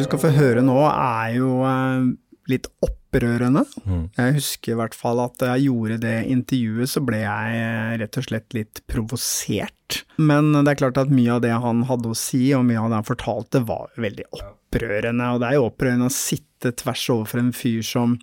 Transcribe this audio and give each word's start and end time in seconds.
Dere 0.00 0.08
skal 0.08 0.20
få 0.22 0.28
høre 0.32 0.60
nå 0.64 0.78
er 0.88 1.34
jo 1.34 1.48
eh, 1.68 2.04
litt 2.48 2.70
opprørende. 2.80 3.66
Jeg 4.16 4.36
husker 4.38 4.72
i 4.72 4.76
hvert 4.78 4.94
fall 4.96 5.18
at 5.20 5.34
da 5.42 5.50
jeg 5.50 5.66
gjorde 5.66 5.98
det 6.06 6.14
intervjuet, 6.32 6.88
så 6.88 7.02
ble 7.04 7.18
jeg 7.20 7.58
eh, 7.58 7.90
rett 8.00 8.16
og 8.16 8.24
slett 8.24 8.56
litt 8.56 8.80
provosert. 8.88 9.98
Men 10.16 10.54
det 10.56 10.72
er 10.72 10.80
klart 10.80 11.02
at 11.02 11.12
mye 11.12 11.34
av 11.36 11.42
det 11.44 11.52
han 11.52 11.84
hadde 11.90 12.14
å 12.14 12.16
si, 12.16 12.46
og 12.56 12.64
mye 12.70 12.80
av 12.80 12.88
det 12.88 13.00
han 13.02 13.08
fortalte, 13.10 13.60
var 13.68 13.92
veldig 14.00 14.24
opprørende. 14.38 15.28
Og 15.34 15.44
det 15.44 15.50
er 15.50 15.58
jo 15.58 15.68
opprørende 15.68 16.08
å 16.08 16.16
sitte 16.16 16.72
tvers 16.80 17.04
overfor 17.12 17.42
en 17.44 17.52
fyr 17.60 17.84
som 17.84 18.16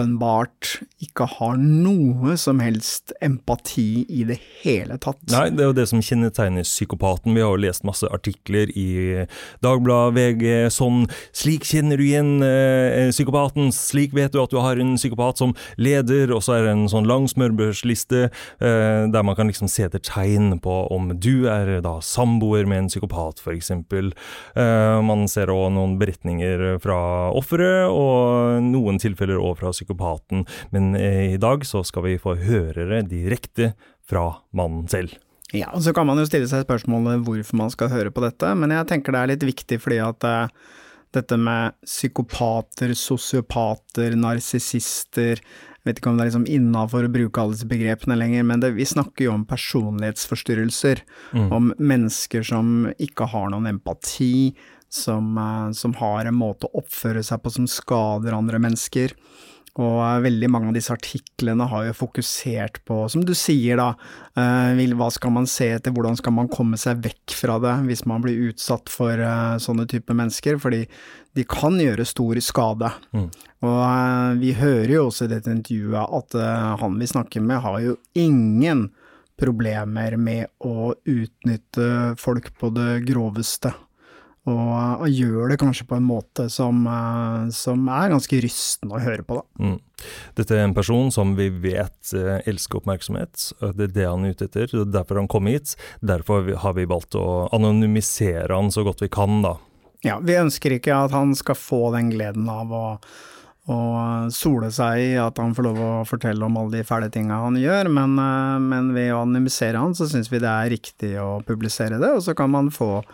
åpenbart 0.00 0.80
ikke 1.00 1.24
har 1.38 1.56
noe 1.60 2.36
som 2.36 2.60
helst 2.60 3.12
empati 3.24 4.04
i 4.08 4.24
det 4.28 4.38
hele 4.62 4.98
tatt. 5.00 5.20
Nei, 5.32 5.48
det 5.54 5.64
er 5.64 5.70
jo 5.70 5.76
det 5.76 5.86
som 5.88 6.02
kjennetegner 6.04 6.64
psykopaten. 6.66 7.34
Vi 7.34 7.40
har 7.40 7.54
jo 7.54 7.62
lest 7.62 7.84
masse 7.88 8.06
artikler 8.12 8.70
i 8.76 9.24
Dagbladet, 9.64 10.14
VG, 10.16 10.44
sånn 10.74 11.06
Slik 11.36 11.64
kjenner 11.68 12.00
du 12.00 12.04
igjen 12.04 12.44
eh, 12.44 13.08
psykopaten, 13.12 13.70
slik 13.74 14.14
vet 14.16 14.34
du 14.34 14.40
at 14.42 14.52
du 14.52 14.58
har 14.60 14.80
en 14.80 14.96
psykopat 14.98 15.40
som 15.40 15.54
leder, 15.80 16.32
og 16.34 16.42
så 16.44 16.58
er 16.58 16.66
det 16.66 16.74
en 16.74 16.90
sånn 16.90 17.08
lang 17.08 17.28
smørbrødsliste 17.30 18.26
eh, 18.28 19.06
der 19.10 19.26
man 19.26 19.38
kan 19.38 19.50
liksom 19.50 19.70
se 19.70 19.86
etter 19.86 20.02
tegn 20.04 20.58
på 20.62 20.82
om 20.92 21.12
du 21.16 21.48
er 21.50 21.78
da 21.84 21.96
samboer 22.04 22.68
med 22.68 22.84
en 22.84 22.90
psykopat, 22.92 23.42
eksempel. 23.50 24.12
Eh, 24.58 24.98
man 25.06 25.26
ser 25.30 25.52
òg 25.52 25.70
noen 25.74 25.96
beretninger 26.00 26.80
fra 26.84 27.00
offeret, 27.36 27.88
og 27.90 28.60
noen 28.68 29.00
tilfeller 29.00 29.40
òg 29.40 29.58
fra 29.62 29.72
psykopaten. 29.74 29.89
Men 30.74 30.94
eh, 30.98 31.34
i 31.34 31.40
dag 31.40 31.64
så 31.66 31.82
skal 31.86 32.06
vi 32.08 32.18
få 32.20 32.36
høre 32.40 32.86
det 32.90 33.06
direkte 33.10 33.72
fra 34.08 34.42
mannen 34.56 34.88
selv. 34.90 35.16
Ja, 35.52 35.72
og 35.74 35.82
Så 35.82 35.94
kan 35.94 36.06
man 36.06 36.20
jo 36.20 36.28
stille 36.28 36.46
seg 36.50 36.62
spørsmålet 36.62 37.24
hvorfor 37.26 37.58
man 37.58 37.72
skal 37.74 37.90
høre 37.90 38.12
på 38.14 38.22
dette, 38.22 38.52
men 38.54 38.70
jeg 38.70 38.86
tenker 38.90 39.14
det 39.14 39.24
er 39.24 39.32
litt 39.32 39.48
viktig 39.48 39.80
fordi 39.82 39.98
at 40.04 40.26
eh, 40.28 40.52
dette 41.10 41.34
med 41.40 41.74
psykopater, 41.82 42.94
sosiopater, 42.94 44.14
narsissister 44.14 45.42
jeg 45.80 45.88
vet 45.88 46.00
ikke 46.02 46.10
om 46.10 46.18
det 46.18 46.24
er 46.26 46.28
liksom 46.28 46.48
innafor 46.52 47.06
å 47.06 47.12
bruke 47.12 47.40
alle 47.40 47.56
disse 47.56 47.68
begrepene 47.68 48.18
lenger, 48.20 48.42
men 48.44 48.60
det, 48.60 48.74
vi 48.76 48.84
snakker 48.84 49.24
jo 49.24 49.30
om 49.32 49.46
personlighetsforstyrrelser. 49.48 51.00
Om 51.56 51.70
mennesker 51.80 52.44
som 52.44 52.90
ikke 53.00 53.30
har 53.32 53.48
noen 53.48 53.70
empati, 53.70 54.52
som, 54.92 55.38
eh, 55.38 55.70
som 55.72 55.94
har 55.94 56.28
en 56.28 56.36
måte 56.36 56.68
å 56.68 56.82
oppføre 56.82 57.22
seg 57.24 57.40
på 57.40 57.54
som 57.54 57.66
skader 57.70 58.36
andre 58.36 58.60
mennesker. 58.60 59.14
Og 59.78 59.98
eh, 60.02 60.22
veldig 60.24 60.48
mange 60.50 60.70
av 60.70 60.76
disse 60.76 60.94
artiklene 60.94 61.68
har 61.70 61.86
jo 61.86 61.96
fokusert 62.00 62.80
på, 62.88 63.04
som 63.12 63.22
du 63.26 63.32
sier 63.38 63.78
da, 63.78 63.92
eh, 64.34 64.82
hva 64.98 65.10
skal 65.14 65.34
man 65.36 65.46
se 65.50 65.68
etter, 65.76 65.94
hvordan 65.94 66.18
skal 66.18 66.34
man 66.34 66.50
komme 66.50 66.80
seg 66.80 67.02
vekk 67.04 67.36
fra 67.38 67.58
det 67.62 67.76
hvis 67.86 68.04
man 68.10 68.24
blir 68.24 68.50
utsatt 68.50 68.90
for 68.90 69.14
eh, 69.14 69.58
sånne 69.62 69.86
typer 69.90 70.18
mennesker, 70.18 70.58
fordi 70.62 70.82
de 71.38 71.44
kan 71.46 71.78
gjøre 71.78 72.08
stor 72.08 72.40
skade. 72.42 72.90
Og 73.62 73.82
eh, 73.86 74.32
vi 74.42 74.56
hører 74.58 74.96
jo 74.96 75.04
også 75.10 75.28
i 75.28 75.34
dette 75.36 75.54
intervjuet 75.54 76.18
at 76.18 76.40
han 76.82 76.98
vi 76.98 77.10
snakker 77.10 77.44
med 77.44 77.62
har 77.62 77.78
jo 77.84 77.94
ingen 78.18 78.88
problemer 79.40 80.18
med 80.20 80.50
å 80.66 80.90
utnytte 81.08 82.16
folk 82.20 82.50
på 82.60 82.72
det 82.76 83.06
groveste. 83.08 83.72
Og, 84.48 85.02
og 85.04 85.12
gjør 85.12 85.52
det 85.52 85.58
kanskje 85.60 85.84
på 85.90 85.98
en 85.98 86.06
måte 86.08 86.46
som, 86.52 86.78
eh, 86.88 87.50
som 87.52 87.82
er 87.92 88.12
ganske 88.14 88.38
rystende 88.40 88.96
å 88.96 89.02
høre 89.04 89.24
på, 89.26 89.36
da. 89.36 89.44
Mm. 89.60 89.78
Dette 90.38 90.56
er 90.56 90.64
en 90.64 90.76
person 90.76 91.10
som 91.12 91.34
vi 91.36 91.50
vet 91.52 92.14
eh, 92.16 92.38
elsker 92.48 92.80
oppmerksomhet. 92.80 93.50
og 93.60 93.76
Det 93.76 93.90
er 93.90 93.96
det 93.98 94.06
han 94.08 94.24
er 94.24 94.32
ute 94.32 94.48
etter. 94.48 94.72
og 94.80 94.94
Derfor 94.94 95.20
han 95.20 95.28
kom 95.28 95.50
hit. 95.50 95.74
Derfor 96.00 96.48
har 96.64 96.78
vi 96.78 96.88
valgt 96.88 97.18
å 97.20 97.50
anonymisere 97.52 98.48
han 98.48 98.72
så 98.72 98.86
godt 98.86 99.04
vi 99.04 99.12
kan, 99.12 99.42
da. 99.44 99.58
Ja, 100.06 100.16
vi 100.24 100.38
ønsker 100.40 100.72
ikke 100.78 100.96
at 100.96 101.12
han 101.12 101.36
skal 101.36 101.58
få 101.60 101.90
den 101.92 102.08
gleden 102.14 102.48
av 102.48 102.72
å, 102.72 102.84
og 103.70 104.32
sole 104.32 104.70
seg 104.72 105.02
i 105.04 105.10
at 105.20 105.36
han 105.38 105.52
får 105.54 105.66
lov 105.68 105.80
å 105.84 105.94
fortelle 106.08 106.46
om 106.46 106.56
alle 106.56 106.80
de 106.80 106.86
fæle 106.88 107.10
tinga 107.12 107.42
han 107.44 107.58
gjør, 107.60 107.92
men, 107.92 108.16
eh, 108.16 108.56
men 108.64 108.94
ved 108.96 109.12
å 109.12 109.20
anonymisere 109.26 109.76
han, 109.76 109.92
så 109.92 110.08
syns 110.08 110.32
vi 110.32 110.40
det 110.40 110.48
er 110.48 110.72
riktig 110.72 111.18
å 111.20 111.42
publisere 111.44 112.00
det, 112.00 112.14
og 112.16 112.24
så 112.24 112.34
kan 112.34 112.48
man 112.56 112.72
få 112.72 113.04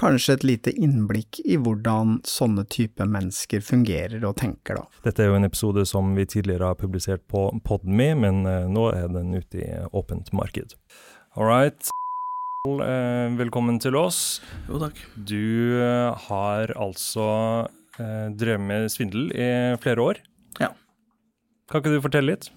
kanskje 0.00 0.36
et 0.38 0.44
lite 0.46 0.72
innblikk 0.72 1.40
i 1.44 1.58
hvordan 1.60 2.20
sånne 2.28 2.64
type 2.72 3.04
mennesker 3.04 3.62
fungerer 3.64 4.24
og 4.24 4.36
tenker, 4.40 4.80
da. 4.80 5.00
Dette 5.04 5.24
er 5.24 5.30
jo 5.30 5.38
en 5.38 5.48
episode 5.48 5.84
som 5.88 6.14
vi 6.16 6.26
tidligere 6.28 6.72
har 6.72 6.78
publisert 6.80 7.24
på 7.30 7.48
Podme, 7.66 8.12
men 8.18 8.46
eh, 8.48 8.68
nå 8.70 8.88
er 8.94 9.10
den 9.12 9.34
ute 9.36 9.60
i 9.60 9.68
åpent 9.92 10.32
marked. 10.36 10.76
All 11.36 11.48
right. 11.48 11.92
Eh, 12.68 13.28
Velkommen 13.38 13.80
til 13.82 13.96
oss. 13.98 14.40
Jo, 14.68 14.80
takk. 14.82 14.98
Du 15.16 15.78
eh, 15.82 16.26
har 16.28 16.72
altså 16.80 17.68
drevet 18.00 18.64
med 18.64 18.86
svindel 18.88 19.26
i 19.36 19.46
flere 19.82 20.00
år. 20.00 20.20
Ja. 20.56 20.70
Kan 21.68 21.82
ikke 21.82 21.92
du 21.92 22.04
fortelle 22.04 22.32
litt? 22.32 22.48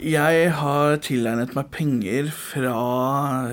Jeg 0.00 0.52
har 0.56 0.96
tilegnet 1.04 1.52
meg 1.56 1.68
penger 1.74 2.30
fra 2.32 2.76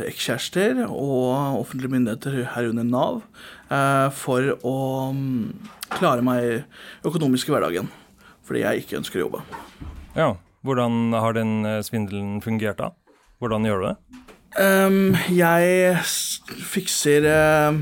ekskjærester 0.07 0.85
og 0.87 1.59
offentlige 1.59 1.91
myndigheter, 1.91 2.45
herunder 2.55 2.87
Nav, 2.87 3.23
eh, 3.67 4.07
for 4.15 4.53
å 4.63 4.77
mm, 5.15 5.49
klare 5.97 6.23
meg 6.23 6.63
økonomisk 7.03 7.49
i 7.49 7.55
hverdagen. 7.55 7.89
Fordi 8.47 8.63
jeg 8.63 8.85
ikke 8.85 9.01
ønsker 9.01 9.19
å 9.19 9.27
jobbe. 9.27 9.43
Ja. 10.15 10.35
Hvordan 10.65 11.13
har 11.15 11.35
den 11.37 11.63
eh, 11.63 11.81
svindelen 11.87 12.41
fungert 12.43 12.81
da? 12.81 12.89
Hvordan 13.39 13.67
gjør 13.67 13.79
du 13.79 13.85
det? 13.87 14.23
Um, 14.59 15.13
jeg 15.31 15.99
fikser 16.67 17.27
uh, 17.29 17.77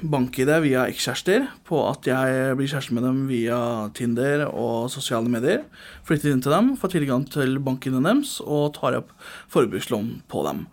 bank-ID 0.00 0.50
via 0.64 0.86
ekskjærester 0.88 1.46
på 1.68 1.80
at 1.84 2.06
jeg 2.08 2.54
blir 2.56 2.70
kjæreste 2.70 2.94
med 2.96 3.04
dem 3.04 3.18
via 3.28 3.58
Tinder 3.96 4.46
og 4.48 4.88
sosiale 4.92 5.28
medier. 5.30 5.66
Flytter 6.08 6.32
inn 6.32 6.42
til 6.44 6.54
dem, 6.54 6.72
får 6.80 6.94
tilgang 6.94 7.26
til 7.28 7.58
bank-ID-en 7.64 8.08
deres 8.08 8.38
og 8.44 8.72
tar 8.78 8.96
opp 8.98 9.12
forbrukslån 9.52 10.10
på 10.30 10.44
dem. 10.48 10.64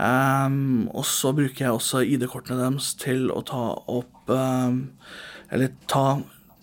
Um, 0.00 0.88
og 0.96 1.04
så 1.04 1.34
bruker 1.36 1.66
jeg 1.66 1.76
også 1.76 2.04
ID-kortene 2.08 2.62
deres 2.62 2.94
til 3.00 3.28
å 3.34 3.42
ta 3.44 3.64
opp 3.92 4.30
um, 4.32 4.86
Eller 5.52 5.74
ta 5.90 6.22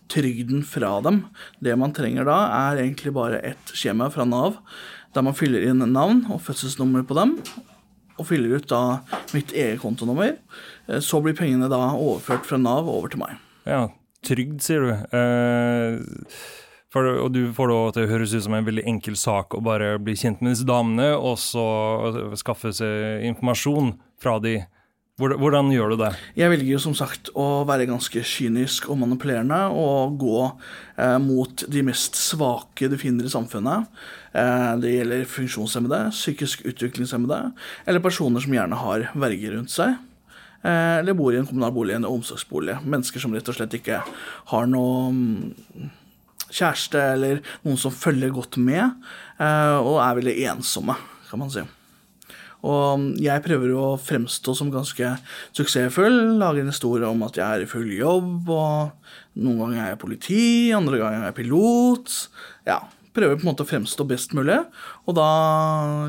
trygden 0.10 0.64
fra 0.66 0.96
dem. 1.04 1.26
Det 1.60 1.76
man 1.78 1.94
trenger 1.94 2.26
da, 2.26 2.38
er 2.72 2.82
egentlig 2.86 3.14
bare 3.14 3.42
et 3.46 3.74
skjema 3.76 4.08
fra 4.10 4.26
Nav, 4.26 4.62
der 5.14 5.26
man 5.28 5.36
fyller 5.36 5.66
inn 5.68 5.84
navn 5.92 6.24
og 6.32 6.42
fødselsnummer 6.48 7.04
på 7.06 7.18
dem. 7.20 7.36
Og 8.18 8.28
fyller 8.30 8.58
ut 8.58 8.68
da 8.72 8.82
mitt 9.36 9.54
eget 9.54 9.82
kontonummer. 9.82 10.38
Eh, 10.88 11.00
Så 11.00 11.22
blir 11.24 11.36
pengene 11.38 11.70
da 11.70 11.94
overført 11.96 12.46
fra 12.46 12.58
Nav 12.58 12.90
over 12.90 13.10
til 13.14 13.20
meg. 13.24 13.38
Ja, 13.68 13.88
trygd, 14.26 14.62
sier 14.66 14.82
du. 14.88 14.92
Eh, 15.18 16.00
for, 16.94 17.04
og 17.26 17.34
du 17.36 17.52
får 17.54 17.68
det 17.72 17.80
til 17.98 18.06
å 18.08 18.12
høres 18.14 18.34
ut 18.34 18.44
som 18.46 18.56
en 18.58 18.66
veldig 18.66 18.86
enkel 18.88 19.18
sak 19.20 19.54
å 19.58 19.62
bare 19.64 19.98
bli 20.00 20.16
kjent 20.16 20.42
med 20.42 20.54
disse 20.56 20.66
damene, 20.68 21.12
og 21.20 21.36
så 21.42 21.66
skaffe 22.40 22.72
seg 22.74 23.26
informasjon 23.28 23.98
fra 24.24 24.38
de. 24.40 24.62
Hvordan, 25.18 25.72
gjør 25.74 25.96
du 25.96 25.98
det? 25.98 26.12
Jeg 26.38 26.52
velger 26.52 26.76
jo 26.76 26.80
som 26.84 26.94
sagt 26.94 27.32
å 27.34 27.64
være 27.66 27.88
ganske 27.90 28.22
kynisk 28.22 28.86
og 28.94 29.00
manipulerende 29.02 29.58
og 29.74 30.20
gå 30.22 30.42
eh, 30.46 31.16
mot 31.18 31.64
de 31.74 31.82
mest 31.88 32.14
svake 32.22 32.86
du 32.86 32.94
finner 33.02 33.26
i 33.26 33.32
samfunnet. 33.34 33.88
Eh, 34.38 34.76
det 34.84 34.92
gjelder 34.92 35.24
funksjonshemmede, 35.32 36.04
psykisk 36.14 36.62
utviklingshemmede 36.70 37.40
eller 37.90 38.04
personer 38.06 38.46
som 38.46 38.54
gjerne 38.54 38.78
har 38.78 39.08
verger 39.18 39.56
rundt 39.58 39.74
seg. 39.74 39.96
Eh, 40.62 41.00
eller 41.00 41.18
bor 41.18 41.34
i 41.34 41.42
en 41.42 41.50
kommunal 41.50 41.74
bolig, 41.74 41.96
en 41.98 42.06
omsorgsbolig. 42.06 42.78
Mennesker 42.86 43.26
som 43.26 43.34
rett 43.34 43.50
og 43.50 43.58
slett 43.58 43.74
ikke 43.80 44.04
har 44.54 44.70
noe 44.70 45.10
mm, 45.18 45.90
kjæreste 46.52 47.02
eller 47.16 47.42
noen 47.66 47.82
som 47.82 47.98
følger 48.06 48.38
godt 48.38 48.62
med, 48.62 49.02
eh, 49.42 49.80
og 49.82 49.98
er 49.98 50.22
veldig 50.22 50.38
ensomme, 50.54 51.00
kan 51.32 51.42
man 51.42 51.50
si. 51.58 51.66
Og 52.66 53.08
jeg 53.22 53.44
prøver 53.46 53.74
å 53.78 53.96
fremstå 54.02 54.56
som 54.58 54.72
ganske 54.74 55.14
suksessfull, 55.56 56.38
lage 56.42 56.64
en 56.64 56.72
historie 56.72 57.08
om 57.08 57.22
at 57.28 57.38
jeg 57.38 57.46
er 57.46 57.66
i 57.66 57.70
full 57.70 57.90
jobb, 57.94 58.50
og 58.50 59.38
noen 59.38 59.60
ganger 59.62 59.82
er 59.84 59.92
jeg 59.92 60.02
politi, 60.02 60.46
andre 60.76 61.02
ganger 61.02 61.22
er 61.22 61.30
jeg 61.30 61.38
pilot. 61.44 62.16
Ja, 62.68 62.82
prøver 63.18 63.38
på 63.38 63.46
en 63.46 63.52
måte 63.52 63.66
å 63.66 63.70
fremstå 63.70 64.06
best 64.10 64.34
mulig, 64.38 64.58
og 65.06 65.18
da 65.18 65.30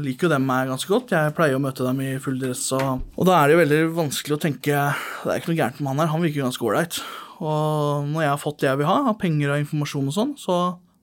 liker 0.04 0.28
jo 0.28 0.34
dem 0.34 0.48
meg 0.48 0.72
ganske 0.72 0.90
godt. 0.92 1.14
Jeg 1.14 1.36
pleier 1.36 1.60
å 1.60 1.62
møte 1.62 1.86
dem 1.86 2.02
i 2.04 2.16
full 2.22 2.40
dress, 2.40 2.64
og, 2.76 3.04
og 3.16 3.28
da 3.28 3.38
er 3.38 3.48
det 3.48 3.56
jo 3.56 3.62
veldig 3.62 3.80
vanskelig 4.00 4.36
å 4.36 4.42
tenke 4.42 4.74
Det 4.74 5.32
er 5.32 5.40
ikke 5.40 5.52
noe 5.52 5.60
gærent 5.60 5.80
med 5.80 5.92
han 5.92 6.04
her, 6.04 6.12
han 6.14 6.24
virker 6.24 6.46
ganske 6.48 6.68
ålreit. 6.68 7.00
Og 7.38 8.08
når 8.08 8.24
jeg 8.24 8.32
har 8.32 8.42
fått 8.42 8.60
det 8.62 8.72
jeg 8.72 8.80
vil 8.80 8.90
ha, 8.90 8.98
av 9.12 9.18
penger 9.20 9.54
og 9.54 9.62
informasjon 9.62 10.10
og 10.10 10.16
sånn, 10.16 10.36
så 10.40 10.58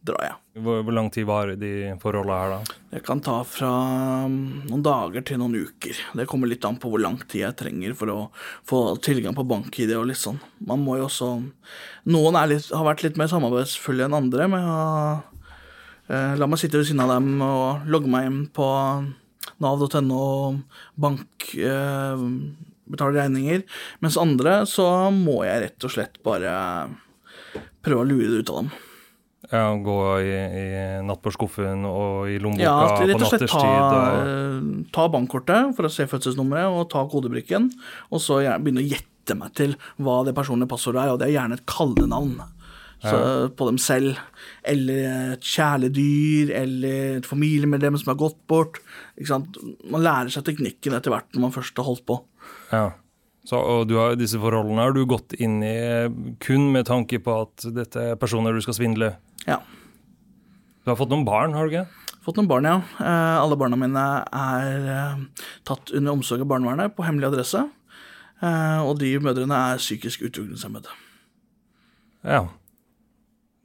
drar 0.05 0.23
jeg. 0.23 0.35
Hvor, 0.63 0.81
hvor 0.85 0.95
lang 0.95 1.09
tid 1.13 1.27
varer 1.27 1.57
de 1.59 1.71
forholdene 2.01 2.37
her, 2.39 2.53
da? 2.53 2.77
Det 2.93 3.01
kan 3.05 3.21
ta 3.23 3.39
fra 3.47 3.71
mm, 4.31 4.67
noen 4.69 4.83
dager 4.85 5.25
til 5.27 5.41
noen 5.41 5.57
uker. 5.67 5.99
Det 6.19 6.27
kommer 6.31 6.51
litt 6.51 6.65
an 6.67 6.79
på 6.81 6.91
hvor 6.91 7.01
lang 7.03 7.17
tid 7.25 7.43
jeg 7.43 7.57
trenger 7.59 7.95
for 7.97 8.13
å 8.13 8.17
få 8.67 8.81
tilgang 9.05 9.35
på 9.37 9.47
bank-ID 9.49 9.95
og 9.97 10.07
litt 10.11 10.21
sånn. 10.21 10.39
Man 10.65 10.83
må 10.85 10.99
jo 10.99 11.09
også 11.09 11.31
Noen 12.11 12.37
er 12.37 12.51
litt, 12.53 12.69
har 12.69 12.85
vært 12.85 13.01
litt 13.05 13.17
mer 13.17 13.31
samarbeidsfulle 13.31 14.05
enn 14.05 14.15
andre 14.17 14.45
med 14.51 14.67
å 14.69 14.81
eh, 16.13 16.35
la 16.37 16.47
meg 16.47 16.61
sitte 16.61 16.77
ved 16.77 16.87
siden 16.87 17.01
av 17.01 17.15
dem 17.15 17.41
og 17.41 17.87
logge 17.89 18.11
meg 18.11 18.29
inn 18.29 18.43
på 18.53 18.67
nav.no 19.63 20.19
og 20.21 20.79
bank 21.01 21.49
eh, 21.57 22.25
betale 22.85 23.17
regninger. 23.17 23.65
Mens 24.05 24.19
andre 24.21 24.61
så 24.69 25.09
må 25.13 25.41
jeg 25.47 25.63
rett 25.65 25.87
og 25.87 25.95
slett 25.95 26.21
bare 26.25 26.53
prøve 27.85 28.03
å 28.03 28.09
lure 28.09 28.29
det 28.31 28.43
ut 28.43 28.53
av 28.53 28.61
dem. 28.63 28.75
Ja, 29.51 29.65
Gå 29.85 29.97
i, 30.23 30.31
i 30.31 30.65
nattbordskuffen 31.05 31.85
og 31.89 32.29
i 32.31 32.37
Ja, 32.37 32.43
lommeboka 32.45 33.05
rett 33.05 33.19
på 33.19 33.27
og 33.27 33.31
slett 33.33 33.51
ta. 33.51 33.61
Ta 34.95 35.07
bankkortet 35.13 35.75
for 35.77 35.87
å 35.87 35.93
se 35.93 36.07
fødselsnummeret 36.09 36.71
og 36.71 36.89
ta 36.93 37.05
kodebrikken, 37.11 37.69
og 38.09 38.23
så 38.23 38.41
begynne 38.57 38.83
å 38.83 38.89
gjette 38.89 39.37
meg 39.37 39.53
til 39.57 39.77
hva 40.01 40.19
det 40.25 40.35
personlige 40.37 40.71
passordet 40.73 41.03
er, 41.03 41.13
og 41.13 41.21
det 41.21 41.29
er 41.29 41.37
gjerne 41.37 41.59
et 41.59 41.65
kallenavn. 41.69 42.35
Så, 43.05 43.17
På 43.53 43.67
dem 43.67 43.77
selv. 43.77 44.17
Eller 44.65 45.33
et 45.35 45.45
kjæledyr, 45.45 46.49
eller 46.57 47.17
et 47.19 47.27
familiemedlem 47.29 47.97
som 48.01 48.13
har 48.13 48.21
gått 48.21 48.39
bort. 48.49 48.79
Man 49.21 50.01
lærer 50.01 50.31
seg 50.33 50.47
teknikken 50.47 50.95
etter 50.97 51.13
hvert 51.13 51.29
når 51.35 51.43
man 51.43 51.53
først 51.53 51.77
har 51.77 51.85
holdt 51.85 52.05
på. 52.07 52.21
ja. 52.73 52.91
Så, 53.45 53.59
og 53.61 53.83
du 53.85 53.91
har, 53.99 54.15
disse 54.17 54.39
forholdene 54.41 54.81
har 54.81 54.95
du 54.95 55.03
gått 55.05 55.35
inn 55.37 55.59
i 55.61 55.75
kun 56.41 56.71
med 56.73 56.87
tanke 56.89 57.19
på 57.21 57.35
at 57.43 57.67
dette 57.75 58.01
er 58.01 58.17
personer 58.17 58.55
du 58.57 58.63
skal 58.65 58.73
svindle. 58.73 59.11
Ja. 59.45 59.61
Du 60.85 60.91
har 60.91 60.99
fått 60.99 61.13
noen 61.13 61.25
barn, 61.25 61.55
har 61.57 61.65
du 61.65 61.73
ikke? 61.73 61.87
Fått 62.25 62.39
noen 62.39 62.49
barn, 62.49 62.65
ja. 62.65 62.79
Eh, 63.01 63.37
alle 63.37 63.57
barna 63.57 63.77
mine 63.77 64.03
er 64.33 64.91
eh, 64.95 65.47
tatt 65.67 65.93
under 65.93 66.15
omsorg 66.17 66.41
av 66.41 66.49
barnevernet 66.49 66.95
på 66.97 67.05
hemmelig 67.05 67.29
adresse. 67.31 67.61
Eh, 68.41 68.79
og 68.81 68.97
de 69.01 69.11
mødrene 69.21 69.59
er 69.71 69.81
psykisk 69.81 70.25
utviklingshemmede. 70.25 70.93
Ja. 72.25 72.47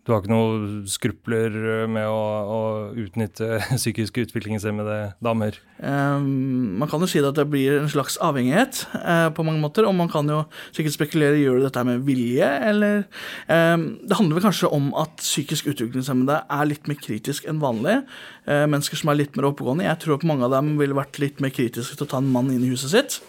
Du 0.01 0.15
har 0.15 0.23
ikke 0.23 0.33
noe 0.33 0.85
skrupler 0.89 1.57
med 1.93 2.07
å, 2.09 2.21
å 2.41 2.61
utnytte 2.99 3.59
psykisk 3.81 4.17
utviklingshemmede 4.23 4.97
damer? 5.21 5.59
Um, 5.77 6.79
man 6.81 6.89
kan 6.89 7.05
jo 7.05 7.09
si 7.11 7.21
at 7.21 7.37
det 7.37 7.45
blir 7.53 7.77
en 7.83 7.91
slags 7.93 8.17
avhengighet 8.25 8.83
uh, 8.95 9.29
på 9.37 9.45
mange 9.45 9.61
måter, 9.61 9.85
og 9.85 9.95
man 9.99 10.09
kan 10.13 10.29
jo 10.33 10.41
sikkert 10.73 10.97
spekulere 10.97 11.41
gjør 11.43 11.61
du 11.61 11.67
dette 11.67 11.85
med 11.85 12.07
vilje, 12.09 12.49
eller 12.71 13.03
um, 13.47 13.87
Det 14.01 14.17
handler 14.17 14.41
vel 14.41 14.47
kanskje 14.49 14.73
om 14.73 14.89
at 15.01 15.21
psykisk 15.21 15.69
utviklingshemmede 15.75 16.41
er 16.49 16.71
litt 16.71 16.89
mer 16.89 17.01
kritisk 17.01 17.49
enn 17.51 17.61
vanlig. 17.61 18.01
Uh, 18.49 18.65
mennesker 18.65 19.01
som 19.01 19.13
er 19.13 19.21
litt 19.21 19.37
mer 19.37 19.51
oppegående. 19.53 19.85
Jeg 19.85 20.01
tror 20.01 20.17
at 20.17 20.27
mange 20.33 20.49
av 20.49 20.57
dem 20.57 20.75
ville 20.81 20.97
vært 20.97 21.21
litt 21.21 21.45
mer 21.45 21.53
kritiske 21.53 22.01
til 22.01 22.09
å 22.09 22.13
ta 22.15 22.25
en 22.25 22.33
mann 22.33 22.49
inn 22.55 22.65
i 22.65 22.73
huset 22.73 22.97
sitt, 22.97 23.21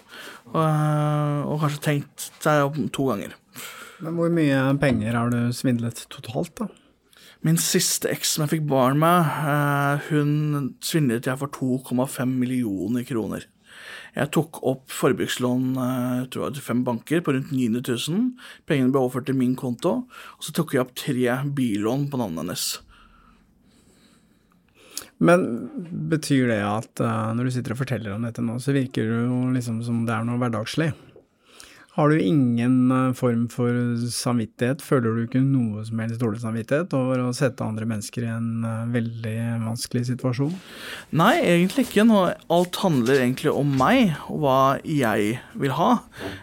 eh, 0.55 1.39
og 1.45 1.61
kanskje 1.61 1.83
tenkt 1.83 2.31
seg 2.43 2.63
om 2.69 2.87
to 2.93 3.11
ganger. 3.11 3.35
Men 4.01 4.17
hvor 4.17 4.31
mye 4.33 4.61
penger 4.81 5.17
har 5.17 5.29
du 5.33 5.39
svindlet 5.53 6.05
totalt, 6.13 6.55
da? 6.57 6.69
Min 7.45 7.57
siste 7.57 8.09
eks 8.11 8.35
som 8.35 8.43
jeg 8.45 8.51
fikk 8.55 8.67
barn 8.69 8.99
med, 9.01 9.25
eh, 9.49 10.09
hun 10.11 10.75
svindlet 10.85 11.25
jeg 11.25 11.39
for 11.41 11.49
2,5 11.49 12.35
millioner 12.37 13.05
kroner. 13.05 13.47
Jeg 14.13 14.29
tok 14.35 14.59
opp 14.67 14.91
forbrukslån 14.93 15.71
eh, 15.73 16.27
jeg 16.27 16.53
til 16.57 16.65
fem 16.65 16.83
banker 16.85 17.23
på 17.25 17.33
rundt 17.33 17.53
900 17.53 17.97
000. 18.09 18.29
Pengene 18.69 18.93
ble 18.93 19.01
overført 19.01 19.29
til 19.29 19.39
min 19.39 19.55
konto, 19.57 19.93
og 20.05 20.45
så 20.45 20.53
tok 20.53 20.75
jeg 20.75 20.83
opp 20.83 20.93
tre 20.97 21.37
billån 21.57 22.09
på 22.11 22.21
navnet 22.21 22.43
hennes. 22.43 22.65
Men 25.21 25.47
betyr 26.09 26.49
det 26.49 26.61
at 26.65 27.01
eh, 27.01 27.31
når 27.37 27.47
du 27.49 27.55
sitter 27.57 27.73
og 27.73 27.81
forteller 27.81 28.17
om 28.17 28.25
dette 28.25 28.45
nå, 28.45 28.57
så 28.61 28.73
virker 28.73 29.09
det 29.09 29.23
jo 29.25 29.41
liksom 29.53 29.81
som 29.85 30.05
det 30.05 30.13
er 30.17 30.29
noe 30.29 30.41
hverdagslig? 30.41 30.91
Har 31.91 32.09
du 32.09 32.21
ingen 32.23 32.91
eh, 32.91 33.13
form 33.19 33.49
for 33.51 33.75
samvittighet? 34.15 34.79
Føler 34.79 35.11
du 35.11 35.25
ikke 35.25 35.41
noe 35.43 35.81
som 35.83 35.99
helst 35.99 36.21
dårlig 36.21 36.39
samvittighet 36.39 36.93
over 36.95 37.19
å 37.19 37.33
sette 37.35 37.65
andre 37.65 37.87
mennesker 37.89 38.23
i 38.23 38.29
en 38.31 38.63
eh, 38.63 38.85
veldig 38.93 39.33
vanskelig 39.65 40.05
situasjon? 40.13 40.53
Nei, 41.19 41.33
egentlig 41.43 41.89
ikke. 41.89 42.05
Alt 42.55 42.79
handler 42.85 43.25
egentlig 43.25 43.51
om 43.51 43.75
meg 43.75 44.15
og 44.31 44.39
hva 44.45 44.61
jeg 44.87 45.35
vil 45.59 45.75
ha. 45.75 45.91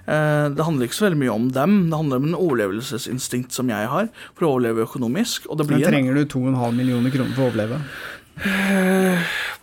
Eh, 0.05 0.53
det 0.53 0.69
handler 0.69 0.91
ikke 0.91 1.00
så 1.00 1.09
veldig 1.09 1.23
mye 1.25 1.39
om 1.39 1.49
dem. 1.56 1.81
Det 1.89 2.03
handler 2.03 2.20
om 2.20 2.29
en 2.29 2.39
overlevelsesinstinkt 2.43 3.56
som 3.56 3.72
jeg 3.72 3.89
har 3.89 4.13
for 4.34 4.44
å 4.44 4.55
overleve 4.58 4.84
økonomisk. 4.84 5.49
Men 5.49 5.81
trenger 5.81 6.20
du 6.20 6.27
2,5 6.29 6.77
millioner 6.77 7.15
kroner 7.15 7.32
for 7.32 7.49
å 7.49 7.53
overleve? 7.53 7.82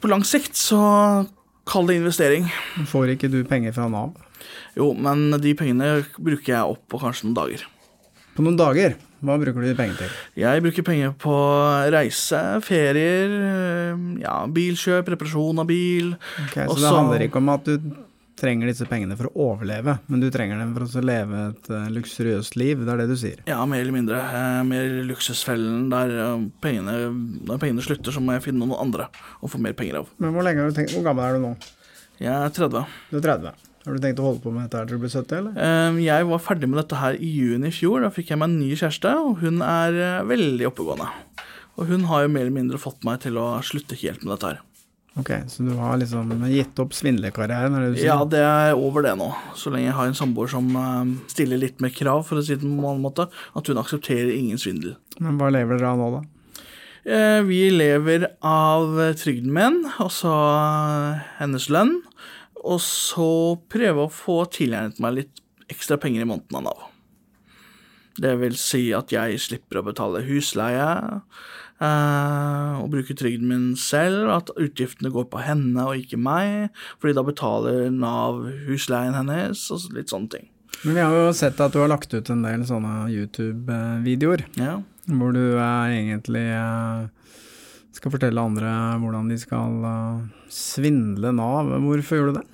på 0.01 0.09
lang 0.11 0.25
sikt 0.27 0.57
så 0.59 0.79
kall 1.69 1.87
det 1.87 2.01
investering. 2.01 2.49
Får 2.91 3.13
ikke 3.13 3.29
du 3.31 3.45
penger 3.47 3.71
fra 3.77 3.85
Nav? 3.87 4.11
Jo, 4.75 4.91
men 4.93 5.29
de 5.39 5.55
pengene 5.55 6.03
bruker 6.19 6.51
jeg 6.57 6.75
opp 6.75 6.83
på 6.91 6.99
kanskje 7.01 7.29
noen 7.29 7.37
dager. 7.37 7.65
På 8.35 8.43
noen 8.43 8.57
dager, 8.59 8.97
hva 9.23 9.37
bruker 9.39 9.63
du 9.63 9.69
de 9.69 9.77
pengene 9.77 9.95
til? 9.95 10.15
Jeg 10.41 10.63
bruker 10.65 10.83
penger 10.83 11.13
på 11.23 11.35
reise, 11.93 12.41
ferier, 12.65 13.31
eh, 13.31 14.01
ja, 14.19 14.41
bilkjøp, 14.51 15.07
reparasjon 15.13 15.61
av 15.63 15.69
bil. 15.69 16.11
Ok, 16.43 16.57
så 16.57 16.65
Også, 16.67 16.81
det 16.83 16.91
handler 16.97 17.23
ikke 17.23 17.39
om 17.39 17.53
at 17.53 17.69
du 17.69 17.93
trenger 18.35 18.67
disse 18.67 18.83
pengene 18.89 19.15
for 19.15 19.31
å 19.31 19.45
overleve, 19.53 19.95
men 20.11 20.19
du 20.19 20.27
trenger 20.35 20.59
dem 20.59 20.73
for 20.75 20.83
å 20.83 21.03
leve 21.07 21.43
et 21.53 21.69
eh, 21.71 21.85
luksuriøst 21.95 22.57
liv, 22.59 22.83
det 22.83 22.91
er 22.91 23.01
det 23.01 23.07
du 23.13 23.15
sier? 23.21 23.39
Ja, 23.47 23.61
mer 23.63 23.85
eller 23.85 23.95
mindre. 23.95 24.19
Eh, 24.19 24.59
mer 24.67 24.97
luksusfellen 25.07 25.87
der 25.93 26.11
pengene, 26.65 26.97
når 27.47 27.61
pengene 27.63 27.85
slutter, 27.87 28.11
så 28.11 28.19
må 28.19 28.35
jeg 28.35 28.49
finne 28.49 28.67
noen 28.67 28.75
andre 28.89 29.07
å 29.39 29.47
få 29.47 29.63
mer 29.63 29.77
penger 29.79 30.01
av. 30.03 30.11
Men 30.19 30.35
hvor, 30.35 30.43
lenge 30.43 30.65
har 30.65 30.75
du 30.75 30.81
tenkt, 30.81 30.91
hvor 30.97 31.07
gammel 31.07 31.29
er 31.29 31.39
du 31.39 31.47
nå? 31.47 31.55
Jeg 32.19 32.35
er 32.35 32.51
30. 32.59 32.99
Du 33.13 33.17
er 33.21 33.25
30. 33.31 33.64
Har 33.85 33.93
du 33.93 34.01
tenkt 34.01 34.19
å 34.21 34.25
holde 34.25 34.41
på 34.41 34.51
med 34.53 34.65
dette 34.65 34.79
her 34.81 34.87
til 34.89 34.97
du 34.97 35.03
blir 35.05 35.13
70, 35.13 35.35
eller? 35.37 35.57
Eh, 35.61 35.99
Jeg 36.07 36.25
var 36.31 36.39
ferdig 36.41 36.69
med 36.71 36.79
dette 36.81 36.97
her 36.97 37.17
i 37.21 37.31
juni 37.37 37.69
i 37.69 37.75
fjor. 37.75 38.01
Da 38.01 38.09
fikk 38.13 38.31
jeg 38.33 38.39
meg 38.41 38.49
en 38.49 38.59
ny 38.59 38.71
kjæreste, 38.73 39.11
og 39.21 39.41
hun 39.43 39.61
er 39.61 39.99
eh, 40.01 40.23
veldig 40.25 40.69
oppegående. 40.71 41.09
Og 41.77 41.89
hun 41.91 42.07
har 42.09 42.23
jo 42.25 42.31
mer 42.33 42.45
eller 42.47 42.55
mindre 42.55 42.79
fått 42.81 43.03
meg 43.05 43.19
til 43.25 43.37
å 43.37 43.59
slutte 43.67 43.97
helt 43.99 44.23
med 44.23 44.33
dette 44.37 44.53
her. 44.55 44.61
Ok, 45.15 45.29
så 45.47 45.63
du 45.63 45.69
har 45.79 45.95
liksom 46.01 46.31
gitt 46.51 46.79
opp 46.83 46.91
svindlerkarrieren, 46.97 47.71
er 47.77 47.85
det 47.85 47.91
du 47.93 47.99
sier? 48.01 48.09
Ja, 48.09 48.25
det 48.27 48.41
er 48.43 48.73
over 48.75 49.05
det 49.05 49.13
nå. 49.15 49.29
Så 49.55 49.71
lenge 49.71 49.87
jeg 49.87 49.95
har 49.95 50.09
en 50.09 50.17
samboer 50.17 50.49
som 50.51 50.65
eh, 50.75 51.13
stiller 51.31 51.61
litt 51.61 51.79
mer 51.83 51.93
krav, 51.95 52.25
for 52.27 52.41
å 52.41 52.43
si 52.43 52.55
det 52.57 52.65
på 52.65 52.71
en 52.73 52.79
annen 52.81 53.05
måte. 53.05 53.29
At 53.55 53.69
hun 53.71 53.79
aksepterer 53.79 54.33
ingen 54.35 54.59
svindel. 54.59 54.97
Men 55.21 55.37
hva 55.39 55.51
lever 55.55 55.77
dere 55.79 55.93
av 55.93 56.01
nå, 56.01 56.09
da? 56.17 56.23
Eh, 57.05 57.41
Vi 57.47 57.61
lever 57.69 58.25
av 58.41 58.97
trygden 59.21 59.53
min, 59.55 59.83
altså 60.01 60.33
hennes 61.39 61.69
lønn. 61.71 61.99
Og 62.65 62.79
så 62.81 63.29
prøve 63.69 64.05
å 64.07 64.11
få 64.11 64.39
tilegnet 64.53 64.97
meg 65.03 65.19
litt 65.19 65.41
ekstra 65.71 65.97
penger 66.01 66.25
i 66.25 66.29
måneden 66.29 66.57
av 66.59 66.65
Nav. 66.67 66.83
Det 68.21 68.31
vil 68.39 68.55
si 68.57 68.87
at 68.95 69.11
jeg 69.11 69.37
slipper 69.43 69.81
å 69.81 69.85
betale 69.89 70.21
husleie 70.23 70.85
eh, 71.83 72.73
og 72.79 72.87
bruke 72.93 73.15
trygden 73.17 73.49
min 73.51 73.65
selv, 73.79 74.29
at 74.31 74.51
utgiftene 74.55 75.11
går 75.11 75.27
på 75.33 75.41
henne 75.43 75.83
og 75.89 75.99
ikke 75.99 76.19
meg, 76.21 76.69
fordi 77.01 77.17
da 77.17 77.25
betaler 77.27 77.89
Nav 77.91 78.45
husleien 78.69 79.17
hennes 79.17 79.65
og 79.75 79.89
litt 79.97 80.13
sånne 80.13 80.31
ting. 80.37 80.47
Men 80.85 80.95
vi 80.97 81.03
har 81.03 81.13
jo 81.17 81.33
sett 81.35 81.59
at 81.63 81.73
du 81.75 81.81
har 81.81 81.91
lagt 81.91 82.13
ut 82.15 82.29
en 82.31 82.43
del 82.45 82.63
sånne 82.67 83.05
YouTube-videoer, 83.11 84.45
Ja. 84.61 84.77
hvor 85.11 85.35
du 85.35 85.43
eh, 85.57 85.99
egentlig 85.99 86.45
eh, 86.55 87.05
skal 87.95 88.11
fortelle 88.15 88.41
andre 88.47 88.71
hvordan 89.03 89.27
de 89.31 89.37
skal 89.43 89.85
eh, 89.91 90.25
svindle 90.51 91.35
Nav. 91.35 91.71
Hvorfor 91.83 92.19
gjør 92.21 92.31
du 92.31 92.39
det? 92.39 92.45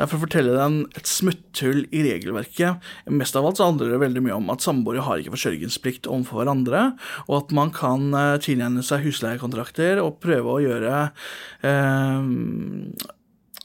Derfor 0.00 0.22
forteller 0.24 0.56
den 0.56 0.80
et 0.96 1.08
smutthull 1.08 1.84
i 1.92 2.02
regelverket. 2.06 2.80
Mest 3.12 3.36
av 3.36 3.46
alt 3.46 3.60
så 3.60 3.68
handler 3.68 3.92
det 3.92 4.00
veldig 4.00 4.24
mye 4.24 4.38
om 4.38 4.50
at 4.54 4.64
samboere 4.64 5.04
har 5.04 5.20
ikke 5.20 5.34
forsørgelsesplikt 5.36 6.08
overfor 6.08 6.40
hverandre, 6.40 6.84
og 7.28 7.34
at 7.42 7.54
man 7.56 7.72
kan 7.76 8.10
eh, 8.16 8.80
seg 8.80 9.04
husleiekontrakter 9.04 10.00
og 10.00 10.20
prøve 10.24 10.54
å 10.56 10.62
gjøre 10.64 10.94
eh, 11.68 13.08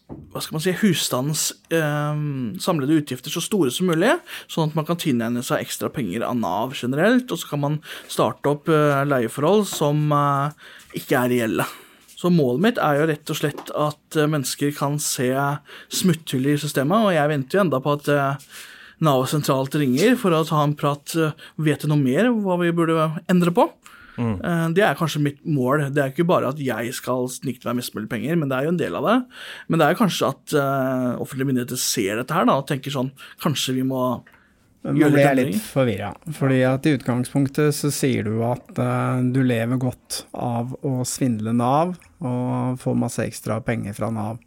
hva 0.05 0.41
skal 0.43 0.57
man 0.57 0.63
si, 0.63 0.73
husstandens 0.83 1.45
eh, 1.73 2.19
samlede 2.61 2.99
utgifter 2.99 3.33
så 3.33 3.41
store 3.41 3.71
som 3.73 3.89
mulig, 3.89 4.11
sånn 4.51 4.69
at 4.69 4.77
man 4.77 4.87
kan 4.87 4.99
tilegne 5.01 5.41
seg 5.45 5.63
ekstra 5.63 5.89
penger 5.93 6.27
av 6.27 6.37
Nav 6.37 6.75
generelt, 6.77 7.31
og 7.31 7.41
så 7.41 7.53
kan 7.53 7.63
man 7.63 7.79
starte 8.11 8.51
opp 8.51 8.69
eh, 8.69 9.01
leieforhold 9.07 9.65
som 9.71 10.05
eh, 10.13 10.69
ikke 10.99 11.23
er 11.23 11.33
reelle. 11.33 11.67
Så 12.15 12.31
målet 12.31 12.63
mitt 12.63 12.77
er 12.81 13.01
jo 13.01 13.07
rett 13.09 13.31
og 13.33 13.37
slett 13.41 13.71
at 13.75 14.17
eh, 14.17 14.29
mennesker 14.31 14.71
kan 14.77 14.95
se 15.03 15.29
smutthull 15.93 16.47
i 16.53 16.57
systemet, 16.61 17.09
og 17.09 17.15
jeg 17.15 17.31
venter 17.31 17.59
jo 17.59 17.65
enda 17.65 17.81
på 17.83 17.97
at 17.99 18.11
eh, 18.13 18.51
Nav 19.03 19.25
sentralt 19.27 19.75
ringer 19.75 20.13
for 20.15 20.31
å 20.31 20.45
ta 20.47 20.61
en 20.63 20.75
prat. 20.79 21.15
eh, 21.19 21.33
Vet 21.59 21.83
du 21.83 21.89
noe 21.91 21.99
mer 21.99 22.29
hva 22.31 22.55
vi 22.61 22.71
burde 22.75 23.09
endre 23.31 23.51
på? 23.55 23.67
Mm. 24.15 24.71
Det 24.71 24.79
er 24.79 24.95
kanskje 24.95 25.19
mitt 25.19 25.41
mål. 25.43 25.89
Det 25.91 25.99
er 25.99 26.13
ikke 26.13 26.23
bare 26.23 26.47
at 26.53 26.59
jeg 26.63 26.93
skal 26.95 27.25
snikte 27.27 27.67
meg 27.67 27.81
mest 27.81 27.91
mulig 27.97 28.07
penger, 28.13 28.37
men 28.39 28.47
det 28.47 28.55
er 28.55 28.63
jo 28.63 28.71
en 28.71 28.79
del 28.79 28.95
av 28.95 29.07
det. 29.09 29.15
Men 29.67 29.81
det 29.81 29.89
er 29.89 29.97
kanskje 29.99 30.29
at 30.31 30.53
uh, 30.55 31.19
offentlige 31.19 31.49
myndigheter 31.49 31.81
ser 31.83 32.21
dette 32.21 32.37
her 32.37 32.47
da, 32.47 32.55
og 32.55 32.69
tenker 32.69 32.95
sånn 32.95 33.11
Kanskje 33.43 33.75
vi 33.75 33.83
må 33.83 34.05
Nå 34.85 35.09
ble 35.09 35.23
jeg 35.23 35.37
litt 35.39 35.61
forvirra. 35.63 36.11
Fordi 36.37 36.59
at 36.67 36.85
i 36.85 36.93
utgangspunktet 36.97 37.73
så 37.75 37.89
sier 37.93 38.27
du 38.27 38.39
at 38.45 38.77
uh, 38.77 39.17
du 39.23 39.41
lever 39.45 39.79
godt 39.81 40.25
av 40.31 40.75
å 40.85 40.99
svindle 41.07 41.55
Nav 41.57 41.95
og 42.25 42.77
få 42.81 42.93
masse 42.97 43.25
ekstra 43.25 43.59
penger 43.65 43.97
fra 43.97 44.11
Nav. 44.13 44.37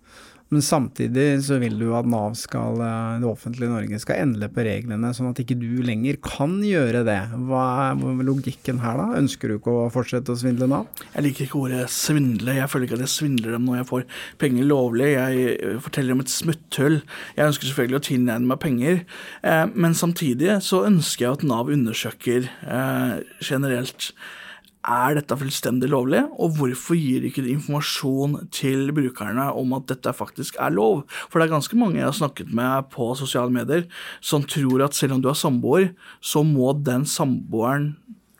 Men 0.48 0.62
samtidig 0.64 1.26
så 1.44 1.58
vil 1.60 1.76
du 1.76 1.90
at 1.96 2.06
Nav 2.08 2.32
skal, 2.40 2.80
eh, 2.80 3.18
det 3.20 3.28
offentlige 3.28 3.68
Norge 3.68 3.98
skal 4.00 4.22
endre 4.22 4.48
på 4.48 4.64
reglene, 4.64 5.10
sånn 5.12 5.28
at 5.28 5.42
ikke 5.42 5.58
du 5.60 5.82
lenger 5.84 6.16
kan 6.24 6.56
gjøre 6.64 7.02
det. 7.04 7.18
Hva 7.50 7.64
er 7.90 8.24
logikken 8.24 8.80
her 8.80 8.96
da? 8.96 9.08
Ønsker 9.20 9.48
du 9.48 9.58
ikke 9.58 9.74
å 9.74 9.90
fortsette 9.92 10.32
å 10.32 10.40
svindle 10.40 10.70
Nav? 10.70 10.88
Jeg 11.12 11.26
liker 11.26 11.44
ikke 11.44 11.60
ordet 11.60 11.82
svindle. 11.92 12.56
Jeg 12.56 12.72
føler 12.72 12.88
ikke 12.88 12.96
at 12.96 13.04
jeg 13.04 13.16
svindler 13.18 13.58
dem 13.58 13.68
når 13.68 13.82
jeg 13.82 13.90
får 13.92 14.08
penger 14.40 14.70
lovlig. 14.72 15.10
Jeg 15.12 15.58
eh, 15.58 15.78
forteller 15.84 16.16
om 16.16 16.24
et 16.24 16.32
smutthull. 16.32 16.98
Jeg 17.36 17.52
ønsker 17.52 17.68
selvfølgelig 17.68 18.00
å 18.00 18.06
tilnærme 18.08 18.52
meg 18.54 18.62
penger, 18.64 19.04
eh, 19.44 19.66
men 19.74 19.92
samtidig 19.92 20.62
så 20.64 20.86
ønsker 20.88 21.26
jeg 21.26 21.36
at 21.36 21.48
Nav 21.48 21.68
undersøker 21.68 22.48
generelt. 23.44 24.12
Er 24.86 25.16
dette 25.18 25.36
fullstendig 25.36 25.88
lovlig, 25.90 26.20
og 26.38 26.54
hvorfor 26.56 26.96
gir 26.96 27.24
de 27.24 27.32
ikke 27.32 27.42
informasjon 27.50 28.36
til 28.54 28.92
brukerne 28.94 29.48
om 29.58 29.74
at 29.76 29.88
dette 29.90 30.12
faktisk 30.14 30.56
er 30.62 30.70
lov? 30.70 31.02
For 31.28 31.38
det 31.38 31.48
er 31.48 31.56
ganske 31.56 31.78
mange 31.78 31.98
jeg 31.98 32.06
har 32.06 32.16
snakket 32.16 32.52
med 32.54 32.86
på 32.94 33.10
sosiale 33.18 33.52
medier 33.52 33.88
som 34.20 34.46
tror 34.46 34.86
at 34.86 34.94
selv 34.94 35.16
om 35.16 35.24
du 35.24 35.28
er 35.28 35.38
samboer, 35.38 35.90
så 36.22 36.44
må 36.46 36.72
den 36.86 37.04
samboeren 37.08 37.96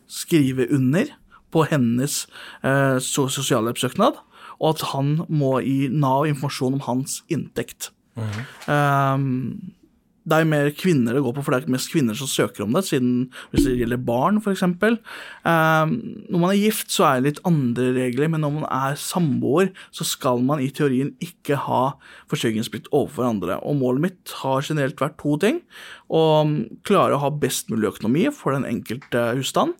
skrive 0.09 0.69
under 0.73 1.11
på 1.53 1.67
hennes 1.69 2.27
eh, 2.63 2.97
so- 3.03 3.29
sosialhjelpssøknad, 3.33 4.23
og 4.59 4.75
at 4.75 4.87
han 4.93 5.25
må 5.29 5.59
gi 5.65 5.89
Nav 5.91 6.27
informasjon 6.29 6.79
om 6.79 6.87
hans 6.87 7.23
inntekt. 7.33 7.91
Um, 8.67 9.75
det 10.29 10.39
er 10.39 10.49
mer 10.49 10.71
kvinner 10.77 11.17
det 11.17 11.23
går 11.25 11.35
på, 11.37 11.45
for 11.45 11.55
det 11.55 11.65
er 11.65 11.75
mest 11.75 11.91
kvinner 11.93 12.17
som 12.19 12.29
søker 12.31 12.65
om 12.65 12.75
det, 12.77 12.85
siden 12.89 13.29
hvis 13.53 13.67
det 13.67 13.77
gjelder 13.81 14.03
barn, 14.09 14.41
f.eks. 14.43 14.65
Um, 14.67 15.95
når 16.29 16.43
man 16.43 16.53
er 16.53 16.61
gift, 16.61 16.91
så 16.93 17.07
er 17.09 17.19
det 17.19 17.29
litt 17.29 17.43
andre 17.49 17.91
regler, 17.97 18.31
men 18.33 18.45
når 18.45 18.55
man 18.59 18.69
er 18.69 18.99
samboer, 19.01 19.73
så 19.95 20.07
skal 20.09 20.45
man 20.45 20.63
i 20.65 20.71
teorien 20.75 21.15
ikke 21.25 21.59
ha 21.65 21.83
forsørgingsplikt 22.31 22.91
overfor 22.93 23.31
andre. 23.31 23.59
Og 23.65 23.81
målet 23.81 24.09
mitt 24.09 24.37
har 24.43 24.67
generelt 24.67 25.01
vært 25.01 25.19
to 25.23 25.39
ting. 25.43 25.63
Å 26.09 26.23
klare 26.89 27.17
å 27.17 27.23
ha 27.25 27.33
best 27.33 27.73
mulig 27.73 27.93
økonomi 27.95 28.29
for 28.35 28.57
den 28.57 28.69
enkelte 28.69 29.31
husstand. 29.39 29.77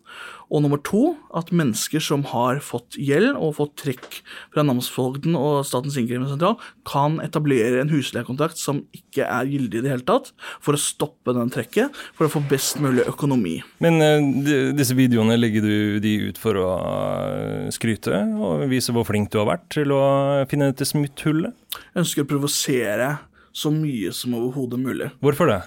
Og 0.49 0.63
nummer 0.65 0.81
to, 0.81 1.15
at 1.37 1.51
mennesker 1.53 2.01
som 2.01 2.23
har 2.31 2.61
fått 2.65 2.97
gjeld 2.97 3.35
og 3.37 3.57
fått 3.59 3.75
trekk 3.83 4.21
fra 4.55 4.63
namsfogden 4.65 5.35
og 5.37 5.59
Statens 5.69 5.99
innkrevingssentral, 6.01 6.57
kan 6.89 7.19
etablere 7.21 7.83
en 7.83 7.93
husleiekontrakt 7.93 8.57
som 8.57 8.81
ikke 8.97 9.27
er 9.29 9.51
gyldig 9.51 9.83
i 9.83 9.85
det 9.85 9.93
hele 9.93 10.07
tatt, 10.09 10.31
for 10.65 10.73
å 10.73 10.81
stoppe 10.81 11.35
den 11.37 11.53
trekket, 11.53 11.93
for 12.17 12.25
å 12.29 12.33
få 12.33 12.41
best 12.49 12.81
mulig 12.81 13.05
økonomi. 13.11 13.59
Men 13.85 14.01
eh, 14.01 14.25
de- 14.49 14.73
disse 14.79 14.97
videoene 14.97 15.37
legger 15.37 15.67
du 15.69 16.01
de 16.01 16.15
ut 16.31 16.41
for 16.41 16.57
å 16.65 16.69
eh, 16.81 17.69
skryte 17.75 18.17
og 18.41 18.65
vise 18.73 18.95
hvor 18.97 19.05
flink 19.09 19.29
du 19.35 19.43
har 19.43 19.51
vært 19.53 19.69
til 19.77 19.93
å 19.93 20.03
finne 20.49 20.73
dette 20.73 20.89
smutthullet? 20.89 21.53
Jeg 21.93 22.01
ønsker 22.07 22.25
å 22.25 22.29
provosere 22.33 23.09
så 23.53 23.73
mye 23.75 24.13
som 24.15 24.35
overhodet 24.39 24.81
mulig. 24.83 25.11
Hvorfor 25.25 25.51
det? 25.51 25.61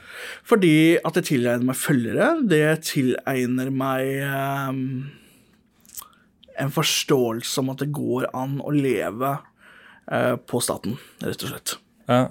Fordi 0.47 0.75
at 1.03 1.17
det 1.17 1.25
tilegner 1.29 1.71
meg 1.71 1.79
følgere, 1.79 2.29
det 2.47 2.65
tilegner 2.87 3.71
meg 3.73 4.21
um, 4.69 4.83
en 6.61 6.73
forståelse 6.73 7.63
om 7.63 7.73
at 7.73 7.81
det 7.83 7.91
går 7.95 8.29
an 8.37 8.59
å 8.63 8.73
leve 8.75 9.33
uh, 10.11 10.35
på 10.37 10.61
staten, 10.63 10.99
rett 11.23 11.47
og 11.47 11.53
slett. 11.53 11.75
Ja. 12.11 12.27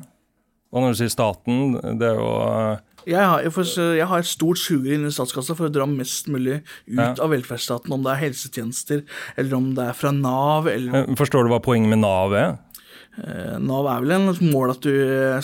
Og 0.71 0.85
når 0.85 0.95
du 0.95 1.01
sier 1.01 1.11
staten, 1.11 1.75
det 1.99 2.07
er 2.13 2.19
jo 2.21 2.29
eh, 2.47 2.83
Jeg 3.11 3.27
har, 3.27 3.43
jeg, 3.43 4.07
har 4.07 4.21
et 4.23 4.29
stort 4.29 4.61
sugerør 4.61 5.01
inni 5.01 5.11
statskassa 5.11 5.57
for 5.59 5.67
å 5.67 5.73
dra 5.75 5.87
mest 5.91 6.29
mulig 6.31 6.61
ut 6.87 6.95
Ja. 7.01 7.09
av 7.17 7.33
velferdsstaten, 7.33 7.91
om 7.91 8.05
det 8.07 8.13
er 8.13 8.21
helsetjenester, 8.29 9.03
eller 9.35 9.57
om 9.59 9.73
det 9.75 9.89
er 9.89 9.99
fra 9.99 10.13
Nav, 10.15 10.69
eller 10.71 11.01
eh, 11.01 11.15
Forstår 11.19 11.47
du 11.47 11.51
hva 11.51 11.59
poenget 11.65 11.91
med 11.91 12.05
Nav 12.05 12.37
er? 12.39 12.53
Eh, 13.21 13.57
Nav 13.61 13.87
er 13.93 14.01
vel 14.05 14.15
en 14.17 14.31
mål 14.51 14.73
at 14.73 14.81
du 14.87 14.93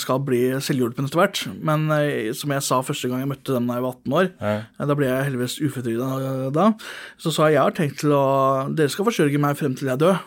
skal 0.00 0.23
bli 0.25 0.42
selvhjulpen 0.64 1.04
etter 1.09 1.21
hvert, 1.21 1.42
men 1.66 1.87
eh, 1.92 2.30
som 2.37 2.54
jeg 2.54 2.64
sa 2.64 2.78
første 2.87 3.11
gang 3.11 3.21
jeg 3.25 3.30
møtte 3.35 3.52
dem 3.56 3.66
da 3.68 3.76
jeg 3.76 3.85
var 3.85 3.97
18 3.99 4.16
år, 4.21 4.30
Ja. 4.40 4.54
eh, 4.80 4.87
da 4.88 4.95
ble 4.97 5.11
jeg 5.11 5.26
heldigvis 5.28 5.59
uføretrygda 5.61 6.52
da, 6.56 6.71
så 7.21 7.33
sa 7.35 7.50
jeg 7.50 7.56
jeg 7.56 7.62
har 7.64 7.76
tenkt 7.76 8.00
til 8.02 8.12
å 8.16 8.25
Dere 8.76 8.92
skal 8.92 9.06
forsørge 9.09 9.38
meg 9.40 9.56
frem 9.56 9.75
til 9.76 9.88
jeg 9.88 9.99
dør. 10.00 10.18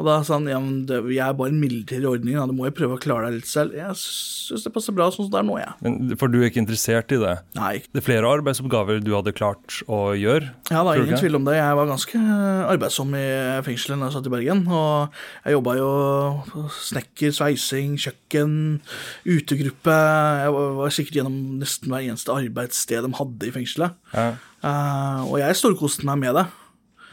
Og 0.00 0.06
da 0.08 0.18
sa 0.24 0.38
han 0.38 0.48
ja, 0.48 0.58
men 0.62 0.82
det, 0.88 1.02
jeg 1.12 1.22
er 1.24 1.36
bare 1.36 1.52
en 1.52 1.60
midlertidig 1.60 2.08
ordning, 2.08 2.38
da. 2.38 2.46
du 2.48 2.56
må 2.56 2.68
jo 2.68 2.74
prøve 2.76 2.96
å 2.96 3.02
klare 3.02 3.28
deg 3.28 3.42
litt 3.42 3.50
selv. 3.50 3.76
Jeg 3.76 3.96
syns 4.00 4.64
det 4.64 4.72
passer 4.72 4.96
bra 4.96 5.10
sånn 5.12 5.26
som 5.26 5.32
det 5.34 5.40
er 5.42 5.48
nå, 5.48 5.58
jeg. 5.60 5.74
Men, 5.84 6.14
for 6.20 6.32
du 6.32 6.38
er 6.40 6.48
ikke 6.48 6.62
interessert 6.62 7.12
i 7.12 7.20
det? 7.20 7.34
Nei. 7.58 7.74
Det 7.92 8.00
er 8.00 8.06
flere 8.06 8.30
arbeidsoppgaver 8.38 9.02
du 9.04 9.12
hadde 9.14 9.34
klart 9.36 9.82
å 9.86 10.00
gjøre? 10.16 10.50
Ja, 10.72 10.80
det 10.80 10.94
er 10.94 11.04
ingen 11.04 11.20
tvil 11.20 11.36
om 11.38 11.46
det. 11.48 11.58
Jeg 11.60 11.78
var 11.78 11.90
ganske 11.90 12.22
arbeidsom 12.72 13.12
i 13.18 13.26
fengselet 13.68 14.00
da 14.00 14.08
jeg 14.08 14.16
satt 14.16 14.30
i 14.30 14.34
Bergen. 14.34 14.64
Og 14.72 15.22
jeg 15.44 15.58
jobba 15.58 15.76
jo 15.78 15.92
snekker, 16.80 17.36
sveising, 17.36 17.98
kjøkken, 18.00 18.56
utegruppe. 19.28 19.98
Jeg 20.42 20.56
var 20.56 20.72
var 20.82 20.94
sikkert 20.94 21.20
gjennom 21.20 21.38
nesten 21.60 21.92
hver 21.92 22.04
eneste 22.06 22.34
arbeidssted 22.34 23.06
de 23.06 23.14
hadde 23.18 23.48
i 23.48 23.54
fengselet. 23.54 23.96
Ja. 24.14 24.32
Uh, 24.62 25.22
og 25.28 25.40
jeg 25.42 25.58
storkoste 25.58 26.06
meg 26.08 26.20
med 26.22 26.38
det. 26.38 26.46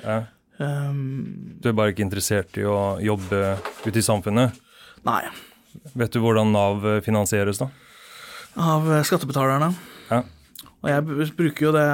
Ja. 0.03 0.19
Um, 0.59 1.59
Du 1.61 1.69
er 1.71 1.77
bare 1.77 1.93
ikke 1.93 2.03
interessert 2.03 2.57
i 2.59 2.65
å 2.67 2.97
jobbe 3.03 3.57
ute 3.85 3.95
i 3.99 4.05
samfunnet? 4.05 4.57
nei. 5.07 5.23
Vet 5.95 6.11
du 6.11 6.19
hvordan 6.19 6.49
Nav 6.51 6.81
finansieres, 7.05 7.59
da? 7.61 7.69
Av 8.59 8.87
skattebetalerne. 9.05 9.69
Ja. 10.09 10.23
Og 10.79 10.87
jeg 10.89 11.31
bruker 11.35 11.65
jo 11.67 11.71
det 11.75 11.85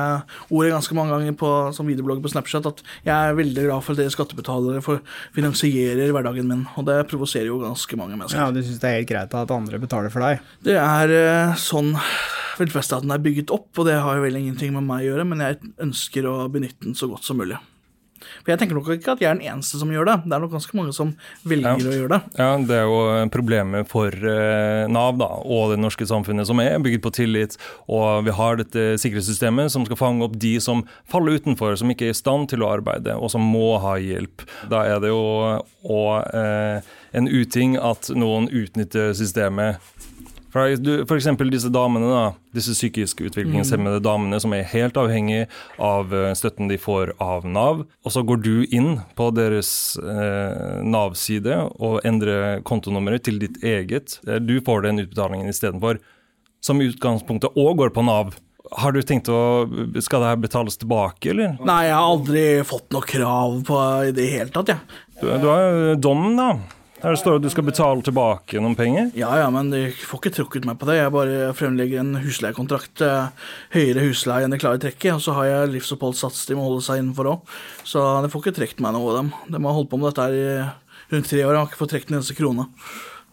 ordet 0.53 0.71
ganske 0.71 0.95
mange 0.97 1.11
ganger 1.15 1.35
på, 1.37 1.49
som 1.75 1.89
videoblogg 1.89 2.21
på 2.23 2.31
Snapchat, 2.31 2.69
at 2.69 2.83
jeg 3.05 3.13
er 3.13 3.37
veldig 3.37 3.65
glad 3.65 3.83
for 3.83 3.95
at 3.95 4.01
dere 4.01 4.13
skattebetalere 4.13 4.81
for 4.85 5.01
finansierer 5.35 6.13
hverdagen 6.13 6.47
min. 6.49 6.63
Og 6.77 6.85
det 6.87 6.99
provoserer 7.09 7.49
jo 7.49 7.59
ganske 7.63 7.99
mange 7.99 8.15
mennesker. 8.15 8.39
Ja, 8.39 8.53
du 8.53 8.61
syns 8.61 8.81
det 8.81 8.89
er 8.91 8.97
helt 9.01 9.11
greit 9.11 9.33
at 9.37 9.53
andre 9.53 9.81
betaler 9.81 10.13
for 10.13 10.23
deg? 10.25 10.43
Det 10.65 10.77
er 10.79 11.15
eh, 11.17 11.55
sånn 11.59 11.95
velferdsstaten 12.59 13.11
er 13.11 13.23
bygget 13.25 13.51
opp, 13.53 13.71
og 13.75 13.89
det 13.89 13.97
har 13.99 14.19
jo 14.19 14.25
vel 14.25 14.37
ingenting 14.39 14.71
med 14.77 14.85
meg 14.87 15.03
å 15.03 15.09
gjøre, 15.09 15.27
men 15.33 15.43
jeg 15.43 15.59
ønsker 15.89 16.29
å 16.29 16.37
benytte 16.53 16.85
den 16.85 16.95
så 16.97 17.09
godt 17.11 17.25
som 17.27 17.41
mulig. 17.41 17.57
For 18.43 18.51
jeg 18.53 18.59
tenker 18.61 18.75
nok 18.79 18.89
ikke 18.97 19.13
at 19.15 19.21
jeg 19.23 19.29
er 19.31 19.37
den 19.39 19.47
eneste 19.53 19.79
som 19.81 19.89
gjør 19.93 20.05
det. 20.09 20.15
Det 20.25 20.33
er 20.37 20.43
nok 20.43 20.51
ganske 20.55 20.77
mange 20.77 20.93
som 20.93 21.13
velger 21.45 21.79
Ja. 21.79 21.89
å 21.91 21.95
gjøre 21.99 22.09
det. 22.15 22.21
Ja, 22.39 22.49
Det 22.57 22.75
er 22.75 22.83
jo 22.89 23.29
problemet 23.33 23.87
for 23.87 24.07
eh, 24.09 24.87
Nav 24.91 25.17
da, 25.17 25.29
og 25.45 25.71
det 25.71 25.79
norske 25.79 26.05
samfunnet, 26.09 26.45
som 26.47 26.59
er 26.59 26.77
bygget 26.79 27.01
på 27.05 27.13
tillit. 27.13 27.57
Og 27.87 28.25
vi 28.25 28.31
har 28.31 28.55
dette 28.57 28.97
sikkerhetssystemet 29.01 29.71
som 29.71 29.85
skal 29.85 29.97
fange 29.97 30.23
opp 30.25 30.37
de 30.39 30.59
som 30.59 30.83
faller 31.09 31.39
utenfor, 31.39 31.77
som 31.77 31.89
ikke 31.89 32.09
er 32.09 32.15
i 32.15 32.17
stand 32.17 32.49
til 32.49 32.63
å 32.65 32.71
arbeide, 32.75 33.15
og 33.17 33.29
som 33.31 33.41
må 33.41 33.79
ha 33.81 33.95
hjelp. 34.01 34.43
Da 34.69 34.83
er 34.85 34.99
det 34.99 35.09
jo 35.13 35.61
òg 35.85 36.33
eh, 36.33 36.81
en 37.13 37.27
uting 37.29 37.77
at 37.77 38.09
noen 38.15 38.49
utnytter 38.51 39.13
systemet 39.15 39.77
For, 40.55 40.71
du, 40.79 40.91
for 41.03 41.19
eksempel 41.19 41.49
disse 41.51 41.67
damene, 41.67 42.07
da, 42.07 42.19
disse 42.55 42.71
psykisk 42.77 43.19
utviklingshemmede 43.27 43.97
damene 44.05 44.37
som 44.39 44.53
er 44.55 44.61
helt 44.71 44.95
avhengig 44.95 45.41
av 45.83 46.13
eh, 46.15 46.29
støtten 46.39 46.69
de 46.71 46.77
får 46.79 47.11
av 47.19 47.43
Nav. 47.43 47.81
Og 48.07 48.13
så 48.15 48.23
går 48.23 48.39
du 48.45 48.53
inn 48.71 49.01
på 49.19 49.27
deres 49.35 49.69
eh, 49.99 50.77
Nav-side 50.87 51.57
og 51.75 51.97
endrer 52.07 52.61
kontonummeret 52.63 53.25
til 53.27 53.41
ditt 53.43 53.59
eget. 53.67 54.15
Eh, 54.23 54.39
Du 54.39 54.55
får 54.63 54.85
den 54.87 55.03
utbetalingen 55.03 55.51
istedenfor, 55.51 55.99
som 56.63 56.79
i 56.79 56.87
utgangspunktet 56.93 57.59
òg 57.59 57.75
går 57.83 57.91
på 57.97 58.07
Nav. 58.07 58.31
Har 58.79 58.95
du 58.95 59.01
tenkt 59.05 59.27
å 59.29 59.67
Skal 60.01 60.23
det 60.23 60.31
her 60.31 60.39
betales 60.41 60.79
tilbake, 60.81 61.35
eller? 61.35 61.59
Nei, 61.67 61.81
jeg 61.89 61.97
har 61.99 62.07
aldri 62.15 62.45
fått 62.65 62.87
noe 62.95 63.05
krav 63.11 63.59
på 63.67 63.83
i 64.07 64.15
det 64.15 64.31
hele 64.31 64.55
tatt, 64.55 64.71
jeg. 64.71 64.97
Du, 65.19 65.27
du 65.43 65.51
har 65.51 65.67
jo 65.67 65.99
dommen, 66.07 66.39
da. 66.39 66.49
Her 67.05 67.15
står 67.19 67.35
det 67.35 67.37
at 67.37 67.45
du 67.45 67.49
skal 67.53 67.65
betale 67.67 68.01
tilbake 68.05 68.57
noen 68.63 68.75
penger. 68.77 69.11
Ja 69.13 69.29
ja, 69.37 69.49
men 69.53 69.69
de 69.69 69.83
får 69.93 70.19
ikke 70.23 70.31
trukket 70.39 70.65
meg 70.65 70.79
på 70.81 70.87
det. 70.89 70.95
Jeg 70.97 71.13
bare 71.13 71.51
fremlegger 71.53 72.01
en 72.01 72.15
husleiekontrakt. 72.23 73.01
eh, 73.05 73.27
Høyere 73.75 74.05
husleie 74.07 74.43
enn 74.47 74.55
det 74.55 74.59
klarer 74.63 74.81
trekket. 74.81 75.13
Og 75.13 75.21
så 75.21 75.35
har 75.37 75.45
jeg 75.51 75.73
livsoppholdssats 75.75 76.47
de 76.49 76.57
må 76.57 76.65
holde 76.65 76.81
seg 76.87 77.03
innenfor 77.03 77.29
òg. 77.35 77.53
Så 77.85 78.01
de 78.25 78.31
får 78.33 78.41
ikke 78.45 78.55
trukket 78.57 78.81
meg 78.81 78.95
noe 78.97 79.11
av 79.13 79.19
dem. 79.21 79.29
De 79.53 79.61
har 79.61 79.77
holdt 79.77 79.91
på 79.93 79.99
med 80.01 80.09
dette 80.09 80.25
her 80.25 80.33
i 80.33 80.47
rundt 81.13 81.29
tre 81.29 81.43
år. 81.45 81.53
Jeg 81.53 81.61
har 81.61 81.67
ikke 81.69 81.81
fått 81.83 81.93
trukket 81.93 82.09
en 82.15 82.17
eneste 82.19 82.35
krone. 82.39 82.65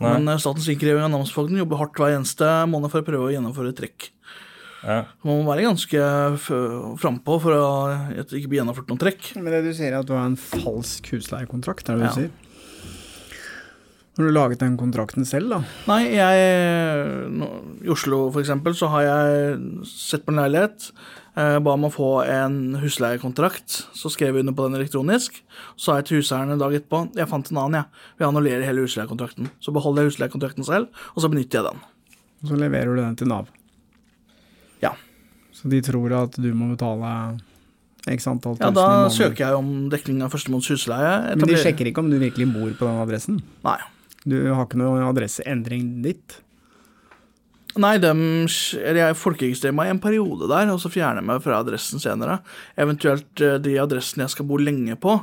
Nei. 0.03 0.13
Men 0.19 0.29
eh, 0.35 0.41
Statens 0.43 0.69
innkreving 0.69 1.07
av 1.09 1.15
namsfogden 1.17 1.57
jobber 1.63 1.81
hardt 1.81 1.97
hver 1.97 2.17
eneste 2.19 2.53
måned 2.69 2.93
for 2.93 3.01
å 3.01 3.09
prøve 3.09 3.31
å 3.31 3.33
gjennomføre 3.33 3.73
trekk. 3.79 4.11
Ja. 4.83 5.05
Man 5.23 5.41
må 5.41 5.47
være 5.47 5.63
ganske 5.69 5.99
frampå 6.99 7.37
for 7.41 7.55
å 7.55 7.67
ikke 8.19 8.49
bli 8.51 8.59
gjennomført 8.59 8.89
noen 8.91 8.99
trekk. 9.01 9.29
Men 9.39 9.53
det 9.55 9.61
du 9.69 9.73
sier 9.77 9.93
er 9.95 10.01
at 10.03 10.09
du 10.09 10.15
har 10.17 10.27
en 10.27 10.35
falsk 10.37 11.07
husleiekontrakt, 11.15 11.89
er 11.89 12.01
det 12.01 12.03
du 12.03 12.09
Ja. 12.09 12.17
sier? 12.17 12.31
Har 14.13 14.29
du 14.29 14.33
laget 14.35 14.61
den 14.61 14.77
kontrakten 14.77 15.25
selv, 15.25 15.49
da? 15.55 15.59
Nei, 15.89 16.03
jeg 16.13 17.31
nå, 17.33 17.47
I 17.81 17.89
Oslo 17.95 18.27
for 18.29 18.43
eksempel 18.43 18.75
så 18.77 18.91
har 18.93 19.07
jeg 19.07 19.85
sett 19.89 20.27
på 20.27 20.35
en 20.35 20.43
leilighet. 20.43 20.91
Eh, 21.33 21.57
ba 21.65 21.73
om 21.79 21.87
å 21.89 21.93
få 21.93 22.11
en 22.29 22.75
husleiekontrakt. 22.83 23.79
Så 23.97 24.11
skrev 24.13 24.37
jeg 24.37 24.45
under 24.45 24.57
på 24.57 24.67
den 24.69 24.77
elektronisk. 24.77 25.39
Så 25.79 25.87
sa 25.87 25.95
jeg 25.99 26.11
til 26.11 26.21
huseieren 26.21 26.53
en 26.53 26.61
dag 26.61 26.77
etterpå 26.77 27.07
jeg 27.17 27.31
fant 27.31 27.49
en 27.49 27.61
annen, 27.63 27.79
jeg. 27.81 28.03
vi 28.21 28.27
annullerer 28.29 28.67
hele 28.69 28.85
husleiekontrakten. 28.85 29.49
Så 29.65 29.73
beholder 29.73 30.05
jeg 30.05 30.13
husleiekontrakten 30.13 30.69
selv, 30.69 30.93
og 31.17 31.25
så 31.25 31.33
benytter 31.33 31.63
jeg 31.63 31.71
den. 31.71 31.81
Og 32.43 32.53
så 32.53 32.59
leverer 32.61 32.93
du 32.93 33.01
den 33.01 33.17
til 33.17 33.33
Nav. 33.33 33.49
Ja. 34.85 34.93
Så 35.57 35.73
de 35.73 35.81
tror 35.85 36.13
at 36.19 36.37
du 36.37 36.51
må 36.53 36.69
betale 36.75 37.15
antall 38.05 38.59
Ja, 38.61 38.71
Da 38.75 39.09
søker 39.15 39.47
jeg 39.47 39.57
om 39.57 39.89
dekning 39.89 40.21
av 40.27 40.35
førstemåneds 40.35 40.69
husleie. 40.75 41.17
Men 41.39 41.49
de 41.49 41.57
sjekker 41.57 41.89
ikke 41.89 42.05
om 42.05 42.11
du 42.13 42.19
virkelig 42.21 42.51
bor 42.53 42.69
på 42.77 42.91
den 42.91 43.01
adressen? 43.07 43.41
Nei. 43.65 43.79
Du 44.29 44.37
har 44.53 44.67
ikke 44.67 44.81
noe 44.81 45.03
adresseendring 45.09 46.01
ditt? 46.05 46.39
Nei, 47.81 47.97
dem, 48.03 48.19
jeg 48.45 49.17
folkeregistrerer 49.17 49.75
meg 49.75 49.89
i 49.89 49.93
en 49.95 50.03
periode 50.03 50.49
der, 50.51 50.69
og 50.75 50.81
så 50.83 50.91
fjerner 50.93 51.23
jeg 51.23 51.29
meg 51.31 51.45
fra 51.45 51.63
adressen 51.63 52.03
senere. 52.03 52.43
Eventuelt 52.77 53.41
eh, 53.41 53.57
de 53.65 53.79
adressene 53.81 54.27
jeg 54.27 54.35
skal 54.35 54.49
bo 54.51 54.59
lenge 54.61 54.99
på. 55.01 55.15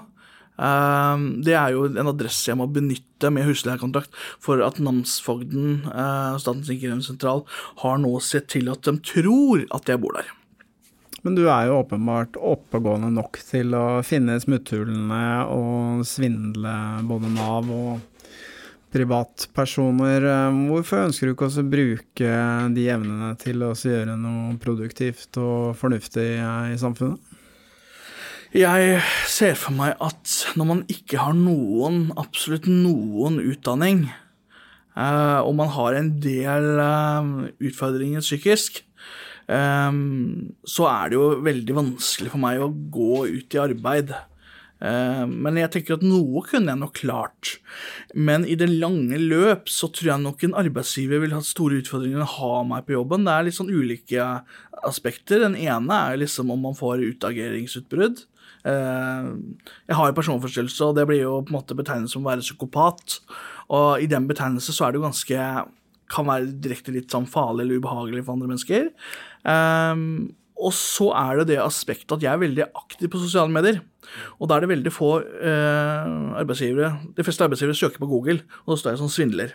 eh, 0.58 1.27
det 1.46 1.53
er 1.53 1.75
jo 1.75 1.86
en 1.91 2.10
adresse 2.10 2.50
jeg 2.50 2.58
må 2.58 2.65
benytte 2.74 3.29
med 3.29 3.46
husleiekontrakt 3.46 4.18
for 4.41 4.65
at 4.65 4.82
namsfogden, 4.82 5.86
eh, 5.94 6.41
Statens 6.41 6.74
innkrevingssentral, 6.74 7.46
har 7.86 8.01
nå 8.01 8.15
sett 8.25 8.50
til 8.56 8.74
at 8.74 8.82
de 8.88 8.98
tror 8.98 9.68
at 9.70 9.94
jeg 9.94 10.01
bor 10.01 10.18
der. 10.18 10.34
Men 11.22 11.36
du 11.36 11.46
er 11.51 11.68
jo 11.68 11.82
åpenbart 11.84 12.38
oppegående 12.39 13.12
nok 13.13 13.41
til 13.46 13.75
å 13.77 14.00
finne 14.08 14.39
smutthullene 14.41 15.24
og 15.51 16.06
svindle 16.08 16.74
både 17.06 17.29
Nav 17.36 17.70
og 17.75 18.09
privatpersoner. 18.93 20.25
Eh, 20.25 20.60
Hvorfor 20.69 21.05
ønsker 21.08 21.29
du 21.29 21.34
ikke 21.34 21.50
også 21.50 21.63
å 21.65 21.72
bruke 21.72 22.38
de 22.75 22.86
evnene 22.91 23.34
til 23.41 23.63
å 23.65 23.74
gjøre 23.75 24.17
noe 24.19 24.55
produktivt 24.62 25.39
og 25.41 25.75
fornuftig 25.79 26.31
eh, 26.38 26.72
i 26.74 26.79
samfunnet? 26.81 27.22
Jeg 28.55 29.01
ser 29.29 29.53
for 29.62 29.77
meg 29.77 29.93
at 30.01 30.31
når 30.58 30.67
man 30.72 30.79
ikke 30.89 31.19
har 31.22 31.36
noen, 31.38 32.08
absolutt 32.17 32.65
noen 32.65 33.38
utdanning, 33.43 34.08
eh, 34.10 35.39
og 35.43 35.53
man 35.60 35.69
har 35.75 36.00
en 36.00 36.15
del 36.24 36.72
utfordringer 37.62 38.25
psykisk, 38.25 38.86
så 39.50 40.84
er 40.86 41.10
det 41.10 41.15
jo 41.17 41.24
veldig 41.41 41.74
vanskelig 41.74 42.29
for 42.29 42.38
meg 42.38 42.60
å 42.62 42.67
gå 42.69 43.23
ut 43.34 43.56
i 43.56 43.62
arbeid. 43.63 44.12
Eh, 44.80 45.26
men 45.28 45.60
jeg 45.60 45.72
tenker 45.74 45.98
at 45.98 46.06
noe 46.06 46.44
kunne 46.48 46.72
jeg 46.72 46.82
nok 46.82 46.96
klart. 47.02 47.58
Men 48.15 48.46
i 48.48 48.56
det 48.60 48.70
lange 48.72 49.20
løp 49.20 49.70
så 49.72 49.92
tror 49.92 50.13
jeg 50.13 50.24
nok 50.24 50.46
en 50.48 50.58
arbeidsgiver 50.62 51.24
vil 51.24 51.36
ha 51.36 51.44
store 51.46 51.82
utfordringer 51.82 52.22
med 52.22 52.28
å 52.28 52.36
ha 52.38 52.63
meg 52.72 52.88
på 52.88 52.96
jobben. 52.96 53.28
Det 53.28 53.36
er 53.36 53.48
litt 53.48 53.60
sånn 53.60 53.74
ulike 53.74 54.28
aspekter. 54.88 55.44
Den 55.44 55.58
ene 55.60 56.04
er 56.12 56.22
liksom 56.22 56.52
om 56.54 56.63
man 56.70 56.78
får 56.80 57.04
utageringsutbrudd. 57.10 58.24
Eh, 58.68 59.32
Jeg 59.89 59.98
har 60.00 60.10
jo 60.10 60.18
personforstyrrelse, 60.20 60.86
og 60.88 60.96
det 60.96 61.08
blir 61.10 61.24
jo 61.24 61.42
på 61.44 61.54
en 61.54 61.60
måte 61.60 61.78
betegnet 61.78 62.12
som 62.12 62.24
å 62.24 62.32
være 62.32 62.46
psykopat. 62.46 63.20
Og 63.70 64.02
i 64.02 64.08
den 64.10 64.28
betegnelse 64.30 64.74
så 64.74 64.88
er 64.88 64.92
det 64.94 65.02
jo 65.02 65.08
ganske 65.10 65.44
kan 66.10 66.26
være 66.26 66.50
direkte 66.58 66.94
litt 66.96 67.13
sånn 67.13 67.28
farlig 67.30 67.68
eller 67.68 67.78
ubehagelig 67.78 68.24
for 68.26 68.34
andre 68.34 68.50
mennesker. 68.50 68.88
Ehm, 69.46 70.34
og 70.60 70.74
så 70.74 71.12
er 71.15 71.39
det 71.39 71.52
det 71.54 71.60
aspektet 71.63 72.15
at 72.18 72.26
jeg 72.26 72.34
er 72.34 72.42
veldig 72.42 72.65
aktiv 72.76 73.12
på 73.13 73.22
sosiale 73.22 73.54
medier. 73.54 73.80
Og 74.39 74.50
da 74.50 74.58
er 74.58 74.65
det 74.65 74.72
veldig 74.72 74.93
få 74.93 75.12
eh, 75.22 76.10
arbeidsgivere 76.39 76.91
De 77.17 77.26
fleste 77.26 77.45
arbeidsgivere 77.45 77.78
søker 77.78 78.02
på 78.02 78.10
Google, 78.10 78.41
og 78.65 78.74
da 78.74 78.80
står 78.80 78.95
jeg 78.95 79.02
som 79.04 79.12
svindler. 79.13 79.54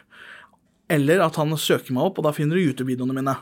Eller 0.93 1.23
at 1.25 1.38
han 1.40 1.55
søker 1.59 1.97
meg 1.97 2.11
opp, 2.11 2.21
og 2.21 2.29
da 2.29 2.35
finner 2.37 2.59
du 2.59 2.67
YouTube-videoene 2.67 3.17
mine. 3.17 3.37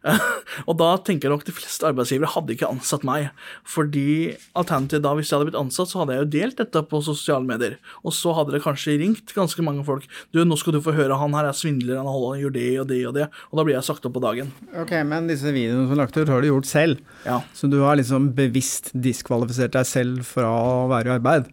og 0.68 0.76
da 0.80 0.90
tenker 1.04 1.28
jeg 1.28 1.34
nok 1.34 1.44
de 1.46 1.54
fleste 1.54 1.86
arbeidsgivere 1.88 2.32
hadde 2.32 2.54
ikke 2.54 2.70
ansatt 2.70 3.04
meg. 3.06 3.28
Fordi 3.68 4.36
alternativet 4.58 5.04
da, 5.04 5.12
hvis 5.16 5.30
jeg 5.30 5.36
hadde 5.36 5.50
blitt 5.50 5.60
ansatt, 5.60 5.90
så 5.92 6.02
hadde 6.02 6.16
jeg 6.16 6.24
jo 6.24 6.30
delt 6.36 6.60
dette 6.62 6.82
på 6.90 7.02
sosiale 7.04 7.46
medier. 7.46 7.76
Og 8.04 8.14
så 8.16 8.34
hadde 8.36 8.54
det 8.56 8.62
kanskje 8.64 8.96
ringt 9.00 9.34
ganske 9.36 9.64
mange 9.66 9.84
folk. 9.86 10.06
Du, 10.32 10.42
nå 10.44 10.58
skal 10.60 10.76
du 10.76 10.82
få 10.84 10.94
høre, 10.96 11.18
han 11.20 11.36
her 11.36 11.50
er 11.50 11.56
svindler, 11.56 12.00
han 12.00 12.08
holder, 12.08 12.34
han 12.34 12.44
gjør 12.44 12.56
det 12.56 12.68
og 12.82 12.90
det 12.90 13.00
og 13.10 13.16
det. 13.18 13.28
Og 13.50 13.60
da 13.60 13.66
blir 13.66 13.76
jeg 13.76 13.88
sagt 13.90 14.08
opp 14.08 14.16
på 14.16 14.24
dagen. 14.24 14.54
Ok, 14.84 14.94
men 15.08 15.28
disse 15.30 15.52
videoene 15.54 15.86
som 15.86 15.96
er 15.96 16.02
lagt 16.04 16.16
ut, 16.18 16.28
har 16.30 16.40
du 16.40 16.50
gjort 16.50 16.70
selv. 16.70 17.04
Ja. 17.26 17.40
Så 17.56 17.70
du 17.70 17.80
har 17.84 18.00
liksom 18.00 18.32
bevisst 18.36 18.92
diskvalifisert 18.96 19.76
deg 19.76 19.88
selv 19.88 20.24
fra 20.28 20.48
å 20.48 20.88
være 20.90 21.12
i 21.12 21.18
arbeid. 21.18 21.52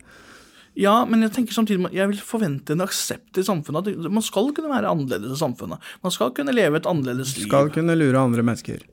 Ja, 0.78 0.94
men 1.10 1.24
jeg 1.26 1.32
tenker 1.34 1.56
samtidig 1.58 1.90
jeg 1.96 2.12
vil 2.12 2.20
forvente 2.22 2.76
en 2.76 2.84
aksept 2.86 3.40
i 3.42 3.46
samfunnet. 3.46 3.88
At 3.98 4.12
man 4.14 4.26
skal 4.26 4.52
kunne 4.54 4.70
være 4.70 4.92
annerledes 4.92 5.34
i 5.34 5.40
samfunnet. 5.40 5.82
Man 6.06 6.14
skal 6.14 6.34
kunne 6.38 6.54
leve 6.54 6.78
et 6.78 6.90
annerledes 6.90 7.34
liv. 7.40 7.48
Skal 7.50 7.72
kunne 7.74 7.96
lure 7.98 8.22
andre 8.22 8.46
mennesker. 8.46 8.84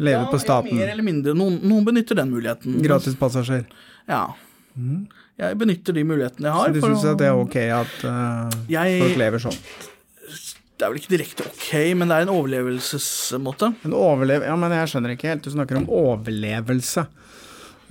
Leve 0.00 0.24
ja, 0.24 0.30
på 0.32 0.40
staten. 0.42 0.72
Mer 0.74 0.88
eller 0.94 1.06
mindre. 1.06 1.34
Noen, 1.38 1.60
noen 1.62 1.84
benytter 1.86 2.16
den 2.18 2.32
muligheten. 2.32 2.80
Gratispassasjer. 2.82 3.66
Ja. 4.10 4.22
Jeg 5.38 5.58
benytter 5.60 5.94
de 5.94 6.02
mulighetene 6.08 6.48
jeg 6.48 6.56
har. 6.56 6.70
Så 6.72 6.80
du 6.80 6.86
syns 6.88 7.04
at 7.12 7.20
det 7.20 7.28
er 7.28 7.38
ok 7.42 7.58
at 7.76 8.06
uh, 8.08 8.56
Jeg- 8.70 9.02
folk 9.04 9.20
lever 9.20 9.44
sånn? 9.44 9.60
Det 10.74 10.82
er 10.82 10.90
vel 10.90 10.98
ikke 10.98 11.12
direkte 11.12 11.44
ok, 11.46 11.68
men 11.94 12.10
det 12.10 12.16
er 12.16 12.24
en 12.26 12.32
overlevelsesmåte. 12.34 13.68
En 13.86 13.92
overlev... 13.94 14.42
Ja, 14.42 14.56
men 14.58 14.72
jeg 14.74 14.90
skjønner 14.90 15.12
ikke 15.14 15.28
helt. 15.30 15.44
Du 15.46 15.52
snakker 15.54 15.78
om 15.78 15.86
overlevelse. 15.86 17.04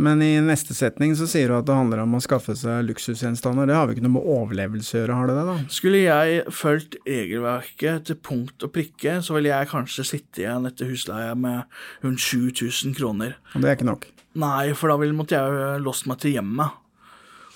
Men 0.01 0.21
i 0.25 0.31
neste 0.41 0.73
setning 0.73 1.13
så 1.17 1.27
sier 1.29 1.51
du 1.51 1.57
at 1.57 1.67
det 1.67 1.75
handler 1.77 2.01
om 2.03 2.15
å 2.17 2.21
skaffe 2.23 2.55
seg 2.57 2.85
luksusgjenstander. 2.87 3.69
Det 3.69 3.77
har 3.77 3.87
vi 3.87 3.95
ikke 3.97 4.05
noe 4.05 4.15
med 4.15 4.29
overlevelse 4.35 4.95
å 4.95 5.01
gjøre, 5.01 5.17
har 5.19 5.29
det 5.29 5.35
det, 5.37 5.45
da? 5.49 5.55
Skulle 5.75 6.01
jeg 6.01 6.43
fulgt 6.61 6.97
regelverket 7.05 8.07
til 8.09 8.19
punkt 8.25 8.65
og 8.65 8.73
prikke, 8.73 9.19
så 9.25 9.37
ville 9.37 9.51
jeg 9.53 9.71
kanskje 9.73 10.07
sitte 10.07 10.43
igjen 10.45 10.69
etter 10.69 10.89
husleie 10.89 11.35
med 11.37 11.67
rundt 12.05 12.23
7000 12.23 12.95
kroner. 12.97 13.37
Og 13.53 13.63
det 13.63 13.69
er 13.69 13.77
ikke 13.77 13.91
nok. 13.91 14.07
Nei, 14.41 14.71
for 14.77 14.89
da 14.89 14.97
ville 15.01 15.17
måtte 15.17 15.37
jeg 15.37 15.83
låst 15.85 16.07
meg 16.09 16.23
til 16.23 16.39
hjemmet. 16.39 16.79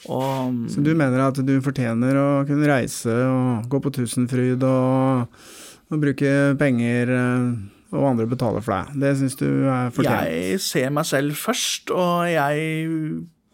Og 0.07 0.69
Så 0.71 0.83
du 0.85 0.93
mener 0.95 1.25
at 1.25 1.39
du 1.43 1.55
fortjener 1.65 2.19
å 2.21 2.27
kunne 2.47 2.69
reise 2.69 3.11
og 3.27 3.65
gå 3.71 3.81
på 3.83 3.91
Tusenfryd 3.97 4.61
og, 4.63 5.41
og 5.89 6.03
bruke 6.03 6.35
penger 6.59 7.11
eh, 7.17 7.49
og 7.93 8.09
andre 8.11 8.27
betaler 8.29 8.63
for 8.63 8.75
deg. 8.75 8.99
Det 9.03 9.13
syns 9.19 9.37
du 9.39 9.47
er 9.47 9.91
fortjent. 9.95 10.27
jeg 10.27 10.61
ser 10.63 10.93
meg 10.93 11.07
selv 11.07 11.37
først, 11.39 11.91
og 11.95 12.27
jeg 12.29 12.97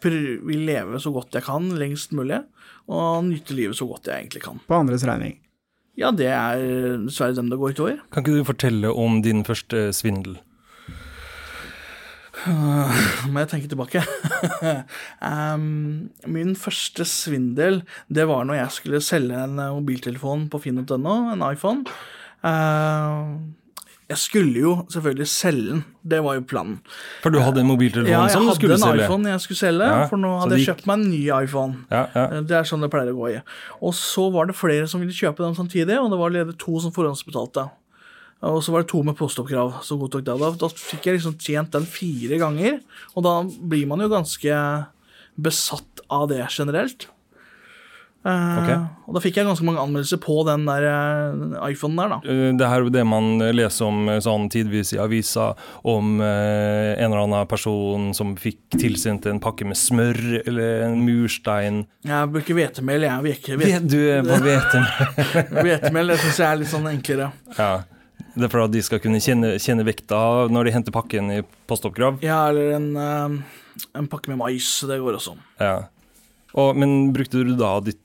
vil 0.04 0.66
leve 0.68 1.00
så 1.00 1.14
godt 1.16 1.38
jeg 1.38 1.46
kan 1.46 1.70
lengst 1.80 2.16
mulig. 2.16 2.42
Og 2.92 3.24
nyte 3.30 3.56
livet 3.56 3.78
så 3.80 3.88
godt 3.88 4.10
jeg 4.10 4.26
egentlig 4.26 4.44
kan. 4.44 4.60
På 4.68 4.82
andres 4.82 5.06
regning. 5.08 5.38
Ja, 5.96 6.10
det 6.12 6.28
er 6.34 6.64
dessverre 7.06 7.38
dem 7.38 7.52
det 7.52 7.60
går 7.62 7.76
utover. 7.76 8.02
Kan 8.12 8.26
ikke 8.26 8.42
du 8.42 8.50
fortelle 8.50 8.92
om 8.92 9.22
din 9.24 9.46
første 9.46 9.92
svindel? 9.96 10.40
Må 13.32 13.40
jeg 13.40 13.52
tenke 13.54 13.70
tilbake. 13.72 14.02
um, 15.30 16.10
min 16.28 16.56
første 16.60 17.06
svindel, 17.08 17.84
det 18.12 18.28
var 18.28 18.44
når 18.50 18.60
jeg 18.60 18.78
skulle 18.80 19.04
selge 19.06 19.46
en 19.46 19.56
mobiltelefon 19.78 20.50
på 20.52 20.64
finn.no, 20.66 21.16
en 21.32 21.46
iPhone. 21.48 21.86
Uh, 22.44 23.38
jeg 24.14 24.22
skulle 24.22 24.62
jo 24.62 24.72
selvfølgelig 24.94 25.28
selge 25.32 25.66
den, 25.72 25.84
det 26.14 26.20
var 26.26 26.38
jo 26.38 26.44
planen. 26.48 26.80
For 27.24 27.34
du 27.34 27.40
hadde 27.42 27.64
en 27.64 27.70
mobiltelefon 27.72 28.12
Ja, 28.12 28.24
jeg 28.28 28.36
som 28.36 28.46
du 28.48 28.52
hadde 28.54 28.78
en 28.94 29.04
iPhone 29.04 29.32
jeg 29.34 29.44
skulle 29.46 29.60
selge, 29.60 29.88
Ja, 29.90 30.08
for 30.12 30.22
nå 30.22 30.32
hadde 30.42 30.58
gikk... 30.60 30.64
jeg 30.68 30.70
kjøpt 30.76 30.90
meg 30.90 31.00
en 31.00 31.06
ny 31.12 31.22
iPhone. 31.42 31.78
Ja, 31.90 32.04
ja. 32.16 32.26
Eh, 32.30 32.42
Det 32.50 32.58
er 32.60 32.68
sånn 32.70 32.86
det 32.86 32.92
pleier 32.94 33.14
å 33.14 33.20
gå 33.20 33.32
i. 33.34 33.40
Og 33.82 33.96
så 33.98 34.28
var 34.34 34.50
det 34.50 34.58
flere 34.60 34.90
som 34.92 35.02
ville 35.04 35.16
kjøpe 35.16 35.44
den 35.46 35.58
samtidig, 35.58 35.98
og 36.00 36.12
det 36.14 36.20
var 36.22 36.30
allerede 36.32 36.58
to 36.62 36.78
som 36.84 36.94
forhåndsbetalte. 36.96 37.68
Og 38.44 38.60
så 38.66 38.74
var 38.76 38.84
det 38.84 38.90
to 38.92 39.00
med 39.08 39.16
postoppkrav 39.16 39.78
som 39.88 40.02
godtok 40.02 40.26
det. 40.28 40.36
Da, 40.42 40.50
da 40.66 40.68
fikk 40.68 41.08
jeg 41.08 41.18
liksom 41.20 41.38
tjent 41.40 41.72
den 41.72 41.86
fire 41.88 42.40
ganger, 42.42 42.82
og 43.16 43.24
da 43.24 43.38
blir 43.48 43.88
man 43.88 44.04
jo 44.04 44.10
ganske 44.12 44.58
besatt 45.40 46.04
av 46.12 46.28
det 46.30 46.42
generelt. 46.52 47.08
Eh, 48.26 48.58
Ok. 48.64 48.70
Og 49.08 49.16
da 49.18 49.20
fikk 49.20 49.36
jeg 49.36 49.46
ganske 49.50 49.66
mange 49.68 49.82
anmeldelser 49.84 50.20
på 50.24 50.36
den 50.48 50.62
der 50.64 50.86
eh, 50.88 51.72
iPhonen 51.74 51.98
der, 52.00 52.12
da. 52.14 52.18
Eh, 52.24 52.52
Det 52.56 52.68
er 52.70 52.86
det 52.96 53.04
man 53.06 53.26
leser 53.52 53.86
om 53.90 54.06
sånn 54.24 54.46
tidvis 54.54 54.94
i 54.96 55.00
avisa, 55.04 55.50
om 55.84 56.22
en 56.24 57.04
eller 57.04 57.24
annen 57.26 57.48
person 57.52 58.14
som 58.16 58.36
fikk 58.40 58.78
tilsendt 58.80 59.28
en 59.28 59.42
pakke 59.44 59.68
med 59.68 59.76
smør 59.76 60.22
eller 60.48 60.86
en 60.88 61.02
murstein. 61.04 61.82
Jeg 62.08 62.32
bruker 62.32 62.56
hvetemel, 62.62 63.04
jeg. 63.10 63.24
Vet, 63.28 63.50
vet, 63.60 63.68
Vet 63.74 63.90
du 63.92 64.00
er 64.08 64.24
på 64.24 64.40
hvete? 64.46 64.84
hvetemel 65.64 66.14
det 66.14 66.20
syns 66.24 66.40
jeg 66.40 66.48
er 66.48 66.62
litt 66.64 66.72
sånn 66.72 66.88
enklere. 66.94 67.32
Ja. 67.58 67.74
Det 68.34 68.48
er 68.48 68.50
for 68.50 68.64
at 68.66 68.72
de 68.74 68.82
skal 68.82 69.02
kunne 69.04 69.20
kjenne, 69.22 69.58
kjenne 69.62 69.84
vekta 69.86 70.20
når 70.50 70.66
de 70.70 70.72
henter 70.74 70.96
pakken 70.96 71.28
i 71.36 71.42
postoppgrav? 71.70 72.22
Ja, 72.26 72.48
eller 72.50 72.72
en, 72.80 72.88
en 73.94 74.08
pakke 74.10 74.32
med 74.32 74.40
mais. 74.42 74.70
Det 74.90 74.98
går 75.04 75.20
også. 75.20 75.36
Ja. 75.62 75.76
Og, 76.54 76.76
men 76.78 77.12
brukte 77.14 77.44
du 77.46 77.54
da 77.58 77.76
ditt 77.82 78.00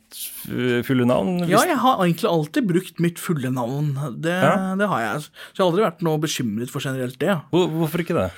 fulle 0.87 1.05
navn? 1.09 1.43
Ja, 1.51 1.63
jeg 1.69 1.77
har 1.83 2.03
egentlig 2.05 2.31
alltid 2.31 2.69
brukt 2.71 3.01
mitt 3.03 3.19
fulle 3.21 3.51
navn. 3.53 3.93
Det, 4.21 4.33
Ja. 4.33 4.75
det 4.79 4.89
har 4.89 5.01
jeg. 5.05 5.21
Så 5.53 5.59
jeg 5.59 5.65
har 5.65 5.71
aldri 5.73 5.85
vært 5.87 6.03
noe 6.07 6.19
bekymret 6.23 6.71
for 6.73 6.81
generelt 6.81 7.19
det. 7.19 7.35
Hvor, 7.51 7.69
hvorfor 7.69 8.05
ikke 8.05 8.17
det? 8.17 8.31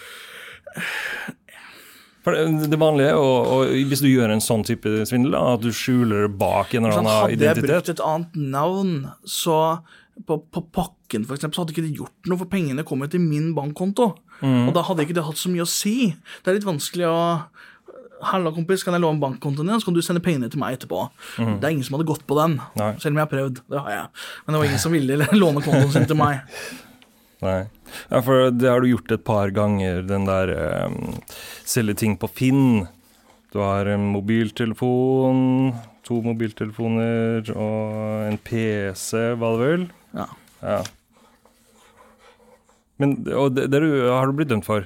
For 2.21 2.37
det 2.37 2.77
vanlige, 2.77 3.15
og, 3.17 3.47
og 3.49 3.71
hvis 3.89 4.03
du 4.05 4.11
gjør 4.11 4.35
en 4.35 4.43
sånn 4.45 4.65
type 4.69 4.91
svindel, 5.09 5.39
at 5.41 5.63
du 5.65 5.71
skjuler 5.73 6.29
bak 6.29 6.75
en 6.77 6.85
eller 6.85 6.99
annen 7.01 7.09
annen 7.09 7.31
hadde 7.33 7.47
jeg 7.49 7.63
brukt 7.65 7.89
et 7.95 8.03
annet 8.05 8.37
navn, 8.37 8.91
så 9.25 9.57
på, 10.29 10.37
på 10.53 10.61
pakken 10.77 11.25
for 11.25 11.39
eksempel, 11.39 11.57
så 11.57 11.63
hadde 11.65 11.73
ikke 11.73 11.87
det 11.87 11.97
gjort 11.97 12.29
noe, 12.29 12.37
for 12.43 12.51
pengene 12.53 12.85
kommer 12.85 13.09
til 13.09 13.25
min 13.25 13.55
bankkonto. 13.57 14.11
Mm. 14.45 14.67
Og 14.69 14.75
da 14.77 14.85
hadde 14.85 15.07
ikke 15.07 15.17
det 15.17 15.25
hatt 15.25 15.41
så 15.41 15.49
mye 15.53 15.65
å 15.65 15.71
si. 15.71 16.11
Det 16.45 16.53
er 16.53 16.59
litt 16.59 16.69
vanskelig 16.69 17.09
å 17.09 17.17
Halla, 18.21 18.53
kompis, 18.53 18.83
kan 18.85 18.95
jeg 18.97 19.03
låne 19.03 19.23
bankkontoen 19.23 19.71
din, 19.71 19.81
så 19.81 19.89
kan 19.89 19.97
du 19.97 20.03
sende 20.05 20.21
pengene 20.25 20.51
til 20.53 20.61
meg 20.61 20.77
etterpå. 20.77 21.07
Mm. 21.41 21.57
Det 21.61 21.67
er 21.67 21.75
ingen 21.75 21.87
som 21.87 21.97
hadde 21.97 22.09
gått 22.11 22.27
på 22.29 22.37
den, 22.37 22.59
Nei. 22.77 22.93
selv 23.01 23.15
om 23.15 23.21
jeg 23.21 23.25
har 23.25 23.33
prøvd. 23.33 23.61
Det 23.73 23.83
har 23.87 23.95
jeg. 23.95 24.23
Men 24.45 24.53
det 24.55 24.61
var 24.61 24.69
ingen 24.69 24.83
som 24.85 24.95
ville 24.97 25.29
låne 25.43 25.65
kontoen 25.65 25.93
sin 25.95 26.09
til 26.11 26.19
meg. 26.21 26.43
Nei. 27.47 27.59
Ja, 28.11 28.21
for 28.21 28.51
det 28.53 28.69
har 28.69 28.83
du 28.85 28.91
gjort 28.91 29.15
et 29.17 29.25
par 29.27 29.53
ganger, 29.57 30.03
den 30.07 30.29
der 30.29 30.53
um, 30.87 30.99
selge 31.67 31.97
ting 32.03 32.19
på 32.21 32.29
Finn. 32.31 32.85
Du 33.51 33.59
har 33.65 33.89
en 33.91 34.05
mobiltelefon, 34.13 35.73
to 36.07 36.21
mobiltelefoner 36.23 37.49
og 37.57 38.29
en 38.29 38.39
PC, 38.47 39.33
var 39.41 39.57
det 39.57 39.71
vel? 39.71 39.87
Ja. 40.15 40.29
Ja. 40.61 40.81
Men, 43.01 43.17
og 43.33 43.57
det, 43.57 43.71
det 43.73 43.81
har 43.81 44.29
du 44.29 44.37
blitt 44.37 44.53
dømt 44.53 44.69
for? 44.69 44.85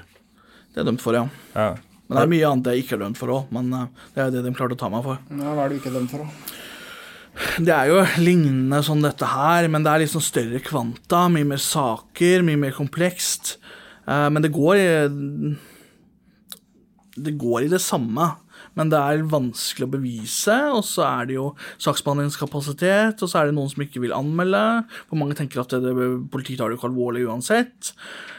Det 0.72 0.82
er 0.82 0.86
dømt 0.86 1.02
for, 1.02 1.18
ja. 1.18 1.26
Ja. 1.58 1.74
Men 2.04 2.18
det 2.18 2.22
er 2.22 2.30
mye 2.34 2.48
annet 2.50 2.68
jeg 2.70 2.84
ikke 2.84 2.96
er 2.98 3.02
dømt 3.06 3.18
for 3.20 3.32
òg. 3.32 3.50
Men 3.54 3.72
eh, 3.72 3.86
det 4.14 4.20
er 4.22 4.28
jo 4.28 4.34
det 4.36 4.44
de 4.46 4.54
klarte 4.58 4.76
å 4.76 4.80
ta 4.84 4.90
meg 4.92 5.04
for. 5.06 5.20
Ja, 5.32 5.54
hva 5.56 5.64
er 5.64 5.72
du 5.72 5.78
ikke 5.78 5.94
dømt 5.94 6.12
for, 6.12 6.24
da? 6.24 6.60
Det 7.66 7.72
er 7.74 7.88
jo 7.90 8.02
lignende 8.22 8.78
som 8.86 9.00
dette 9.02 9.26
her, 9.26 9.66
men 9.72 9.82
det 9.82 9.90
er 9.90 10.04
liksom 10.04 10.22
større 10.22 10.60
kvanta. 10.62 11.24
Mye 11.34 11.48
mer 11.48 11.62
saker, 11.62 12.44
mye 12.46 12.60
mer 12.60 12.76
komplekst. 12.76 13.56
Eh, 14.06 14.28
men 14.30 14.44
det 14.44 14.52
går 14.54 14.80
i 14.82 14.88
Det 17.24 17.36
går 17.38 17.66
i 17.66 17.72
det 17.72 17.80
samme. 17.82 18.32
Men 18.78 18.90
det 18.90 18.98
er 18.98 19.24
vanskelig 19.30 19.86
å 19.86 19.92
bevise, 19.92 20.56
og 20.74 20.82
så 20.86 21.04
er 21.06 21.28
det 21.30 21.36
jo 21.36 21.46
saksbehandlingskapasitet, 21.82 23.22
og 23.22 23.30
så 23.30 23.40
er 23.40 23.48
det 23.48 23.56
noen 23.56 23.70
som 23.70 23.84
ikke 23.84 24.02
vil 24.02 24.14
anmelde. 24.16 24.62
For 25.08 25.20
mange 25.20 25.36
tenker 25.38 25.62
at 25.62 25.74
det, 25.74 25.94
det, 25.94 26.08
politiet 26.32 26.58
tar 26.60 26.72
det 26.72 26.78
ikke 26.78 26.90
alvorlig 26.90 27.24
uansett. 27.28 27.92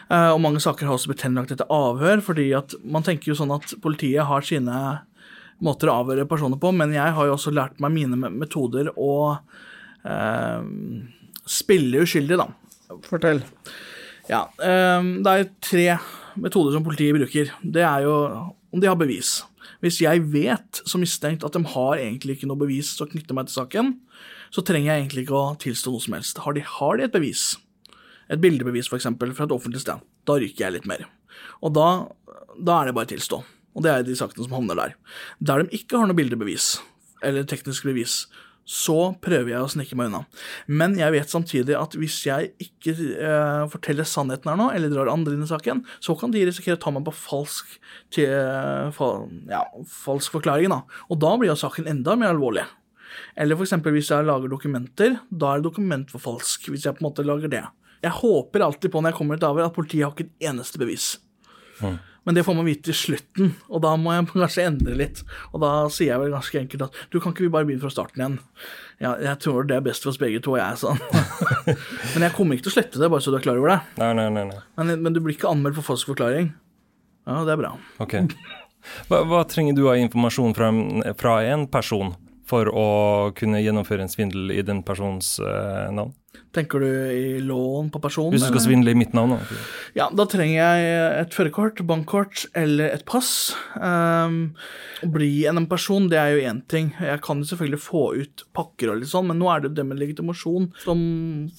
Eh, 0.09 0.29
og 0.33 0.41
mange 0.43 0.61
saker 0.63 0.89
har 0.89 0.97
også 0.97 1.13
blitt 1.13 1.23
henlagt 1.25 1.55
etter 1.55 1.71
avhør, 1.71 2.23
fordi 2.25 2.49
at 2.57 2.75
man 2.83 3.05
tenker 3.07 3.31
jo 3.31 3.39
sånn 3.39 3.55
at 3.55 3.77
politiet 3.83 4.27
har 4.27 4.45
sine 4.45 4.81
måter 5.63 5.89
å 5.89 6.01
avhøre 6.01 6.27
personer 6.27 6.59
på, 6.59 6.73
men 6.75 6.91
jeg 6.93 7.15
har 7.15 7.29
jo 7.29 7.37
også 7.37 7.55
lært 7.55 7.79
meg 7.83 7.95
mine 7.95 8.19
metoder 8.35 8.91
å 8.99 9.15
eh, 10.03 10.67
spille 11.47 12.03
uskyldig, 12.03 12.41
da. 12.43 12.51
Fortell. 13.07 13.41
Ja, 14.27 14.45
eh, 14.59 15.11
det 15.23 15.31
er 15.31 15.51
tre 15.63 15.89
metoder 16.35 16.75
som 16.75 16.83
politiet 16.83 17.15
bruker. 17.15 17.55
Det 17.63 17.83
er 17.87 18.03
jo 18.03 18.15
om 18.75 18.81
de 18.83 18.89
har 18.91 18.99
bevis. 18.99 19.39
Hvis 19.85 19.99
jeg 20.01 20.23
vet 20.33 20.79
som 20.89 21.03
mistenkt 21.03 21.43
at 21.45 21.53
de 21.53 21.61
har 21.75 21.99
egentlig 22.01 22.39
ikke 22.39 22.47
noe 22.49 22.57
bevis 22.57 22.89
som 22.97 23.09
knytter 23.11 23.37
meg 23.37 23.51
til 23.51 23.59
saken, 23.59 23.91
så 24.49 24.63
trenger 24.65 24.89
jeg 24.89 25.03
egentlig 25.03 25.25
ikke 25.27 25.37
å 25.37 25.57
tilstå 25.61 25.93
noe 25.93 26.01
som 26.01 26.15
helst. 26.17 26.39
Har 26.41 26.55
de, 26.57 26.63
har 26.65 26.97
de 26.97 27.05
et 27.05 27.13
bevis, 27.13 27.43
et 28.33 28.41
bildebevis 28.41 28.89
f.eks. 28.89 29.05
fra 29.21 29.45
et 29.45 29.53
offentlig 29.53 29.83
sted, 29.83 30.01
da 30.25 30.39
ryker 30.41 30.65
jeg 30.65 30.77
litt 30.79 30.89
mer. 30.89 31.05
Og 31.61 31.75
da, 31.77 31.89
da 32.57 32.79
er 32.79 32.89
det 32.89 32.95
bare 32.97 33.05
å 33.05 33.13
tilstå. 33.13 33.43
Og 33.75 33.85
det 33.85 33.91
er 33.91 34.07
de 34.07 34.15
sakene 34.17 34.47
som 34.47 34.55
havner 34.55 34.79
der. 34.79 34.97
Der 35.43 35.61
de 35.61 35.77
ikke 35.77 35.99
har 35.99 36.09
noe 36.09 36.17
bildebevis, 36.17 36.79
eller 37.25 37.45
teknisk 37.45 37.85
bevis, 37.85 38.23
så 38.65 39.13
prøver 39.21 39.51
jeg 39.51 39.61
å 39.61 39.69
snike 39.69 39.97
meg 39.97 40.09
unna. 40.09 40.23
Men 40.65 40.95
jeg 40.97 41.13
vet 41.13 41.31
samtidig 41.31 41.75
at 41.77 41.93
hvis 41.99 42.17
jeg 42.25 42.49
ikke 42.65 42.95
eh, 42.97 43.65
forteller 43.69 44.07
sannheten 44.09 44.49
her 44.49 44.57
nå, 44.59 44.71
eller 44.73 44.89
drar 44.89 45.11
andre 45.13 45.35
inn 45.37 45.45
i 45.45 45.49
saken, 45.49 45.83
så 46.01 46.17
kan 46.17 46.33
de 46.33 46.41
risikere 46.49 46.79
å 46.79 46.81
ta 46.81 46.93
meg 46.93 47.05
på 47.05 47.13
falsk, 47.13 47.77
til, 48.15 48.33
fal, 48.97 49.27
ja, 49.51 49.61
falsk 49.91 50.33
forklaring. 50.39 50.73
Da. 50.73 50.81
Og 51.13 51.21
da 51.21 51.35
blir 51.37 51.53
jo 51.53 51.59
saken 51.61 51.91
enda 51.91 52.17
mer 52.17 52.33
alvorlig. 52.33 52.65
Eller 53.37 53.57
for 53.57 53.67
eksempel 53.67 53.93
hvis 53.95 54.09
jeg 54.11 54.25
lager 54.27 54.51
dokumenter, 54.51 55.19
da 55.29 55.53
er 55.53 55.61
det 55.61 55.69
dokumentforfalsk. 55.69 56.71
Hvis 56.73 56.87
jeg 56.87 56.97
på 56.97 57.03
en 57.03 57.09
måte 57.09 57.27
lager 57.27 57.51
det. 57.51 57.63
Jeg 58.03 58.17
håper 58.17 58.65
alltid 58.65 58.91
på 58.93 59.01
når 59.01 59.13
jeg 59.13 59.19
kommer 59.19 59.39
til 59.39 59.49
avhør, 59.49 59.69
at 59.69 59.77
politiet 59.77 60.07
har 60.07 60.13
ikke 60.13 60.27
et 60.27 60.49
eneste 60.49 60.81
bevis. 60.81 61.13
Men 62.25 62.37
det 62.37 62.43
får 62.47 62.55
man 62.57 62.65
vite 62.65 62.89
til 62.89 62.97
slutten, 62.97 63.51
og 63.69 63.83
da 63.85 63.93
må 64.01 64.13
jeg 64.15 64.27
kanskje 64.33 64.65
endre 64.65 64.97
litt. 64.97 65.21
Og 65.53 65.61
da 65.63 65.71
sier 65.93 66.13
jeg 66.15 66.23
vel 66.23 66.33
ganske 66.33 66.61
enkelt 66.63 66.87
at 66.87 66.99
du 67.13 67.19
kan 67.19 67.35
ikke 67.35 67.45
vi 67.45 67.53
bare 67.53 67.69
begynne 67.69 67.85
fra 67.85 67.93
starten 67.93 68.23
igjen? 68.23 68.37
Ja, 69.03 69.13
jeg 69.21 69.37
tror 69.43 69.67
det 69.69 69.77
er 69.77 69.85
best 69.85 70.05
for 70.05 70.13
oss 70.13 70.19
begge 70.21 70.41
to, 70.43 70.55
og 70.55 70.61
jeg, 70.61 70.81
sånn. 70.81 71.01
men 72.15 72.27
jeg 72.27 72.35
kommer 72.35 72.57
ikke 72.57 72.69
til 72.69 72.73
å 72.73 72.77
slette 72.79 73.01
det, 73.01 73.11
bare 73.13 73.23
så 73.23 73.33
du 73.33 73.39
er 73.39 73.45
klar 73.45 73.61
over 73.61 73.75
det. 73.75 73.79
Nei, 74.01 74.11
nei, 74.17 74.27
nei. 74.33 74.45
nei. 74.51 74.61
Men, 74.79 74.93
men 75.05 75.15
du 75.15 75.21
blir 75.21 75.37
ikke 75.37 75.51
anmeldt 75.51 75.77
for 75.79 75.93
falsk 75.93 76.13
forklaring. 76.13 76.53
Ja, 77.25 77.41
det 77.45 77.55
er 77.55 77.61
bra. 77.61 77.73
Ok. 78.01 78.19
Hva, 79.09 79.23
hva 79.25 79.41
trenger 79.49 79.77
du 79.77 79.87
av 79.89 79.97
informasjon 79.99 80.53
fra, 80.57 80.69
fra 81.17 81.39
en 81.49 81.65
person 81.71 82.13
for 82.45 82.69
å 82.69 82.87
kunne 83.37 83.61
gjennomføre 83.63 84.05
en 84.05 84.11
svindel 84.11 84.53
i 84.53 84.61
den 84.65 84.83
persons 84.85 85.35
uh, 85.41 85.89
navn? 85.93 86.13
Tenker 86.55 86.83
du 86.83 86.87
i 86.87 87.39
lån 87.43 87.89
på 87.91 87.99
personen? 88.03 88.33
Hvis 88.33 88.45
du 88.45 88.47
skal 88.47 88.59
eller? 88.59 88.67
svindle 88.67 88.93
i 88.93 88.99
mitt 88.99 89.15
navn, 89.17 89.35
da. 89.35 89.59
Ja, 89.97 90.07
da 90.13 90.25
trenger 90.29 90.55
jeg 90.55 90.89
et 91.21 91.35
førerkort, 91.35 91.81
bankkort 91.87 92.45
eller 92.55 92.93
et 92.95 93.05
pass. 93.09 93.53
Um, 93.75 94.55
å 95.03 95.09
bli 95.11 95.45
en 95.49 95.65
person, 95.71 96.07
det 96.11 96.19
er 96.21 96.35
jo 96.35 96.45
én 96.47 96.61
ting. 96.71 96.93
Jeg 96.99 97.21
kan 97.25 97.41
jo 97.41 97.49
selvfølgelig 97.49 97.81
få 97.83 98.03
ut 98.21 98.45
pakker 98.55 98.93
og 98.93 99.01
litt 99.01 99.11
sånn, 99.11 99.29
men 99.31 99.41
nå 99.41 99.51
er 99.51 99.63
det 99.63 99.71
jo 99.71 99.77
det 99.81 99.87
med 99.91 100.01
legitimasjon 100.01 100.71
som 100.85 101.05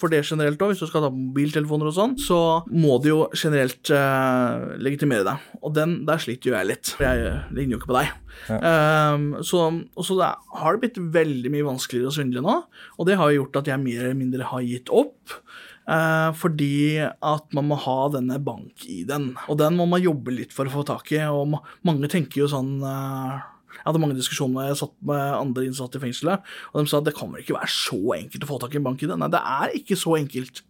for 0.01 0.13
det 0.13 0.25
generelt 0.25 0.63
òg. 0.63 0.75
Hvis 0.75 0.85
du 0.85 0.91
skal 0.91 1.07
ta 1.07 1.13
mobiltelefoner 1.13 1.93
og 1.93 1.97
sånn, 1.97 2.17
så 2.21 2.41
må 2.73 2.97
du 3.05 3.13
jo 3.13 3.23
generelt 3.37 3.93
uh, 3.93 4.77
legitimere 4.81 5.27
deg. 5.29 5.51
Og 5.63 5.77
den, 5.77 5.99
der 6.09 6.23
sliter 6.23 6.53
jo 6.53 6.59
jeg 6.59 6.73
litt. 6.73 6.95
Jeg 7.03 7.41
ligner 7.53 7.77
jo 7.77 7.83
ikke 7.83 7.93
på 7.93 8.01
deg. 8.01 8.15
Um, 8.47 9.29
så 9.43 9.67
så 9.97 10.19
det 10.21 10.29
har 10.61 10.77
det 10.77 10.83
blitt 10.85 11.01
veldig 11.17 11.53
mye 11.55 11.67
vanskeligere 11.67 12.13
å 12.13 12.15
svindle 12.15 12.45
nå, 12.45 12.59
og 12.97 13.09
det 13.09 13.19
har 13.19 13.35
gjort 13.35 13.59
at 13.63 13.71
jeg 13.73 13.83
mer 13.83 14.05
eller 14.05 14.19
mindre 14.19 14.51
har 14.53 14.67
gitt 14.67 14.93
opp. 14.95 15.39
Uh, 15.87 16.35
fordi 16.35 16.99
at 17.07 17.53
man 17.55 17.69
må 17.71 17.77
ha 17.79 17.99
denne 18.11 18.41
bank-ID-en. 18.43 19.29
Og 19.47 19.61
den 19.61 19.77
må 19.79 19.87
man 19.87 20.03
jobbe 20.03 20.35
litt 20.35 20.55
for 20.55 20.67
å 20.67 20.73
få 20.81 20.83
tak 20.89 21.13
i. 21.15 21.21
Og 21.31 21.47
ma 21.53 21.63
mange 21.87 22.11
tenker 22.11 22.43
jo 22.43 22.49
sånn 22.51 22.81
eh, 22.83 23.45
Jeg 23.77 23.87
hadde 23.89 24.03
mange 24.03 24.19
diskusjoner 24.19 24.57
når 24.57 24.69
jeg 24.71 24.81
satt 24.83 24.95
med 25.11 25.23
andre 25.37 25.67
innsatte 25.69 26.01
i 26.01 26.03
fengselet, 26.03 26.53
og 26.73 26.81
de 26.81 26.91
sa 26.91 27.01
at 27.01 27.09
det 27.09 27.17
kan 27.19 27.31
vel 27.33 27.45
ikke 27.45 27.57
være 27.57 27.73
så 27.73 28.01
enkelt 28.17 28.47
å 28.47 28.51
få 28.51 28.61
tak 28.63 28.77
i 28.77 28.81
en 28.81 28.87
bank 28.87 29.03
i 29.05 29.11
det. 29.11 29.19
Nei, 29.21 29.31
det 29.33 29.43
er 29.43 29.79
ikke 29.81 29.99
så 30.01 30.17
enkelt. 30.19 30.63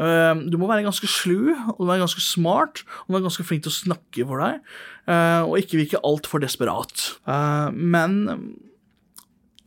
Eh, 0.00 0.42
du 0.52 0.58
må 0.60 0.70
være 0.70 0.86
ganske 0.86 1.10
slu, 1.10 1.52
og 1.52 1.78
du 1.78 1.84
må 1.84 1.92
være 1.92 2.04
ganske 2.06 2.24
smart, 2.24 2.84
og 2.84 3.06
du 3.06 3.12
må 3.12 3.18
være 3.18 3.28
ganske 3.28 3.48
flink 3.48 3.66
til 3.66 3.74
å 3.74 3.78
snakke 3.78 4.28
for 4.28 4.44
deg, 4.44 4.60
eh, 5.08 5.40
og 5.46 5.56
ikke 5.60 5.80
virke 5.82 6.04
altfor 6.06 6.44
desperat. 6.44 7.08
Eh, 7.26 7.70
men 7.72 8.20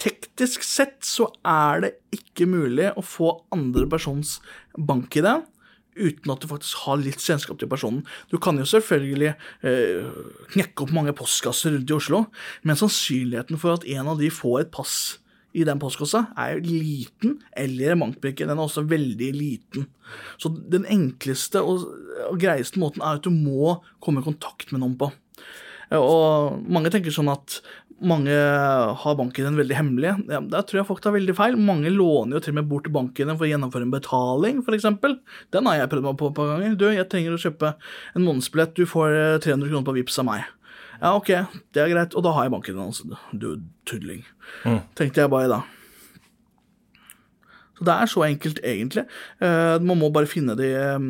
teknisk 0.02 0.66
sett 0.68 1.00
så 1.08 1.30
er 1.48 1.86
det 1.86 1.92
ikke 2.16 2.48
mulig 2.50 2.92
å 3.00 3.04
få 3.06 3.32
andre 3.56 3.88
persons 3.90 4.40
bank-ID 4.76 5.30
uten 5.96 6.32
at 6.34 6.44
du 6.44 6.50
faktisk 6.52 6.86
har 6.86 7.02
litt 7.02 7.24
kjennskap 7.24 7.60
til 7.60 7.72
personen. 7.72 8.06
Du 8.32 8.38
kan 8.42 8.60
jo 8.60 8.68
selvfølgelig 8.68 9.34
eh, 9.66 10.08
knekke 10.54 10.86
opp 10.86 10.96
mange 10.96 11.16
postkasser 11.18 11.76
rundt 11.76 11.92
i 11.92 11.98
Oslo, 11.98 12.26
men 12.64 12.80
sannsynligheten 12.80 13.62
for 13.62 13.78
at 13.78 13.88
en 13.96 14.12
av 14.14 14.22
de 14.22 14.32
får 14.34 14.66
et 14.66 14.74
pass 14.76 14.98
i 15.56 15.64
den 15.64 15.80
postkassa, 15.80 16.26
er 16.36 16.60
liten, 16.60 17.38
eller 17.56 17.94
en 17.94 18.02
bankbrikke. 18.04 18.44
Den 18.44 18.58
er 18.58 18.66
også 18.66 18.84
veldig 18.92 19.30
liten. 19.32 19.86
Så 20.42 20.52
den 20.52 20.84
enkleste 20.92 21.62
og, 21.64 21.86
og 22.28 22.42
greieste 22.42 22.82
måten 22.82 23.04
er 23.04 23.22
at 23.22 23.24
du 23.24 23.32
må 23.32 23.78
komme 24.04 24.20
i 24.20 24.28
kontakt 24.28 24.74
med 24.74 24.84
noen 24.84 24.98
på. 25.00 25.14
Og 25.96 26.66
mange 26.66 26.90
tenker 26.92 27.14
sånn 27.14 27.30
at 27.32 27.60
mange 28.04 28.34
har 29.00 29.16
banken 29.16 29.56
veldig 29.56 29.76
hemmelig. 29.78 30.12
Ja, 30.28 30.42
der 30.42 30.66
tror 30.68 30.82
jeg 30.82 30.88
folk 30.90 31.04
tar 31.04 31.16
veldig 31.16 31.36
feil. 31.38 31.56
Mange 31.56 31.92
låner 31.94 32.38
jo 32.38 32.44
til 32.44 32.56
og 32.56 32.60
med 32.60 32.68
bort 32.72 32.90
banken 32.92 33.32
for 33.36 33.48
å 33.48 33.50
gjennomføre 33.50 33.88
en 33.88 33.94
betaling, 33.94 34.60
f.eks. 34.66 34.90
Den 35.56 35.70
har 35.70 35.80
jeg 35.80 35.92
prøvd 35.94 36.10
meg 36.10 36.20
på 36.20 36.32
et 36.32 36.38
par 36.38 36.52
ganger. 36.52 36.76
Du, 36.80 36.90
jeg 36.92 37.08
trenger 37.12 37.38
å 37.38 37.42
kjøpe 37.42 37.72
en 38.16 38.28
månedsbillett, 38.28 38.76
du 38.76 38.90
får 38.90 39.16
eh, 39.16 39.38
300 39.46 39.72
kroner 39.72 39.88
på 39.88 39.96
Vipps 40.00 40.20
av 40.22 40.28
meg. 40.28 40.44
Ja, 41.00 41.14
ok, 41.16 41.32
det 41.76 41.84
er 41.84 41.92
greit. 41.92 42.16
Og 42.16 42.24
da 42.26 42.36
har 42.36 42.48
jeg 42.48 42.56
banken 42.56 42.78
din, 42.78 42.92
altså. 42.92 43.20
Du 43.32 43.50
tulling. 43.88 44.24
Tenkte 45.00 45.24
jeg 45.24 45.32
bare 45.32 45.52
da. 45.52 45.64
Så 47.76 47.86
det 47.88 47.96
er 47.96 48.10
så 48.12 48.24
enkelt, 48.24 48.60
egentlig. 48.64 49.04
Eh, 49.44 49.76
man 49.84 50.00
må 50.00 50.10
bare 50.14 50.30
finne 50.30 50.56
de, 50.56 50.70
eh, 50.80 51.08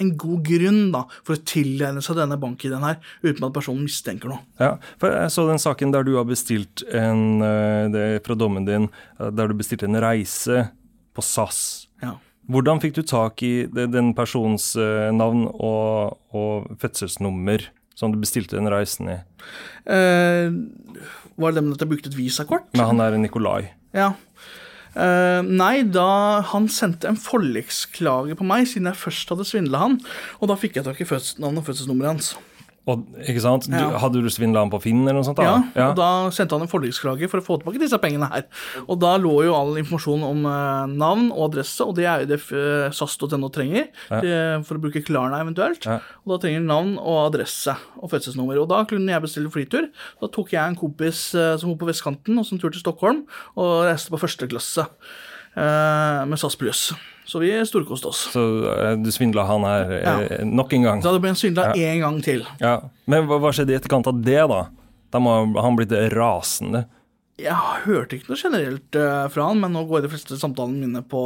en 0.00 0.12
god 0.16 0.44
grunn 0.48 0.80
da, 0.94 1.04
for 1.26 1.36
å 1.36 1.44
tilegne 1.44 2.02
seg 2.04 2.16
denne 2.16 2.38
bank-ID-en 2.40 2.86
her, 2.86 2.98
uten 3.22 3.44
at 3.48 3.52
personen 3.56 3.84
mistenker 3.84 4.32
noe. 4.32 4.40
Ja, 4.62 4.76
for 5.02 5.12
jeg 5.12 5.34
så 5.34 5.46
den 5.50 5.60
saken 5.62 5.92
der 5.92 6.06
du 6.08 6.14
har 6.16 6.24
bestilt 6.28 6.84
en 6.88 7.42
eh, 7.44 8.18
fra 8.24 8.38
dommen 8.38 8.68
din, 8.68 8.88
der 9.18 9.48
du 9.50 9.54
bestilte 9.58 9.88
en 9.88 10.00
reise 10.00 10.70
på 11.12 11.24
SAS. 11.24 11.88
Ja. 12.02 12.16
Hvordan 12.52 12.80
fikk 12.82 12.96
du 12.96 13.04
tak 13.06 13.42
i 13.46 13.68
den 13.70 14.14
persons 14.18 14.72
navn 15.14 15.44
og, 15.52 16.18
og 16.34 16.72
fødselsnummer 16.82 17.68
som 17.94 18.12
du 18.12 18.18
bestilte 18.18 18.58
den 18.58 18.70
reisen 18.72 19.12
i? 19.12 19.18
Eh, 19.86 20.50
var 21.36 21.52
det 21.52 21.60
det 21.60 21.64
med 21.66 21.76
at 21.76 21.84
jeg 21.84 21.92
brukte 21.92 22.10
et 22.10 22.18
visakort? 22.18 22.68
Men 22.74 22.88
han 22.92 23.04
er 23.04 23.18
Nikolai. 23.20 23.72
Ja. 23.94 24.12
Eh, 24.92 25.40
nei, 25.46 25.82
da 25.88 26.42
han 26.52 26.68
sendte 26.68 27.08
en 27.08 27.20
forliksklage 27.20 28.36
på 28.36 28.46
meg, 28.46 28.66
siden 28.68 28.90
jeg 28.90 29.00
først 29.00 29.32
hadde 29.32 29.46
svindla 29.48 29.86
han. 29.86 30.00
Og 30.40 30.50
da 30.52 30.58
fikk 30.60 30.78
jeg 30.78 30.88
tak 30.88 31.00
i 31.00 31.08
fødselsnavnet 31.08 31.62
og 31.62 31.70
fødselsnummeret 31.70 32.12
hans. 32.12 32.32
Og, 32.90 33.04
ikke 33.22 33.40
sant? 33.44 33.68
Du, 33.70 33.76
Ja. 33.78 33.92
Hadde 34.02 34.18
du 34.24 34.26
svindla 34.32 34.58
han 34.64 34.70
på 34.72 34.80
Finn 34.82 35.04
eller 35.04 35.20
noe 35.20 35.24
sånt? 35.28 35.36
da? 35.38 35.62
Ja, 35.76 35.90
og 35.92 35.96
da 36.00 36.08
sendte 36.34 36.56
han 36.56 36.64
en 36.64 36.70
forliksklage 36.72 37.28
for 37.30 37.38
å 37.38 37.44
få 37.46 37.58
tilbake 37.60 37.78
disse 37.78 37.98
pengene 38.02 38.26
her. 38.32 38.42
Og 38.88 38.98
da 38.98 39.12
lå 39.22 39.44
jo 39.46 39.52
all 39.54 39.76
informasjon 39.78 40.24
om 40.26 40.42
eh, 40.50 40.86
navn 40.98 41.28
og 41.30 41.44
adresse, 41.52 41.78
og 41.86 41.94
det 41.94 42.08
er 42.10 42.24
jo 42.24 42.30
det 42.32 42.40
eh, 42.50 42.90
SAS.no 42.90 43.52
trenger 43.54 43.86
Ja. 44.10 44.58
for 44.66 44.74
å 44.80 44.82
bruke 44.82 45.04
Klarna 45.06 45.38
eventuelt. 45.44 45.86
Ja. 45.86 46.00
Og 46.26 46.34
da 46.34 46.40
trenger 46.42 46.66
navn 46.66 46.96
og 46.98 47.20
adresse 47.28 47.76
og 48.02 48.10
fødselsnummer. 48.10 48.58
Og 48.58 48.68
da 48.74 48.82
kunne 48.90 49.14
jeg 49.14 49.22
bestille 49.22 49.52
flytur. 49.54 49.86
Da 50.20 50.26
tok 50.34 50.50
jeg 50.56 50.62
en 50.66 50.74
kompis 50.82 51.28
eh, 51.38 51.54
som 51.62 51.70
bor 51.70 51.84
på 51.86 51.92
vestkanten, 51.92 52.34
og 52.42 52.46
som 52.50 52.58
tur 52.58 52.70
til 52.74 52.82
Stockholm, 52.82 53.22
og 53.54 53.84
reiste 53.86 54.10
på 54.10 54.18
første 54.18 54.50
klasse 54.50 54.88
eh, 55.54 56.22
med 56.26 56.38
SAS 56.40 56.58
Pluss. 56.58 56.88
Så 57.24 57.38
vi 57.38 57.52
storkoste 57.66 58.10
oss. 58.10 58.24
Så 58.34 58.42
eh, 58.72 58.96
du 58.98 59.10
svindla 59.14 59.44
han 59.46 59.64
her 59.66 59.92
ja. 60.00 60.14
nok 60.48 60.72
en 60.74 60.88
gang? 60.88 61.02
Så 61.02 61.12
hadde 61.12 61.22
blitt 61.22 61.40
svindla 61.40 61.70
Ja. 61.70 61.92
én 61.92 62.02
gang 62.02 62.18
til. 62.24 62.42
Ja. 62.60 62.78
Men 63.06 63.28
hva, 63.30 63.38
hva 63.42 63.52
skjedde 63.54 63.74
i 63.74 63.78
etterkant 63.78 64.10
av 64.10 64.18
det, 64.26 64.40
da? 64.50 64.64
Da 65.12 65.20
må 65.22 65.36
han 65.60 65.78
blitt 65.78 65.94
rasende. 66.16 66.86
Jeg 67.40 67.56
hørte 67.86 68.16
ikke 68.16 68.32
noe 68.32 68.40
generelt 68.40 68.98
uh, 68.98 69.26
fra 69.32 69.48
han, 69.48 69.60
men 69.62 69.74
nå 69.74 69.84
går 69.88 70.04
de 70.04 70.10
fleste 70.12 70.38
samtalene 70.40 70.86
mine 70.86 71.02
på 71.08 71.22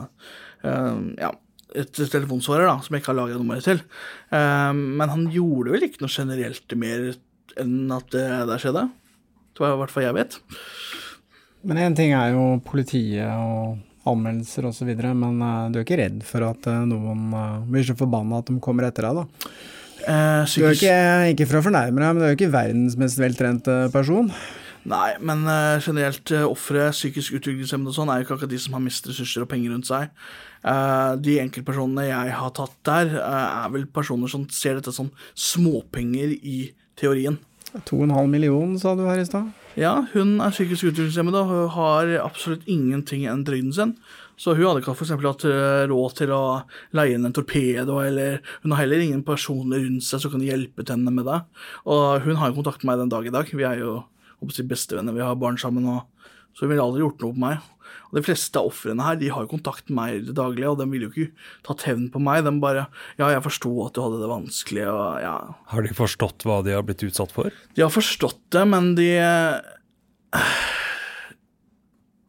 uh, 0.00 1.00
ja, 1.20 1.30
et 1.78 2.00
telefonsvarer 2.00 2.66
da, 2.68 2.78
som 2.84 2.96
jeg 2.96 3.02
ikke 3.02 3.12
har 3.12 3.20
lagra 3.20 3.40
nummeret 3.40 3.68
til. 3.68 3.82
Uh, 4.32 4.72
men 4.74 5.12
han 5.12 5.28
gjorde 5.32 5.76
vel 5.76 5.86
ikke 5.86 6.04
noe 6.04 6.12
generelt 6.12 6.76
mer 6.80 7.12
enn 7.60 7.92
at 7.94 8.08
det 8.14 8.24
der 8.50 8.62
skjedde. 8.62 8.88
Det 9.52 9.64
var 9.64 9.76
i 9.76 9.80
hvert 9.82 9.94
fall 9.94 10.06
jeg 10.06 10.16
vet. 10.16 10.40
Men 11.68 11.80
én 11.84 11.96
ting 11.96 12.14
er 12.16 12.32
jo 12.32 12.44
politiet 12.64 13.28
og 13.28 13.80
anmeldelser 14.12 14.66
osv., 14.68 14.88
men 15.16 15.42
eh, 15.46 15.66
du 15.72 15.78
er 15.80 15.84
ikke 15.86 15.98
redd 16.00 16.22
for 16.26 16.46
at 16.48 16.66
eh, 16.70 16.80
noen 16.90 17.28
eh, 17.34 17.58
blir 17.70 17.86
så 17.88 17.96
forbanna 17.98 18.40
at 18.42 18.50
de 18.50 18.56
kommer 18.62 18.88
etter 18.88 19.06
deg, 19.08 19.20
da? 19.20 19.50
Eh, 20.00 20.54
Du 20.56 20.64
er 20.66 20.74
ikke, 20.76 20.96
ikke 21.34 21.46
for 21.50 21.60
å 21.60 21.66
fornærme 21.68 21.96
deg, 22.00 22.10
men 22.10 22.20
du 22.20 22.26
er 22.28 22.34
jo 22.34 22.38
ikke 22.40 22.52
verdens 22.54 22.96
mest 23.00 23.20
veltrente 23.20 23.76
person. 23.94 24.32
Nei, 24.88 25.10
men 25.20 25.42
generelt 25.84 26.30
ofre 26.46 26.86
psykisk 26.94 27.34
utviklingshemmede 27.36 27.92
og 27.92 27.96
sånn 27.98 28.08
er 28.14 28.22
jo 28.22 28.24
ikke 28.24 28.36
akkurat 28.38 28.52
de 28.54 28.60
som 28.64 28.78
har 28.78 28.80
mest 28.86 29.04
ressurser 29.10 29.44
og 29.44 29.50
penger 29.50 29.74
rundt 29.74 29.90
seg. 29.90 30.08
De 31.20 31.34
enkeltpersonene 31.42 32.06
jeg 32.08 32.32
har 32.38 32.54
tatt 32.56 32.78
der, 32.88 33.12
er 33.20 33.68
vel 33.74 33.84
personer 33.92 34.32
som 34.32 34.46
ser 34.48 34.78
dette 34.80 34.94
som 34.96 35.10
småpenger 35.36 36.32
i 36.32 36.70
teorien. 36.96 37.36
To 37.90 38.00
og 38.00 38.06
en 38.08 38.16
halv 38.16 38.32
million, 38.32 38.72
sa 38.80 38.96
du 38.96 39.04
her 39.04 39.20
i 39.20 39.28
stad. 39.28 39.52
Ja, 39.78 39.92
hun 40.16 40.40
er 40.42 40.50
psykisk 40.50 40.88
utviklingshemmet 40.88 41.36
og 41.38 41.70
har 41.76 42.10
absolutt 42.24 42.66
ingenting 42.66 43.28
enn 43.30 43.44
trygden 43.46 43.74
sin. 43.76 43.92
Så 44.40 44.54
hun 44.56 44.64
hadde 44.64 44.80
ikke 44.80 44.94
eksempel 44.96 45.28
hatt 45.28 45.44
eh, 45.46 45.84
råd 45.90 46.14
til 46.16 46.30
å 46.32 46.42
leie 46.96 47.14
inn 47.14 47.28
en 47.28 47.34
torpedo, 47.36 47.98
eller 48.00 48.40
hun 48.64 48.72
har 48.72 48.82
heller 48.82 49.02
ingen 49.04 49.22
personer 49.26 49.82
rundt 49.84 50.06
seg 50.06 50.22
som 50.22 50.32
kan 50.32 50.42
hjelpe 50.42 50.86
henne 50.88 51.12
med 51.12 51.28
det. 51.28 51.42
Og 51.84 52.24
hun 52.24 52.40
har 52.40 52.50
jo 52.50 52.56
kontakt 52.56 52.82
med 52.82 52.94
meg 52.94 53.02
den 53.02 53.12
dag 53.12 53.28
i 53.28 53.34
dag. 53.34 53.52
Vi 53.52 53.66
er 53.68 53.82
jo 53.84 53.98
bestevenner, 54.40 55.14
vi 55.14 55.22
har 55.22 55.36
barn 55.38 55.60
sammen, 55.60 55.86
og, 55.92 56.32
så 56.56 56.64
hun 56.64 56.72
ville 56.72 56.86
aldri 56.86 57.04
gjort 57.04 57.20
noe 57.20 57.36
på 57.36 57.44
meg. 57.44 57.68
Og 58.10 58.18
De 58.18 58.22
fleste 58.26 58.58
av 58.58 58.66
ofrene 58.70 59.04
her 59.06 59.16
de 59.20 59.28
har 59.30 59.44
jo 59.46 59.52
kontakt 59.52 59.88
med 59.90 59.96
meg 60.26 60.30
daglige, 60.34 60.70
og 60.72 60.78
de 60.80 60.86
ville 60.90 61.06
jo 61.08 61.12
ikke 61.14 61.32
tatt 61.68 61.84
hevn 61.86 62.08
på 62.10 62.18
meg. 62.22 62.42
De 62.46 62.52
bare 62.62 62.86
Ja, 63.20 63.28
jeg 63.30 63.44
forsto 63.46 63.70
at 63.86 63.94
du 63.94 64.02
hadde 64.02 64.18
det 64.22 64.30
vanskelig, 64.32 64.86
og 64.90 65.20
ja 65.22 65.34
Har 65.74 65.86
de 65.86 65.94
forstått 65.94 66.42
hva 66.48 66.60
de 66.66 66.74
har 66.74 66.82
blitt 66.86 67.04
utsatt 67.06 67.30
for? 67.34 67.50
de 67.76 67.82
har 67.86 67.92
forstått 67.94 68.40
det, 68.50 68.64
men 68.68 68.94
de 68.98 69.10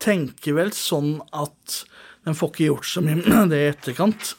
tenker 0.02 0.56
vel 0.58 0.72
sånn 0.74 1.20
at 1.38 1.82
de 2.26 2.34
får 2.38 2.52
ikke 2.54 2.68
gjort 2.70 2.90
så 2.90 3.02
mye 3.06 3.18
med 3.22 3.52
det 3.54 3.60
i 3.62 3.70
etterkant. 3.72 4.36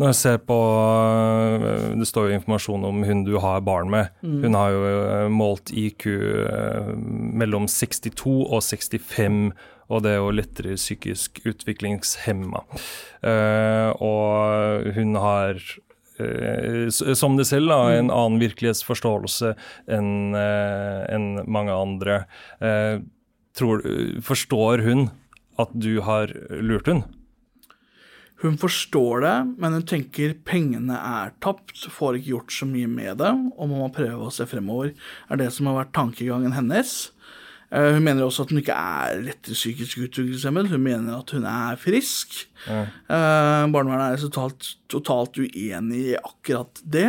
Når 0.00 0.08
jeg 0.08 0.16
ser 0.18 0.38
på 0.48 0.56
øh, 0.56 1.98
Det 2.00 2.08
står 2.08 2.28
jo 2.28 2.38
informasjon 2.38 2.84
om 2.88 3.02
hun 3.04 3.24
du 3.26 3.36
har 3.42 3.60
barn 3.60 3.90
med. 3.92 4.08
Mm. 4.22 4.40
Hun 4.46 4.56
har 4.56 4.72
jo 4.72 4.86
øh, 4.88 5.30
målt 5.30 5.70
IQ 5.70 6.06
øh, 6.06 6.96
mellom 7.42 7.68
62 7.68 8.26
og 8.26 8.62
65, 8.62 9.52
og 9.92 10.02
det 10.02 10.14
er 10.14 10.20
jo 10.22 10.32
lettere 10.32 10.80
psykisk 10.80 11.42
utviklingshemma. 11.44 12.64
Eh, 13.22 13.90
og 14.00 14.92
hun 14.96 15.16
har 15.20 15.60
eh, 16.18 16.88
som 16.88 17.36
det 17.36 17.46
selv, 17.50 17.68
da, 17.68 17.92
en 17.92 18.10
annen 18.10 18.40
virkelighetsforståelse 18.40 19.54
enn 19.92 20.34
en 20.34 21.26
mange 21.44 21.76
andre. 21.76 22.22
Eh, 22.64 23.02
tror, 23.52 23.84
forstår 24.24 24.86
hun 24.86 25.10
at 25.60 25.74
du 25.76 26.00
har 26.00 26.32
lurt 26.48 26.88
hun? 26.88 27.04
Hun 28.42 28.56
forstår 28.58 29.22
det, 29.22 29.34
men 29.62 29.76
hun 29.76 29.84
tenker 29.86 30.32
pengene 30.48 30.96
er 30.98 31.30
tapt, 31.44 31.76
får 31.94 32.18
ikke 32.18 32.32
gjort 32.32 32.54
så 32.56 32.66
mye 32.66 32.88
med 32.90 33.20
det, 33.22 33.30
og 33.54 33.68
man 33.70 33.84
må 33.84 33.90
prøve 33.94 34.26
å 34.26 34.32
se 34.34 34.46
fremover, 34.50 34.92
er 35.30 35.38
det 35.38 35.50
som 35.54 35.68
har 35.70 35.76
vært 35.84 35.92
tankegangen 35.94 36.56
hennes. 36.56 37.12
Eh, 37.70 37.92
Hun 37.94 38.02
mener 38.04 38.26
også 38.26 38.42
at 38.44 38.50
hun 38.52 38.58
ikke 38.60 38.74
er 38.76 39.22
lettere 39.28 39.54
psykisk 39.56 40.02
utviklingshemmet, 40.08 40.68
hun 40.74 40.82
mener 40.84 41.20
at 41.20 41.30
hun 41.30 41.46
er 41.48 41.78
frisk. 41.80 42.42
Ja. 42.66 42.82
Eh, 42.82 43.62
Barnevernet 43.72 44.18
er 44.18 44.24
totalt, 44.26 44.74
totalt 44.92 45.38
uenig 45.38 46.02
i 46.10 46.16
akkurat 46.18 46.82
det. 46.84 47.08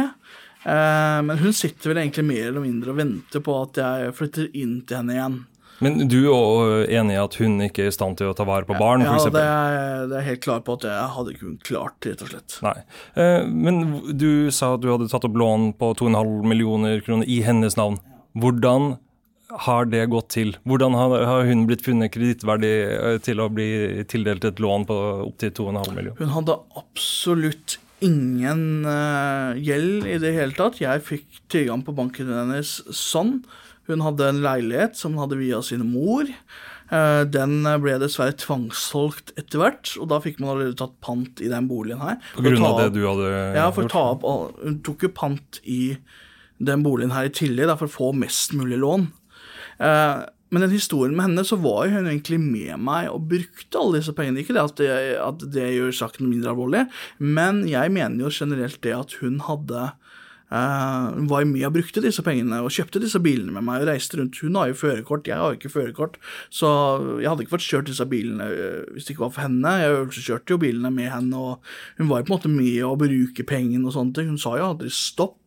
Eh, 0.63 1.21
Men 1.25 1.37
hun 1.41 1.51
sitter 1.51 1.91
vel 1.91 2.03
egentlig 2.05 2.25
mer 2.29 2.47
eller 2.51 2.61
mindre 2.63 2.93
og 2.93 3.01
venter 3.01 3.43
på 3.43 3.57
at 3.63 3.81
jeg 3.81 4.13
flytter 4.15 4.53
inn 4.53 4.77
til 4.87 5.01
henne 5.01 5.17
igjen. 5.17 5.41
Men 5.81 6.07
du 6.07 6.19
er 6.21 6.33
også 6.33 6.81
enig 6.99 7.15
i 7.15 7.21
at 7.21 7.37
hun 7.41 7.57
ikke 7.65 7.85
er 7.85 7.91
i 7.91 7.95
stand 7.95 8.19
til 8.19 8.29
å 8.29 8.35
ta 8.37 8.45
vare 8.47 8.67
på 8.67 8.77
barn, 8.79 9.05
Ja, 9.05 9.15
det 9.17 9.41
er, 9.41 10.05
det 10.11 10.19
er 10.19 10.27
helt 10.27 10.43
klar 10.45 10.61
på 10.65 10.77
at 10.77 10.85
jeg 10.87 11.07
hadde 11.15 11.33
ikke 11.33 11.53
klart, 11.65 11.97
rett 12.05 12.23
og 12.23 12.33
slett. 12.33 12.57
Nei. 12.65 12.75
Eh, 13.19 13.47
men 13.47 13.81
du 14.19 14.51
sa 14.53 14.75
at 14.77 14.83
du 14.83 14.91
hadde 14.91 15.09
tatt 15.11 15.27
opp 15.27 15.39
lån 15.39 15.71
på 15.79 15.93
2,5 16.03 16.45
millioner 16.49 17.01
kroner 17.05 17.29
i 17.29 17.41
hennes 17.45 17.77
navn. 17.79 17.99
Hvordan 18.37 18.95
har 19.67 19.85
det 19.89 20.07
gått 20.09 20.31
til? 20.33 20.55
Hvordan 20.65 20.95
har, 20.97 21.45
hun 21.45 21.65
blitt 21.69 21.85
funnet 21.85 22.13
kredittverdig 22.13 22.73
eh, 22.89 23.17
til 23.23 23.41
å 23.43 23.49
bli 23.53 24.05
tildelt 24.09 24.45
et 24.47 24.61
lån 24.63 24.87
på 24.89 24.99
opptil 25.27 25.53
2,5 25.59 25.95
millioner? 25.97 26.19
Hun 26.21 26.35
hadde 26.37 26.59
absolutt 26.79 27.77
ingen 28.03 28.85
eh, 28.89 29.59
gjeld 29.63 30.07
i 30.09 30.17
det 30.21 30.33
hele 30.35 30.55
tatt. 30.57 30.81
Jeg 30.83 31.05
fikk 31.05 31.43
tilgang 31.53 31.83
på 31.85 31.95
banken 31.95 32.31
hennes 32.33 32.79
sånn. 32.89 33.41
Hun 33.89 34.03
hadde 34.05 34.29
en 34.31 34.43
leilighet 34.43 34.95
som 34.99 35.13
hun 35.15 35.23
hadde 35.25 35.39
via 35.41 35.61
sin 35.65 35.83
mor. 35.91 36.29
Eh, 36.93 37.23
den 37.33 37.63
ble 37.83 37.95
dessverre 38.01 38.35
tvangssolgt 38.39 39.33
etter 39.39 39.59
hvert, 39.61 39.93
og 39.99 40.09
da 40.11 40.19
fikk 40.23 40.39
man 40.39 40.53
allerede 40.53 40.77
tatt 40.79 40.93
pant 41.03 41.41
i 41.43 41.49
den 41.51 41.67
boligen 41.71 42.03
her. 42.03 42.19
På 42.35 42.43
grunn 42.45 42.63
av 42.67 42.77
det 42.83 42.91
du 42.95 43.01
hadde 43.07 43.31
Ja, 43.57 43.69
gjort? 43.71 43.89
ta 43.91 44.03
opp 44.13 44.23
Hun 44.61 44.79
tok 44.85 45.07
jo 45.07 45.09
pant 45.15 45.59
i 45.63 45.97
den 46.63 46.83
boligen 46.85 47.11
her 47.15 47.27
i 47.27 47.33
tillegg, 47.33 47.67
da, 47.67 47.75
for 47.79 47.89
å 47.89 47.95
få 47.97 48.13
mest 48.15 48.53
mulig 48.55 48.77
lån. 48.79 49.09
Eh, 49.79 50.23
men 50.53 50.61
den 50.61 50.69
historien 50.75 51.15
med 51.17 51.25
henne, 51.25 51.43
så 51.43 51.57
var 51.57 51.87
hun 51.89 52.05
egentlig 52.05 52.37
med 52.39 52.77
meg 52.77 53.07
og 53.09 53.25
brukte 53.31 53.79
alle 53.79 53.97
disse 53.97 54.13
pengene. 54.13 54.43
Ikke 54.43 54.53
det 54.53 54.61
at 54.61 54.75
det, 54.77 54.89
at 55.17 55.39
det 55.55 55.71
gjør 55.73 55.95
saken 55.97 56.29
mindre 56.29 56.51
alvorlig, 56.53 56.83
men 57.17 57.63
jeg 57.67 57.89
mener 57.95 58.21
jo 58.27 58.29
generelt 58.29 58.77
det 58.85 58.93
at 58.93 59.15
hun 59.23 59.39
hadde 59.47 59.87
Hun 60.53 61.27
var 61.31 61.43
jo 61.43 61.49
med 61.49 61.65
og 61.65 61.73
brukte 61.73 62.03
disse 62.03 62.23
pengene 62.25 62.59
og 62.61 62.73
kjøpte 62.73 63.01
disse 63.01 63.19
bilene 63.23 63.55
med 63.55 63.65
meg 63.65 63.83
og 63.83 63.89
reiste 63.89 64.19
rundt. 64.19 64.37
Hun 64.43 64.57
har 64.59 64.69
jo 64.69 64.77
førerkort, 64.77 65.27
jeg 65.29 65.39
har 65.39 65.53
jo 65.53 65.59
ikke 65.59 65.71
førerkort, 65.73 66.19
så 66.53 66.69
jeg 67.21 67.29
hadde 67.31 67.45
ikke 67.45 67.55
fått 67.55 67.67
kjørt 67.67 67.89
disse 67.89 68.05
bilene 68.09 68.49
eh, 68.53 68.81
hvis 68.93 69.07
det 69.07 69.15
ikke 69.15 69.25
var 69.25 69.33
for 69.35 69.47
henne. 69.47 69.77
Jeg 69.81 69.95
øvelseskjørte 69.97 70.55
jo 70.55 70.59
bilene 70.61 70.91
med 70.93 71.09
henne, 71.13 71.39
og 71.39 71.97
hun 71.97 72.11
var 72.11 72.21
jo 72.21 72.27
på 72.27 72.33
en 72.33 72.37
måte 72.37 72.53
med 72.53 72.83
å 72.85 72.97
bruke 72.99 73.47
pengene 73.49 73.89
og 73.89 73.95
sånne 73.97 74.17
ting. 74.17 74.29
Hun 74.33 74.41
sa 74.41 74.57
jo 74.59 74.69
aldri 74.73 74.91
stopp. 74.93 75.39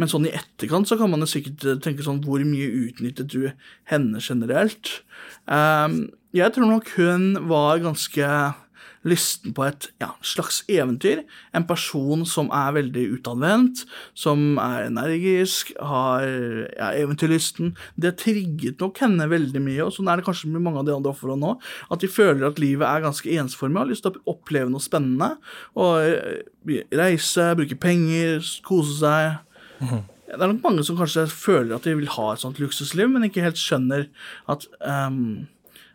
Men 0.00 0.10
sånn 0.10 0.26
i 0.26 0.34
etterkant 0.34 0.90
så 0.90 0.98
kan 0.98 1.10
man 1.12 1.22
jo 1.22 1.30
sikkert 1.30 1.64
eh, 1.66 1.78
tenke 1.82 2.04
sånn 2.06 2.20
Hvor 2.24 2.42
mye 2.46 2.66
utnyttet 2.86 3.30
du 3.32 3.52
henne 3.90 4.22
generelt? 4.22 5.02
Ehm, 5.50 6.10
jeg 6.34 6.54
tror 6.54 6.70
nok 6.70 6.92
hun 6.96 7.48
var 7.50 7.82
ganske 7.82 8.28
lysten 9.08 9.54
på 9.56 9.64
et 9.66 9.88
ja, 10.02 10.12
slags 10.26 10.62
eventyr. 10.70 11.22
En 11.56 11.66
person 11.68 12.24
som 12.28 12.50
er 12.54 12.74
veldig 12.76 13.04
utadvendt, 13.16 13.84
som 14.18 14.58
er 14.62 14.88
energisk, 14.88 15.72
har 15.80 16.26
ja, 16.26 16.92
eventyrlysten. 17.00 17.74
Det 18.00 18.14
trigget 18.22 18.82
nok 18.82 19.02
henne 19.02 19.28
veldig 19.30 19.62
mye, 19.64 19.80
og 19.86 19.94
sånn 19.96 20.10
er 20.12 20.20
det 20.20 20.26
kanskje 20.28 20.52
med 20.52 20.64
mange 20.66 20.82
av 20.82 20.88
de 20.88 20.94
andre 20.96 21.12
ofrene 21.14 21.40
nå. 21.42 21.56
At 21.92 22.04
de 22.04 22.10
føler 22.12 22.46
at 22.48 22.62
livet 22.62 22.86
er 22.88 23.04
ganske 23.04 23.38
ensformig 23.42 23.80
og 23.80 23.84
har 23.84 23.92
lyst 23.92 24.06
til 24.06 24.18
å 24.18 24.36
oppleve 24.36 24.72
noe 24.72 24.82
spennende. 24.82 25.34
Og 25.78 26.92
reise, 26.94 27.52
bruke 27.58 27.78
penger, 27.82 28.42
kose 28.66 28.98
seg. 29.00 29.40
Det 30.32 30.38
er 30.40 30.48
nok 30.48 30.62
mange 30.64 30.84
som 30.86 30.96
kanskje 30.96 31.26
føler 31.28 31.74
at 31.76 31.84
de 31.84 31.92
vil 31.98 32.08
ha 32.14 32.30
et 32.32 32.40
sånt 32.40 32.60
luksusliv, 32.62 33.10
men 33.10 33.26
ikke 33.26 33.44
helt 33.44 33.60
skjønner 33.60 34.06
at 34.52 34.64
ehm, 34.80 35.48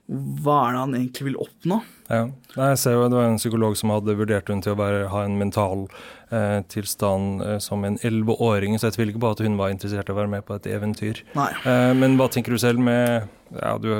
hva 0.07 0.57
er 0.67 0.75
det 0.75 0.81
han 0.81 0.95
egentlig 0.95 1.25
vil 1.27 1.39
oppnå? 1.43 1.81
Ja. 2.07 2.21
Jeg 2.55 2.77
ser 2.79 2.93
jo 2.95 3.07
Det 3.11 3.17
var 3.17 3.25
en 3.27 3.39
psykolog 3.41 3.73
som 3.75 3.91
hadde 3.91 4.15
vurdert 4.15 4.47
hun 4.47 4.61
til 4.63 4.71
å 4.71 4.79
være, 4.79 5.09
ha 5.11 5.23
en 5.27 5.35
mental 5.39 5.83
eh, 6.31 6.61
tilstand 6.71 7.43
eh, 7.43 7.57
som 7.63 7.83
en 7.83 7.99
elleveåring, 8.07 8.77
så 8.79 8.87
jeg 8.87 8.95
tviler 8.95 9.11
ikke 9.11 9.23
på 9.25 9.33
at 9.35 9.43
hun 9.43 9.57
var 9.59 9.73
interessert 9.73 10.07
i 10.07 10.15
å 10.15 10.19
være 10.19 10.31
med 10.31 10.45
på 10.47 10.55
et 10.55 10.69
eventyr. 10.71 11.19
Eh, 11.35 11.91
men 11.99 12.15
hva 12.19 12.29
tenker 12.31 12.55
du 12.55 12.61
selv 12.63 12.79
med 12.79 13.27
ja, 13.51 13.75
du, 13.83 13.91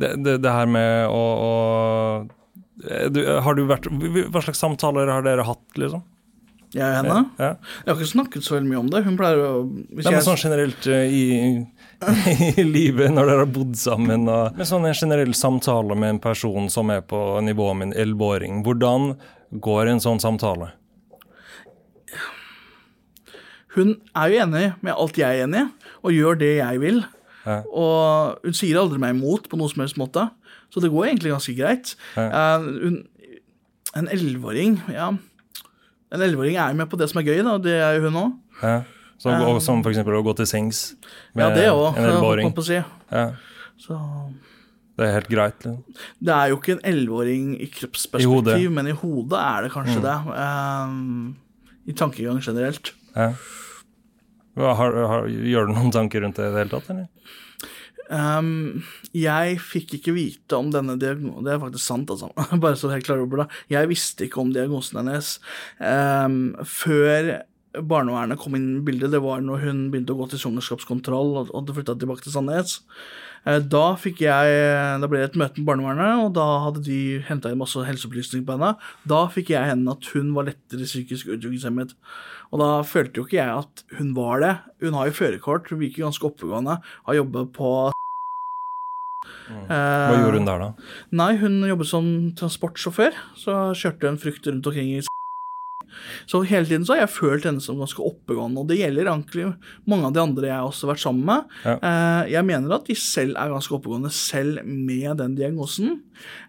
det, 0.00 0.14
det, 0.24 0.38
det 0.44 0.56
her 0.56 0.72
med 0.72 1.04
å, 1.12 1.20
å 1.20 1.52
eh, 2.88 3.06
du, 3.12 3.22
Har 3.44 3.56
du 3.56 3.62
vært 3.68 3.86
Hva 3.88 4.42
slags 4.44 4.60
samtaler 4.60 5.12
har 5.12 5.24
dere 5.26 5.46
hatt, 5.46 5.64
liksom? 5.80 6.02
Jeg 6.74 6.90
og 6.90 6.96
henne? 6.98 7.20
Ja. 7.38 7.52
Jeg 7.84 7.92
har 7.92 8.00
ikke 8.00 8.10
snakket 8.10 8.46
så 8.46 8.56
veldig 8.56 8.70
mye 8.72 8.80
om 8.80 8.88
det. 8.90 9.04
Hun 9.06 9.18
pleier 9.18 9.42
å 9.44 9.50
Nei, 9.68 10.08
men 10.08 10.24
sånn 10.26 10.40
generelt 10.40 10.88
eh, 10.90 11.06
i, 11.06 11.24
i 12.60 12.64
livet, 12.66 13.10
når 13.14 13.28
dere 13.30 13.42
har 13.44 13.50
bodd 13.54 13.74
sammen, 13.78 14.28
og 14.30 14.56
med 14.58 14.68
sånne 14.68 14.92
generelle 14.96 15.36
samtaler 15.36 15.98
med 15.98 16.16
en 16.16 16.22
person 16.22 16.70
som 16.72 16.92
er 16.94 17.04
på 17.06 17.20
nivå 17.44 17.70
med 17.76 17.90
en 17.90 17.98
elleveåring, 18.04 18.62
hvordan 18.66 19.14
går 19.64 19.92
en 19.92 20.02
sånn 20.02 20.22
samtale? 20.22 20.72
Hun 23.74 23.96
er 24.14 24.30
jo 24.30 24.42
enig 24.44 24.64
med 24.86 24.94
alt 24.94 25.18
jeg 25.18 25.40
er 25.40 25.48
enig 25.48 25.64
i, 25.64 25.90
og 26.04 26.14
gjør 26.14 26.38
det 26.40 26.52
jeg 26.60 26.80
vil. 26.82 27.02
Ja. 27.44 27.58
Og 27.68 28.44
hun 28.46 28.56
sier 28.56 28.78
aldri 28.80 29.00
meg 29.02 29.16
imot 29.16 29.48
på 29.50 29.58
noe 29.60 29.72
som 29.72 29.82
helst 29.84 29.98
måte, 30.00 30.28
så 30.72 30.82
det 30.82 30.90
går 30.92 31.10
egentlig 31.10 31.34
ganske 31.34 31.54
greit. 31.58 31.94
Eh, 32.18 32.68
hun, 32.84 33.00
en 33.94 34.10
elleveåring, 34.10 34.80
ja 34.90 35.12
En 36.14 36.22
elleveåring 36.22 36.56
er 36.58 36.70
jo 36.70 36.78
med 36.78 36.88
på 36.90 36.98
det 36.98 37.08
som 37.10 37.18
er 37.18 37.26
gøy, 37.26 37.40
da, 37.42 37.56
og 37.56 37.62
det 37.64 37.74
er 37.74 37.96
jo 37.96 38.04
hun 38.06 38.18
òg. 38.20 38.34
Ja. 39.24 39.38
Som, 39.40 39.48
og, 39.54 39.60
som 39.64 39.82
eksempel 39.88 40.18
å 40.18 40.24
gå 40.26 40.34
til 40.36 40.46
sengs 40.50 40.82
med 41.34 41.46
Ja, 41.46 41.54
det 41.54 41.68
også, 41.70 41.96
en 41.96 42.04
elleveåring. 42.10 42.50
si. 42.66 42.74
Ja, 43.10 43.24
Så 43.80 43.96
det 44.98 45.06
er 45.08 45.12
helt 45.16 45.28
greit. 45.32 45.64
liksom. 45.64 45.84
det 46.22 46.34
er 46.34 46.48
jo 46.52 46.58
ikke 46.60 46.74
en 46.76 46.84
elleveåring 46.92 47.46
i 47.56 47.62
I 47.64 47.70
kroppsperspektiv, 47.72 48.28
hodet. 48.34 48.72
men 48.76 48.86
i 48.92 48.96
hodet 49.00 49.40
er 49.40 49.62
det 49.62 49.72
kanskje 49.72 49.96
Mm. 49.98 50.04
det. 50.04 50.18
Um, 50.36 51.36
I 51.88 51.92
tankegang 51.92 52.40
generelt. 52.44 52.92
Ja. 53.16 53.32
Har, 54.56 54.92
har, 54.94 55.26
gjør 55.26 55.66
du 55.66 55.72
noen 55.74 55.90
tanker 55.92 56.20
rundt 56.22 56.36
det 56.38 56.46
i 56.46 56.52
det 56.54 56.60
hele 56.62 56.70
tatt, 56.76 56.90
eller? 56.90 57.08
Um, 58.12 58.84
jeg 59.16 59.56
fikk 59.64 59.94
ikke 59.96 60.12
vite 60.14 60.52
om 60.58 60.68
denne 60.70 60.98
diagnosen 61.00 61.42
Det 61.46 61.54
er 61.54 61.58
faktisk 61.62 61.84
sant, 61.88 62.10
altså. 62.12 62.28
Bare 62.62 62.76
så 62.76 62.90
er 62.92 63.00
klar 63.00 63.22
over 63.24 63.42
det. 63.44 63.46
Jeg 63.72 63.88
visste 63.88 64.26
ikke 64.28 64.42
om 64.44 64.52
diagnosen 64.52 65.00
hennes 65.00 65.38
um, 65.80 66.54
før 66.68 67.40
barnevernet 67.82 68.38
kom 68.38 68.54
inn 68.58 68.78
i 68.78 68.84
bildet. 68.86 69.10
Det 69.10 69.20
var 69.22 69.40
når 69.42 69.62
hun 69.64 69.84
begynte 69.92 70.14
å 70.14 70.18
gå 70.20 70.30
til 70.30 70.42
svangerskapskontroll 70.42 71.36
og 71.40 71.52
og 71.54 71.60
hadde 71.60 71.76
flytta 71.76 71.94
tilbake 71.98 72.22
til 72.24 72.32
Sandnes. 72.34 72.80
Eh, 73.46 73.58
Da 73.60 73.96
fikk 74.00 74.22
jeg 74.24 75.00
Da 75.00 75.06
ble 75.10 75.18
det 75.20 75.30
et 75.32 75.40
møte 75.40 75.58
med 75.58 75.66
barnevernet, 75.66 76.24
og 76.24 76.34
da 76.34 76.46
hadde 76.64 76.84
de 76.84 77.20
henta 77.28 77.50
inn 77.50 77.58
masse 77.58 77.76
helseopplysninger 77.76 78.46
på 78.46 78.56
henne. 78.56 78.76
Da 79.06 79.26
fikk 79.28 79.50
jeg 79.50 79.68
henne 79.68 79.90
at 79.90 80.04
hun 80.14 80.32
var 80.34 80.44
lettere 80.48 80.86
psykisk 80.86 81.26
utviklingshemmet. 81.34 81.94
Og 82.52 82.60
da 82.62 82.70
følte 82.86 83.18
jo 83.20 83.26
ikke 83.26 83.40
jeg 83.42 83.58
at 83.64 83.84
hun 83.98 84.14
var 84.14 84.40
det. 84.40 84.54
Hun 84.80 84.94
har 84.94 85.10
jo 85.10 85.18
førerkort, 85.18 85.68
hun 85.70 85.80
virker 85.82 86.06
ganske 86.06 86.24
oppegående, 86.30 86.78
har 87.06 87.14
jobba 87.14 87.44
på 87.50 87.92
Hva 89.48 90.16
gjorde 90.20 90.38
hun 90.40 90.48
der, 90.48 90.60
da? 90.60 90.70
Nei, 91.16 91.32
hun 91.40 91.60
jobbet 91.68 91.88
som 91.88 92.06
transportsjåfør, 92.38 93.16
så 93.40 93.56
kjørte 93.76 94.08
hun 94.10 94.20
frukt 94.20 94.46
rundt 94.48 94.66
omkring 94.68 94.94
i 94.98 95.02
Så 96.26 96.42
hele 96.48 96.66
tiden 96.68 96.84
så 96.86 96.94
har 96.94 97.04
jeg 97.04 97.14
følt 97.14 97.44
henne 97.48 97.60
som 97.64 97.78
ganske 97.80 98.02
oppegående, 98.04 98.60
og 98.62 98.68
det 98.70 98.78
gjelder 98.80 99.10
egentlig 99.12 99.46
mange 99.90 100.08
av 100.08 100.16
de 100.16 100.22
andre 100.24 100.50
jeg 100.50 100.56
har 100.56 100.68
også 100.70 100.90
vært 100.90 101.04
sammen 101.04 101.24
med. 101.28 101.54
Ja. 101.64 101.76
Eh, 101.78 102.32
Jeg 102.34 102.44
mener 102.48 102.74
at 102.74 102.86
de 102.86 102.94
selv 102.98 103.36
er 103.36 103.52
ganske 103.54 103.74
oppegående, 103.76 104.10
selv 104.10 104.64
med 104.64 105.16
den 105.18 105.34
diagnosen. 105.38 106.00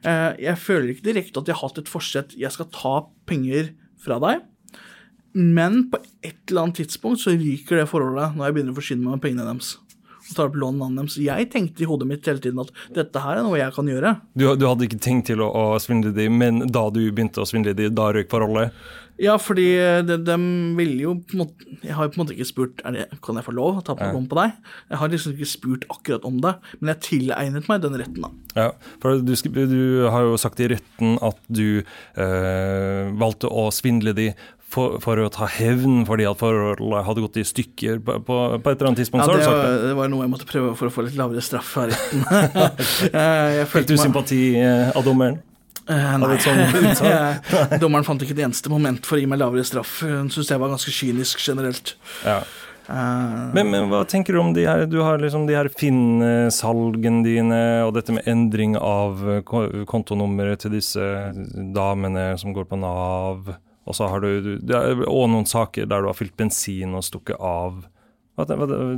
Eh, 0.03 0.33
Jeg 0.39 0.57
føler 0.57 0.89
ikke 0.93 1.09
direkte 1.11 1.39
at 1.39 1.47
jeg 1.47 1.55
har 1.55 1.67
hatt 1.69 1.77
et 1.79 1.89
forsett 1.89 2.35
'jeg 2.37 2.51
skal 2.51 2.65
ta 2.71 3.05
penger 3.25 3.73
fra 3.97 4.19
deg'. 4.19 4.41
Men 5.35 5.89
på 5.91 5.99
et 6.23 6.37
eller 6.49 6.61
annet 6.61 6.75
tidspunkt 6.79 7.19
så 7.19 7.33
ryker 7.35 7.81
det 7.81 7.89
forholdet 7.91 8.35
når 8.37 8.45
jeg 8.47 8.55
begynner 8.55 8.71
å 8.71 8.79
forsyne 8.79 9.03
meg 9.03 9.17
med 9.17 9.21
pengene 9.25 9.47
deres. 9.49 9.77
Og 10.25 10.35
tar 10.37 10.47
opp 10.47 10.55
lånene 10.55 10.95
deres. 11.03 11.17
Jeg 11.21 11.49
tenkte 11.51 11.83
i 11.83 11.85
hodet 11.89 12.07
mitt 12.07 12.25
hele 12.25 12.39
tiden 12.41 12.61
at 12.63 12.71
dette 12.95 13.21
her 13.21 13.37
er 13.37 13.43
noe 13.43 13.59
jeg 13.59 13.73
kan 13.75 13.85
gjøre. 13.91 14.13
Du, 14.33 14.45
du 14.55 14.65
hadde 14.65 14.87
ikke 14.87 15.01
tenkt 15.03 15.27
til 15.27 15.43
å, 15.43 15.49
å 15.51 15.65
svindle 15.83 16.13
de, 16.15 16.29
men 16.31 16.63
da 16.71 16.89
du 16.89 17.01
begynte 17.11 17.43
å 17.43 17.45
svindle 17.49 17.75
de, 17.77 17.89
da 17.93 18.07
røyk 18.15 18.31
forholdet? 18.31 18.71
Ja, 19.21 19.37
fordi 19.39 19.67
de, 20.07 20.17
de 20.27 20.35
ville 20.75 20.97
jo 21.05 21.13
på 21.23 21.37
en 21.37 21.41
måte 21.45 21.67
Jeg 21.85 21.95
har 21.95 22.07
jo 22.07 22.11
på 22.11 22.17
en 22.17 22.21
måte 22.25 22.33
ikke 22.35 22.47
spurt 22.49 22.81
er 22.83 22.95
det, 22.97 23.05
Kan 23.23 23.39
jeg 23.39 23.45
få 23.45 23.53
lov 23.55 23.79
å 23.79 23.83
ta 23.85 23.95
på 23.95 24.09
lån 24.11 24.25
på 24.31 24.39
deg. 24.41 24.57
Jeg 24.91 24.99
har 24.99 25.13
liksom 25.13 25.35
ikke 25.35 25.47
spurt 25.47 25.85
akkurat 25.93 26.27
om 26.27 26.41
det, 26.43 26.55
men 26.81 26.91
jeg 26.91 27.03
tilegnet 27.05 27.69
meg 27.71 27.85
den 27.85 27.95
retten, 28.01 28.25
da. 28.25 28.31
Ja, 28.55 28.67
for 29.03 29.21
du, 29.23 29.33
du 29.71 29.81
har 30.11 30.27
jo 30.27 30.35
sagt 30.41 30.59
i 30.63 30.67
retten 30.73 31.15
at 31.23 31.39
du 31.47 31.79
eh, 31.79 33.15
valgte 33.15 33.51
å 33.51 33.69
svindle 33.75 34.15
de 34.17 34.29
for, 34.75 34.99
for 35.03 35.19
å 35.21 35.31
ta 35.31 35.47
hevn 35.49 36.03
fordi 36.07 36.27
at 36.27 36.39
forholdet 36.41 37.07
hadde 37.07 37.23
gått 37.25 37.39
i 37.39 37.47
stykker 37.47 38.01
på, 38.05 38.19
på, 38.27 38.39
på 38.59 38.71
et 38.71 38.75
eller 38.75 38.91
annet 38.91 39.03
tidspunkt. 39.03 39.25
Ja, 39.27 39.39
det, 39.39 39.49
var, 39.49 39.65
det. 39.69 39.89
det 39.91 39.97
var 40.01 40.11
noe 40.11 40.25
jeg 40.25 40.33
måtte 40.35 40.49
prøve 40.49 40.75
for 40.79 40.89
å 40.89 40.93
få 40.93 41.05
litt 41.07 41.19
lavere 41.19 41.43
straff 41.45 41.75
fra 41.77 41.87
retten. 41.91 42.25
jeg, 42.25 43.51
jeg 43.61 43.69
følte 43.71 43.95
du 43.95 44.01
sympati 44.01 44.41
eh, 44.59 44.89
av 44.91 45.05
dommeren? 45.07 45.39
Eh, 45.87 46.13
Av 46.15 46.21
nei. 46.23 46.37
Sånn? 46.41 47.79
Dommeren 47.83 48.05
fant 48.07 48.21
ikke 48.25 48.33
et 48.37 48.45
eneste 48.47 48.71
moment 48.73 49.05
for 49.05 49.17
å 49.17 49.21
gi 49.21 49.27
meg 49.29 49.41
lavere 49.41 49.65
straff. 49.67 49.99
Hun 50.05 50.31
syntes 50.33 50.49
jeg 50.53 50.61
var 50.61 50.71
ganske 50.73 50.93
kynisk 50.93 51.43
generelt. 51.45 51.95
Ja. 52.25 52.39
Uh, 52.85 53.49
Men, 53.57 53.71
men 53.73 53.87
hva 53.89 54.03
tenker 54.05 54.35
du 54.35 54.37
om 54.43 54.51
de 54.53 54.61
her 54.69 54.83
Du 54.85 54.99
har 55.01 55.17
liksom 55.17 55.47
de 55.49 55.55
her 55.57 55.65
Finn-salgene 55.73 57.23
dine, 57.25 57.61
og 57.81 57.95
dette 57.95 58.13
med 58.13 58.27
endring 58.29 58.75
av 58.77 59.23
kontonummeret 59.89 60.61
til 60.61 60.75
disse 60.75 61.07
damene 61.73 62.27
som 62.37 62.53
går 62.53 62.67
på 62.69 62.77
Nav. 62.77 63.49
Og 63.85 63.97
så 63.97 64.09
har 64.09 64.21
du, 64.21 64.57
du 64.61 64.73
er 64.77 65.01
noen 65.01 65.49
saker 65.49 65.89
der 65.89 66.05
du 66.05 66.11
har 66.11 66.17
fylt 66.17 66.37
bensin 66.37 66.93
og 66.97 67.05
stukket 67.05 67.41
av. 67.41 67.83
Hva, 68.35 68.43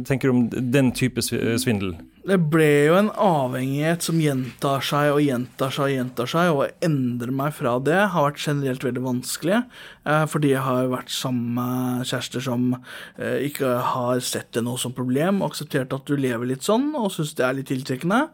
tenker 0.01 0.31
du 0.31 0.33
om 0.33 0.45
den 0.49 0.87
type 0.97 1.21
svindel? 1.21 1.91
Det 2.27 2.39
ble 2.51 2.65
jo 2.87 2.95
en 2.97 3.11
avhengighet 3.21 4.01
som 4.03 4.17
gjentar 4.19 4.81
seg 4.83 5.11
og 5.13 5.21
gjentar 5.21 5.71
seg 5.75 5.85
og 5.85 5.93
gjentar 5.93 6.31
seg, 6.31 6.49
og 6.51 6.63
å 6.63 6.87
endre 6.87 7.35
meg 7.37 7.53
fra 7.55 7.75
det 7.79 7.99
har 8.15 8.25
vært 8.25 8.41
generelt 8.41 8.83
veldig 8.87 9.03
vanskelig, 9.05 9.61
eh, 10.09 10.25
fordi 10.31 10.55
jeg 10.55 10.65
har 10.65 10.89
vært 10.91 11.13
sammen 11.13 11.53
med 11.59 12.09
kjærester 12.09 12.43
som 12.49 12.65
eh, 12.73 13.45
ikke 13.47 13.77
har 13.93 14.25
sett 14.25 14.49
det 14.57 14.65
noe 14.65 14.81
som 14.81 14.97
problem, 14.97 15.43
og 15.43 15.53
akseptert 15.53 15.93
at 15.93 16.09
du 16.09 16.17
lever 16.17 16.49
litt 16.49 16.65
sånn, 16.65 16.89
og 16.97 17.13
syns 17.13 17.37
det 17.37 17.45
er 17.45 17.59
litt 17.59 17.69
tiltrekkende. 17.69 18.25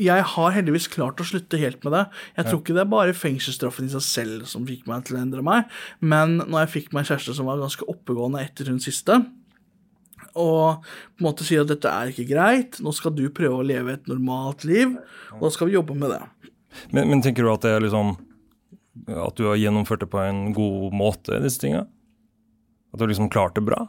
Jeg 0.00 0.26
har 0.34 0.54
heldigvis 0.56 0.88
klart 0.90 1.20
å 1.22 1.26
slutte 1.28 1.60
helt 1.60 1.84
med 1.86 1.94
det. 1.94 2.02
Jeg 2.38 2.48
tror 2.48 2.60
ikke 2.60 2.74
det 2.76 2.82
er 2.82 2.90
bare 2.90 3.14
fengselsstraffen 3.16 3.86
i 3.86 3.94
seg 3.94 4.04
selv 4.06 4.50
som 4.50 4.66
fikk 4.66 4.88
meg 4.90 5.06
til 5.06 5.18
å 5.18 5.22
endre 5.22 5.44
meg, 5.46 5.70
men 6.02 6.40
når 6.42 6.64
jeg 6.64 6.72
fikk 6.74 6.92
meg 6.92 7.04
en 7.04 7.12
kjæreste 7.12 7.36
som 7.38 7.50
var 7.50 7.62
ganske 7.62 7.86
oppegående 7.90 8.42
etter 8.42 8.70
hun 8.72 8.82
siste, 8.82 9.20
og 10.34 10.82
på 10.82 11.22
en 11.22 11.28
måte 11.28 11.46
sier 11.46 11.62
at 11.62 11.70
dette 11.70 11.90
er 11.90 12.10
ikke 12.10 12.26
greit, 12.26 12.80
nå 12.82 12.90
skal 12.96 13.14
du 13.14 13.28
prøve 13.34 13.60
å 13.60 13.66
leve 13.66 13.94
et 13.94 14.08
normalt 14.10 14.66
liv, 14.66 14.96
og 15.36 15.44
da 15.46 15.50
skal 15.54 15.70
vi 15.70 15.76
jobbe 15.76 15.96
med 15.98 16.10
det. 16.10 16.22
Men, 16.90 17.06
men 17.12 17.22
tenker 17.22 17.46
du 17.46 17.52
at 17.52 17.62
det 17.62 17.70
er 17.70 17.84
liksom 17.84 18.16
At 19.06 19.36
du 19.38 19.44
har 19.46 19.58
gjennomført 19.58 20.02
det 20.02 20.08
på 20.10 20.18
en 20.22 20.48
god 20.54 20.94
måte, 20.94 21.38
disse 21.42 21.60
tinga? 21.62 21.84
At 22.90 22.98
du 22.98 23.04
har 23.04 23.10
liksom 23.12 23.30
klart 23.30 23.54
det 23.58 23.62
bra? 23.66 23.84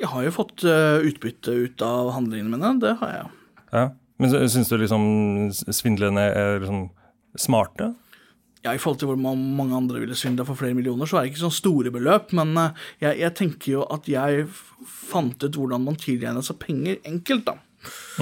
Jeg 0.00 0.10
har 0.12 0.24
jo 0.26 0.32
fått 0.34 0.64
eh, 0.68 1.04
utbytte 1.08 1.52
ut 1.54 1.84
av 1.84 2.10
handlingene 2.16 2.56
mine, 2.56 2.72
det 2.82 2.96
har 3.00 3.12
jeg. 3.12 3.28
Ja. 3.72 3.84
Men 4.22 4.30
syns 4.48 4.68
du 4.70 4.76
liksom 4.78 5.04
svindlene 5.74 6.28
er 6.30 6.60
liksom 6.62 6.88
smarte? 7.40 7.92
Ja, 8.64 8.72
I 8.72 8.78
forhold 8.80 9.00
til 9.02 9.10
hvor 9.10 9.18
mange 9.20 9.76
andre 9.76 10.00
ville 10.00 10.16
svindla 10.16 10.46
for 10.48 10.56
flere 10.56 10.72
millioner, 10.76 11.04
så 11.10 11.18
er 11.18 11.26
det 11.26 11.34
ikke 11.34 11.42
sånn 11.42 11.52
store 11.58 11.90
beløp, 11.92 12.30
men 12.32 12.54
eh, 12.56 12.84
jeg, 13.02 13.18
jeg 13.20 13.34
tenker 13.36 13.72
jo 13.74 13.82
at 13.92 14.06
jeg 14.08 14.46
fant 14.88 15.42
ut 15.44 15.58
hvordan 15.58 15.84
man 15.84 15.98
tilregner 16.00 16.44
seg 16.46 16.56
penger 16.62 16.96
enkelt, 17.04 17.44
da. 17.50 17.58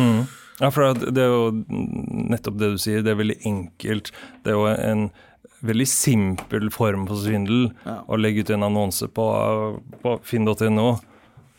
Mm. 0.00 0.24
Ja, 0.62 0.70
for 0.74 0.98
det 0.98 1.22
er 1.22 1.30
jo 1.30 1.52
nettopp 1.68 2.58
det 2.58 2.72
du 2.74 2.80
sier, 2.82 3.04
det 3.06 3.12
er 3.14 3.20
veldig 3.20 3.38
enkelt. 3.48 4.10
Det 4.42 4.50
er 4.52 4.58
jo 4.58 4.66
en 4.72 5.06
veldig 5.62 5.86
simpel 5.86 6.68
form 6.74 7.06
for 7.06 7.22
svindel 7.22 7.68
Ja. 7.86 8.00
å 8.10 8.18
legge 8.18 8.42
ut 8.42 8.50
en 8.50 8.66
annonse 8.66 9.06
på, 9.14 9.24
på 10.02 10.16
finn.no 10.26 10.88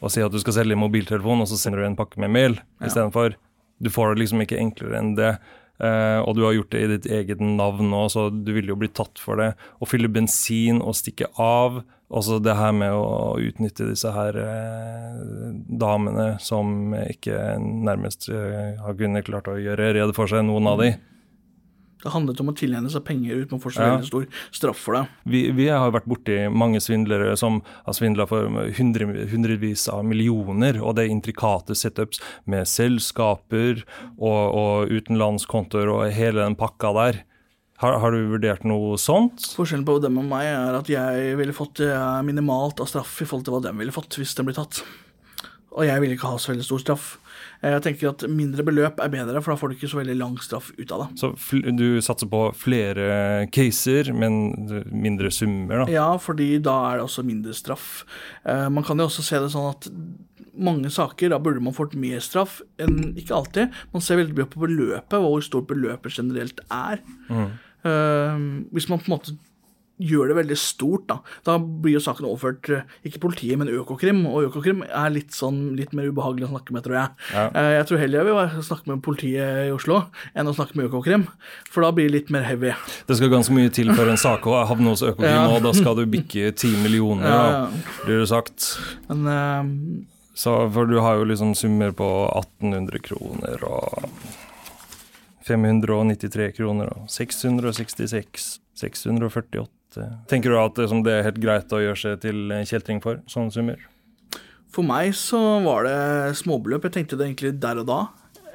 og 0.04 0.12
si 0.12 0.20
at 0.20 0.34
du 0.36 0.40
skal 0.44 0.58
selge 0.60 0.76
mobiltelefon, 0.76 1.40
og 1.40 1.48
så 1.48 1.56
sender 1.56 1.80
du 1.80 1.88
en 1.88 1.96
pakke 2.00 2.20
med 2.20 2.34
mel 2.36 2.58
Ja. 2.60 2.90
istedenfor. 2.90 3.38
Du 3.84 3.92
får 3.94 4.14
det 4.14 4.24
liksom 4.24 4.44
ikke 4.46 4.62
enklere 4.62 5.02
enn 5.02 5.14
det. 5.20 5.36
Uh, 5.82 6.22
og 6.24 6.38
du 6.38 6.44
har 6.46 6.54
gjort 6.56 6.72
det 6.72 6.82
i 6.84 6.90
ditt 6.92 7.08
eget 7.12 7.42
navn 7.44 7.90
nå, 7.92 8.06
så 8.14 8.28
du 8.32 8.54
vil 8.56 8.70
jo 8.70 8.78
bli 8.80 8.92
tatt 8.94 9.20
for 9.20 9.42
det. 9.42 9.52
Å 9.82 9.90
fylle 9.90 10.12
bensin 10.12 10.80
og 10.84 10.96
stikke 11.00 11.32
av. 11.42 11.82
Også 12.14 12.38
det 12.46 12.54
her 12.60 12.76
med 12.78 12.94
å 12.94 13.34
utnytte 13.42 13.90
disse 13.90 14.12
her 14.14 14.38
uh, 14.38 15.24
damene 15.82 16.36
som 16.44 16.94
ikke 17.02 17.58
nærmest 17.60 18.30
uh, 18.30 18.78
har 18.86 19.00
kunnet 19.00 19.28
klart 19.28 19.50
å 19.50 19.58
gjøre 19.60 19.96
rede 19.98 20.14
for 20.16 20.30
seg, 20.30 20.46
noen 20.48 20.70
av 20.72 20.84
de. 20.84 20.94
Det 22.04 22.12
handlet 22.12 22.42
om 22.44 22.52
å 22.52 22.56
tilegne 22.58 22.92
seg 22.92 23.06
penger 23.08 23.44
uten 23.44 23.58
å 23.58 23.64
få 23.64 23.72
så 23.72 23.86
veldig 23.86 24.10
stor 24.10 24.26
straff 24.52 24.80
for 24.84 24.98
det. 24.98 25.04
Vi, 25.30 25.46
vi 25.56 25.70
har 25.72 25.94
vært 25.96 26.10
borti 26.12 26.40
mange 26.52 26.82
svindlere 26.84 27.38
som 27.40 27.62
har 27.86 27.96
svindla 27.96 28.28
for 28.28 28.50
hundre, 28.78 29.08
hundrevis 29.32 29.88
av 29.92 30.04
millioner, 30.08 30.82
og 30.84 30.98
det 30.98 31.06
er 31.06 31.14
intrikate 31.16 31.78
setups 31.80 32.20
med 32.50 32.68
selskaper 32.68 33.86
og, 34.18 34.42
og 34.52 34.92
utenlandskontoer 34.92 35.94
og 35.94 36.10
hele 36.12 36.44
den 36.44 36.60
pakka 36.60 36.92
der. 37.00 37.24
Har, 37.84 37.98
har 38.00 38.14
du 38.14 38.30
vurdert 38.32 38.68
noe 38.68 38.98
sånt? 39.02 39.48
Forskjellen 39.58 39.88
på 39.88 39.98
dem 40.04 40.20
og 40.22 40.28
meg 40.30 40.48
er 40.52 40.78
at 40.78 40.92
jeg 40.92 41.34
ville 41.40 41.56
fått 41.56 41.82
eh, 41.84 42.20
minimalt 42.24 42.80
av 42.84 42.88
straff 42.92 43.18
i 43.20 43.28
forhold 43.28 43.48
til 43.48 43.56
hva 43.58 43.64
de 43.66 43.74
ville 43.80 43.96
fått 43.96 44.20
hvis 44.20 44.36
den 44.38 44.48
ble 44.48 44.56
tatt. 44.56 44.84
Og 45.74 45.88
jeg 45.88 46.04
ville 46.04 46.16
ikke 46.16 46.30
ha 46.30 46.40
så 46.40 46.54
veldig 46.54 46.68
stor 46.68 46.84
straff. 46.84 47.08
Jeg 47.64 47.84
tenker 47.86 48.10
at 48.12 48.26
mindre 48.28 48.66
beløp 48.68 49.00
er 49.00 49.12
bedre, 49.14 49.40
for 49.44 49.54
da 49.54 49.60
får 49.60 49.72
du 49.72 49.78
ikke 49.78 49.90
så 49.94 50.00
veldig 50.02 50.18
lang 50.20 50.36
straff 50.44 50.72
ut 50.76 50.92
av 50.92 51.06
det. 51.06 51.08
Så 51.22 51.30
du 51.80 51.86
satser 52.04 52.28
på 52.32 52.42
flere 52.60 53.48
caser, 53.56 54.12
men 54.16 54.84
mindre 54.92 55.32
summer, 55.32 55.86
da? 55.86 55.94
Ja, 55.94 56.10
fordi 56.20 56.58
da 56.64 56.76
er 56.90 57.00
det 57.00 57.08
også 57.08 57.24
mindre 57.28 57.56
straff. 57.56 58.04
Eh, 58.44 58.68
man 58.68 58.84
kan 58.84 59.00
jo 59.00 59.08
også 59.08 59.24
se 59.24 59.40
det 59.40 59.54
sånn 59.54 59.70
at 59.72 59.88
mange 60.54 60.92
saker, 60.94 61.32
da 61.32 61.40
burde 61.42 61.64
man 61.64 61.76
fått 61.76 61.96
mer 61.98 62.20
straff 62.24 62.60
enn 62.82 63.16
ikke 63.18 63.38
alltid. 63.38 63.80
Man 63.96 64.04
ser 64.06 64.20
veldig 64.20 64.36
mye 64.38 64.52
på 64.52 64.66
beløpet, 64.66 65.18
hvor 65.24 65.42
stort 65.46 65.72
beløpet 65.72 66.20
generelt 66.20 66.60
er. 66.68 67.00
Eh, 67.32 68.46
hvis 68.76 68.92
man 68.92 69.00
på 69.02 69.08
en 69.08 69.16
måte 69.16 69.38
gjør 70.04 70.32
det 70.32 70.36
veldig 70.42 70.58
stort, 70.60 71.06
da, 71.10 71.18
da 71.48 71.56
blir 71.60 71.96
jo 71.98 72.02
saken 72.04 72.28
overført 72.28 72.70
eh, 72.76 72.84
ikke 73.08 73.22
politiet, 73.24 73.58
men 73.62 73.72
Økokrim. 73.72 74.24
Og 74.30 74.50
Økokrim 74.50 74.84
er 74.88 75.10
litt, 75.16 75.32
sånn, 75.36 75.62
litt 75.80 75.94
mer 75.96 76.10
ubehagelig 76.12 76.48
å 76.50 76.52
snakke 76.54 76.76
med, 76.76 76.84
tror 76.86 76.98
jeg. 77.00 77.10
Ja. 77.34 77.46
Eh, 77.56 77.72
jeg 77.80 77.88
tror 77.90 78.02
heller 78.04 78.22
jeg 78.22 78.30
vil 78.30 78.64
snakke 78.70 78.92
med 78.94 79.04
politiet 79.06 79.68
i 79.68 79.74
Oslo 79.74 80.02
enn 80.36 80.52
å 80.52 80.56
snakke 80.58 80.76
med 80.80 80.90
Økokrim, 80.92 81.28
for 81.72 81.86
da 81.88 81.92
blir 81.96 82.10
det 82.12 82.18
litt 82.20 82.32
mer 82.36 82.44
heavy. 82.48 82.74
Det 83.08 83.18
skal 83.20 83.32
ganske 83.34 83.56
mye 83.56 83.72
til 83.74 83.92
før 83.96 84.12
en 84.14 84.20
sak 84.22 84.46
å 84.50 84.60
havne 84.70 84.94
hos 84.94 85.04
Økokrim, 85.06 85.32
Ja. 85.34 85.48
og 85.50 85.64
da 85.64 85.72
skal 85.74 85.96
du 85.96 86.06
bikke 86.06 86.52
ti 86.56 86.74
millioner, 86.84 87.28
Ja, 87.30 87.44
ja. 87.52 87.68
blir 88.06 88.20
det 88.24 88.30
sagt. 88.30 88.74
Men 89.10 89.24
Uh, 89.24 89.64
Så, 90.36 90.50
for 90.74 90.86
du 90.90 90.96
har 91.00 91.20
jo 91.20 91.26
liksom 91.30 91.52
summer 91.56 91.92
på 91.94 92.08
1800 92.34 93.00
kroner 93.06 93.62
og 93.70 94.10
593 95.46 96.52
kroner 96.58 96.90
og 96.96 97.10
666, 97.12 98.60
648 98.80 99.66
Tenker 100.32 100.54
du 100.54 100.60
at 100.60 100.78
det, 100.80 100.90
det 101.06 101.14
er 101.14 101.28
helt 101.28 101.42
greit 101.44 101.74
å 101.76 101.82
gjøre 101.82 102.00
seg 102.00 102.22
til 102.24 102.54
kjeltring 102.70 103.02
for, 103.04 103.22
sånne 103.30 103.54
summer? 103.54 103.82
For 104.74 104.86
meg 104.86 105.14
så 105.18 105.40
var 105.66 105.86
det 105.86 106.38
småbeløp. 106.40 106.88
Jeg 106.88 106.98
tenkte 106.98 107.20
det 107.20 107.28
egentlig 107.30 107.54
der 107.62 107.82
og 107.84 107.90
da. 107.90 108.00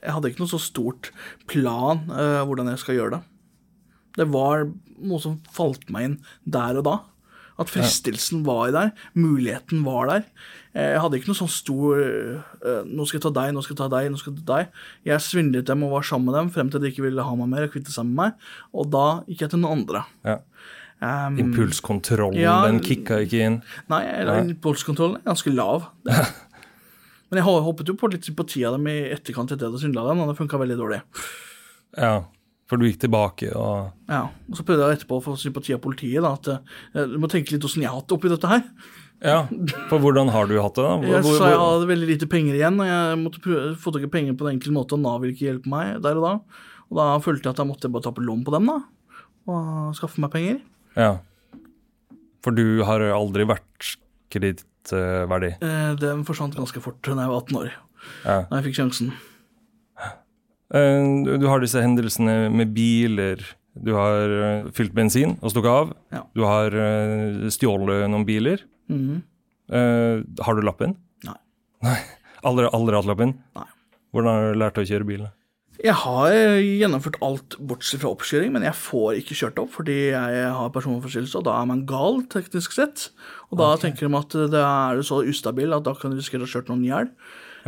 Jeg 0.03 0.15
hadde 0.15 0.31
ikke 0.33 0.43
noe 0.43 0.51
så 0.51 0.61
stort 0.63 1.13
plan 1.51 2.03
uh, 2.11 2.43
hvordan 2.47 2.71
jeg 2.73 2.83
skal 2.83 2.99
gjøre 2.99 3.19
det. 3.19 3.23
Det 4.19 4.27
var 4.33 4.67
noe 4.99 5.23
som 5.23 5.39
falt 5.55 5.87
meg 5.95 6.09
inn 6.09 6.19
der 6.43 6.81
og 6.81 6.87
da. 6.89 6.97
At 7.59 7.71
fristelsen 7.71 8.45
var 8.47 8.71
der, 8.71 8.93
muligheten 9.19 9.81
var 9.83 10.07
der. 10.07 10.27
Eh, 10.79 10.93
Jeg 10.95 11.01
hadde 11.03 11.19
ikke 11.19 11.33
noe 11.33 11.39
sånn 11.41 11.51
stor 11.51 11.99
eh, 11.99 12.85
'nå 12.87 13.07
skal 13.07 13.19
jeg 13.19 13.25
ta 13.25 13.33
deg, 13.35 13.51
nå 13.51 13.65
skal 13.65 13.75
jeg 13.75 13.81
ta 13.81 13.89
deg', 13.91 14.11
nå 14.15 14.21
skal 14.21 14.33
jeg 14.33 14.45
ta 14.47 14.53
deg. 14.53 14.69
Jeg 15.11 15.25
svindlet 15.27 15.67
dem 15.67 15.83
og 15.83 15.97
var 15.97 16.07
sammen 16.07 16.31
med 16.31 16.39
dem 16.39 16.53
frem 16.55 16.71
til 16.71 16.79
de 16.81 16.93
ikke 16.93 17.03
ville 17.03 17.25
ha 17.27 17.35
meg 17.35 17.51
mer 17.51 17.67
og 17.67 17.73
kvitte 17.75 17.91
seg 17.91 18.07
med 18.07 18.15
meg. 18.21 18.47
Og 18.71 18.87
da 18.95 19.25
gikk 19.27 19.43
jeg 19.43 19.51
til 19.51 19.63
noen 19.65 19.81
andre. 19.83 20.05
Ja. 20.23 20.39
Um, 21.01 21.37
Impulskontrollen, 21.39 22.41
ja, 22.43 22.57
den 22.67 22.81
kicka 22.83 23.21
ikke 23.23 23.39
inn. 23.47 23.61
Nei, 23.93 24.01
eller 24.19 24.41
impulskontrollen 24.49 25.21
er 25.21 25.29
ganske 25.29 25.53
lav. 25.55 25.85
Men 27.31 27.39
jeg 27.39 27.45
håpet 27.45 27.91
jo 27.93 27.95
på 28.01 28.09
litt 28.11 28.25
sympati 28.27 28.65
av 28.67 28.75
dem 28.79 28.89
i 28.91 28.97
etterkant 29.13 29.53
etter 29.53 29.61
at 29.61 29.67
jeg 29.67 29.71
hadde 29.71 29.83
svindla 29.85 30.07
dem, 30.09 30.23
og 30.25 30.31
det 30.33 30.39
funka 30.41 30.59
veldig 30.59 30.79
dårlig. 30.81 30.99
Ja, 32.01 32.15
for 32.69 32.81
du 32.81 32.87
gikk 32.89 32.99
tilbake 33.05 33.51
og 33.57 33.93
Ja, 34.11 34.25
og 34.49 34.57
Så 34.59 34.65
prøvde 34.67 34.89
jeg 34.91 34.99
etterpå 34.99 35.21
å 35.21 35.25
få 35.25 35.37
sympati 35.41 35.73
av 35.77 35.81
politiet. 35.85 36.21
da, 36.25 36.33
at 36.35 36.49
eh, 36.97 37.07
Du 37.13 37.19
må 37.23 37.29
tenke 37.31 37.53
litt 37.55 37.65
åssen 37.65 37.81
jeg 37.85 37.89
har 37.93 38.01
hatt 38.01 38.09
det 38.11 38.17
oppi 38.19 38.33
dette 38.33 38.51
her. 38.51 38.65
Ja, 39.25 39.39
for 39.91 39.99
hvordan 40.03 40.29
har 40.35 40.47
du 40.51 40.57
hatt 40.63 40.75
det, 40.79 40.85
da? 40.85 40.97
Hvor- 41.05 41.15
Jeg 41.15 41.25
sa 41.39 41.53
jeg 41.53 41.61
hadde 41.63 41.89
veldig 41.93 42.09
lite 42.11 42.29
penger 42.33 42.59
igjen, 42.59 42.81
og 42.83 42.87
jeg 42.91 43.21
måtte 43.23 43.45
prøve, 43.45 43.71
få 43.79 43.93
tak 43.95 44.09
i 44.09 44.13
penger 44.19 44.35
på 44.41 44.49
en 44.49 44.57
enkel 44.57 44.75
måte, 44.77 44.99
og 44.99 45.05
Nav 45.05 45.21
ville 45.23 45.37
ikke 45.37 45.47
hjelpe 45.53 45.71
meg 45.73 46.03
der 46.03 46.19
og 46.21 46.27
da. 46.27 46.35
Og 46.89 47.01
da 47.01 47.07
følte 47.23 47.45
jeg 47.49 47.55
at 47.55 47.63
jeg 47.63 47.69
måtte 47.71 47.93
bare 47.93 48.03
ta 48.09 48.13
på 48.17 48.25
lån 48.25 48.43
på 48.49 48.55
dem, 48.57 48.67
da. 48.73 48.81
Og 49.49 49.95
skaffe 49.97 50.21
meg 50.25 50.33
penger. 50.33 50.61
Ja. 50.99 51.13
For 52.45 52.55
du 52.55 52.83
har 52.87 53.03
aldri 53.15 53.47
vært 53.49 53.95
kredittverdig? 54.35 55.55
Eh, 55.63 55.95
Den 56.01 56.25
forsvant 56.29 56.57
ganske 56.59 56.83
fort 56.83 57.01
da 57.07 57.15
jeg 57.17 57.31
var 57.33 57.41
18 57.43 57.57
år, 57.63 57.71
Ja. 58.25 58.37
da 58.51 58.61
jeg 58.61 58.69
fikk 58.69 58.79
sjansen. 58.83 59.13
Eh, 60.75 61.39
Du 61.39 61.47
har 61.49 61.61
disse 61.61 61.81
hendelsene 61.81 62.51
med 62.53 62.75
biler. 62.75 63.41
Du 63.81 63.93
har 63.95 64.29
eh, 64.29 64.71
fylt 64.75 64.93
bensin 64.93 65.37
og 65.41 65.51
stukket 65.55 65.71
av. 65.71 65.93
Ja. 66.13 66.23
Du 66.35 66.43
har 66.45 66.67
eh, 66.75 67.49
stjålet 67.55 68.09
noen 68.11 68.27
biler. 68.27 68.59
Mhm. 68.91 69.23
Eh, 69.71 70.23
har 70.45 70.55
du 70.57 70.63
lappen? 70.65 70.97
Nei. 71.25 71.37
Nei. 71.85 71.99
Aldri, 72.45 72.69
aldri 72.73 72.97
hatt 72.97 73.07
lappen? 73.09 73.35
Nei. 73.57 73.65
Hvordan 74.13 74.33
har 74.33 74.53
du 74.55 74.59
lært 74.59 74.79
å 74.81 74.87
kjøre 74.89 75.07
bil? 75.07 75.27
Jeg 75.79 75.95
har 75.95 76.33
gjennomført 76.59 77.21
alt 77.23 77.55
bortsett 77.63 78.03
fra 78.03 78.11
oppkjøring, 78.11 78.51
men 78.55 78.65
jeg 78.67 78.75
får 78.75 79.21
ikke 79.21 79.37
kjørt 79.39 79.61
opp 79.63 79.77
fordi 79.77 79.99
jeg 80.11 80.49
har 80.57 80.73
personforstyrrelse, 80.75 81.39
og 81.39 81.45
da 81.47 81.55
er 81.55 81.69
man 81.71 81.85
gal, 81.87 82.19
teknisk 82.33 82.75
sett. 82.75 83.11
Og 83.53 83.61
da 83.61 83.69
tenker 83.79 84.09
de 84.09 84.19
at 84.19 84.39
det 84.51 84.63
er 84.65 85.03
så 85.07 85.21
ustabil 85.23 85.77
at 85.77 85.87
da 85.87 85.95
kan 85.95 86.11
du 86.11 86.19
risikere 86.19 86.43
å 86.43 86.49
ha 86.49 86.55
kjørt 86.57 86.73
noen 86.73 86.83
i 86.83 86.91
hjel. 86.91 87.13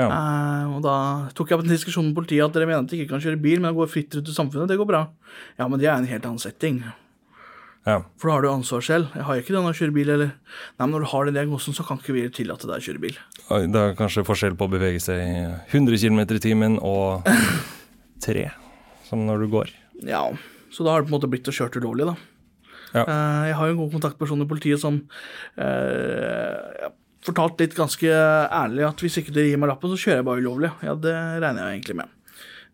Ja. 0.01 0.09
Uh, 0.09 0.75
og 0.77 0.83
da 0.87 0.97
tok 1.37 1.53
jeg 1.53 1.61
på 1.61 1.67
en 1.67 1.71
diskusjon 1.71 2.09
med 2.09 2.17
politiet 2.19 2.47
at 2.47 2.57
dere 2.57 2.67
mener 2.67 2.83
at 2.83 2.91
de 2.91 2.99
ikke 2.99 3.13
kan 3.15 3.23
kjøre 3.23 3.41
bil, 3.43 3.63
men 3.63 3.77
går 3.77 3.91
fritt 3.93 4.19
rundt 4.19 4.33
i 4.33 4.35
samfunnet, 4.35 4.71
det 4.71 4.81
går 4.81 4.91
bra. 4.91 5.05
Ja, 5.61 5.69
men 5.69 5.79
det 5.79 5.91
er 5.91 5.97
en 5.99 6.11
helt 6.11 6.27
annen 6.27 6.43
setting. 6.43 6.83
Ja. 7.87 8.03
For 8.21 8.29
da 8.29 8.37
har 8.37 8.45
du 8.45 8.51
ansvar 8.51 8.83
selv. 8.85 9.15
Jeg 9.17 9.25
har 9.25 9.39
ikke 9.41 9.55
det 9.55 9.61
når 9.63 9.73
jeg 9.73 9.81
kjører 9.81 9.97
bil, 9.97 10.15
eller 10.17 10.33
Nei, 10.35 10.83
men 10.83 10.95
når 10.99 11.05
du 11.05 11.13
har 11.15 11.27
den 11.27 11.39
diagnosen, 11.39 11.77
så 11.77 11.87
kan 11.87 12.01
ikke 12.01 12.17
vi 12.17 12.27
tillate 12.35 12.69
deg 12.69 12.83
å 12.83 12.87
kjøre 12.91 13.03
bil. 13.07 13.21
Det 13.49 13.83
er 13.83 13.99
kanskje 13.99 14.27
forskjell 14.27 14.59
på 14.59 14.69
å 14.69 14.73
bevege 14.73 15.01
seg 15.03 15.23
100 15.71 16.03
km 16.03 16.25
i 16.27 16.43
timen 16.43 16.77
og 16.83 17.27
3, 18.23 18.47
som 19.09 19.27
når 19.27 19.45
du 19.45 19.51
går. 19.53 19.73
Ja, 20.07 20.25
så 20.71 20.87
da 20.87 20.95
har 20.95 21.03
det 21.03 21.09
på 21.11 21.15
en 21.15 21.19
måte 21.19 21.31
blitt 21.31 21.51
å 21.51 21.55
kjørt 21.55 21.79
ulovlig, 21.81 22.09
da. 22.11 22.17
Ja. 22.91 23.05
Eh, 23.05 23.43
jeg 23.51 23.59
har 23.59 23.69
jo 23.69 23.75
en 23.75 23.83
god 23.85 23.93
kontaktperson 23.99 24.43
i 24.43 24.49
politiet 24.51 24.83
som 24.83 24.97
eh, 25.61 26.89
fortalte 27.27 27.67
litt 27.67 27.77
ganske 27.79 28.09
ærlig 28.11 28.87
at 28.89 29.05
hvis 29.05 29.21
ikke 29.21 29.35
dere 29.35 29.53
gir 29.53 29.61
meg 29.61 29.71
lappen, 29.71 29.93
så 29.93 30.01
kjører 30.01 30.23
jeg 30.23 30.29
bare 30.31 30.43
ulovlig. 30.43 30.73
Ja, 30.87 30.97
det 30.99 31.15
regner 31.15 31.63
jeg 31.67 31.79
egentlig 31.79 32.01
med. 32.01 32.17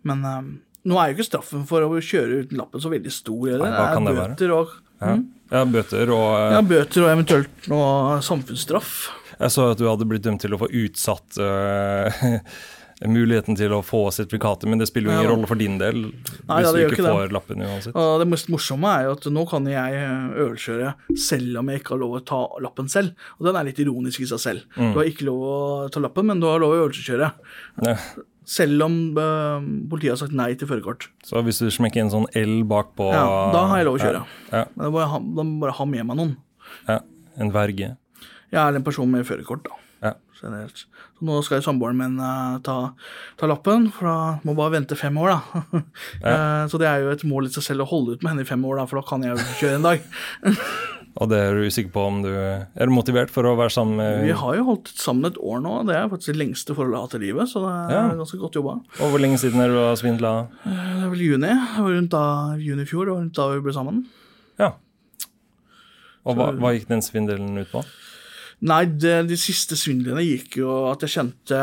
Men 0.07 0.25
eh, 0.25 0.41
nå 0.87 0.99
er 1.01 1.11
jo 1.11 1.19
ikke 1.19 1.29
straffen 1.29 1.67
for 1.69 1.85
å 1.85 1.91
kjøre 1.99 2.45
uten 2.45 2.61
lappen 2.61 2.83
så 2.83 2.93
veldig 2.93 3.13
stor. 3.13 3.43
Eller? 3.51 3.67
Nei, 3.67 3.75
hva 3.75 3.89
kan 3.93 4.09
det 4.09 4.17
være? 4.17 4.37
bøter 4.37 4.57
og, 4.57 4.75
Ja, 5.03 5.17
ja 5.59 5.65
bøter 5.69 6.15
og 6.15 6.29
eh, 6.39 6.55
ja, 6.55 6.63
bøter 6.73 7.05
og 7.05 7.13
eventuelt 7.13 7.69
noe 7.73 8.21
samfunnsstraff. 8.25 8.97
Jeg 9.37 9.53
så 9.53 9.71
at 9.73 9.81
du 9.81 9.85
hadde 9.91 10.07
blitt 10.09 10.25
dømt 10.25 10.41
til 10.45 10.57
å 10.57 10.61
få 10.63 10.71
utsatt 10.73 11.41
eh, 11.43 12.31
muligheten 13.05 13.57
til 13.59 13.75
å 13.77 13.83
få 13.85 14.07
sertifikatet, 14.15 14.65
men 14.73 14.79
det 14.81 14.87
spiller 14.89 15.11
jo 15.11 15.17
ingen 15.19 15.27
Ja. 15.27 15.33
rolle 15.35 15.47
for 15.51 15.55
din 15.61 15.75
del 15.79 15.99
Nei, 16.07 16.63
hvis 16.63 16.65
ja, 16.65 16.73
du 16.73 16.79
ikke 16.81 16.97
ikke 16.97 17.11
får 17.13 17.33
lappen 17.35 17.61
uansett. 17.61 17.95
Og 17.95 18.21
det 18.23 18.29
mest 18.31 18.49
morsomme 18.49 18.89
er 18.89 19.03
jo 19.05 19.11
at 19.19 19.27
nå 19.37 19.45
kan 19.51 19.67
jeg 19.69 19.93
øvelseskjøre 20.41 20.95
selv 21.19 21.59
om 21.61 21.69
jeg 21.69 21.83
ikke 21.83 21.93
har 21.93 22.01
lov 22.01 22.15
å 22.17 22.23
ta 22.25 22.41
lappen 22.65 22.89
selv. 22.89 23.13
Og 23.39 23.47
den 23.51 23.57
er 23.61 23.65
litt 23.69 23.79
ironisk 23.85 24.21
i 24.25 24.31
seg 24.31 24.41
selv. 24.41 24.65
Mm. 24.79 24.95
Du 24.95 24.99
har 25.03 25.11
ikke 25.11 25.27
lov 25.29 25.43
å 25.45 25.91
ta 25.93 26.01
lappen, 26.01 26.25
men 26.27 26.41
du 26.41 26.47
har 26.49 26.59
lov 26.63 26.73
å 26.73 26.81
øvelseskjøre. 26.87 27.31
Ja. 27.85 27.97
Selv 28.47 28.81
om 28.87 28.97
uh, 29.19 29.59
politiet 29.91 30.15
har 30.15 30.21
sagt 30.23 30.33
nei 30.39 30.55
til 30.55 30.69
førerkort. 30.71 31.09
Så 31.27 31.43
hvis 31.45 31.59
du 31.59 31.67
smekker 31.69 32.01
en 32.05 32.13
sånn 32.13 32.29
L 32.39 32.63
bakpå 32.65 33.09
Ja, 33.13 33.27
da 33.53 33.67
har 33.73 33.79
jeg 33.83 33.89
lov 33.91 33.99
å 33.99 34.05
kjøre. 34.05 34.21
Ja, 34.53 34.65
Men 34.77 34.85
da 34.87 34.91
må 34.95 35.01
jeg 35.03 35.11
ha, 35.11 35.19
må 35.21 35.43
jeg 35.45 35.61
bare 35.67 35.75
ha 35.81 35.85
med 35.85 36.07
meg 36.07 36.17
noen. 36.17 36.37
ja, 36.89 37.01
En 37.37 37.51
verge. 37.53 37.97
Jeg 38.55 38.61
er 38.63 38.77
en 38.79 38.85
person 38.87 39.11
med 39.11 39.27
førerkort, 39.27 39.65
da. 39.67 39.75
Ja. 40.37 40.49
Generelt. 40.49 40.83
Så 41.19 41.25
nå 41.25 41.39
skal 41.45 41.59
jo 41.63 41.65
samboeren 41.71 41.97
min 41.97 42.19
uh, 42.21 42.59
ta, 42.65 42.93
ta 43.41 43.49
lappen, 43.49 43.89
for 43.95 44.07
da 44.11 44.17
må 44.45 44.55
bare 44.59 44.75
vente 44.77 44.97
fem 45.01 45.17
år, 45.23 45.33
da. 45.37 45.63
Eh, 46.27 46.67
så 46.71 46.79
det 46.81 46.87
er 46.89 47.03
jo 47.05 47.11
et 47.13 47.23
mål 47.29 47.47
i 47.49 47.53
seg 47.55 47.63
selv 47.65 47.85
å 47.85 47.89
holde 47.91 48.17
ut 48.17 48.23
med 48.25 48.33
henne 48.35 48.45
i 48.45 48.49
fem 48.49 48.63
år, 48.67 48.81
da, 48.81 48.85
for 48.91 49.01
da 49.01 49.07
kan 49.09 49.25
jeg 49.25 49.33
jo 49.37 49.49
kjøre 49.63 49.79
en 49.81 49.87
dag. 49.87 50.07
Og 51.17 51.31
det 51.31 51.39
er 51.41 51.55
du 51.57 51.65
usikker 51.65 51.89
på 51.95 52.03
om 52.05 52.19
du 52.21 52.29
Er 52.29 52.85
du 52.85 52.93
motivert 52.93 53.31
for 53.33 53.47
å 53.49 53.55
være 53.57 53.73
sammen 53.73 53.97
med 53.97 54.27
Vi 54.27 54.35
har 54.37 54.57
jo 54.59 54.67
holdt 54.67 54.91
sammen 55.01 55.25
et 55.31 55.39
år 55.41 55.63
nå, 55.65 55.79
det 55.89 55.95
er 55.97 56.11
faktisk 56.13 56.35
det 56.35 56.41
lengste 56.43 56.75
forholdet 56.77 56.93
jeg 56.93 57.01
har 57.01 57.07
hatt 57.09 57.17
i 57.17 57.21
livet, 57.23 57.49
så 57.49 57.63
det 57.65 57.71
er 57.73 57.95
Ja. 57.95 58.03
ganske 58.19 58.41
godt 58.43 58.59
jobba. 58.59 58.75
Og 59.01 59.15
hvor 59.15 59.23
lenge 59.25 59.39
siden 59.41 59.63
er 59.65 59.73
du 59.73 59.79
har 59.81 59.97
svindla? 59.97 60.33
Det 60.67 60.75
er 61.07 61.09
vel 61.15 61.23
juni, 61.25 61.53
det 61.55 61.85
var 61.87 61.95
rundt 61.97 62.13
da 62.13 62.25
juni 62.61 62.85
i 62.85 62.91
fjor, 62.91 63.09
rundt 63.15 63.33
da 63.41 63.49
vi 63.55 63.63
ble 63.65 63.73
sammen. 63.73 64.03
Ja. 64.61 64.75
Og 66.27 66.37
hva, 66.37 66.51
hva 66.59 66.75
gikk 66.77 66.89
den 66.93 67.01
svindelen 67.07 67.57
ut 67.63 67.73
på? 67.73 67.81
Nei, 68.65 68.87
det, 68.89 69.27
de 69.29 69.37
siste 69.37 69.77
svindlene 69.77 70.23
gikk 70.25 70.57
jo 70.63 70.71
at 70.89 71.03
jeg 71.05 71.13
kjente, 71.13 71.59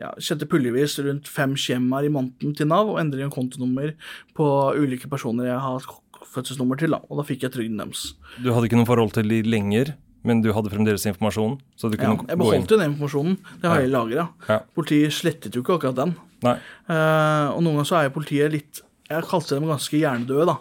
ja, 0.00 0.08
kjente 0.18 0.48
puljevis 0.50 0.96
rundt 1.06 1.28
fem 1.30 1.52
skjemaer 1.54 2.08
i 2.08 2.10
måneden 2.10 2.56
til 2.58 2.66
Nav 2.66 2.90
og 2.90 2.98
endring 2.98 3.28
av 3.28 3.34
kontonummer 3.36 3.92
på 4.34 4.48
ulike 4.74 5.06
personer 5.12 5.46
jeg 5.52 5.60
har 5.62 5.86
fødselsnummer 6.34 6.80
til. 6.82 6.90
da, 6.96 6.98
Og 7.06 7.20
da 7.20 7.26
fikk 7.28 7.46
jeg 7.46 7.54
trygden 7.54 7.78
deres. 7.78 8.08
Du 8.42 8.50
hadde 8.52 8.66
ikke 8.66 8.80
noe 8.80 8.88
forhold 8.88 9.14
til 9.14 9.30
de 9.30 9.38
lenger, 9.46 9.94
men 10.26 10.42
du 10.42 10.50
hadde 10.52 10.72
fremdeles 10.72 11.06
informasjon? 11.06 11.60
Så 11.78 11.92
du 11.92 11.96
Ja, 11.96 12.10
kunne 12.10 12.26
jeg 12.26 12.34
gå 12.34 12.34
inn? 12.34 12.42
beholdt 12.42 12.74
jo 12.74 12.80
den 12.80 12.90
informasjonen. 12.90 13.38
Det 13.62 13.70
har 13.70 13.80
jeg 13.84 13.92
lagra. 13.94 14.28
Ja. 14.50 14.58
Politiet 14.74 15.14
slettet 15.14 15.54
jo 15.54 15.62
ikke 15.62 15.78
akkurat 15.78 15.94
den. 16.02 16.16
Nei. 16.42 16.56
Uh, 16.90 17.54
og 17.54 17.62
noen 17.62 17.78
ganger 17.78 17.86
så 17.88 18.00
er 18.00 18.08
jo 18.10 18.16
politiet 18.18 18.52
litt 18.52 18.82
Jeg 19.08 19.22
kalte 19.30 19.54
dem 19.54 19.68
ganske 19.70 19.94
hjernedøde, 19.94 20.46
da. 20.50 20.56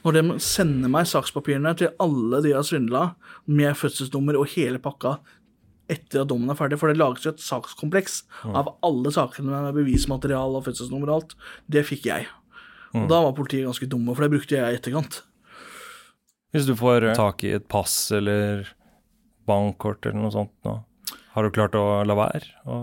Når 0.00 0.16
de 0.16 0.38
sender 0.40 0.88
meg 0.88 1.04
sakspapirene 1.04 1.74
til 1.76 1.90
alle 2.00 2.38
de 2.40 2.54
har 2.56 2.64
svindla, 2.64 3.10
med 3.50 3.76
fødselsnummer 3.78 4.38
og 4.38 4.50
hele 4.54 4.80
pakka 4.82 5.18
etter 5.90 6.22
at 6.22 6.30
dommen 6.30 6.52
er 6.52 6.58
ferdig, 6.58 6.78
for 6.78 6.90
det 6.90 7.00
lages 7.00 7.24
jo 7.26 7.32
et 7.32 7.42
sakskompleks 7.42 8.20
av 8.46 8.68
alle 8.86 9.10
sakene 9.10 9.50
med 9.50 9.74
bevismateriale 9.74 10.60
og 10.60 10.68
fødselsnummer 10.68 11.10
og 11.10 11.16
alt. 11.16 11.34
Det 11.66 11.82
fikk 11.88 12.06
jeg. 12.06 12.28
Og 12.94 13.08
da 13.10 13.18
var 13.24 13.34
politiet 13.34 13.66
ganske 13.66 13.88
dumme, 13.90 14.14
for 14.14 14.22
det 14.26 14.32
brukte 14.36 14.54
jeg 14.54 14.70
i 14.70 14.78
etterkant. 14.78 15.20
Hvis 16.54 16.66
du 16.66 16.76
får 16.78 17.12
tak 17.18 17.42
i 17.46 17.52
et 17.58 17.66
pass 17.70 17.94
eller 18.14 18.68
bankkort 19.50 20.06
eller 20.06 20.22
noe 20.22 20.34
sånt 20.34 20.54
nå, 20.66 20.80
har 21.34 21.46
du 21.46 21.54
klart 21.54 21.76
å 21.78 22.02
la 22.06 22.16
være 22.18 22.42
å 22.66 22.78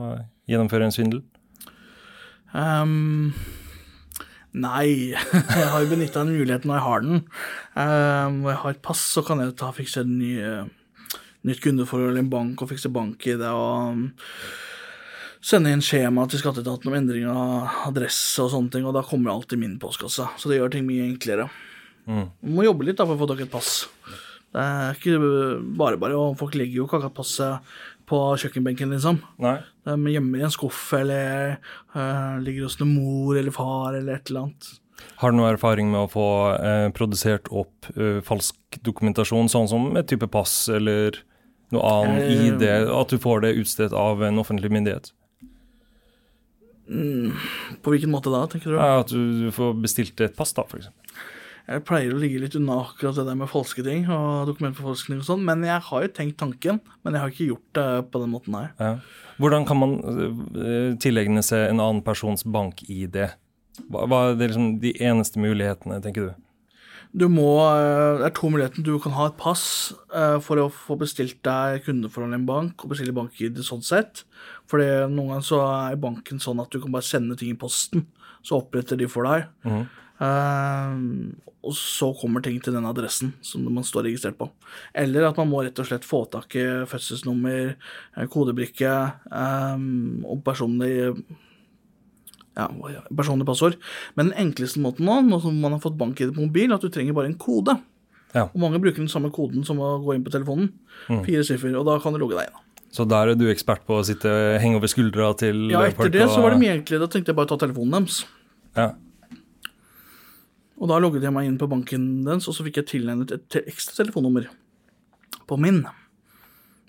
gjennomføre 0.48 0.88
en 0.88 0.96
svindel? 0.96 1.24
Ehm, 2.56 3.34
nei, 4.56 5.14
jeg 5.60 5.72
har 5.74 5.90
benytta 5.90 6.24
den 6.24 6.38
muligheten 6.38 6.72
når 6.72 6.80
jeg 6.80 6.88
har 6.88 7.04
den. 7.06 7.24
Um, 7.74 8.40
når 8.44 8.52
jeg 8.52 8.62
har 8.64 8.76
et 8.76 8.86
pass, 8.86 9.04
så 9.16 9.24
kan 9.26 9.44
jeg 9.44 9.58
ta 9.60 9.74
fikse 9.76 10.04
et 10.04 10.12
ny, 10.12 10.32
eh, 10.40 11.20
nytt 11.48 11.64
kundeforhold 11.64 12.20
i 12.20 12.24
en 12.24 12.32
bank 12.32 12.64
og 12.64 12.72
fikse 12.72 12.92
bank 12.94 13.28
i 13.28 13.36
det 13.40 13.52
og 13.52 13.98
um, 13.98 14.08
sende 15.44 15.72
inn 15.72 15.84
skjema 15.86 16.26
til 16.28 16.42
skatteetaten 16.42 16.90
om 16.90 16.98
endring 16.98 17.28
av 17.32 17.90
adresse 17.92 18.44
og 18.44 18.52
sånne 18.54 18.74
ting, 18.74 18.88
og 18.88 18.96
da 18.98 19.06
kommer 19.06 19.36
alt 19.36 19.54
i 19.54 19.60
min 19.60 19.78
postkasse. 19.82 20.26
Så 20.38 20.52
det 20.52 20.62
gjør 20.62 20.74
ting 20.74 20.88
mye 20.88 21.06
enklere. 21.08 21.50
Man 22.08 22.32
må 22.56 22.64
jobbe 22.64 22.88
litt 22.88 23.00
da 23.00 23.06
for 23.06 23.18
å 23.18 23.22
få 23.22 23.28
tak 23.30 23.44
i 23.44 23.46
et 23.48 23.52
pass. 23.52 23.86
Det 24.56 24.64
er 24.64 24.96
ikke 24.96 25.18
bare 25.78 26.00
bare, 26.00 26.16
og 26.16 26.38
folk 26.40 26.56
legger 26.56 26.80
jo 26.80 26.88
ikke 26.88 27.02
akkurat 27.02 27.18
passet 27.18 27.74
på 28.08 28.20
kjøkkenbenken, 28.42 28.92
liksom. 28.96 29.20
Nei. 29.44 29.58
De 29.88 30.14
gjemmer 30.14 30.42
i 30.42 30.46
en 30.48 30.54
skuff 30.54 30.82
eller 30.96 31.58
uh, 31.96 32.38
ligger 32.44 32.68
hos 32.68 32.78
noen 32.80 32.94
mor 32.96 33.40
eller 33.40 33.56
far 33.56 33.98
eller 33.98 34.20
et 34.20 34.32
eller 34.32 34.48
annet. 34.48 34.70
Har 35.22 35.34
du 35.34 35.38
noe 35.38 35.52
erfaring 35.52 35.92
med 35.92 36.06
å 36.06 36.12
få 36.12 36.28
uh, 36.56 36.88
produsert 36.96 37.52
opp 37.52 37.90
uh, 37.98 38.20
falsk 38.26 38.80
dokumentasjon, 38.86 39.52
sånn 39.52 39.70
som 39.70 39.90
et 40.00 40.08
type 40.10 40.30
pass 40.32 40.66
eller 40.74 41.20
noe 41.76 41.84
annet 41.92 42.32
i 42.32 42.38
ID, 42.48 42.64
at 42.96 43.12
du 43.12 43.20
får 43.20 43.44
det 43.44 43.58
utstedt 43.60 43.96
av 43.96 44.24
en 44.24 44.40
offentlig 44.40 44.72
myndighet? 44.72 45.12
På 47.84 47.92
hvilken 47.92 48.14
måte 48.14 48.32
da, 48.32 48.46
tenker 48.48 48.72
du? 48.72 48.78
Ja, 48.80 49.02
at 49.02 49.12
du, 49.12 49.20
du 49.44 49.52
får 49.52 49.76
bestilt 49.84 50.24
et 50.24 50.38
pass, 50.38 50.56
da, 50.56 50.64
eksempel. 50.64 51.07
Jeg 51.68 51.84
pleier 51.84 52.14
å 52.16 52.20
ligge 52.22 52.40
litt 52.40 52.56
unna 52.56 52.78
akkurat 52.86 53.18
det 53.18 53.26
der 53.28 53.36
med 53.36 53.50
falske 53.52 53.84
ting 53.84 54.06
og 54.08 54.48
dokumentforfalskning 54.48 55.20
og 55.20 55.26
sånn, 55.28 55.42
men 55.44 55.66
jeg 55.68 55.84
har 55.90 56.06
jo 56.06 56.12
tenkt 56.16 56.38
tanken, 56.40 56.80
men 57.04 57.18
jeg 57.18 57.24
har 57.24 57.34
ikke 57.34 57.48
gjort 57.50 57.74
det 57.76 57.88
på 58.14 58.22
den 58.24 58.32
måten 58.32 58.56
her. 58.56 58.70
Ja. 58.80 58.92
Hvordan 59.36 59.68
kan 59.68 59.82
man 59.82 59.98
eh, 60.00 60.94
tilegne 61.04 61.44
seg 61.44 61.66
en 61.68 61.84
annen 61.84 62.00
persons 62.06 62.46
bank-ID? 62.48 63.20
Hva, 63.92 64.06
hva 64.08 64.22
er 64.32 64.40
liksom 64.46 64.78
de 64.80 64.94
eneste 65.04 65.44
mulighetene, 65.44 66.00
tenker 66.06 66.30
du? 66.30 66.48
Du 67.18 67.28
må, 67.32 67.50
eh, 67.68 68.16
Det 68.22 68.30
er 68.30 68.36
to 68.40 68.48
muligheter. 68.54 68.88
Du 68.88 68.96
kan 69.04 69.18
ha 69.20 69.28
et 69.28 69.38
pass 69.38 69.92
eh, 70.16 70.40
for 70.40 70.64
å 70.64 70.72
få 70.72 70.96
bestilt 71.04 71.44
deg 71.44 71.84
kundeforhold 71.84 72.32
i 72.32 72.40
en 72.40 72.48
bank 72.48 72.80
og 72.80 72.96
bestille 72.96 73.16
bank-ID 73.16 73.60
sånn 73.60 73.84
sett. 73.84 74.24
For 74.72 74.80
noen 74.80 75.36
ganger 75.36 75.48
så 75.52 75.62
er 75.68 76.00
banken 76.00 76.40
sånn 76.40 76.64
at 76.64 76.72
du 76.72 76.80
kan 76.80 76.96
bare 76.96 77.12
sende 77.12 77.36
ting 77.36 77.52
i 77.52 77.60
posten, 77.60 78.08
så 78.40 78.64
oppretter 78.64 78.96
de 78.96 79.12
for 79.12 79.28
deg. 79.28 79.52
Eh, 80.24 81.02
og 81.68 81.74
så 81.76 82.12
kommer 82.16 82.44
ting 82.44 82.60
til 82.64 82.76
den 82.78 82.88
adressen 82.88 83.34
som 83.46 83.66
man 83.68 83.86
står 83.86 84.08
registrert 84.08 84.38
på. 84.40 84.48
Eller 84.96 85.28
at 85.28 85.40
man 85.40 85.50
må 85.52 85.64
rett 85.66 85.80
og 85.82 85.90
slett 85.90 86.08
få 86.08 86.24
tak 86.32 86.56
i 86.60 86.66
fødselsnummer, 86.88 87.74
eh, 87.76 88.30
kodebrikke 88.32 88.94
um, 89.32 90.24
og 90.28 90.42
personlig 90.46 91.12
ja, 92.58 92.70
personlig 93.14 93.46
passord. 93.46 93.78
Men 94.18 94.32
den 94.32 94.48
enkleste 94.48 94.82
måten 94.82 95.06
nå, 95.06 95.20
nå 95.28 95.42
som 95.44 95.58
man 95.62 95.76
har 95.76 95.84
fått 95.84 95.98
bank-ID 96.00 96.34
på 96.34 96.48
mobil, 96.48 96.74
at 96.74 96.82
du 96.82 96.90
trenger 96.94 97.18
bare 97.18 97.30
en 97.30 97.38
kode. 97.38 97.76
Ja. 98.34 98.48
Og 98.48 98.58
mange 98.62 98.80
bruker 98.82 99.04
den 99.04 99.12
samme 99.12 99.30
koden 99.34 99.66
som 99.68 99.82
å 99.82 99.98
gå 100.04 100.16
inn 100.16 100.24
på 100.26 100.34
telefonen. 100.34 100.72
Fire 101.08 101.44
siffer, 101.48 101.76
og 101.78 101.86
da 101.88 102.00
kan 102.02 102.16
du 102.16 102.22
logge 102.22 102.40
deg 102.40 102.50
inn. 102.50 102.64
Så 102.98 103.06
der 103.06 103.34
er 103.34 103.38
du 103.38 103.46
ekspert 103.52 103.84
på 103.86 104.00
å 104.00 104.06
sitte 104.08 104.32
henge 104.64 104.80
over 104.80 104.90
skuldra 104.90 105.34
til 105.38 105.68
Ja, 105.70 105.84
etter 105.86 106.10
det 106.10 106.24
det 106.24 106.30
så 106.32 106.42
var 106.42 106.56
det 106.56 106.62
mye 106.64 106.78
enklere. 106.80 107.04
Da 107.04 107.12
tenkte 107.14 107.34
jeg 107.34 107.38
bare 107.38 107.50
å 107.50 107.54
ta 107.54 107.60
telefonen 107.66 108.00
deres. 108.00 108.24
Ja. 108.78 108.94
Og 110.78 110.90
da 110.92 111.00
logget 111.02 111.24
jeg 111.26 111.34
meg 111.34 111.48
inn 111.50 111.58
på 111.58 111.70
banken 111.70 112.04
dens, 112.28 112.48
og 112.48 112.54
så 112.54 112.66
fikk 112.68 112.82
jeg 112.82 112.90
tilegnet 112.92 113.32
et 113.34 113.58
ekstra 113.66 114.04
telefonnummer 114.04 114.46
på 115.50 115.58
min. 115.60 115.82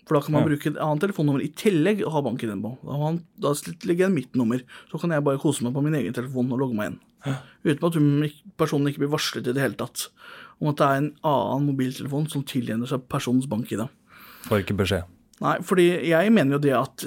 For 0.09 0.17
da 0.17 0.21
kan 0.25 0.33
man 0.33 0.43
Ja. 0.45 0.49
bruke 0.49 0.67
et 0.71 0.77
annet 0.81 1.01
telefonnummer 1.05 1.43
i 1.45 1.49
tillegg 1.53 2.03
og 2.05 2.13
ha 2.13 2.21
banken 2.25 2.49
din 2.49 2.63
på. 2.63 2.75
Da, 2.85 2.97
man, 3.01 3.25
da 3.39 3.53
legger 3.85 4.07
jeg 4.09 4.15
mitt 4.15 4.35
nummer, 4.37 4.61
så 4.91 5.01
kan 5.01 5.11
jeg 5.11 5.25
bare 5.25 5.39
kose 5.41 5.63
meg 5.65 5.75
på 5.75 5.83
min 5.85 5.95
egen 5.95 6.13
telefon 6.17 6.51
og 6.53 6.59
logge 6.59 6.77
meg 6.77 6.93
inn. 6.93 6.99
Uten 7.65 7.85
at 7.89 7.95
hun, 7.99 8.31
personen 8.57 8.89
ikke 8.89 9.03
blir 9.05 9.13
varslet 9.13 9.49
i 9.49 9.53
det 9.53 9.61
hele 9.61 9.75
tatt 9.77 10.09
om 10.61 10.69
at 10.71 10.77
det 10.81 10.87
er 10.87 10.97
en 11.03 11.11
annen 11.25 11.67
mobiltelefon 11.69 12.29
som 12.31 12.43
tilgjener 12.43 12.87
seg 12.89 13.05
personens 13.09 13.47
bank-ID. 13.51 13.85
Får 14.49 14.65
ikke 14.65 14.77
beskjed. 14.79 15.05
Nei, 15.41 15.57
fordi 15.63 16.09
jeg 16.09 16.33
mener 16.35 16.57
jo 16.57 16.59
det 16.59 16.73
at 16.75 17.05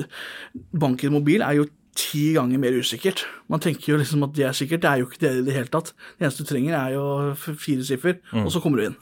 banken 0.72 1.12
mobil 1.12 1.42
er 1.44 1.58
jo 1.58 1.66
ti 1.98 2.32
ganger 2.38 2.62
mer 2.62 2.78
usikkert. 2.78 3.26
Man 3.52 3.64
tenker 3.64 3.94
jo 3.94 4.00
liksom 4.00 4.24
at 4.28 4.36
det 4.38 4.46
er 4.48 4.58
sikkert, 4.58 4.84
det 4.84 4.92
er 4.92 5.02
jo 5.02 5.10
ikke 5.10 5.24
det 5.24 5.32
i 5.40 5.46
det 5.48 5.56
hele 5.56 5.72
tatt. 5.74 5.92
Det 6.18 6.28
eneste 6.28 6.46
du 6.46 6.52
trenger 6.52 6.78
er 6.78 6.96
jo 6.96 7.06
fire 7.40 7.88
siffer, 7.88 8.22
og 8.44 8.52
så 8.54 8.64
kommer 8.64 8.80
du 8.80 8.90
inn. 8.90 8.98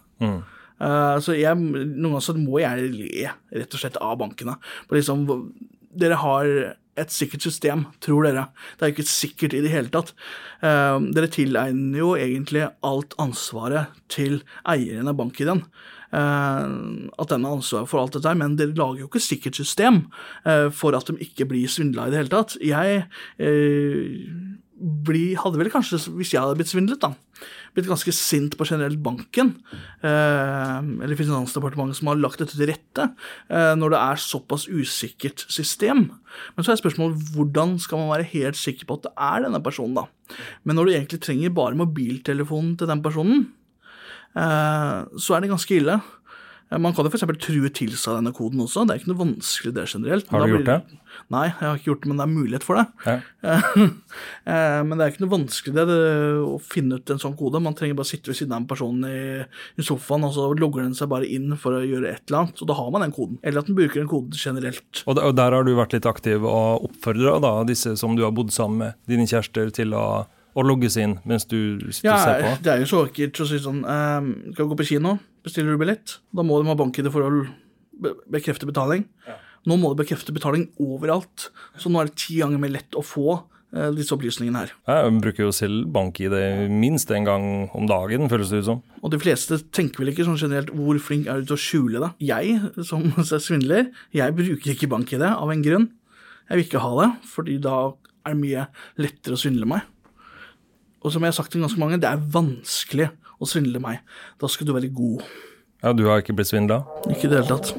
Eh, 0.80 1.16
så 1.24 1.36
jeg, 1.36 1.58
noen 1.60 2.14
ganger 2.14 2.26
så 2.26 2.36
må 2.40 2.62
jeg 2.64 2.92
le 2.94 3.34
rett 3.62 3.76
og 3.76 3.82
slett 3.82 4.00
av 4.04 4.18
bankene. 4.22 4.56
For 4.88 5.00
liksom, 5.00 5.26
dere 6.00 6.20
har 6.22 6.54
et 7.00 7.14
sikkert 7.14 7.46
system, 7.46 7.86
tror 8.04 8.28
dere. 8.28 8.48
Det 8.76 8.86
er 8.86 8.92
jo 8.92 8.98
ikke 8.98 9.12
sikkert 9.12 9.56
i 9.56 9.62
det 9.64 9.72
hele 9.72 9.92
tatt. 9.94 10.12
Uh, 10.60 11.00
dere 11.16 11.30
tilegner 11.32 12.02
jo 12.02 12.10
egentlig 12.20 12.66
alt 12.86 13.16
ansvaret 13.22 13.96
til 14.12 14.42
eieren 14.68 15.08
av 15.08 15.16
bank-ID-en. 15.20 15.64
Eh, 16.10 16.70
at 17.22 17.34
den 17.34 17.46
har 17.46 17.58
ansvar 17.58 17.86
for 17.90 18.02
alt 18.02 18.16
dette 18.18 18.30
her, 18.30 18.40
men 18.40 18.58
dere 18.60 18.78
lager 18.78 19.04
jo 19.04 19.10
ikke 19.12 19.24
sikkert 19.24 19.60
system 19.60 20.06
eh, 20.46 20.70
for 20.74 20.98
at 20.98 21.10
de 21.10 21.20
ikke 21.26 21.50
blir 21.52 21.70
svindla 21.70 22.08
i 22.08 22.14
det 22.14 22.24
hele 22.24 22.34
tatt. 22.34 22.58
Jeg 22.64 23.04
eh, 23.38 24.08
bli, 24.80 25.24
hadde 25.38 25.60
vel 25.60 25.72
kanskje, 25.72 26.00
hvis 26.16 26.32
jeg 26.34 26.42
hadde 26.42 26.56
blitt 26.58 26.72
svindlet, 26.72 27.04
da, 27.04 27.12
blitt 27.76 27.90
ganske 27.90 28.14
sint 28.16 28.56
på 28.58 28.68
generelt 28.68 29.02
banken, 29.04 29.54
eh, 30.02 30.80
eller 30.80 31.20
Finansdepartementet 31.20 32.00
som 32.00 32.12
har 32.12 32.20
lagt 32.20 32.42
dette 32.42 32.56
til 32.56 32.72
rette, 32.72 33.10
eh, 33.52 33.74
når 33.76 33.94
det 33.94 34.00
er 34.00 34.24
såpass 34.24 34.68
usikkert 34.72 35.46
system. 35.52 36.08
Men 36.56 36.66
så 36.66 36.74
er 36.74 36.82
spørsmålet 36.82 37.36
hvordan 37.36 37.78
skal 37.84 38.02
man 38.02 38.14
være 38.16 38.32
helt 38.34 38.60
sikker 38.60 38.88
på 38.88 39.00
at 39.00 39.10
det 39.10 39.14
er 39.30 39.46
denne 39.46 39.64
personen, 39.64 40.00
da? 40.00 40.08
Men 40.64 40.80
når 40.80 40.86
du 40.86 40.96
egentlig 40.96 41.22
trenger 41.26 41.54
bare 41.54 41.80
mobiltelefonen 41.80 42.78
til 42.80 42.90
den 42.90 43.04
personen, 43.04 43.48
så 44.36 45.36
er 45.36 45.42
det 45.42 45.50
ganske 45.52 45.76
ille. 45.80 46.00
Eh, 46.72 46.78
Man 46.78 46.94
kan 46.94 47.04
jo 47.06 47.10
f.eks. 47.10 47.26
true 47.42 47.70
til 47.74 47.96
seg 47.98 48.20
denne 48.20 48.32
koden 48.36 48.62
også. 48.62 48.84
Det 48.86 48.94
er 48.94 49.00
ikke 49.02 49.10
noe 49.14 49.24
vanskelig 49.26 49.74
det 49.74 49.88
generelt. 49.90 50.28
Har 50.30 50.46
du 50.46 50.46
blir- 50.46 50.60
gjort 50.60 50.66
det? 50.70 50.98
Nei, 51.34 51.48
jeg 51.50 51.66
har 51.66 51.76
ikke 51.80 51.88
gjort 51.90 52.02
det, 52.04 52.08
men 52.12 52.18
det 52.20 52.26
er 52.28 52.36
mulighet 52.38 52.64
for 52.64 52.78
det. 52.78 52.86
Eh, 54.50 54.82
Men 54.86 54.98
det 54.98 55.04
er 55.06 55.12
ikke 55.12 55.24
noe 55.26 55.34
vanskelig 55.34 55.74
det, 55.76 55.84
det, 55.90 55.98
å 56.46 56.56
finne 56.62 56.98
ut 57.00 57.12
en 57.14 57.20
sånn 57.22 57.36
kode. 57.38 57.60
Man 57.62 57.76
trenger 57.78 57.98
bare 58.00 58.10
sitte 58.10 58.32
ved 58.32 58.38
siden 58.40 58.54
av 58.56 58.62
en 58.64 58.70
person 58.70 59.04
i, 59.06 59.42
i 59.78 59.86
sofaen, 59.86 60.24
og 60.26 60.34
så 60.34 60.48
logger 60.58 60.86
den 60.86 60.96
seg 60.98 61.10
bare 61.12 61.28
inn 61.30 61.54
for 61.60 61.78
å 61.78 61.84
gjøre 61.86 62.10
et 62.14 62.24
eller 62.30 62.44
annet. 62.46 62.62
Og 62.64 62.70
da 62.72 62.78
har 62.80 62.90
man 62.94 63.02
den 63.06 63.14
koden. 63.16 63.38
Eller 63.44 63.62
at 63.62 63.70
den 63.70 63.78
bruker 63.78 64.00
den 64.02 64.10
koden 64.10 64.34
generelt. 64.38 65.04
Og, 65.06 65.18
der- 65.20 65.30
og 65.30 65.36
der 65.38 65.58
har 65.58 65.64
du 65.68 65.74
vært 65.78 65.94
litt 65.98 66.08
aktiv 66.10 66.46
og 66.46 66.88
oppfordra 66.90 67.54
disse 67.70 67.96
som 68.00 68.16
du 68.18 68.24
har 68.26 68.34
bodd 68.36 68.54
sammen 68.56 68.86
med, 68.86 68.98
dine 69.10 69.28
kjærester, 69.30 69.70
til 69.76 69.94
å, 69.98 70.06
å 70.58 70.64
logges 70.66 70.96
inn 71.02 71.18
mens 71.30 71.46
du 71.50 71.60
sitter 71.92 72.10
Ja, 72.10 72.16
og 72.16 72.24
ser 72.26 72.42
på? 72.46 72.54
det 72.66 72.72
er 72.74 72.80
jo 72.84 72.88
så 72.90 73.04
ekkelt 73.08 73.42
å 73.44 73.48
si 73.50 73.60
sånn 73.62 73.84
eh, 73.86 74.30
Skal 74.54 74.64
vi 74.66 74.70
gå 74.72 74.80
på 74.80 74.88
kino? 74.94 75.18
Bestiller 75.46 75.76
du 75.76 75.82
billett? 75.82 76.18
Da 76.36 76.44
må 76.46 76.58
de 76.62 76.68
ha 76.72 76.76
bank-ID 76.80 77.12
for 77.14 77.28
å 77.28 77.30
be 78.00 78.14
bekrefte 78.32 78.68
betaling. 78.68 79.06
Nå 79.68 79.76
må 79.76 79.90
du 79.92 80.00
bekrefte 80.00 80.32
betaling 80.36 80.70
overalt. 80.80 81.50
Så 81.80 81.92
nå 81.92 82.00
er 82.02 82.08
det 82.10 82.16
ti 82.22 82.38
ganger 82.40 82.60
mer 82.64 82.72
lett 82.72 82.96
å 82.96 83.04
få 83.04 83.36
eh, 83.76 83.90
disse 83.96 84.14
opplysningene 84.16 84.62
her. 84.66 84.72
Jeg 84.88 85.14
bruker 85.24 85.46
jo 85.46 85.52
selv 85.56 85.90
bank-ID 85.96 86.36
minst 86.72 87.12
en 87.16 87.28
gang 87.28 87.48
om 87.76 87.88
dagen, 87.92 88.28
føles 88.32 88.52
det 88.54 88.62
ut 88.64 88.70
som. 88.70 88.82
Og 89.04 89.12
de 89.14 89.20
fleste 89.20 89.60
tenker 89.76 90.00
vel 90.04 90.14
ikke 90.14 90.28
sånn 90.28 90.40
generelt 90.40 90.72
hvor 90.76 91.00
flink 91.04 91.28
er 91.28 91.44
du 91.44 91.52
til 91.52 91.58
å 91.58 91.62
skjule 91.66 92.04
det. 92.06 92.12
Jeg, 92.32 92.58
som 92.88 93.08
svindler, 93.28 93.92
jeg 94.16 94.36
bruker 94.40 94.74
ikke 94.76 94.92
bank-ID 94.96 95.24
av 95.30 95.52
en 95.56 95.64
grunn. 95.66 95.90
Jeg 96.50 96.58
vil 96.62 96.68
ikke 96.70 96.84
ha 96.84 96.94
det, 97.04 97.10
fordi 97.30 97.60
da 97.62 97.78
er 98.26 98.34
det 98.36 98.40
mye 98.42 98.68
lettere 99.00 99.36
å 99.36 99.40
svindle 99.44 99.68
meg. 99.70 99.84
Og 101.00 101.14
som 101.14 101.24
jeg 101.24 101.32
har 101.32 101.38
sagt 101.38 101.54
til 101.54 101.64
ganske 101.64 101.80
mange, 101.80 102.00
det 102.02 102.10
er 102.10 102.20
vanskelig 102.34 103.08
å 103.40 103.48
svindle 103.48 103.80
meg. 103.80 104.02
Da 104.40 104.50
skal 104.52 104.68
du 104.68 104.74
være 104.76 104.92
god. 104.92 105.24
Ja, 105.80 105.94
du 105.96 106.04
har 106.10 106.20
ikke 106.20 106.36
blitt 106.36 106.50
svindla? 106.52 106.82
Ikke 107.08 107.30
i 107.30 107.32
det 107.32 107.40
hele 107.40 107.48
tatt. 107.54 107.72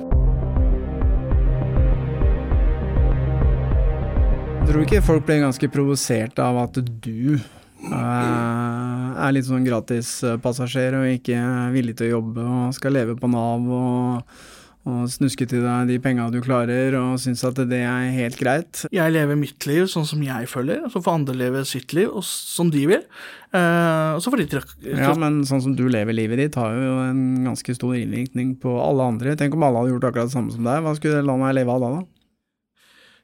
Jeg 4.61 4.71
tror 4.71 4.87
ikke 4.87 5.03
folk 5.05 5.27
blir 5.27 5.43
ganske 5.43 5.68
provosert 5.75 6.41
av 6.41 6.62
at 6.62 6.79
du 6.81 7.35
eh, 7.35 7.91
er 7.91 9.35
litt 9.35 9.49
sånn 9.49 9.66
gratispassasjer 9.66 10.97
og 11.01 11.11
ikke 11.18 11.37
er 11.37 11.75
villig 11.75 11.99
til 11.99 12.09
å 12.09 12.14
jobbe 12.14 12.47
og 12.47 12.77
skal 12.79 12.95
leve 12.97 13.18
på 13.21 13.29
Nav 13.33 13.66
og, 13.66 14.41
og 14.89 15.11
snuske 15.12 15.45
til 15.45 15.61
deg 15.61 15.91
de 15.91 15.99
penga 16.01 16.31
du 16.33 16.39
klarer 16.41 16.95
og 16.97 17.18
syns 17.20 17.43
at 17.45 17.59
det 17.68 17.83
er 17.85 18.07
helt 18.14 18.39
greit. 18.41 18.85
Jeg 18.95 19.12
lever 19.12 19.37
mitt 19.37 19.66
liv 19.68 19.85
sånn 19.93 20.07
som 20.09 20.22
jeg 20.24 20.49
føler, 20.49 20.87
så 20.89 21.03
får 21.05 21.18
andre 21.18 21.37
leve 21.37 21.64
sitt 21.68 21.93
liv 21.97 22.09
og 22.09 22.24
som 22.24 22.70
de 22.72 22.87
vil. 22.89 23.03
Eh, 23.53 24.11
og 24.16 24.22
så 24.24 24.33
får 24.33 24.41
de 24.41 24.49
trakk... 24.55 24.72
Ja, 24.87 25.12
men 25.20 25.43
sånn 25.49 25.61
som 25.66 25.74
du 25.76 25.85
lever 25.93 26.16
livet 26.16 26.41
ditt, 26.41 26.57
har 26.57 26.72
jo 26.72 26.97
en 27.05 27.45
ganske 27.45 27.76
stor 27.76 27.99
innvirkning 27.99 28.55
på 28.62 28.72
alle 28.81 29.11
andre. 29.12 29.37
Tenk 29.37 29.59
om 29.59 29.68
alle 29.68 29.85
hadde 29.85 29.93
gjort 29.97 30.09
akkurat 30.09 30.33
det 30.33 30.37
samme 30.39 30.55
som 30.55 30.64
deg, 30.64 30.81
hva 30.87 30.97
skulle 30.97 31.26
landet 31.28 31.61
leve 31.61 31.76
av 31.76 31.85
da? 31.85 31.93
da? 31.99 32.09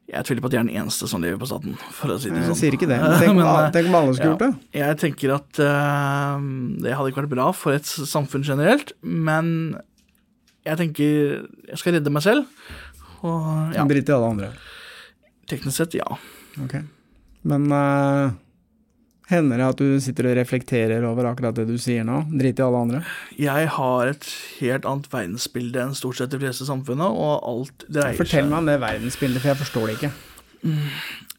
Jeg 0.06 0.22
tviler 0.28 0.44
på 0.44 0.50
at 0.52 0.54
jeg 0.54 0.60
er 0.60 0.68
den 0.68 0.76
eneste 0.78 1.08
som 1.10 1.24
lever 1.24 1.40
på 1.40 1.48
staten, 1.50 1.72
for 1.96 2.12
å 2.14 2.20
si 2.20 2.30
det 2.30 2.44
sånn. 2.44 2.52
Jeg 2.52 2.60
sier 2.60 2.76
ikke 2.76 2.86
det. 2.92 3.00
men 3.02 3.16
Tenk 3.22 3.32
om, 3.32 3.40
Men, 3.40 3.48
eh, 3.64 3.72
tenk 3.74 3.88
om 3.90 3.96
alle 3.98 4.14
skulle 4.14 4.34
gjort 4.34 4.44
det. 4.44 4.52
Jeg 4.76 5.00
tenker 5.02 5.34
at 5.40 5.64
uh, 5.64 6.46
det 6.84 6.94
hadde 6.94 7.10
ikke 7.10 7.24
vært 7.24 7.32
bra 7.32 7.50
for 7.56 7.74
et 7.74 7.88
samfunn 7.88 8.46
generelt, 8.46 8.92
men 9.02 9.80
jeg 10.66 10.80
tenker 10.80 11.12
jeg 11.70 11.78
skal 11.80 11.96
redde 11.98 12.12
meg 12.12 12.24
selv. 12.26 12.48
Og 13.26 13.74
ja, 13.74 13.84
Drit 13.88 14.10
i 14.10 14.14
alle 14.16 14.32
andre. 14.34 14.50
teknisk 15.50 15.78
sett, 15.78 15.94
ja. 15.98 16.06
Ok. 16.62 16.74
Men 17.46 17.68
uh, 17.70 18.34
hender 19.30 19.60
det 19.60 19.68
at 19.70 19.80
du 19.82 20.00
sitter 20.02 20.30
og 20.30 20.36
reflekterer 20.38 21.04
over 21.06 21.28
akkurat 21.30 21.56
det 21.56 21.66
du 21.70 21.76
sier 21.82 22.06
nå? 22.06 22.24
Drit 22.34 22.58
i 22.60 22.64
alle 22.66 22.82
andre? 22.86 23.02
Jeg 23.38 23.70
har 23.76 24.10
et 24.10 24.26
helt 24.60 24.88
annet 24.88 25.08
verdensbilde 25.12 25.84
enn 25.86 25.94
stort 25.98 26.20
sett 26.20 26.34
de 26.34 26.40
fleste 26.42 26.66
samfunnet, 26.68 27.06
og 27.06 27.46
alt 27.46 27.86
dreier 27.88 28.14
seg 28.14 28.24
Fortell 28.24 28.50
meg 28.50 28.60
om 28.62 28.70
det 28.70 28.80
verdensbildet, 28.82 29.42
for 29.42 29.52
jeg 29.52 29.62
forstår 29.62 29.86
det 29.86 29.96
ikke. 30.00 30.12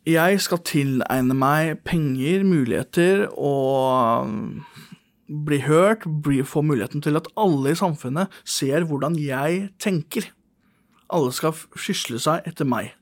Jeg 0.07 0.39
skal 0.39 0.63
tilegne 0.63 1.35
meg 1.35 1.81
penger, 1.87 2.43
muligheter 2.47 3.25
og 3.35 4.31
bli 5.27 5.61
hørt, 5.65 6.07
bli, 6.23 6.41
få 6.43 6.63
muligheten 6.65 7.03
til 7.03 7.19
at 7.19 7.29
alle 7.39 7.73
i 7.73 7.79
samfunnet 7.79 8.33
ser 8.47 8.87
hvordan 8.87 9.17
jeg 9.19 9.69
tenker. 9.79 10.31
Alle 11.13 11.31
skal 11.35 11.55
skysle 11.79 12.19
seg 12.19 12.47
etter 12.49 12.67
meg. 12.67 12.96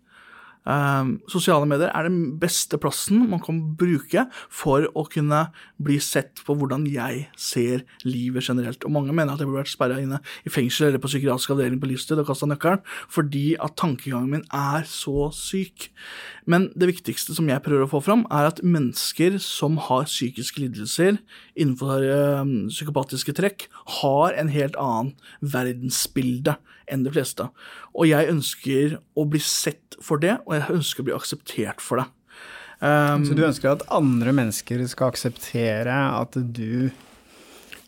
Um, 0.66 1.20
sosiale 1.30 1.68
medier 1.70 1.92
er 1.94 2.08
den 2.08 2.40
beste 2.42 2.80
plassen 2.82 3.28
man 3.30 3.42
kan 3.44 3.60
bruke 3.78 4.26
for 4.50 4.88
å 4.98 5.04
kunne 5.14 5.44
bli 5.78 6.00
sett 6.02 6.42
på 6.46 6.56
hvordan 6.58 6.88
jeg 6.90 7.28
ser 7.38 7.84
livet 8.06 8.48
generelt. 8.48 8.82
Og 8.88 8.96
mange 8.96 9.14
mener 9.14 9.36
at 9.36 9.44
jeg 9.44 9.50
burde 9.50 9.62
vært 9.62 9.74
sperra 9.74 10.00
inne 10.02 10.22
i 10.42 10.54
fengsel 10.54 10.90
eller 10.90 11.02
på 11.04 11.12
psykiatrisk 11.12 11.54
avdeling 11.54 11.82
på 11.82 11.92
livstid 11.92 12.22
og 12.22 12.30
kasta 12.32 12.50
nøkkelen, 12.50 12.82
fordi 13.14 13.46
at 13.62 13.78
tankegangen 13.78 14.32
min 14.34 14.48
er 14.50 14.88
så 14.90 15.30
syk. 15.36 15.90
Men 16.50 16.72
det 16.74 16.90
viktigste 16.96 17.38
som 17.38 17.50
jeg 17.50 17.62
prøver 17.66 17.86
å 17.86 17.92
få 17.92 18.02
fram, 18.06 18.26
er 18.34 18.50
at 18.50 18.64
mennesker 18.66 19.38
som 19.44 19.78
har 19.86 20.10
psykiske 20.10 20.66
lidelser 20.66 21.20
innenfor 21.54 22.02
øh, 22.02 22.56
psykopatiske 22.74 23.38
trekk, 23.38 23.68
har 24.02 24.34
en 24.34 24.50
helt 24.54 24.78
annen 24.82 25.14
verdensbilde 25.42 26.58
enn 26.92 27.06
de 27.06 27.14
fleste. 27.14 27.48
Og 27.96 28.10
jeg 28.10 28.30
ønsker 28.32 29.00
å 29.16 29.26
bli 29.30 29.42
sett 29.44 29.98
for 30.04 30.22
det, 30.22 30.38
og 30.46 30.58
jeg 30.58 30.78
ønsker 30.80 31.04
å 31.04 31.10
bli 31.10 31.16
akseptert 31.16 31.84
for 31.84 32.02
det. 32.02 32.10
Um, 32.82 33.24
Så 33.24 33.36
du 33.38 33.46
ønsker 33.48 33.72
at 33.72 33.86
andre 33.94 34.34
mennesker 34.36 34.82
skal 34.92 35.14
akseptere 35.14 35.96
at 35.96 36.36
du 36.36 36.92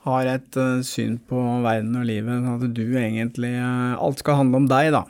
har 0.08 0.30
et 0.32 0.60
uh, 0.60 0.80
syn 0.86 1.18
på 1.28 1.42
verden 1.66 1.98
og 2.00 2.08
livet, 2.08 2.48
at 2.48 2.64
du 2.72 2.86
egentlig 2.96 3.52
uh, 3.60 4.00
Alt 4.00 4.24
skal 4.24 4.40
handle 4.40 4.64
om 4.64 4.70
deg, 4.72 4.94
da. 4.96 5.04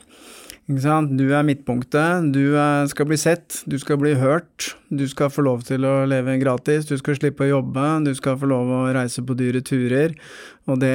Du 0.67 1.29
er 1.31 1.45
midtpunktet, 1.47 2.25
du 2.35 2.57
er, 2.59 2.89
skal 2.91 3.07
bli 3.07 3.15
sett, 3.15 3.61
du 3.71 3.77
skal 3.79 4.01
bli 4.01 4.11
hørt, 4.19 4.73
du 4.91 5.05
skal 5.07 5.29
få 5.31 5.45
lov 5.45 5.61
til 5.63 5.85
å 5.87 6.01
leve 6.03 6.33
gratis, 6.41 6.83
du 6.89 6.97
skal 6.99 7.15
slippe 7.15 7.45
å 7.45 7.47
jobbe, 7.53 7.85
du 8.03 8.11
skal 8.17 8.35
få 8.41 8.49
lov 8.51 8.73
å 8.75 8.81
reise 8.91 9.23
på 9.23 9.37
dyre 9.39 9.61
turer, 9.63 10.17
og 10.67 10.81
det 10.83 10.91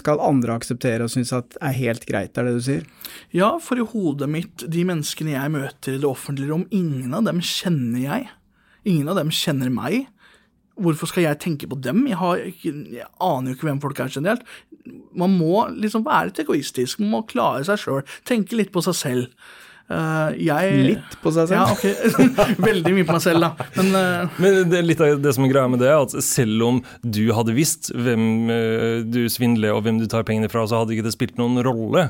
skal 0.00 0.18
andre 0.18 0.56
akseptere 0.58 1.06
og 1.06 1.14
synes 1.14 1.30
at 1.38 1.54
er 1.62 1.78
helt 1.78 2.08
greit, 2.10 2.34
er 2.34 2.48
det 2.48 2.56
du 2.56 2.64
sier? 2.66 2.82
Ja, 3.30 3.52
for 3.62 3.78
i 3.78 3.86
hodet 3.86 4.26
mitt, 4.34 4.66
de 4.66 4.82
menneskene 4.90 5.36
jeg 5.36 5.54
møter 5.60 5.94
i 5.94 6.02
det 6.02 6.10
offentlige 6.10 6.50
rom, 6.50 6.66
ingen 6.74 7.14
av 7.14 7.30
dem 7.30 7.38
kjenner 7.38 8.02
jeg. 8.02 8.26
Ingen 8.82 9.14
av 9.14 9.22
dem 9.22 9.30
kjenner 9.30 9.70
meg. 9.72 10.08
Hvorfor 10.74 11.10
skal 11.10 11.28
jeg 11.28 11.40
tenke 11.42 11.68
på 11.70 11.78
dem? 11.78 12.06
Jeg, 12.10 12.18
har 12.18 12.40
jeg 12.40 13.06
aner 13.22 13.52
jo 13.52 13.56
ikke 13.58 13.68
hvem 13.68 13.82
folk 13.82 14.00
er 14.02 14.14
generelt. 14.14 14.46
Man 15.14 15.36
må 15.38 15.66
liksom 15.70 16.06
være 16.06 16.30
litt 16.30 16.40
egoistisk, 16.42 17.02
man 17.02 17.12
må 17.12 17.20
klare 17.30 17.62
seg 17.66 17.78
sjøl, 17.80 18.02
tenke 18.26 18.58
litt 18.58 18.72
på 18.74 18.82
seg 18.84 18.98
selv. 18.98 19.44
Uh, 19.84 20.32
jeg 20.40 20.76
Litt 20.80 21.16
på 21.20 21.28
seg 21.36 21.50
selv? 21.50 21.58
Ja, 21.60 21.66
ok. 21.74 22.60
Veldig 22.70 22.92
mye 22.96 23.04
på 23.04 23.16
meg 23.18 23.24
selv, 23.24 23.44
da. 23.44 23.66
Men 23.76 23.90
uh... 23.92 24.38
Men 24.40 24.62
det 24.72 24.80
litt 24.86 25.02
av 25.04 25.18
det 25.20 25.34
som 25.36 25.44
er 25.44 25.52
greia 25.52 25.68
med 25.68 25.82
det, 25.84 25.90
er 25.92 26.06
at 26.06 26.14
selv 26.24 26.64
om 26.64 26.78
du 27.04 27.26
hadde 27.36 27.56
visst 27.56 27.92
hvem 27.92 28.24
eh, 28.52 29.02
du 29.04 29.26
svindler 29.32 29.76
og 29.76 29.84
hvem 29.84 30.00
du 30.00 30.08
tar 30.08 30.24
pengene 30.24 30.48
fra, 30.52 30.64
så 30.64 30.80
hadde 30.80 30.96
ikke 30.96 31.04
det 31.04 31.12
spilt 31.16 31.36
noen 31.40 31.60
rolle. 31.66 32.08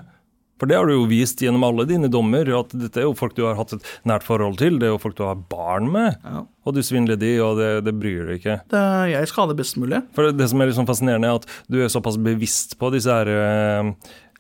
For 0.61 0.71
det 0.71 0.77
har 0.79 0.87
du 0.87 0.93
jo 0.95 1.07
vist 1.11 1.41
gjennom 1.43 1.65
alle 1.67 1.85
dine 1.91 2.07
dommer, 2.09 2.47
at 2.61 2.71
dette 2.79 3.01
er 3.03 3.09
jo 3.09 3.15
folk 3.19 3.35
du 3.35 3.43
har 3.45 3.57
hatt 3.59 3.73
et 3.75 3.89
nært 4.07 4.23
forhold 4.23 4.59
til, 4.61 4.77
det 4.79 4.87
er 4.87 4.93
jo 4.95 5.01
folk 5.03 5.17
du 5.19 5.25
har 5.27 5.35
barn 5.51 5.89
med, 5.91 6.15
Ja. 6.23 6.45
og 6.65 6.75
du 6.77 6.81
svindler 6.87 7.19
de, 7.19 7.33
og 7.43 7.59
det, 7.59 7.71
det 7.89 7.95
bryr 7.99 8.29
deg 8.31 8.39
ikke. 8.39 8.61
det, 8.71 8.85
jeg 9.11 9.29
skal 9.33 9.45
ha 9.45 9.51
det 9.53 9.59
best 9.59 9.77
mulig. 9.83 9.99
For 10.15 10.29
det, 10.29 10.37
det 10.39 10.49
som 10.53 10.63
er 10.63 10.71
sånn 10.77 10.87
fascinerende, 10.87 11.27
er 11.33 11.41
at 11.43 11.49
du 11.69 11.81
er 11.83 11.91
såpass 11.91 12.17
bevisst 12.23 12.79
på 12.79 12.93
disse 12.95 13.11
her 13.11 13.27
eh, 13.35 13.91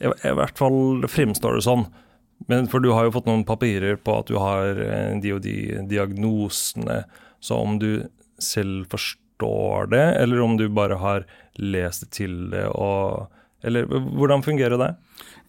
I 0.07 0.13
i 0.31 0.35
hvert 0.39 0.59
fall 0.59 1.03
fremstår 1.11 1.59
det 1.59 1.67
sånn. 1.67 1.85
Men 2.51 2.67
for 2.71 2.83
du 2.83 2.91
har 2.93 3.07
jo 3.07 3.13
fått 3.15 3.27
noen 3.31 3.45
papirer 3.47 3.97
på 3.97 4.19
at 4.21 4.31
du 4.31 4.39
har 4.39 4.79
eh, 4.87 5.19
de 5.23 5.33
og 5.35 5.43
de 5.45 5.57
diagnosene. 5.91 7.05
Så 7.43 7.59
om 7.59 7.79
du 7.83 8.05
selv 8.43 8.87
forstår 8.91 9.91
det, 9.93 10.05
eller 10.23 10.41
om 10.43 10.57
du 10.59 10.69
bare 10.69 10.99
har 11.01 11.27
lest 11.59 12.07
det 12.07 12.11
til 12.23 12.51
det 12.55 12.67
og 12.75 13.31
Eller 13.65 13.87
hvordan 13.89 14.43
fungerer 14.45 14.77
det? 14.77 14.91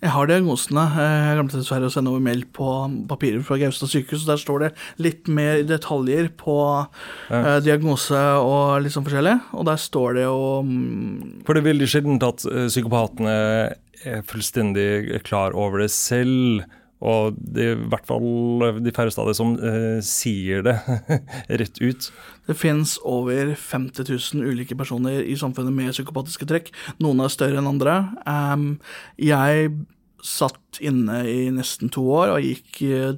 Jeg 0.05 0.13
har 0.13 0.27
diagnosene. 0.29 0.83
Jeg 0.93 1.37
glemte 1.39 1.57
dessverre 1.57 1.87
å 1.89 1.93
sende 1.93 2.11
over 2.13 2.21
mail 2.21 2.43
på 2.53 2.67
papirer 3.09 3.41
fra 3.45 3.57
Gaustad 3.57 3.89
sykehus. 3.89 4.27
Der 4.27 4.37
står 4.37 4.61
det 4.61 4.69
litt 5.01 5.25
mer 5.31 5.63
detaljer 5.65 6.29
på 6.37 6.57
eh, 7.33 7.55
diagnose 7.65 8.19
og 8.37 8.85
litt 8.85 8.93
sånn 8.93 9.07
forskjellig. 9.07 9.33
Og 9.57 9.65
der 9.65 9.81
står 9.81 10.19
det 10.19 10.27
jo 10.27 10.37
mm, 10.67 11.45
For 11.47 11.57
det 11.57 11.63
er 11.63 11.69
veldig 11.71 11.89
sjelden 11.89 12.21
at 12.27 12.45
eh, 12.51 12.67
psykopatene 12.69 13.37
er 14.05 14.21
fullstendig 14.29 15.23
klar 15.25 15.57
over 15.57 15.81
det 15.81 15.89
selv. 15.95 16.67
Og 17.05 17.33
det 17.41 17.65
er 17.65 17.73
i 17.73 17.89
hvert 17.89 18.05
fall 18.07 18.77
de 18.85 18.93
færreste 18.93 19.23
av 19.23 19.31
det 19.31 19.35
som 19.37 19.57
eh, 19.57 19.97
sier 20.05 20.61
det 20.65 20.77
rett 21.63 21.81
ut. 21.81 22.11
Det 22.45 22.57
fins 22.61 22.95
over 23.01 23.55
50 23.57 24.05
000 24.37 24.53
ulike 24.53 24.77
personer 24.77 25.25
i 25.25 25.33
samfunnet 25.39 25.73
med 25.73 25.97
psykopatiske 25.97 26.45
trekk. 26.49 26.71
Noen 27.01 27.25
er 27.25 27.33
større 27.33 27.57
enn 27.57 27.73
andre. 27.73 27.97
Um, 28.29 28.69
jeg 29.17 29.73
satt 30.25 30.81
inne 30.83 31.21
i 31.29 31.47
nesten 31.53 31.93
to 31.93 32.03
år 32.17 32.35
og 32.35 32.45
gikk 32.45 32.81
eh, 32.89 33.15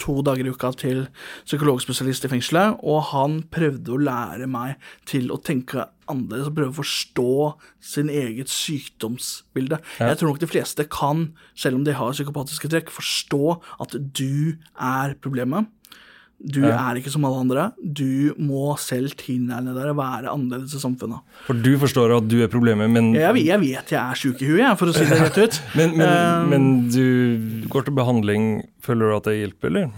to 0.00 0.20
dager 0.24 0.46
i 0.46 0.52
uka 0.52 0.70
til 0.76 1.04
psykologspesialist 1.46 2.26
i 2.26 2.30
fengselet, 2.32 2.80
og 2.84 3.12
han 3.12 3.38
prøvde 3.52 3.94
å 3.94 4.00
lære 4.00 4.48
meg 4.50 4.76
til 5.08 5.30
å 5.32 5.38
tenke 5.40 5.86
annerledes 6.10 6.50
og 6.50 6.56
prøve 6.58 6.74
å 6.74 6.78
forstå 6.80 7.30
sin 7.82 8.10
eget 8.12 8.52
sykdomsbilde. 8.52 9.80
Jeg 9.98 10.20
tror 10.20 10.32
nok 10.32 10.42
de 10.42 10.50
fleste 10.50 10.86
kan, 10.92 11.30
selv 11.58 11.80
om 11.80 11.86
de 11.86 11.96
har 11.96 12.14
psykopatiske 12.14 12.70
trekk, 12.72 12.92
forstå 12.94 13.56
at 13.82 13.96
du 13.96 14.56
er 14.76 15.16
problemet. 15.22 15.72
Du 16.36 16.60
er 16.68 16.98
ikke 17.00 17.10
som 17.10 17.24
alle 17.24 17.38
andre. 17.40 17.62
Du 17.80 18.34
må 18.38 18.74
selv 18.78 19.14
tilnærme 19.16 19.72
deg 19.74 19.88
å 19.88 19.94
være 19.96 20.28
annerledes 20.30 20.74
i 20.76 20.80
samfunnet. 20.82 21.22
For 21.46 21.56
du 21.56 21.70
forstår 21.80 22.12
at 22.18 22.26
du 22.28 22.36
er 22.44 22.50
problemet, 22.52 22.90
men, 22.92 23.14
Jeg, 23.16 23.40
jeg 23.46 23.60
vet 23.62 23.94
jeg 23.94 24.00
er 24.02 24.20
sjuk 24.20 24.42
i 24.44 24.50
huet, 24.50 24.76
for 24.78 24.92
å 24.92 24.94
si 24.94 25.06
det 25.08 25.16
rett 25.22 25.38
ut. 25.40 25.60
men, 25.78 25.96
men, 25.96 26.04
Um, 26.06 26.50
men 26.52 26.68
du 26.92 27.66
går 27.72 27.88
til 27.88 27.96
behandling. 27.96 28.50
Føler 28.84 29.08
du 29.10 29.16
at 29.16 29.30
det 29.30 29.38
hjelper, 29.40 29.72
eller? 29.72 29.88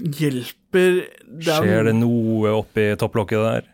Hjelper 0.00 0.94
det 1.26 1.48
er- 1.50 1.60
Skjer 1.60 1.84
det 1.90 1.94
noe 1.98 2.54
oppi 2.62 2.86
topplokket 2.96 3.44
der? 3.44 3.68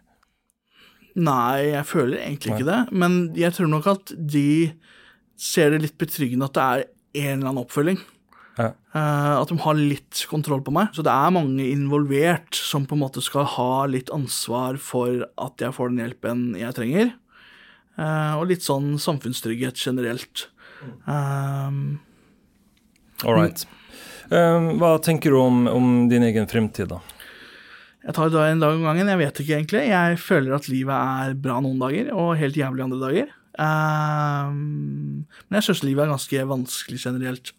Nei, 1.16 1.70
jeg 1.72 1.84
føler 1.86 2.18
egentlig 2.18 2.56
ikke 2.56 2.66
det. 2.66 2.92
Men 2.92 3.32
jeg 3.34 3.52
tror 3.56 3.68
nok 3.68 3.86
at 3.86 4.12
de 4.16 4.72
ser 5.36 5.70
det 5.70 5.82
litt 5.82 5.98
betryggende 5.98 6.44
at 6.48 6.52
det 6.56 6.62
er 6.64 6.84
en 7.30 7.38
eller 7.38 7.48
annen 7.52 7.64
oppfølging. 7.64 8.00
Ja. 8.56 8.70
Eh, 8.96 9.34
at 9.36 9.50
de 9.52 9.58
har 9.60 9.76
litt 9.76 10.22
kontroll 10.30 10.62
på 10.64 10.72
meg. 10.74 10.92
Så 10.96 11.04
det 11.04 11.12
er 11.12 11.34
mange 11.34 11.64
involvert 11.68 12.56
som 12.56 12.86
på 12.88 12.96
en 12.96 13.04
måte 13.04 13.22
skal 13.24 13.48
ha 13.56 13.86
litt 13.90 14.12
ansvar 14.14 14.80
for 14.80 15.26
at 15.36 15.62
jeg 15.62 15.76
får 15.76 15.92
den 15.92 16.02
hjelpen 16.04 16.44
jeg 16.58 16.76
trenger. 16.78 17.12
Eh, 17.96 18.32
og 18.36 18.48
litt 18.50 18.64
sånn 18.64 18.94
samfunnstrygghet 19.00 19.80
generelt. 19.80 20.48
Um, 21.08 21.98
All 23.24 23.36
right. 23.36 23.64
Um, 24.28 24.74
hva 24.80 24.96
tenker 25.04 25.32
du 25.32 25.38
om, 25.40 25.64
om 25.70 25.92
din 26.10 26.24
egen 26.26 26.48
fremtid, 26.50 26.90
da? 26.90 27.00
Jeg 28.06 28.14
tar 28.14 28.30
det 28.30 28.42
en 28.52 28.62
dag 28.62 28.76
om 28.76 28.84
gangen. 28.86 29.08
Jeg 29.10 29.18
vet 29.18 29.40
ikke 29.42 29.56
egentlig. 29.56 29.82
Jeg 29.90 30.20
føler 30.22 30.54
at 30.54 30.68
livet 30.70 30.94
er 30.94 31.36
bra 31.42 31.58
noen 31.62 31.80
dager, 31.82 32.12
og 32.14 32.36
helt 32.38 32.58
jævlig 32.58 32.84
andre 32.84 33.00
dager. 33.02 33.32
Um, 33.56 35.24
men 35.48 35.58
jeg 35.58 35.68
syns 35.70 35.82
livet 35.86 36.04
er 36.04 36.12
ganske 36.12 36.48
vanskelig 36.50 37.00
generelt 37.00 37.54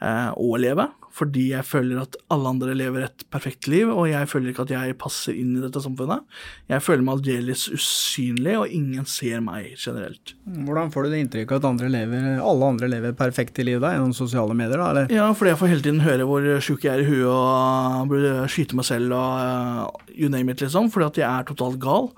å 0.00 0.56
leve, 0.60 0.84
fordi 1.18 1.48
jeg 1.50 1.66
føler 1.66 2.02
at 2.02 2.16
alle 2.32 2.50
andre 2.52 2.74
lever 2.76 3.06
et 3.08 3.24
perfekt 3.32 3.66
liv, 3.70 3.88
og 3.90 4.06
jeg 4.10 4.28
føler 4.30 4.52
ikke 4.52 4.66
at 4.66 4.74
jeg 4.74 4.96
passer 5.00 5.36
inn 5.38 5.56
i 5.56 5.62
dette 5.64 5.82
samfunnet. 5.82 6.26
Jeg 6.70 6.84
føler 6.84 7.04
meg 7.06 7.18
aldeles 7.18 7.64
usynlig, 7.74 8.54
og 8.60 8.74
ingen 8.74 9.08
ser 9.08 9.42
meg 9.44 9.72
generelt. 9.74 10.34
Hvordan 10.46 10.92
får 10.94 11.06
du 11.06 11.14
det 11.14 11.22
inntrykket 11.24 11.58
at 11.58 11.68
andre 11.72 11.90
lever, 11.92 12.28
alle 12.38 12.70
andre 12.74 12.90
lever 12.92 13.16
perfekte 13.18 13.66
liv 13.66 13.80
da, 13.82 13.94
gjennom 13.96 14.14
sosiale 14.16 14.54
medier? 14.54 14.78
da, 14.78 14.90
eller? 14.92 15.10
Ja, 15.14 15.30
fordi 15.34 15.54
jeg 15.54 15.60
får 15.62 15.72
hele 15.72 15.86
tiden 15.88 16.04
høre 16.06 16.28
hvor 16.28 16.46
sjuk 16.64 16.86
jeg 16.86 16.94
er 16.94 17.02
i 17.02 17.08
huet 17.08 17.26
og 17.32 18.12
burde 18.12 18.46
skyte 18.52 18.78
meg 18.78 18.86
selv 18.86 19.16
og 19.16 19.42
eh, 19.42 20.14
you 20.14 20.30
name 20.30 20.54
it, 20.54 20.62
liksom, 20.62 20.92
fordi 20.94 21.08
at 21.08 21.20
jeg 21.24 21.28
er 21.28 21.50
totalt 21.50 21.82
gal. 21.82 22.12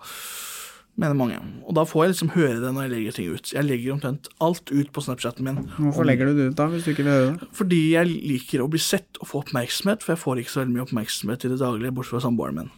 Mener 0.99 1.17
mange. 1.17 1.39
Og 1.65 1.77
da 1.79 1.85
får 1.89 2.03
jeg 2.03 2.13
liksom 2.13 2.33
høre 2.35 2.59
det 2.61 2.71
når 2.75 2.87
jeg 2.87 2.93
legger 2.93 3.17
ting 3.17 3.29
ut. 3.33 3.53
Jeg 3.55 3.65
legger 3.65 3.95
omtrent 3.95 4.27
alt 4.43 4.73
ut 4.73 4.91
på 4.93 5.05
Snapchaten 5.05 5.47
min. 5.47 5.61
Hvorfor 5.79 6.05
legger 6.05 6.29
du 6.29 6.35
det 6.37 6.49
ut 6.51 6.59
da, 6.59 6.67
hvis 6.73 6.85
du 6.85 6.91
ikke 6.93 7.07
vil 7.07 7.13
høre 7.15 7.29
det? 7.31 7.49
Fordi 7.57 7.79
jeg 7.95 8.11
liker 8.11 8.65
å 8.65 8.69
bli 8.73 8.81
sett 8.83 9.21
og 9.23 9.31
få 9.31 9.45
oppmerksomhet, 9.45 10.05
for 10.05 10.15
jeg 10.15 10.23
får 10.25 10.43
ikke 10.43 10.53
så 10.53 10.63
veldig 10.63 10.77
mye 10.77 10.85
oppmerksomhet 10.85 11.47
i 11.47 11.53
det 11.55 11.61
daglige, 11.63 11.95
bortsett 11.97 12.19
fra 12.19 12.25
samboeren 12.27 12.61
min. 12.61 12.73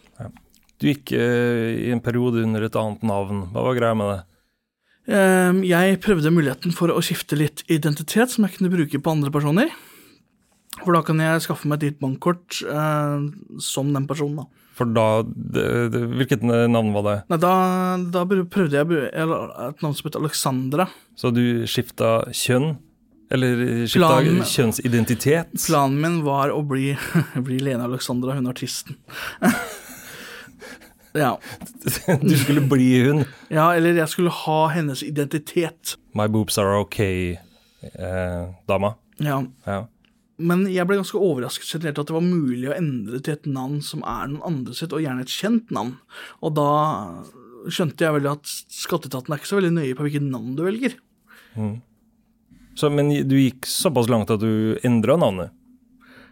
Du 0.79 0.87
gikk 0.87 1.15
uh, 1.15 1.73
i 1.73 1.91
en 1.95 2.03
periode 2.03 2.45
under 2.45 2.67
et 2.67 2.79
annet 2.79 3.03
navn. 3.07 3.47
Hva 3.51 3.65
var 3.67 3.79
greia 3.79 3.97
med 3.97 4.13
det? 4.13 4.21
Ehm, 5.13 5.63
Jeg 5.67 5.99
prøvde 6.03 6.31
muligheten 6.31 6.71
for 6.75 6.93
å 6.93 7.01
skifte 7.03 7.35
litt 7.39 7.65
identitet 7.67 8.31
som 8.31 8.47
jeg 8.47 8.57
kunne 8.57 8.71
bruke 8.71 9.01
på 9.03 9.11
andre 9.17 9.33
personer. 9.33 9.73
For 10.79 10.95
da 10.95 11.03
kan 11.05 11.19
jeg 11.21 11.43
skaffe 11.43 11.67
meg 11.69 11.81
et 11.83 11.91
nytt 11.91 12.01
bankkort 12.01 12.61
uh, 12.65 13.19
som 13.61 13.91
den 13.93 14.07
personen, 14.09 14.43
da. 14.43 14.62
For 14.73 14.89
da 14.89 15.21
det, 15.23 15.65
det, 15.93 15.99
Hvilket 16.17 16.41
navn 16.47 16.93
var 16.95 17.03
det? 17.05 17.17
Nei, 17.29 17.37
da, 17.43 17.51
da 18.15 18.23
prøvde 18.25 18.79
jeg 18.79 19.03
et 19.13 19.83
navn 19.85 19.93
som 19.93 20.07
heter 20.07 20.23
Alexandra. 20.23 20.87
Så 21.19 21.29
du 21.35 21.43
skifta 21.69 22.23
kjønn? 22.33 22.73
Eller 23.33 23.61
skifta 23.89 24.09
Planen- 24.19 24.43
kjønnsidentitet? 24.49 25.53
Planen 25.67 26.01
min 26.01 26.17
var 26.25 26.51
å 26.53 26.59
bli, 26.65 26.91
bli 27.47 27.59
Lene 27.61 27.85
Alexandra, 27.85 28.35
hun 28.37 28.49
artisten. 28.49 28.97
ja. 31.13 31.37
Du 32.21 32.35
skulle 32.37 32.61
bli 32.69 32.89
hun? 33.07 33.23
ja, 33.53 33.69
eller 33.75 33.93
jeg 33.97 34.09
skulle 34.09 34.33
ha 34.33 34.59
hennes 34.73 35.03
identitet. 35.05 35.95
My 36.17 36.27
boobs 36.27 36.57
are 36.61 36.77
okay, 36.81 37.37
eh, 37.93 38.43
dama? 38.69 38.95
Ja. 39.21 39.43
Ja. 39.65 39.83
Men 40.41 40.65
jeg 40.71 40.87
ble 40.89 40.97
ganske 40.97 41.19
overrasket 41.19 41.75
generelt 41.75 41.99
at 42.01 42.09
det 42.09 42.15
var 42.15 42.25
mulig 42.25 42.71
å 42.71 42.75
endre 42.75 43.19
til 43.21 43.35
et 43.35 43.45
navn 43.45 43.79
som 43.85 44.01
er 44.01 44.31
noen 44.31 44.45
andre 44.49 44.75
sitt, 44.77 44.93
og 44.95 45.03
gjerne 45.03 45.25
et 45.25 45.33
kjent 45.33 45.73
navn. 45.75 45.95
Og 46.41 46.55
da 46.57 46.69
skjønte 47.69 48.05
jeg 48.05 48.17
vel 48.17 48.29
at 48.31 48.53
skatteetaten 48.73 49.33
er 49.33 49.41
ikke 49.41 49.51
så 49.51 49.59
veldig 49.59 49.73
nøye 49.77 49.97
på 49.97 50.07
hvilket 50.07 50.25
navn 50.25 50.55
du 50.57 50.63
velger. 50.65 50.97
Mm. 51.53 51.75
Så, 52.73 52.89
men 52.89 53.11
du 53.29 53.35
gikk 53.37 53.67
såpass 53.69 54.09
langt 54.09 54.33
at 54.33 54.41
du 54.41 54.79
endra 54.85 55.19
navnet? 55.21 55.53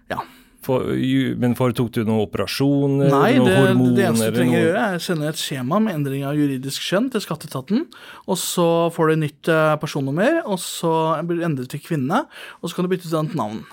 Ja. 0.09 0.23
For, 0.65 0.93
men 1.41 1.55
foretok 1.57 1.89
du 1.95 2.01
noen 2.05 2.21
operasjoner? 2.27 3.09
Nei, 3.09 3.35
noen 3.37 3.49
det, 3.49 3.57
hormoner? 3.57 3.95
det 3.97 4.07
eneste 4.09 4.29
du 4.29 4.37
trenger 4.37 4.57
å 4.57 4.63
gjøre, 4.65 4.81
er 4.81 4.97
å 4.97 5.03
sende 5.05 5.29
et 5.31 5.41
skjema 5.41 5.79
med 5.81 5.97
endring 5.97 6.25
av 6.29 6.37
juridisk 6.37 6.85
kjønn 6.85 7.09
til 7.13 7.23
skatteetaten, 7.23 7.85
og 8.27 8.37
så 8.37 8.67
får 8.93 9.13
du 9.13 9.21
nytt 9.23 9.49
eh, 9.49 9.75
personnummer, 9.81 10.41
og 10.45 10.61
så 10.61 10.93
blir 11.25 11.41
du 11.41 11.47
endret 11.47 11.73
til 11.73 11.81
kvinne, 11.81 12.25
og 12.61 12.69
så 12.69 12.77
kan 12.77 12.85
du 12.85 12.93
bytte 12.93 13.07
til 13.07 13.15
et 13.15 13.21
annet 13.23 13.39
navn. 13.39 13.63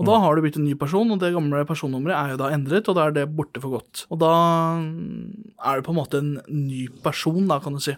Og 0.00 0.06
da 0.08 0.16
har 0.22 0.36
du 0.36 0.40
blitt 0.40 0.56
en 0.56 0.64
ny 0.64 0.72
person, 0.80 1.10
og 1.12 1.20
det 1.20 1.34
gamle 1.34 1.60
personnummeret 1.68 2.16
er 2.16 2.32
jo 2.32 2.38
da 2.40 2.48
endret, 2.56 2.88
og 2.88 2.96
da 2.96 3.08
er 3.08 3.16
det 3.18 3.26
borte 3.36 3.60
for 3.60 3.76
godt. 3.76 4.06
Og 4.08 4.22
da 4.22 4.32
mm, 4.80 5.52
er 5.60 5.76
du 5.76 5.84
på 5.84 5.92
en 5.92 5.98
måte 6.00 6.22
en 6.22 6.30
ny 6.48 6.86
person, 7.04 7.44
da, 7.50 7.58
kan 7.60 7.76
du 7.76 7.82
si. 7.84 7.96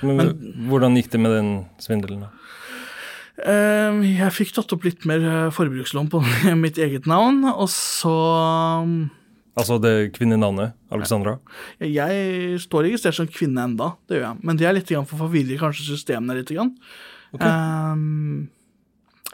Men, 0.00 0.32
hvordan 0.70 0.96
gikk 0.96 1.10
det 1.12 1.20
med 1.20 1.34
den 1.36 1.50
svindelen? 1.82 2.24
da? 2.24 2.32
Eh, 3.44 4.00
Jeg 4.16 4.34
fikk 4.34 4.54
tatt 4.56 4.72
opp 4.74 4.86
litt 4.88 5.04
mer 5.10 5.22
eh, 5.22 5.52
forbrukslån 5.54 6.08
på 6.10 6.22
mitt 6.64 6.80
eget 6.80 7.06
navn, 7.10 7.44
og 7.52 7.68
så 7.72 8.16
mm, 8.88 8.98
Altså 9.58 9.74
det 9.82 10.12
kvinnenavnet? 10.14 10.76
Alexandra? 10.94 11.32
Jeg 11.82 12.58
står 12.62 12.84
registrert 12.86 13.16
som 13.16 13.26
kvinne 13.26 13.64
enda, 13.66 13.88
det 14.06 14.20
gjør 14.20 14.28
jeg. 14.28 14.38
Men 14.46 14.60
det 14.60 14.68
er 14.68 14.76
litt 14.76 14.92
for 14.94 15.16
å 15.16 15.22
forvirre 15.26 15.58
kanskje 15.58 15.88
systemene 15.88 16.36
litt. 16.38 16.52
Grann. 16.54 16.70
Ehm, 17.42 18.46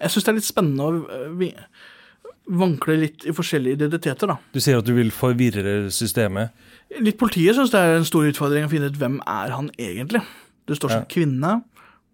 jeg 0.00 0.10
syns 0.10 0.24
det 0.24 0.32
er 0.32 0.38
litt 0.38 0.48
spennende 0.48 0.86
å 0.86 1.02
øh, 1.04 1.44
vankle 2.60 2.96
litt 3.00 3.24
i 3.24 3.32
forskjellige 3.34 3.78
identiteter, 3.78 4.28
da. 4.28 4.38
Du 4.52 4.60
sier 4.60 4.80
at 4.80 4.88
du 4.88 4.92
vil 4.96 5.12
forvirre 5.14 5.90
systemet. 5.94 6.52
Litt 7.00 7.18
politiet 7.20 7.56
syns 7.56 7.72
det 7.72 7.80
er 7.80 7.98
en 7.98 8.08
stor 8.08 8.26
utfordring 8.28 8.66
å 8.66 8.72
finne 8.72 8.90
ut 8.92 8.98
hvem 9.00 9.20
er 9.26 9.54
han 9.54 9.70
egentlig. 9.78 10.22
Det 10.68 10.76
står 10.78 10.90
som 10.92 11.04
Ja. 11.04 11.10
kvinne. 11.10 11.54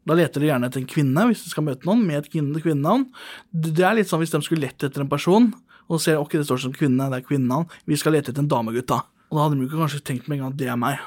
Da 0.06 0.14
leter 0.14 0.40
de 0.40 0.46
gjerne 0.48 0.66
etter 0.66 0.80
en 0.80 0.86
kvinne 0.90 1.26
hvis 1.28 1.44
de 1.44 1.50
skal 1.50 1.64
møte 1.64 1.84
noen 1.84 2.06
med 2.06 2.24
et 2.24 2.30
kvinne- 2.32 2.62
kvinnenavn. 2.62 3.06
Det 3.52 3.84
er 3.84 3.94
litt 3.94 4.08
sånn 4.08 4.20
hvis 4.22 4.30
de 4.32 4.40
skulle 4.42 4.62
lett 4.62 4.78
etter 4.82 5.00
en 5.00 5.08
person, 5.08 5.52
og 5.88 6.00
ser 6.00 6.16
ok, 6.16 6.38
det 6.38 6.46
står 6.46 6.60
som 6.60 6.72
kvinne, 6.72 7.10
det 7.10 7.18
er 7.20 7.28
kvinnenavn, 7.28 7.68
vi 7.86 7.96
skal 7.96 8.12
lete 8.12 8.30
etter 8.30 8.40
en 8.40 8.48
damegutt, 8.48 8.86
da. 8.86 9.02
Og 9.30 9.36
da 9.36 9.42
hadde 9.44 9.58
de 9.58 9.66
ikke 9.66 9.82
kanskje 9.82 10.02
tenkt 10.02 10.28
med 10.28 10.38
en 10.38 10.44
gang 10.44 10.52
at 10.52 10.56
det 10.56 10.68
er 10.68 10.76
meg. 10.76 10.98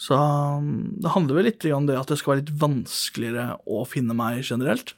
Så 0.00 0.16
um, 0.16 0.96
det 0.96 1.12
handler 1.12 1.36
vel 1.36 1.44
litt 1.50 1.64
om 1.76 1.86
det 1.86 1.98
at 2.00 2.08
det 2.08 2.16
skal 2.18 2.34
være 2.34 2.44
litt 2.44 2.58
vanskeligere 2.60 3.58
å 3.68 3.86
finne 3.86 4.16
meg 4.16 4.40
generelt. 4.42 4.94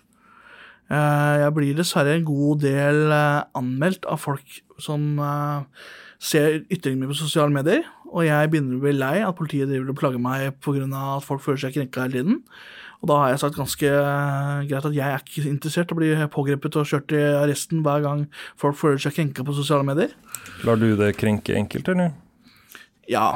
Eh, 0.91 1.35
Jeg 1.45 1.55
blir 1.57 1.74
dessverre 1.78 2.16
en 2.18 2.24
god 2.26 2.62
del 2.64 3.12
eh, 3.14 3.43
anmeldt 3.59 4.07
av 4.11 4.20
folk 4.20 4.61
som 4.83 5.18
eh, 5.22 5.89
ser 6.22 6.62
ytringene 6.70 7.05
mine 7.05 7.12
på 7.12 7.18
sosiale 7.22 7.55
medier, 7.55 7.85
og 8.12 8.26
jeg 8.26 8.51
begynner 8.53 8.76
å 8.78 8.83
bli 8.85 8.93
lei 8.97 9.16
at 9.24 9.37
politiet 9.39 9.70
driver 9.70 9.91
og 9.93 9.99
plager 9.99 10.22
meg 10.22 10.59
pga. 10.61 10.85
at 11.16 11.24
folk 11.26 11.43
føler 11.43 11.62
seg 11.64 11.74
krenka 11.78 12.05
hele 12.05 12.18
tiden. 12.20 12.41
Og 13.03 13.09
da 13.11 13.16
har 13.18 13.30
jeg 13.33 13.41
sagt 13.43 13.57
ganske 13.59 13.89
greit 14.68 14.85
at 14.87 14.95
jeg 14.95 15.03
er 15.11 15.22
ikke 15.24 15.49
interessert 15.51 15.91
i 15.91 15.95
å 15.95 15.99
bli 15.99 16.11
pågrepet 16.30 16.76
og 16.78 16.87
kjørt 16.87 17.14
i 17.16 17.22
arresten 17.41 17.80
hver 17.83 18.05
gang 18.05 18.20
folk 18.61 18.76
føler 18.78 19.01
seg 19.03 19.16
krenka 19.16 19.43
på 19.43 19.57
sosiale 19.57 19.83
medier. 19.83 20.12
Lar 20.62 20.78
du 20.78 20.93
det 20.95 21.16
krenke 21.18 21.57
enkelte, 21.59 21.97
eller? 21.97 22.12
Ja, 23.11 23.33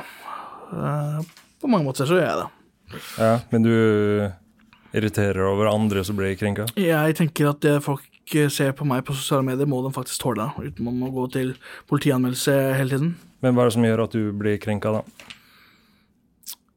på 0.70 1.66
mange 1.66 1.82
måter 1.88 2.06
så 2.06 2.14
gjør 2.20 2.28
jeg 2.28 2.44
det. 2.44 3.00
Ja, 3.18 3.32
men 3.50 3.66
du 3.66 3.72
irriterer 4.96 5.44
over 5.48 5.68
andre 5.70 6.02
som 6.06 6.16
blir 6.18 6.34
krenka? 6.40 6.66
Jeg 6.80 7.16
tenker 7.18 7.50
at 7.52 7.62
det 7.64 7.78
folk 7.84 8.04
ser 8.50 8.72
på 8.74 8.86
meg 8.88 9.04
på 9.06 9.14
sosiale 9.14 9.46
medier, 9.46 9.68
må 9.70 9.82
de 9.84 9.92
faktisk 9.94 10.18
tåle, 10.24 10.48
uten 10.58 10.86
man 10.88 10.96
må 10.98 11.12
gå 11.14 11.28
til 11.36 11.52
politianmeldelse 11.90 12.56
hele 12.74 12.90
tiden. 12.96 13.12
Men 13.44 13.54
hva 13.54 13.64
er 13.66 13.70
det 13.70 13.76
som 13.76 13.86
gjør 13.86 14.04
at 14.06 14.16
du 14.16 14.32
blir 14.34 14.58
krenka, 14.62 14.96
da? 14.96 15.32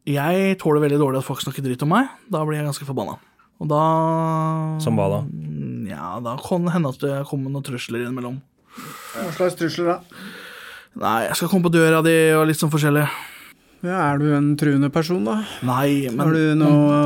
Jeg 0.09 0.57
tåler 0.61 0.83
veldig 0.83 0.99
dårlig 1.01 1.19
at 1.21 1.27
folk 1.27 1.41
snakker 1.43 1.65
dritt 1.65 1.83
om 1.85 1.91
meg. 1.93 2.07
Da 2.31 2.41
blir 2.45 2.57
jeg 2.57 2.67
ganske 2.69 2.87
forbanna. 2.87 3.17
Og 3.59 3.67
da 3.69 3.81
Som 4.81 4.97
hva 4.97 5.09
da? 5.11 5.19
Ja, 5.89 6.19
da 6.23 6.35
kan 6.41 6.63
det 6.65 6.73
hende 6.75 6.93
at 6.93 7.01
det 7.03 7.15
kommer 7.29 7.51
noen 7.51 7.65
trusler 7.65 8.05
innimellom. 8.05 8.39
Hva 9.13 9.31
slags 9.35 9.57
trusler 9.59 9.91
da? 9.91 9.97
Nei, 10.99 11.17
jeg 11.27 11.37
skal 11.37 11.51
komme 11.51 11.67
på 11.67 11.73
døra 11.73 11.99
di 12.05 12.15
og 12.37 12.47
litt 12.49 12.59
sånn 12.59 12.71
forskjellig. 12.73 13.05
Ja, 13.85 13.97
er 14.09 14.19
du 14.19 14.27
en 14.35 14.53
truende 14.59 14.89
person, 14.91 15.21
da? 15.27 15.37
Nei, 15.63 16.09
men 16.11 16.19
Har 16.23 16.35
du 16.35 16.55
noe 16.59 16.97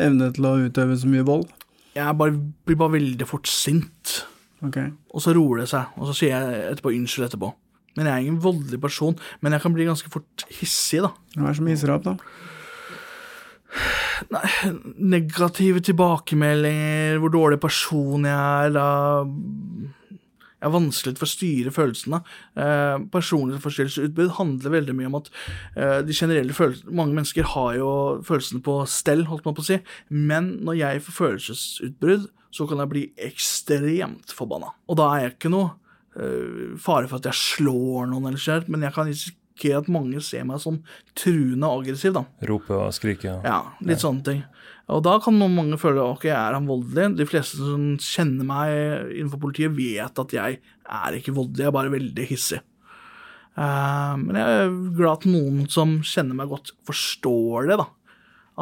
evne 0.00 0.30
til 0.36 0.48
å 0.48 0.58
utøve 0.66 0.96
så 0.98 1.10
mye 1.10 1.26
vold? 1.26 1.48
Jeg 1.96 2.16
bare, 2.16 2.36
blir 2.64 2.78
bare 2.80 2.96
veldig 2.96 3.28
fort 3.28 3.50
sint. 3.50 4.22
Ok. 4.64 4.78
Og 5.12 5.24
så 5.24 5.34
roer 5.36 5.62
det 5.62 5.68
seg, 5.72 5.92
og 5.98 6.08
så 6.08 6.16
sier 6.16 6.32
jeg 6.32 6.62
etterpå 6.70 6.94
unnskyld 6.94 7.28
etterpå. 7.28 7.52
Men 7.98 8.08
jeg 8.08 8.14
er 8.14 8.24
ingen 8.24 8.40
voldelig 8.40 8.80
person, 8.80 9.18
men 9.44 9.52
jeg 9.52 9.64
kan 9.64 9.74
bli 9.74 9.88
ganske 9.88 10.12
fort 10.12 10.46
hissig, 10.48 11.02
da. 11.04 11.12
Hva 11.36 11.44
er 11.44 11.52
det 11.52 11.58
som 11.58 11.68
hisser 11.68 11.92
opp, 11.92 12.06
da? 12.06 12.16
Nei, 14.32 14.46
negative 15.12 15.82
tilbakemeldinger, 15.84 17.18
hvor 17.20 17.32
dårlig 17.34 17.58
person 17.60 18.28
jeg 18.28 18.38
er, 18.38 18.72
da 18.76 18.86
Jeg 20.62 20.70
har 20.70 20.76
vanskelig 20.76 21.18
for 21.18 21.26
å 21.26 21.32
styre 21.32 21.72
følelsene. 21.74 22.20
Eh, 22.54 23.02
Personlighetsforstyrrelsesutbrudd 23.10 24.36
handler 24.38 24.76
veldig 24.76 24.94
mye 24.94 25.08
om 25.10 25.18
at 25.18 25.30
eh, 25.74 25.98
de 26.06 26.14
generelle 26.14 26.54
følelsene 26.54 26.94
Mange 27.02 27.16
mennesker 27.18 27.48
har 27.56 27.74
jo 27.80 27.88
følelsene 28.26 28.62
på 28.62 28.76
stell, 28.86 29.24
holdt 29.26 29.48
man 29.48 29.56
på 29.58 29.64
å 29.64 29.68
si, 29.72 29.80
men 30.14 30.52
når 30.62 30.78
jeg 30.78 31.02
får 31.08 31.18
følelsesutbrudd, 31.18 32.30
så 32.52 32.66
kan 32.70 32.82
jeg 32.84 32.92
bli 32.92 33.04
ekstremt 33.26 34.34
forbanna. 34.36 34.70
Og 34.86 34.98
da 35.00 35.08
er 35.16 35.26
jeg 35.26 35.34
ikke 35.36 35.52
noe 35.52 35.72
eh, 36.14 36.74
fare 36.78 37.10
for 37.10 37.18
at 37.18 37.30
jeg 37.32 37.40
slår 37.40 38.12
noen, 38.12 38.30
eller 38.30 38.42
skjer, 38.42 38.68
men 38.70 38.86
jeg 38.86 38.94
kan 38.94 39.10
risikere 39.10 39.82
at 39.82 39.90
mange 39.92 40.22
ser 40.24 40.46
meg 40.48 40.62
som 40.62 40.78
truende 41.18 41.66
og 41.68 41.82
aggressiv. 41.82 42.14
da. 42.14 42.26
Rope 42.48 42.78
og 42.78 42.94
skrike? 42.94 43.40
Ja, 43.42 43.64
litt 43.82 44.04
sånne 44.04 44.26
ting. 44.30 44.44
Og 44.90 45.02
da 45.06 45.14
kan 45.22 45.38
mange 45.38 45.78
føle 45.80 46.02
ok, 46.02 46.26
er 46.32 46.56
han 46.56 46.66
voldelig? 46.68 47.16
De 47.20 47.28
fleste 47.28 47.60
som 47.60 47.92
kjenner 48.02 48.46
meg 48.48 49.12
innenfor 49.14 49.40
politiet, 49.44 49.74
vet 49.76 50.18
at 50.18 50.34
jeg 50.34 50.58
er 50.58 51.16
ikke 51.18 51.34
voldelig, 51.36 51.62
jeg 51.62 51.70
er 51.70 51.76
bare 51.76 51.94
veldig 51.94 52.26
hissig. 52.28 52.60
Uh, 53.52 54.16
men 54.16 54.38
jeg 54.40 54.58
er 54.58 54.76
glad 54.96 55.20
at 55.20 55.28
noen 55.28 55.64
som 55.70 55.98
kjenner 56.06 56.36
meg 56.38 56.50
godt, 56.52 56.74
forstår 56.88 57.70
det, 57.70 57.78
da. 57.82 57.88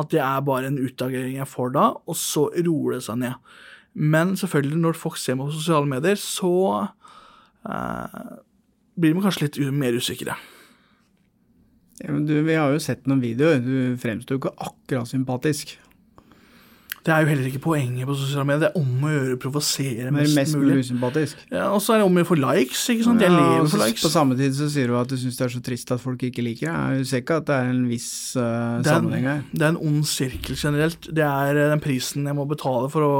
At 0.00 0.12
det 0.12 0.22
er 0.22 0.46
bare 0.46 0.70
en 0.70 0.78
utagering 0.82 1.38
jeg 1.38 1.50
får 1.50 1.74
da, 1.74 1.88
og 2.04 2.18
så 2.18 2.48
roer 2.52 2.98
det 2.98 3.04
seg 3.06 3.20
ned. 3.24 3.50
Men 3.94 4.36
selvfølgelig, 4.38 4.78
når 4.84 4.98
folk 4.98 5.18
ser 5.18 5.38
meg 5.38 5.50
på 5.50 5.58
sosiale 5.58 5.88
medier, 5.90 6.18
så 6.20 6.54
uh, 7.66 8.22
blir 9.00 9.16
de 9.16 9.24
kanskje 9.24 9.48
litt 9.48 9.60
mer 9.74 9.96
usikre. 9.98 10.36
Ja, 12.00 12.16
du, 12.16 12.34
vi 12.46 12.56
har 12.56 12.72
jo 12.72 12.80
sett 12.80 13.08
noen 13.10 13.22
videoer. 13.22 13.60
Du 13.60 13.96
fremstår 14.00 14.36
jo 14.36 14.42
ikke 14.44 14.56
akkurat 14.68 15.10
sympatisk. 15.10 15.74
Det 17.00 17.12
er 17.14 17.22
jo 17.24 17.30
heller 17.30 17.46
ikke 17.48 17.62
poenget 17.64 18.04
på 18.04 18.14
sosiale 18.18 18.44
medier. 18.44 18.60
Det 18.66 18.68
er 18.70 18.80
om 18.80 19.04
å 19.08 19.10
gjøre 19.12 19.36
å 19.36 19.40
provosere 19.40 20.10
mest, 20.12 20.34
mest 20.36 20.56
mulig 20.58 20.82
usympatisk. 20.84 21.38
Ja, 21.48 21.70
og 21.72 21.80
så 21.80 21.94
er 21.94 22.02
det 22.02 22.08
om 22.10 22.18
å 22.18 22.20
gjøre 22.20 22.28
få 22.28 22.36
likes, 22.42 22.82
ikke 22.92 23.06
sant. 23.06 23.22
Jeg 23.24 23.32
Ja, 23.32 23.38
lever 23.40 23.70
for 23.72 23.80
likes. 23.86 24.02
På 24.04 24.10
samme 24.12 24.36
tid 24.36 24.52
så 24.58 24.68
sier 24.68 24.92
du 24.92 24.96
at 25.00 25.08
du 25.08 25.16
syns 25.16 25.38
det 25.40 25.46
er 25.46 25.54
så 25.54 25.62
trist 25.64 25.94
at 25.96 26.02
folk 26.04 26.20
ikke 26.28 26.44
liker 26.44 26.68
deg. 26.68 27.00
Du 27.00 27.08
ser 27.08 27.22
ikke 27.24 27.38
at 27.40 27.46
det 27.48 27.56
er 27.56 27.70
en 27.72 27.86
viss 27.88 28.10
uh, 28.36 28.42
Det 28.82 28.90
er, 28.90 28.98
sammenheng 28.98 29.30
her. 29.30 29.40
det 29.52 29.62
er 29.64 29.72
en 29.72 29.80
ond 29.80 30.04
sirkel 30.12 30.60
generelt. 30.60 31.08
Det 31.08 31.24
er 31.24 31.56
eh, 31.56 31.70
den 31.72 31.80
prisen 31.80 32.28
jeg 32.28 32.36
må 32.36 32.44
betale 32.50 32.90
for 32.92 33.06
å 33.08 33.14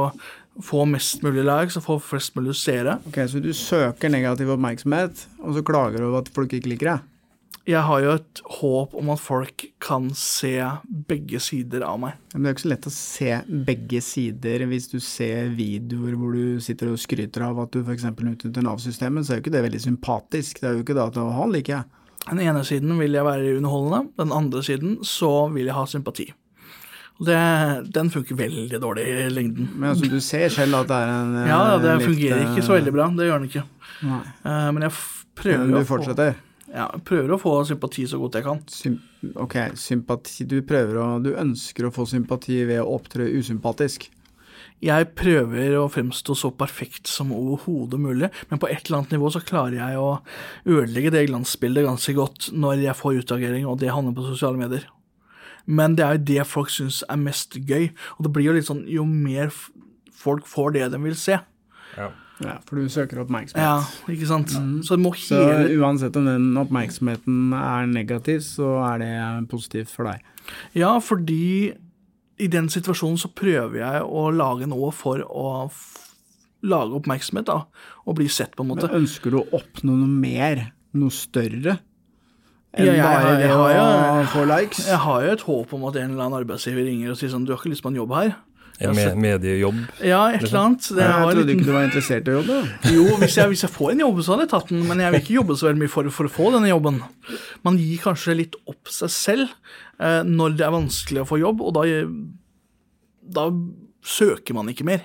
få 0.61 0.83
mest 0.85 1.23
mulig 1.25 1.45
likes 1.47 1.77
og 1.79 1.85
få 1.87 1.95
flest 2.03 2.35
mulig 2.37 2.53
seere. 2.59 2.99
Ok, 3.09 3.17
Så 3.31 3.41
du 3.41 3.49
søker 3.55 4.11
negativ 4.13 4.51
oppmerksomhet, 4.53 5.25
og 5.41 5.55
så 5.57 5.63
klager 5.65 6.03
du 6.03 6.09
over 6.11 6.21
at 6.21 6.29
folk 6.35 6.53
ikke 6.53 6.69
liker 6.75 6.91
deg? 6.93 7.07
Jeg 7.69 7.83
har 7.85 7.99
jo 8.01 8.13
et 8.17 8.39
håp 8.57 8.93
om 8.97 9.11
at 9.13 9.21
folk 9.21 9.67
kan 9.83 10.07
se 10.17 10.55
begge 11.07 11.37
sider 11.43 11.83
av 11.85 11.99
meg. 12.01 12.15
Men 12.33 12.41
det 12.41 12.49
er 12.49 12.53
jo 12.53 12.57
ikke 12.57 12.63
så 12.65 12.71
lett 12.71 12.89
å 12.89 12.93
se 12.95 13.35
begge 13.69 14.01
sider 14.01 14.65
hvis 14.71 14.89
du 14.89 14.97
ser 15.03 15.51
videoer 15.53 16.17
hvor 16.17 16.33
du 16.33 16.57
sitter 16.63 16.89
og 16.89 16.97
skryter 17.01 17.45
av 17.45 17.61
at 17.61 17.75
du 17.75 17.83
f.eks. 17.83 18.07
utnytter 18.17 18.65
Nav-systemet, 18.65 19.27
så 19.27 19.35
er 19.35 19.39
jo 19.39 19.45
ikke 19.45 19.53
det 19.53 19.65
veldig 19.67 19.83
sympatisk. 19.85 20.61
Det 20.63 20.71
er 20.71 20.77
jo 20.79 20.85
ikke 20.85 20.97
det 20.97 21.05
at 21.05 21.21
«Å, 21.21 21.27
han 21.37 21.53
liker 21.53 21.77
jeg. 21.77 21.89
Den 22.27 22.41
ene 22.43 22.65
siden 22.65 22.97
vil 23.01 23.17
jeg 23.17 23.25
være 23.25 23.55
underholdende, 23.59 24.11
den 24.17 24.33
andre 24.41 24.65
siden 24.65 24.99
så 25.05 25.31
vil 25.53 25.69
jeg 25.69 25.77
ha 25.77 25.85
sympati. 25.89 26.27
Det, 27.21 27.37
den 27.93 28.09
funker 28.09 28.37
veldig 28.37 28.77
dårlig 28.81 29.05
i 29.05 29.25
lengden. 29.29 29.67
Men 29.75 29.91
altså, 29.91 30.09
du 30.09 30.17
ser 30.25 30.49
selv 30.49 30.79
at 30.79 30.89
det 30.89 30.97
er 30.97 31.11
en 31.13 31.35
eh, 31.37 31.49
Ja, 31.51 31.59
det 31.77 31.97
litt, 31.99 32.07
fungerer 32.09 32.47
ikke 32.47 32.63
så 32.65 32.73
eh, 32.73 32.79
veldig 32.79 32.93
bra. 32.95 33.09
Det 33.17 33.27
gjør 33.27 33.41
den 33.43 33.49
ikke. 33.51 33.63
Nei. 34.09 34.21
Eh, 34.41 34.69
Men 34.73 34.85
jeg 34.87 34.95
prøver, 35.37 35.67
Men 35.67 35.75
du 35.75 35.81
å 35.83 35.89
fortsetter? 35.91 36.39
Ja, 36.71 36.87
jeg 36.87 37.03
prøver 37.07 37.35
å 37.35 37.41
få 37.41 37.53
sympati 37.67 38.05
så 38.07 38.19
godt 38.21 38.37
jeg 38.39 38.47
kan. 38.47 38.61
Sym 38.71 38.97
ok, 39.43 39.57
sympati 39.77 40.47
Du 40.49 40.61
prøver 40.65 40.97
å 40.97 41.07
Du 41.23 41.33
ønsker 41.35 41.87
å 41.87 41.93
få 41.93 42.07
sympati 42.09 42.63
ved 42.69 42.81
å 42.83 42.95
opptre 42.95 43.27
usympatisk. 43.27 44.07
Jeg 44.81 45.11
prøver 45.17 45.75
å 45.77 45.89
fremstå 45.93 46.33
så 46.37 46.49
perfekt 46.57 47.09
som 47.09 47.33
overhodet 47.35 47.99
mulig, 48.01 48.31
men 48.49 48.61
på 48.61 48.69
et 48.69 48.87
eller 48.87 49.01
annet 49.01 49.13
nivå 49.13 49.29
så 49.33 49.41
klarer 49.45 49.77
jeg 49.77 49.99
å 50.01 50.07
ødelegge 50.65 51.11
det 51.13 51.27
glansbildet 51.27 51.85
ganske 51.85 52.15
godt 52.17 52.49
når 52.53 52.81
jeg 52.87 52.97
får 52.97 53.19
utagering, 53.21 53.67
og 53.69 53.77
det 53.81 53.91
handler 53.93 54.15
på 54.17 54.25
sosiale 54.25 54.57
medier. 54.57 54.87
Men 55.69 55.93
det 55.97 56.05
er 56.05 56.17
jo 56.17 56.25
det 56.31 56.47
folk 56.49 56.73
syns 56.73 57.03
er 57.05 57.21
mest 57.21 57.59
gøy, 57.59 57.91
og 58.17 58.25
det 58.25 58.33
blir 58.33 58.49
jo 58.49 58.57
litt 58.57 58.69
sånn 58.69 58.81
jo 58.89 59.05
mer 59.05 59.53
folk 60.17 60.49
får 60.49 60.73
det 60.77 60.89
de 60.95 61.01
vil 61.05 61.17
se. 61.19 61.37
Ja, 61.97 62.09
for 62.67 62.79
du 62.79 62.89
søker 62.91 63.21
oppmerksomhet. 63.23 63.63
Ja, 63.63 64.11
ikke 64.13 64.27
sant? 64.29 64.51
Så 64.85 64.97
det 64.97 65.03
må 65.03 65.13
Så 65.17 65.39
uansett 65.77 66.15
om 66.19 66.25
den 66.29 66.49
oppmerksomheten 66.61 67.53
er 67.57 67.87
negativ, 67.91 68.41
så 68.45 68.73
er 68.93 69.01
det 69.03 69.49
positivt 69.51 69.91
for 69.93 70.09
deg. 70.09 70.21
Ja, 70.77 70.97
fordi 70.99 71.73
i 72.41 72.47
den 72.49 72.69
situasjonen 72.73 73.19
så 73.21 73.29
prøver 73.29 73.77
jeg 73.83 74.01
å 74.07 74.29
lage 74.33 74.67
noe 74.69 74.91
for 74.95 75.21
å 75.21 75.69
lage 76.61 76.97
oppmerksomhet, 76.97 77.47
da, 77.49 77.63
og 78.05 78.17
bli 78.19 78.27
sett, 78.29 78.55
på 78.57 78.65
en 78.65 78.71
måte. 78.73 78.89
Men 78.89 79.03
ønsker 79.03 79.33
du 79.33 79.41
å 79.41 79.47
oppnå 79.61 79.95
noe 79.97 80.09
mer? 80.09 80.67
Noe 80.97 81.13
større? 81.13 81.79
Enn 82.71 82.87
Ja, 82.87 83.03
bare 83.03 83.31
det 83.41 83.49
å 83.51 84.27
få 84.31 84.45
likes? 84.47 84.85
Jeg 84.87 85.01
har 85.03 85.25
jo 85.25 85.31
et 85.35 85.43
håp 85.43 85.73
om 85.75 85.83
at 85.89 85.97
en 85.99 86.13
eller 86.13 86.23
annen 86.27 86.39
arbeidsgiver 86.39 86.85
ringer 86.87 87.11
og 87.11 87.17
sier 87.19 87.31
sånn 87.33 87.43
Du 87.43 87.51
har 87.51 87.59
ikke 87.59 87.73
lyst 87.73 87.83
på 87.83 87.91
en 87.91 87.99
jobb 87.99 88.13
her? 88.15 88.35
En 88.89 88.95
me 88.97 89.05
mediejobb. 89.27 89.77
Ja, 90.03 90.21
et 90.33 90.43
eller 90.47 90.59
annet. 90.61 90.87
Det 90.89 91.03
Jeg 91.05 91.13
trodde 91.21 91.35
liten- 91.45 91.59
ikke 91.59 91.65
du 91.67 91.71
var 91.75 91.85
interessert 91.87 92.27
i 92.27 92.31
å 92.33 92.37
jobbe. 92.41 92.57
Jo, 92.95 93.05
hvis 93.21 93.35
jeg, 93.37 93.47
hvis 93.53 93.61
jeg 93.67 93.71
får 93.75 93.91
en 93.93 94.03
jobb, 94.05 94.19
så 94.25 94.33
hadde 94.33 94.45
jeg 94.47 94.53
tatt 94.55 94.69
den, 94.73 94.87
men 94.87 94.99
jeg 95.03 95.11
vil 95.15 95.21
ikke 95.21 95.37
jobbe 95.39 95.57
så 95.59 95.67
veldig 95.69 95.81
mye 95.85 95.93
for, 95.95 96.09
for 96.09 96.25
å 96.29 96.33
få 96.33 96.51
denne 96.55 96.71
jobben. 96.71 97.01
Man 97.67 97.77
gir 97.77 97.97
kanskje 98.03 98.37
litt 98.41 98.55
opp 98.65 98.87
seg 98.89 99.09
selv 99.13 99.47
eh, 99.99 100.21
når 100.25 100.57
det 100.57 100.65
er 100.67 100.75
vanskelig 100.77 101.21
å 101.23 101.29
få 101.29 101.39
jobb, 101.43 101.61
og 101.61 101.73
da, 101.77 101.85
da 103.41 103.47
søker 104.03 104.57
man 104.57 104.69
ikke 104.71 104.85
mer. 104.87 105.03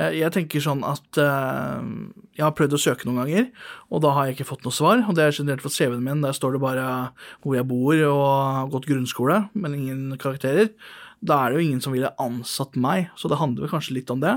Eh, 0.00 0.14
jeg 0.22 0.32
tenker 0.32 0.62
sånn 0.64 0.80
at 0.88 1.18
eh, 1.20 1.82
jeg 2.38 2.44
har 2.46 2.54
prøvd 2.56 2.78
å 2.78 2.80
søke 2.80 3.04
noen 3.08 3.20
ganger, 3.26 3.50
og 3.92 4.00
da 4.06 4.14
har 4.16 4.26
jeg 4.30 4.38
ikke 4.38 4.48
fått 4.54 4.64
noe 4.64 4.72
svar. 4.72 5.02
Og 5.04 5.14
det 5.18 5.26
er 5.26 5.36
generelt 5.36 5.60
for 5.64 5.74
CV-en 5.74 6.00
min. 6.06 6.22
Der 6.24 6.32
står 6.36 6.56
det 6.56 6.62
bare 6.64 6.86
hvor 7.44 7.58
jeg 7.58 7.68
bor 7.68 7.92
og 8.08 8.24
har 8.56 8.70
gått 8.72 8.88
grunnskole, 8.88 9.42
men 9.52 9.76
ingen 9.76 10.16
karakterer. 10.22 10.70
Da 11.22 11.36
er 11.46 11.52
det 11.52 11.60
jo 11.60 11.64
ingen 11.68 11.80
som 11.84 11.92
ville 11.94 12.10
ansatt 12.18 12.74
meg, 12.82 13.10
så 13.16 13.28
det 13.30 13.38
handler 13.38 13.62
vel 13.66 13.70
kanskje 13.76 13.94
litt 13.94 14.10
om 14.10 14.18
det. 14.24 14.32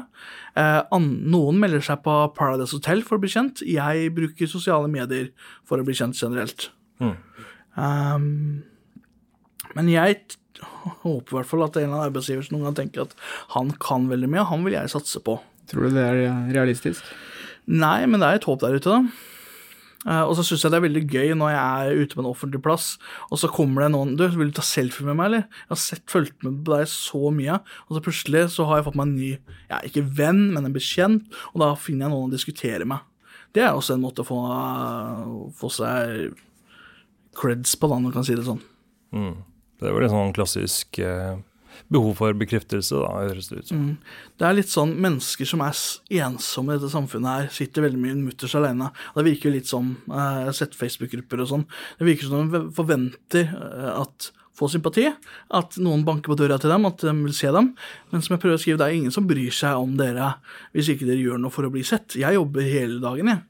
Eh, 0.54 0.82
an, 0.94 1.08
noen 1.34 1.58
melder 1.62 1.82
seg 1.82 2.04
på 2.06 2.14
Paradise 2.38 2.76
Hotel 2.78 3.02
for 3.08 3.18
å 3.18 3.24
bli 3.24 3.32
kjent. 3.34 3.64
Jeg 3.66 4.12
bruker 4.14 4.52
sosiale 4.52 4.88
medier 4.92 5.32
for 5.66 5.82
å 5.82 5.86
bli 5.88 5.96
kjent 5.98 6.20
generelt. 6.22 6.68
Um, 7.76 8.64
men 9.76 9.90
jeg 9.92 10.20
t- 10.30 10.38
håper 11.02 11.34
i 11.34 11.38
hvert 11.42 11.50
fall 11.50 11.66
at 11.66 11.76
en 11.76 11.88
eller 11.88 11.96
annen 11.98 12.08
arbeidsgiver 12.12 12.46
som 12.46 12.56
noen 12.60 12.70
gang 12.70 12.78
tenker 12.84 13.04
at 13.08 13.16
han 13.58 13.74
kan 13.84 14.06
veldig 14.12 14.30
mye, 14.32 14.46
han 14.48 14.64
vil 14.68 14.78
jeg 14.78 14.94
satse 14.94 15.20
på. 15.26 15.40
Tror 15.72 15.90
du 15.90 15.96
det 15.98 16.06
er 16.06 16.20
realistisk? 16.54 17.02
Nei, 17.66 18.06
men 18.06 18.22
det 18.22 18.30
er 18.30 18.38
et 18.40 18.46
håp 18.48 18.62
der 18.62 18.78
ute, 18.78 18.94
da. 18.94 19.34
Eh, 20.06 20.22
og 20.22 20.36
så 20.38 20.46
syns 20.46 20.64
jeg 20.66 20.74
det 20.74 20.78
er 20.78 20.86
veldig 20.86 21.04
gøy 21.10 21.34
når 21.38 21.52
jeg 21.52 21.64
er 21.66 22.04
ute 22.04 22.18
på 22.18 22.22
en 22.22 22.30
offentlig 22.30 22.62
plass, 22.66 22.88
og 23.32 23.42
så 23.42 23.50
kommer 23.52 23.86
det 23.86 23.92
noen 23.96 24.14
Du, 24.20 24.26
vil 24.38 24.52
du 24.52 24.60
ta 24.60 24.66
selfie 24.66 25.08
med 25.08 25.18
meg, 25.18 25.32
eller? 25.32 25.48
Jeg 25.66 25.74
har 25.74 25.82
sett, 25.82 26.06
fulgt 26.12 26.46
med 26.46 26.62
på 26.66 26.76
deg 26.76 26.92
så 26.92 27.32
mye, 27.34 27.58
og 27.88 27.98
så 27.98 28.04
plutselig 28.06 28.46
så 28.54 28.68
har 28.70 28.80
jeg 28.80 28.88
fått 28.90 29.00
meg 29.00 29.10
en 29.10 29.18
ny 29.18 29.32
Ja, 29.72 29.82
ikke 29.82 30.06
venn, 30.06 30.48
men 30.54 30.70
en 30.70 30.76
bekjent, 30.76 31.26
og 31.54 31.64
da 31.64 31.74
finner 31.80 32.06
jeg 32.06 32.16
noen 32.16 32.30
å 32.30 32.36
diskutere 32.36 32.88
med. 32.90 33.02
Det 33.56 33.64
er 33.64 33.74
også 33.74 33.96
en 33.96 34.04
måte 34.04 34.22
å 34.22 34.28
få, 34.28 34.40
få 35.56 35.72
seg 35.72 36.38
creds 37.36 37.76
på, 37.80 37.90
da, 37.90 37.98
når 37.98 38.10
man 38.10 38.16
kan 38.16 38.28
si 38.28 38.36
det 38.38 38.46
sånn. 38.48 38.62
Mm. 39.16 39.36
Det 39.80 39.92
vel 39.92 40.08
en 40.08 40.14
sånn 40.14 40.36
klassisk 40.36 41.00
eh, 41.04 41.36
behov 41.92 42.16
for 42.22 42.38
bekreftelse, 42.38 43.02
da, 43.02 43.12
høres 43.26 43.50
det 43.52 43.62
ut 43.62 43.72
som. 43.72 43.84
Mm. 43.84 44.22
Det 44.40 44.48
er 44.48 44.58
litt 44.58 44.72
sånn 44.72 44.96
mennesker 45.02 45.50
som 45.50 45.64
er 45.66 45.76
ensomme 46.26 46.76
i 46.76 46.80
dette 46.80 46.94
samfunnet 46.94 47.32
her, 47.32 47.52
sitter 47.56 47.86
veldig 47.88 48.02
mye 48.02 48.16
mutters 48.22 48.56
alene. 48.58 48.92
Og 49.14 49.22
Det 49.22 49.28
virker 49.30 49.50
jo 49.50 49.58
litt 49.58 49.70
som 49.70 49.94
eh, 50.08 50.40
Jeg 50.42 50.50
har 50.50 50.58
sett 50.62 50.80
Facebook-grupper 50.80 51.44
og 51.44 51.52
sånn. 51.52 51.70
Det 52.00 52.10
virker 52.10 52.32
som 52.32 52.52
de 52.52 52.66
forventer 52.76 53.52
eh, 53.52 53.94
at 53.96 54.32
få 54.56 54.70
sympati. 54.72 55.08
At 55.56 55.78
noen 55.84 56.06
banker 56.08 56.32
på 56.32 56.40
døra 56.40 56.58
til 56.62 56.72
dem, 56.72 56.88
at 56.88 57.04
de 57.04 57.14
vil 57.20 57.36
se 57.36 57.52
dem. 57.54 57.74
Men 58.12 58.24
som 58.24 58.36
jeg 58.36 58.44
prøver 58.44 58.60
å 58.60 58.64
skrive, 58.64 58.80
det 58.82 58.88
er 58.90 59.00
ingen 59.00 59.16
som 59.16 59.28
bryr 59.28 59.52
seg 59.54 59.80
om 59.80 59.98
dere 60.00 60.36
hvis 60.76 60.94
ikke 60.94 61.08
dere 61.08 61.22
gjør 61.24 61.42
noe 61.44 61.54
for 61.54 61.68
å 61.68 61.74
bli 61.74 61.84
sett. 61.88 62.18
Jeg 62.20 62.38
jobber 62.38 62.68
hele 62.68 63.02
dagen, 63.04 63.34
jeg. 63.34 63.44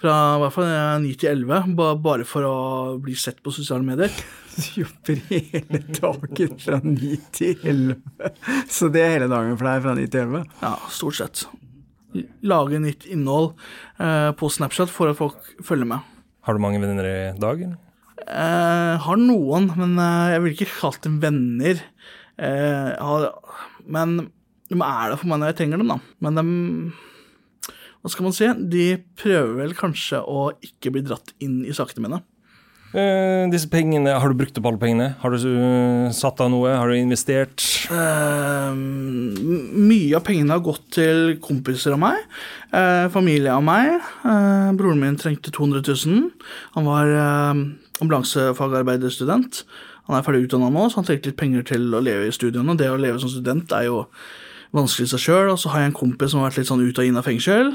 Fra 0.00 0.14
i 0.36 0.40
hvert 0.42 0.56
fall 0.56 0.68
eh, 0.70 0.96
9 1.06 1.14
til 1.22 1.44
11, 1.46 1.76
bare 2.04 2.26
for 2.28 2.48
å 2.48 2.56
bli 3.02 3.16
sett 3.18 3.40
på 3.44 3.54
sosiale 3.54 3.86
medier. 3.86 4.12
Jobber 4.78 5.20
hele 5.28 5.80
dagen 5.98 6.58
fra 6.62 6.80
ni 6.84 7.16
til 7.36 7.60
11. 7.62 7.96
Så 8.72 8.88
det 8.92 9.04
er 9.04 9.14
hele 9.18 9.30
dagen 9.32 9.56
for 9.58 9.68
deg 9.68 9.84
fra 9.84 9.94
ni 9.98 10.06
til 10.08 10.26
11? 10.26 10.44
Ja, 10.62 10.74
stort 10.92 11.18
sett. 11.18 11.46
Lage 12.46 12.80
nytt 12.80 13.04
innhold 13.12 13.52
eh, 14.00 14.30
på 14.38 14.48
Snapchat 14.52 14.92
for 14.92 15.12
at 15.12 15.18
folk 15.18 15.50
følger 15.64 15.88
med. 15.90 16.14
Har 16.46 16.56
du 16.56 16.62
mange 16.62 16.80
venner 16.80 17.08
i 17.10 17.18
dag? 17.42 17.66
eller? 17.66 17.82
Eh, 18.26 18.94
har 19.02 19.18
noen, 19.20 19.68
men 19.78 19.98
eh, 20.02 20.32
jeg 20.34 20.42
vil 20.44 20.54
ikke 20.56 20.72
kalt 20.78 21.02
dem 21.04 21.18
venner. 21.22 21.82
Eh, 22.36 22.92
har, 22.96 23.28
men 23.86 24.16
de 24.70 24.78
er 24.78 25.12
der 25.12 25.18
for 25.20 25.30
meg 25.30 25.42
når 25.42 25.52
jeg 25.52 25.58
trenger 25.60 25.82
dem, 25.82 25.92
da. 25.92 25.98
Men 26.24 26.40
de 26.40 26.46
Hva 28.02 28.12
skal 28.12 28.26
man 28.26 28.34
si? 28.36 28.48
De 28.72 28.86
prøver 29.18 29.54
vel 29.60 29.76
kanskje 29.78 30.22
å 30.22 30.48
ikke 30.64 30.92
bli 30.94 31.04
dratt 31.06 31.34
inn 31.42 31.60
i 31.66 31.74
sakene 31.74 32.06
mine. 32.06 32.22
Eh, 32.94 33.50
disse 33.50 33.68
pengene, 33.68 34.14
Har 34.14 34.28
du 34.28 34.34
brukt 34.38 34.56
opp 34.58 34.66
alle 34.70 34.78
pengene? 34.78 35.16
Har 35.20 35.30
du 35.30 35.36
uh, 35.42 36.12
satt 36.14 36.40
av 36.40 36.50
noe? 36.52 36.70
Har 36.70 36.88
du 36.88 36.94
investert? 36.94 37.64
Uh, 37.90 38.70
mye 38.76 40.14
av 40.16 40.22
pengene 40.26 40.54
har 40.54 40.62
gått 40.64 40.86
til 40.94 41.34
kompiser 41.42 41.96
av 41.96 42.00
meg, 42.02 42.22
eh, 42.72 43.08
familie 43.12 43.52
av 43.52 43.64
meg. 43.66 43.98
Broren 44.78 45.02
min 45.02 45.18
trengte 45.18 45.52
200 45.54 45.82
000. 45.86 46.30
Han 46.76 46.88
var 46.88 47.10
eh, 47.10 47.60
ambulansefagarbeiderstudent. 48.02 49.64
Han 50.06 50.16
er 50.16 50.26
ferdig 50.26 50.46
utdanna 50.46 50.70
nå, 50.70 50.88
så 50.88 51.00
han 51.00 51.08
trengte 51.08 51.32
litt 51.32 51.40
penger 51.40 51.66
til 51.66 51.94
å 51.94 52.02
leve 52.02 52.28
i 52.28 52.34
studiene. 52.34 52.78
Det 52.78 52.90
å 52.90 52.98
leve 53.00 53.20
som 53.22 53.32
student 53.32 53.72
er 53.74 53.88
jo 53.88 54.04
vanskelig 54.76 55.08
i 55.08 55.12
seg 55.14 55.24
sjøl. 55.24 55.50
Og 55.54 55.60
så 55.60 55.72
har 55.72 55.82
jeg 55.82 55.92
en 55.92 56.00
kompis 56.00 56.32
som 56.32 56.42
har 56.42 56.50
vært 56.50 56.62
litt 56.62 56.70
sånn 56.70 56.84
ut 56.84 57.00
og 57.02 57.08
inn 57.08 57.18
av 57.18 57.26
fengsel. 57.26 57.74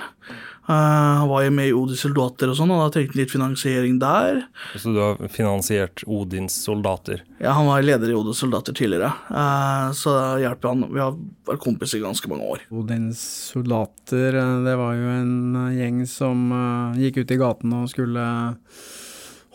Eh, 0.69 1.17
han 1.17 1.27
var 1.27 1.43
jo 1.43 1.51
med 1.51 1.69
i 1.71 1.73
Odins 1.73 2.03
soldater 2.05 2.51
og 2.51 2.57
sånn, 2.59 2.71
og 2.73 2.83
da 2.83 2.89
trengte 2.93 3.15
han 3.15 3.21
litt 3.21 3.33
finansiering 3.33 3.97
der. 4.01 4.43
Så 4.77 4.93
du 4.93 4.99
har 5.01 5.17
finansiert 5.33 6.03
Odins 6.05 6.55
soldater? 6.63 7.23
Ja, 7.41 7.55
Han 7.57 7.67
var 7.67 7.81
leder 7.81 8.11
i 8.11 8.17
Odins 8.17 8.37
soldater 8.37 8.73
tidligere, 8.77 9.11
eh, 9.29 9.91
så 9.97 10.13
da 10.15 10.25
hjelper 10.43 10.73
han. 10.73 10.85
Vi 10.93 10.99
har 11.01 11.17
vært 11.49 11.63
kompiser 11.65 11.97
i 11.97 12.05
ganske 12.05 12.29
mange 12.29 12.45
år. 12.45 12.65
Odins 12.71 13.19
soldater, 13.51 14.37
eh, 14.37 14.57
det 14.65 14.77
var 14.77 14.93
jo 14.93 15.13
en 15.17 15.73
gjeng 15.75 16.03
som 16.07 16.49
gikk 16.97 17.23
ut 17.23 17.31
i 17.31 17.41
gatene 17.41 17.83
og 17.83 17.89
skulle 17.89 18.25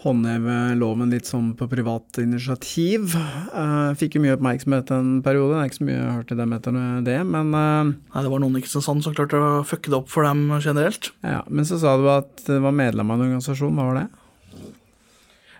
håndheve 0.07 0.57
loven 0.79 1.13
litt 1.13 1.29
sånn 1.29 1.51
på 1.59 1.69
privat 1.71 2.21
initiativ. 2.23 3.13
Uh, 3.53 3.93
fikk 3.99 4.17
jo 4.17 4.23
mye 4.25 4.37
oppmerksomhet 4.37 4.93
en 4.95 5.17
periode, 5.27 5.55
det 5.57 5.63
er 5.63 5.71
ikke 5.71 5.81
så 5.81 5.89
mye 5.89 5.97
jeg 5.97 6.05
har 6.07 6.19
hørt 6.21 6.31
til 6.33 6.41
dem 6.41 6.55
etter 6.57 6.79
det, 7.07 7.19
men 7.29 7.51
uh, 7.53 7.91
Nei, 7.91 8.23
Det 8.25 8.33
var 8.33 8.43
noen 8.45 8.59
i 8.59 8.63
Kristiansand 8.65 9.05
som 9.05 9.17
klarte 9.17 9.41
å 9.41 9.65
fucke 9.67 9.93
det 9.93 9.99
opp 9.99 10.13
for 10.13 10.27
dem 10.27 10.47
generelt. 10.57 11.11
ja, 11.27 11.43
Men 11.49 11.69
så 11.69 11.81
sa 11.83 11.97
du 12.01 12.07
at 12.13 12.47
det 12.47 12.61
var 12.65 12.77
medlem 12.77 13.11
av 13.11 13.19
en 13.19 13.27
organisasjon, 13.29 13.75
hva 13.77 13.91
var 13.91 14.01
det? 14.03 14.07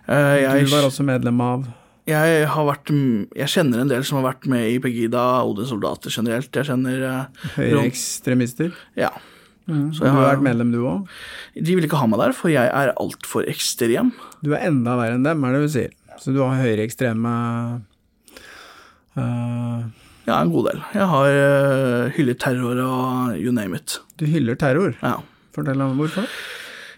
Uh, 0.07 0.35
jeg, 0.39 0.67
Du 0.67 0.75
var 0.75 0.87
også 0.87 1.05
medlem 1.07 1.43
av 1.43 1.67
jeg, 2.07 2.43
har 2.47 2.63
vært, 2.69 2.87
jeg 3.35 3.51
kjenner 3.51 3.81
en 3.83 3.89
del 3.91 4.05
som 4.07 4.21
har 4.21 4.29
vært 4.29 4.45
med 4.47 4.69
i 4.71 4.77
Pegida, 4.79 5.25
Odins 5.43 5.73
soldater 5.73 6.07
generelt. 6.07 6.47
Jeg 6.55 6.69
kjenner 6.69 7.25
høyreekstremister. 7.57 8.71
Ja. 8.95 9.09
Mm. 9.67 9.89
Så 9.93 10.05
jeg 10.05 10.11
har 10.13 10.21
har- 10.23 10.35
vært 10.37 10.43
medlem, 10.47 10.71
du 10.71 10.79
òg? 10.87 11.07
De 11.59 11.75
vil 11.75 11.83
ikke 11.87 11.99
ha 11.99 12.07
meg 12.07 12.19
der, 12.21 12.33
for 12.33 12.49
jeg 12.49 12.69
er 12.71 12.93
altfor 12.95 13.43
ekstrem. 13.51 14.13
Du 14.43 14.53
er 14.55 14.63
enda 14.69 14.95
verre 14.95 15.15
enn 15.19 15.23
dem, 15.27 15.43
er 15.43 15.51
det 15.57 15.61
du 15.65 15.71
sier. 15.73 15.91
Så 16.17 16.33
du 16.33 16.39
har 16.41 16.55
høyreekstreme 16.61 17.33
uh, 19.17 19.83
Ja, 20.27 20.41
en 20.41 20.51
god 20.51 20.69
del. 20.71 20.81
Jeg 20.97 21.07
har 21.11 21.27
uh, 21.39 22.09
hyllet 22.17 22.39
terror 22.41 22.79
og 22.83 23.37
you 23.39 23.51
name 23.55 23.75
it. 23.79 23.99
Du 24.19 24.25
hyller 24.27 24.57
terror. 24.59 24.95
Ja. 25.01 25.17
Fortell 25.55 25.81
om 25.81 25.97
hvorfor. 25.99 26.27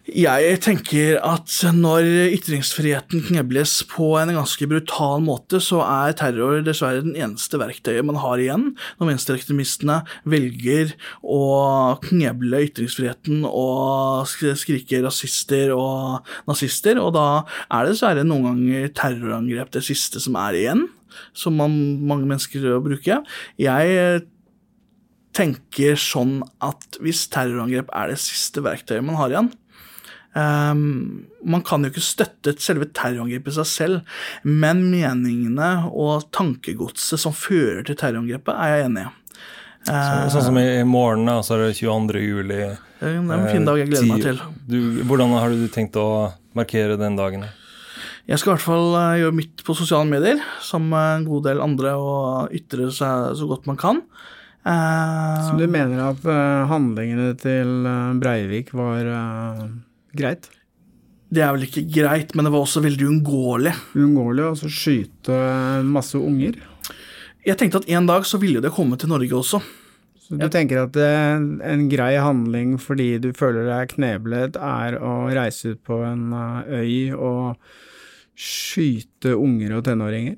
Jeg 0.09 0.57
tenker 0.63 1.17
at 1.21 1.51
når 1.75 2.07
ytringsfriheten 2.33 3.21
knebles 3.27 3.75
på 3.89 4.13
en 4.17 4.31
ganske 4.33 4.67
brutal 4.69 5.21
måte, 5.21 5.59
så 5.61 5.81
er 5.85 6.15
terror 6.17 6.63
dessverre 6.65 7.03
den 7.05 7.17
eneste 7.19 7.59
verktøyet 7.61 8.07
man 8.07 8.17
har 8.23 8.41
igjen 8.41 8.65
når 8.99 9.11
venstreekstremistene 9.11 9.99
velger 10.29 10.95
å 11.21 11.41
kneble 12.05 12.63
ytringsfriheten 12.69 13.43
og 13.49 14.29
skrike 14.29 15.03
rasister 15.05 15.75
og 15.75 16.25
nazister, 16.49 17.01
og 17.01 17.13
da 17.17 17.27
er 17.67 17.85
det 17.85 17.93
dessverre 17.93 18.25
noen 18.25 18.49
ganger 18.49 18.89
terrorangrep 18.97 19.75
det 19.75 19.85
siste 19.85 20.23
som 20.23 20.39
er 20.41 20.57
igjen, 20.57 20.85
som 21.37 21.57
man, 21.59 21.75
mange 22.01 22.29
mennesker 22.29 22.65
å 22.73 22.83
bruke. 22.85 23.21
Jeg 23.61 24.25
tenker 25.37 25.97
sånn 25.99 26.39
at 26.65 26.97
hvis 27.03 27.27
terrorangrep 27.31 27.91
er 27.95 28.13
det 28.13 28.21
siste 28.21 28.63
verktøyet 28.65 29.05
man 29.05 29.19
har 29.19 29.33
igjen, 29.33 29.51
Ehm, 30.37 31.25
man 31.45 31.63
kan 31.65 31.83
jo 31.85 31.89
ikke 31.89 32.03
støtte 32.05 32.53
selve 32.61 32.85
terrorangrepet 32.93 33.53
i 33.53 33.57
seg 33.61 33.69
selv, 33.69 34.01
men 34.45 34.83
meningene 34.91 35.69
og 35.89 36.27
tankegodset 36.35 37.21
som 37.21 37.33
fører 37.33 37.85
til 37.87 37.97
terrorangrepet, 37.97 38.53
er 38.53 38.75
jeg 38.75 38.89
enig 38.89 39.07
i. 39.07 39.13
Så, 39.89 39.95
sånn 40.35 40.43
som 40.49 40.57
i, 40.59 40.65
i 40.81 40.85
morgen, 40.85 41.23
da, 41.25 41.37
så 41.41 41.55
er 41.55 41.63
det 41.69 41.77
22. 41.79 42.19
juli. 42.21 42.57
Det 42.99 43.07
er 43.07 43.15
en 43.15 43.47
fin 43.47 43.65
dag 43.65 43.79
jeg 43.79 43.87
gleder 43.89 44.09
meg 44.11 44.19
Eh, 44.19 44.25
til. 44.27 44.41
Du, 44.69 44.77
hvordan 45.07 45.31
har 45.39 45.55
du 45.55 45.63
tenkt 45.71 45.95
å 45.97 46.07
markere 46.57 46.97
den 46.99 47.15
dagen? 47.17 47.47
Jeg 48.29 48.37
skal 48.37 48.51
i 48.51 48.55
hvert 48.57 48.65
fall 48.67 48.91
eh, 48.99 49.15
gjøre 49.23 49.37
mitt 49.39 49.63
på 49.65 49.73
sosiale 49.79 50.05
medier, 50.11 50.43
sammen 50.61 50.91
med 50.93 51.13
en 51.15 51.25
god 51.31 51.47
del 51.47 51.63
andre, 51.63 51.95
og 51.97 52.53
ytre 52.59 52.91
seg 52.93 53.31
så 53.39 53.47
godt 53.49 53.65
man 53.71 53.79
kan. 53.79 54.03
Eh, 54.67 55.47
Så 55.47 55.55
du 55.57 55.65
mener 55.71 56.03
at 56.11 56.27
eh, 56.27 56.67
handlingene 56.69 57.31
til 57.39 57.71
eh, 57.89 58.13
Breivik 58.21 58.75
var 58.77 59.07
eh, 59.15 59.63
greit? 60.17 60.49
det 61.29 61.43
er 61.45 61.53
vel 61.53 61.67
ikke 61.67 61.85
greit, 61.93 62.31
men 62.33 62.47
det 62.47 62.53
var 62.53 62.63
også 62.65 62.81
veldig 62.81 63.05
uunngåelig. 63.05 63.73
Uunngåelig 63.97 64.45
å 64.47 64.55
så 64.63 64.69
skyte 64.73 65.35
masse 65.85 66.17
unger? 66.17 66.57
Jeg 67.45 67.57
tenkte 67.59 67.83
at 67.83 67.91
en 67.93 68.09
dag 68.09 68.25
så 68.25 68.39
ville 68.41 68.61
det 68.63 68.73
komme 68.73 68.97
til 68.99 69.11
Norge 69.13 69.37
også. 69.37 69.61
Så 70.19 70.37
du 70.37 70.47
tenker 70.53 70.83
at 70.83 70.97
eh, 70.99 71.37
en 71.69 71.85
grei 71.89 72.11
handling 72.21 72.75
fordi 72.81 73.15
du 73.21 73.29
føler 73.37 73.69
deg 73.69 73.93
kneblet, 73.93 74.57
er 74.57 74.97
å 75.01 75.29
reise 75.33 75.75
ut 75.75 75.83
på 75.85 76.01
en 76.05 76.33
eh, 76.33 76.73
øy 76.81 77.13
og 77.13 77.69
skyte 78.39 79.35
unger 79.37 79.77
og 79.77 79.85
tenåringer? 79.85 80.37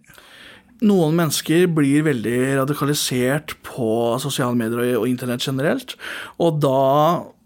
Noen 0.81 1.15
mennesker 1.15 1.67
blir 1.71 2.07
veldig 2.07 2.37
radikalisert 2.57 3.53
på 3.67 3.91
sosiale 4.23 4.57
medier 4.57 4.97
og 4.97 5.05
internett 5.07 5.45
generelt, 5.45 5.93
og 6.41 6.57
da 6.63 6.79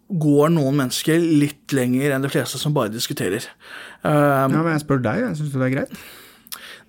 går 0.10 0.51
noen 0.53 0.76
mennesker 0.78 1.18
litt 1.20 1.74
lenger 1.74 2.14
enn 2.14 2.22
de 2.26 2.30
fleste 2.30 2.60
som 2.62 2.74
bare 2.76 2.91
diskuterer. 2.93 3.47
Um, 4.03 4.53
Ja, 4.53 4.62
men 4.62 4.74
jeg 4.76 4.84
spør 4.86 5.01
deg, 5.01 5.24
jeg 5.24 5.38
du 5.51 5.60
det 5.60 5.66
er 5.72 5.76
greit? 5.80 5.97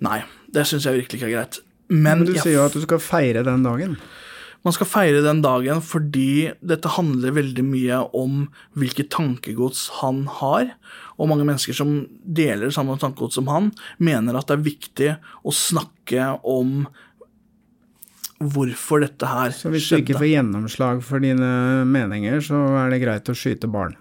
Nei, 0.04 0.18
det 0.52 0.66
syns 0.68 0.84
jeg 0.84 1.00
virkelig 1.00 1.20
ikke 1.22 1.30
er 1.30 1.36
greit. 1.38 1.58
Men, 1.88 2.18
Men 2.18 2.24
du 2.26 2.32
jeg- 2.34 2.42
sier 2.42 2.52
jo 2.58 2.66
at 2.66 2.72
du 2.76 2.80
skal 2.82 2.98
feire 2.98 3.42
den 3.46 3.62
dagen. 3.62 3.96
man 4.64 4.72
skal 4.72 4.86
feire 4.86 5.22
den 5.22 5.40
dagen 5.42 5.80
fordi 5.80 6.52
dette 6.60 6.88
handler 6.88 7.30
veldig 7.30 7.62
mye 7.64 8.00
om 8.12 8.48
hvilket 8.76 9.10
tankegods 9.10 9.88
han 10.02 10.26
har. 10.26 10.72
Og 11.18 11.28
mange 11.28 11.44
mennesker 11.46 11.72
som 11.72 12.08
deler 12.26 12.68
samme 12.74 12.98
tankegods 12.98 13.34
som 13.38 13.46
han, 13.46 13.72
mener 14.00 14.36
at 14.36 14.48
det 14.48 14.58
er 14.58 14.64
viktig 14.66 15.16
å 15.46 15.52
snakke 15.54 16.40
om 16.44 16.88
hvorfor 18.38 19.04
dette 19.04 19.28
her 19.28 19.52
skjedde. 19.52 19.60
Så 19.62 19.72
hvis 19.74 19.88
du 19.88 20.00
ikke 20.00 20.18
får 20.20 20.32
gjennomslag 20.32 21.04
for 21.04 21.24
dine 21.24 21.52
meninger, 21.88 22.42
så 22.44 22.60
er 22.82 22.92
det 22.92 23.00
greit 23.04 23.32
å 23.32 23.36
skyte 23.36 23.70
barn. 23.70 23.96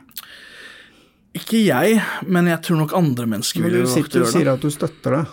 Ikke 1.36 1.60
jeg, 1.60 1.98
men 2.32 2.48
jeg 2.48 2.62
tror 2.64 2.78
nok 2.80 2.94
andre 2.96 3.26
mennesker 3.28 3.60
Men 3.60 3.68
vil 3.68 3.74
du 3.74 3.80
gjøre 3.82 4.04
det. 4.08 4.20
Men 4.22 4.24
du 4.24 4.32
sier 4.32 4.50
at 4.54 4.62
du 4.64 4.70
støtter 4.72 5.18
det. 5.18 5.24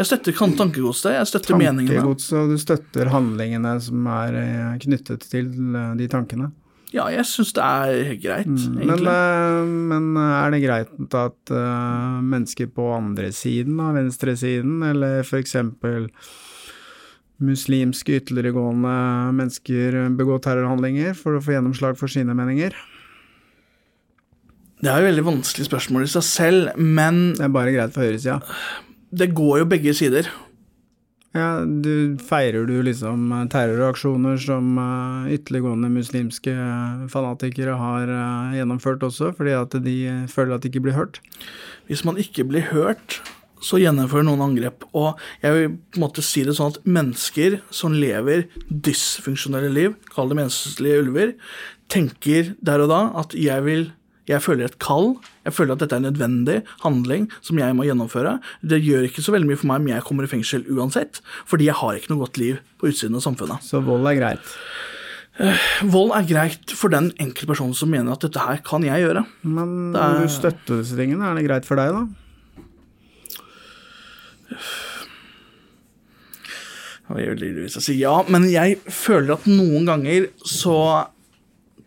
Jeg 0.00 0.08
støtter 0.08 0.34
tankegodset, 0.58 1.12
jeg 1.14 1.28
støtter 1.30 1.58
meningene. 1.60 2.00
Tankegods, 2.00 2.32
og 2.34 2.50
du 2.50 2.56
støtter 2.58 3.12
handlingene 3.12 3.76
som 3.84 4.08
er 4.10 4.38
eh, 4.40 4.72
knyttet 4.82 5.28
til 5.30 5.52
eh, 5.52 5.92
de 6.00 6.08
tankene. 6.10 6.50
Ja, 6.92 7.06
jeg 7.14 7.24
syns 7.24 7.54
det 7.56 7.62
er 7.64 8.16
greit, 8.20 8.50
mm, 8.50 8.80
egentlig. 8.82 9.12
Men, 9.14 10.08
men 10.10 10.24
er 10.26 10.50
det 10.52 10.60
greit 10.60 11.14
at 11.16 11.52
uh, 11.54 12.18
mennesker 12.20 12.68
på 12.74 12.90
andre 12.92 13.30
siden 13.32 13.78
av 13.80 13.96
venstresiden, 13.96 14.82
eller 14.90 15.22
f.eks. 15.22 15.56
muslimske 17.44 18.20
ytterliggående 18.20 18.94
mennesker 19.36 19.98
begå 20.18 20.38
terrorhandlinger 20.42 21.16
for 21.18 21.36
å 21.36 21.42
få 21.44 21.56
gjennomslag 21.56 21.98
for 22.00 22.12
sine 22.12 22.36
meninger? 22.38 22.76
Det 24.82 24.90
er 24.90 24.98
jo 24.98 25.10
veldig 25.10 25.26
vanskelig 25.28 25.68
spørsmål 25.68 26.08
i 26.08 26.10
seg 26.10 26.24
selv, 26.26 26.78
men 26.78 27.36
Det 27.36 27.44
er 27.46 27.54
bare 27.54 27.74
greit 27.74 27.92
for 27.94 28.02
høyresida. 28.02 28.40
det 29.12 29.34
går 29.34 29.58
jo 29.58 29.68
begge 29.68 29.94
sider. 29.94 30.30
Ja, 31.32 31.64
du 31.64 32.18
feirer 32.20 32.66
du 32.68 32.74
liksom 32.84 33.30
eh, 33.32 33.46
terroraksjoner 33.48 34.36
som 34.36 34.76
eh, 34.76 35.32
ytterliggående 35.38 35.88
muslimske 35.88 36.52
eh, 36.52 37.06
fanatikere 37.08 37.78
har 37.80 38.12
gjennomført 38.52 39.06
også, 39.06 39.30
fordi 39.38 39.54
at 39.56 39.76
de 39.84 39.96
føler 40.28 40.54
at 40.54 40.64
de 40.64 40.68
ikke 40.68 40.84
blir 40.84 40.98
hørt? 40.98 41.22
Hvis 41.88 42.04
man 42.04 42.20
ikke 42.20 42.44
blir 42.44 42.68
hørt, 42.68 43.22
så 43.62 43.80
gjennomfører 43.80 44.26
noen 44.26 44.44
angrep. 44.48 44.86
Og 44.98 45.18
jeg 45.44 45.56
vil 45.56 45.74
på 45.74 46.00
en 46.00 46.04
måte 46.04 46.24
si 46.26 46.44
det 46.46 46.56
sånn 46.58 46.74
at 46.74 46.82
mennesker 46.84 47.60
som 47.74 47.96
lever 47.96 48.46
dysfunksjonelle 48.68 49.72
liv, 49.72 49.96
kall 50.12 50.32
det 50.32 50.38
menneskelige 50.42 51.02
ulver, 51.06 51.34
tenker 51.92 52.54
der 52.64 52.84
og 52.84 52.92
da 52.92 53.02
at 53.22 53.36
jeg 53.38 53.66
vil 53.66 53.90
jeg 54.30 54.38
føler 54.38 54.68
et 54.68 54.78
kall. 54.82 55.16
Jeg 55.42 55.54
føler 55.56 55.74
at 55.74 55.82
dette 55.82 55.96
er 55.96 56.02
en 56.02 56.06
nødvendig 56.06 56.60
handling 56.84 57.26
som 57.42 57.58
jeg 57.58 57.74
må 57.74 57.86
gjennomføre. 57.88 58.36
Det 58.62 58.78
gjør 58.84 59.08
ikke 59.08 59.24
så 59.24 59.34
veldig 59.34 59.50
mye 59.50 59.58
for 59.58 59.70
meg 59.72 59.82
om 59.82 59.90
jeg 59.90 60.06
kommer 60.06 60.26
i 60.26 60.30
fengsel 60.30 60.62
uansett, 60.70 61.18
fordi 61.50 61.66
jeg 61.66 61.78
har 61.80 61.98
ikke 61.98 62.12
noe 62.12 62.22
godt 62.22 62.38
liv 62.38 62.60
på 62.78 62.92
utsiden 62.92 63.18
av 63.18 63.24
samfunnet. 63.26 63.66
Så 63.66 63.82
vold 63.82 64.06
er 64.10 64.20
greit. 64.20 64.54
Vold 65.90 66.12
er 66.14 66.26
greit 66.28 66.74
for 66.76 66.92
den 66.92 67.10
enkelte 67.16 67.50
personen 67.50 67.74
som 67.76 67.90
mener 67.90 68.14
at 68.14 68.22
dette 68.22 68.42
her 68.42 68.62
kan 68.66 68.84
jeg 68.86 69.02
gjøre. 69.02 69.24
Men 69.42 69.92
når 69.96 70.22
du 70.22 70.32
støtter 70.32 70.82
disse 70.82 70.98
tingene, 70.98 71.24
er 71.26 71.40
det 71.40 71.46
greit 71.48 71.66
for 71.66 71.80
deg, 71.80 71.96
da? 71.96 72.21
Det 77.12 77.24
gjør 77.26 77.40
lyst 77.42 77.76
til 77.76 77.96
å 77.96 77.98
ja, 77.98 78.12
men 78.32 78.46
jeg 78.48 78.78
føler 78.88 79.34
at 79.34 79.48
noen 79.50 79.88
ganger 79.88 80.30
så 80.48 80.76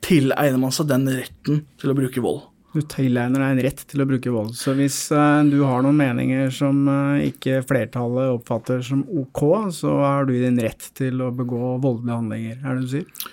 tilegner 0.06 0.60
man 0.62 0.76
seg 0.76 0.92
den 0.92 1.08
retten 1.10 1.64
til 1.82 1.94
å 1.94 1.98
bruke 1.98 2.22
vold. 2.22 2.44
Du 2.76 2.82
tilegner 2.92 3.40
deg 3.40 3.54
en 3.54 3.64
rett 3.64 3.82
til 3.88 4.04
å 4.04 4.08
bruke 4.10 4.32
vold. 4.34 4.52
Så 4.60 4.74
hvis 4.76 4.98
uh, 5.16 5.40
du 5.48 5.62
har 5.64 5.82
noen 5.86 5.96
meninger 5.96 6.50
som 6.54 6.84
uh, 6.92 7.24
ikke 7.24 7.62
flertallet 7.66 8.34
oppfatter 8.36 8.84
som 8.84 9.06
ok, 9.08 9.72
så 9.74 9.96
har 10.04 10.28
du 10.28 10.36
din 10.36 10.60
rett 10.62 10.90
til 11.00 11.24
å 11.24 11.32
begå 11.34 11.78
voldelige 11.80 12.20
handlinger, 12.20 12.60
er 12.60 12.76
det 12.76 12.84
du 12.84 12.92
sier? 12.98 13.30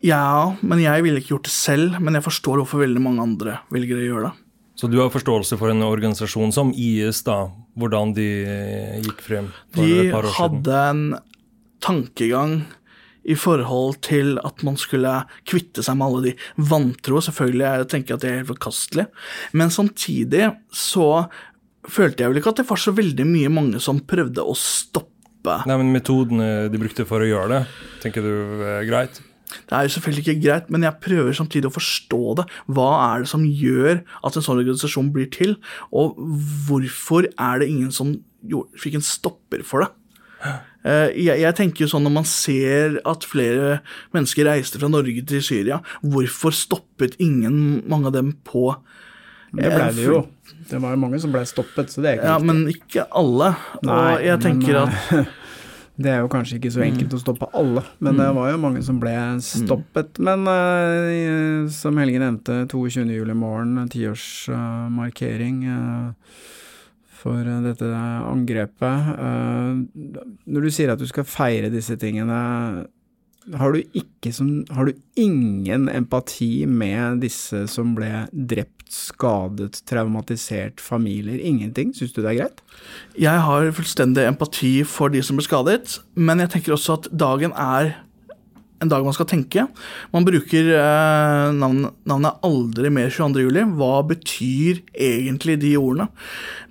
Ja, 0.00 0.56
men 0.64 0.80
jeg 0.80 1.04
ville 1.04 1.20
ikke 1.20 1.34
gjort 1.34 1.50
det 1.50 1.52
selv, 1.52 1.98
men 2.00 2.16
jeg 2.16 2.24
forstår 2.24 2.62
hvorfor 2.62 2.80
veldig 2.80 3.02
mange 3.04 3.26
andre 3.26 3.58
velger 3.68 4.00
å 4.00 4.06
gjøre 4.06 4.30
det. 4.30 4.46
Så 4.80 4.88
du 4.88 4.96
har 4.96 5.12
forståelse 5.12 5.58
for 5.60 5.68
en 5.68 5.84
organisasjon 5.84 6.54
som 6.56 6.70
IS, 6.72 7.20
da, 7.26 7.50
hvordan 7.78 8.14
de 8.16 8.28
eh, 8.44 8.98
gikk 9.04 9.24
frem 9.24 9.48
for 9.74 9.86
De 9.86 10.06
et 10.06 10.12
par 10.14 10.26
år 10.26 10.34
siden? 10.34 10.40
hadde 10.40 10.82
en 10.90 11.02
tankegang 11.80 12.54
i 13.30 13.36
forhold 13.36 14.00
til 14.04 14.38
at 14.44 14.62
man 14.66 14.78
skulle 14.80 15.12
kvitte 15.48 15.84
seg 15.84 15.98
med 16.00 16.06
alle 16.06 16.22
de 16.30 16.66
vantro. 16.70 17.20
Selvfølgelig 17.24 17.66
jeg 17.68 17.88
tenker 17.92 18.16
at 18.16 18.24
det 18.24 18.30
er 18.30 18.38
helt 18.40 18.52
forkastelig, 18.54 19.06
men 19.52 19.72
samtidig 19.74 20.50
så 20.72 21.28
følte 21.88 22.24
jeg 22.24 22.32
vel 22.32 22.40
ikke 22.40 22.52
at 22.54 22.62
det 22.62 22.68
var 22.68 22.80
så 22.80 22.94
veldig 22.96 23.26
mye 23.28 23.52
mange 23.52 23.80
som 23.82 24.02
prøvde 24.08 24.44
å 24.44 24.56
stoppe. 24.58 25.62
Nei, 25.68 25.76
men 25.80 25.92
metodene 25.94 26.68
de 26.72 26.80
brukte 26.80 27.06
for 27.08 27.24
å 27.24 27.28
gjøre 27.28 27.52
det, 27.54 27.60
tenker 28.02 28.24
du 28.24 28.64
er 28.64 28.88
greit? 28.88 29.22
Det 29.50 29.76
er 29.76 29.86
jo 29.86 29.94
selvfølgelig 29.96 30.24
ikke 30.26 30.42
greit, 30.46 30.70
men 30.70 30.86
jeg 30.86 31.00
prøver 31.02 31.36
samtidig 31.36 31.70
å 31.70 31.74
forstå 31.74 32.22
det. 32.40 32.48
Hva 32.70 32.90
er 33.10 33.24
det 33.24 33.30
som 33.32 33.44
gjør 33.44 34.02
at 34.26 34.36
en 34.36 34.46
sånn 34.46 34.60
organisasjon 34.62 35.12
blir 35.14 35.30
til, 35.34 35.56
og 35.90 36.18
hvorfor 36.68 37.26
er 37.34 37.62
det 37.62 37.70
ingen 37.72 37.90
som 37.94 38.14
fikk 38.80 39.00
en 39.00 39.04
stopper 39.04 39.64
for 39.66 39.84
det? 39.84 39.90
Eh, 40.80 41.10
Jeg, 41.20 41.52
tenker 41.58 41.84
jo 41.84 41.90
sånn 41.92 42.06
Når 42.06 42.12
man 42.14 42.24
ser 42.24 42.94
at 43.04 43.26
flere 43.28 43.82
mennesker 44.16 44.46
reiste 44.48 44.80
fra 44.80 44.88
Norge 44.88 45.20
til 45.28 45.42
Syria, 45.44 45.82
hvorfor 46.00 46.54
stoppet 46.56 47.18
ingen 47.20 47.82
mange 47.90 48.08
av 48.08 48.14
dem 48.16 48.32
på 48.48 48.70
Det 49.52 49.68
ble 49.68 49.90
det 49.92 50.06
jo. 50.06 50.22
Det 50.70 50.78
var 50.80 50.94
jo 50.94 51.02
mange 51.02 51.20
som 51.20 51.34
ble 51.34 51.42
stoppet, 51.48 51.92
så 51.92 52.00
det 52.00 52.14
er 52.14 52.18
ikke 52.20 52.30
Ja, 52.30 52.38
men 52.40 52.62
ikke 52.70 53.04
alle. 53.18 53.50
Nei, 53.82 53.98
og 53.98 54.24
jeg 54.24 54.42
tenker 54.46 54.78
men, 54.78 54.82
at 54.86 55.12
eh, 55.18 55.36
Det 56.00 56.12
er 56.12 56.22
jo 56.22 56.30
kanskje 56.32 56.56
ikke 56.56 56.72
så 56.72 56.84
enkelt 56.86 57.12
å 57.12 57.20
stoppe 57.20 57.48
alle, 57.56 57.82
men 58.00 58.16
det 58.16 58.28
var 58.36 58.52
jo 58.52 58.60
mange 58.62 58.80
som 58.86 59.00
ble 59.02 59.12
stoppet. 59.44 60.16
Men 60.22 60.46
uh, 60.48 61.68
som 61.74 61.98
Helge 62.00 62.22
nevnte, 62.22 62.62
22. 62.70 63.04
juli 63.18 63.36
morgen, 63.36 63.76
tiårsmarkering 63.92 65.60
uh, 65.68 66.32
for 67.20 67.44
eh, 67.44 67.60
dette 67.64 67.90
angrepet. 68.30 69.10
Eh, 69.26 70.24
når 70.50 70.66
du 70.66 70.72
sier 70.72 70.92
at 70.92 71.00
du 71.00 71.08
skal 71.10 71.28
feire 71.28 71.72
disse 71.72 71.96
tingene, 72.00 72.40
har 73.56 73.72
du, 73.72 73.80
ikke 73.96 74.32
som, 74.34 74.50
har 74.74 74.88
du 74.88 74.98
ingen 75.18 75.88
empati 75.88 76.66
med 76.68 77.22
disse 77.24 77.64
som 77.72 77.94
ble 77.96 78.26
drept, 78.32 78.76
skadet, 78.90 79.84
traumatisert, 79.86 80.82
familier? 80.82 81.38
Ingenting? 81.38 81.92
Syns 81.94 82.12
du 82.14 82.20
det 82.20 82.32
er 82.32 82.38
greit? 82.40 82.62
Jeg 83.18 83.44
har 83.46 83.70
fullstendig 83.76 84.26
empati 84.26 84.72
for 84.82 85.14
de 85.14 85.22
som 85.22 85.38
ble 85.38 85.46
skadet, 85.46 86.00
men 86.18 86.42
jeg 86.42 86.56
tenker 86.56 86.74
også 86.74 86.98
at 86.98 87.10
dagen 87.14 87.54
er 87.54 87.94
en 88.80 88.88
dag 88.88 89.04
man 89.04 89.14
skal 89.14 89.28
tenke. 89.28 89.66
Man 90.14 90.24
bruker 90.24 90.70
eh, 90.72 91.50
navnet, 91.52 91.92
navnet 92.08 92.40
aldri 92.46 92.90
mer 92.92 93.10
22. 93.12 93.42
juli. 93.44 93.64
Hva 93.76 94.00
betyr 94.08 94.80
egentlig 94.96 95.58
de 95.60 95.74
ordene? 95.80 96.08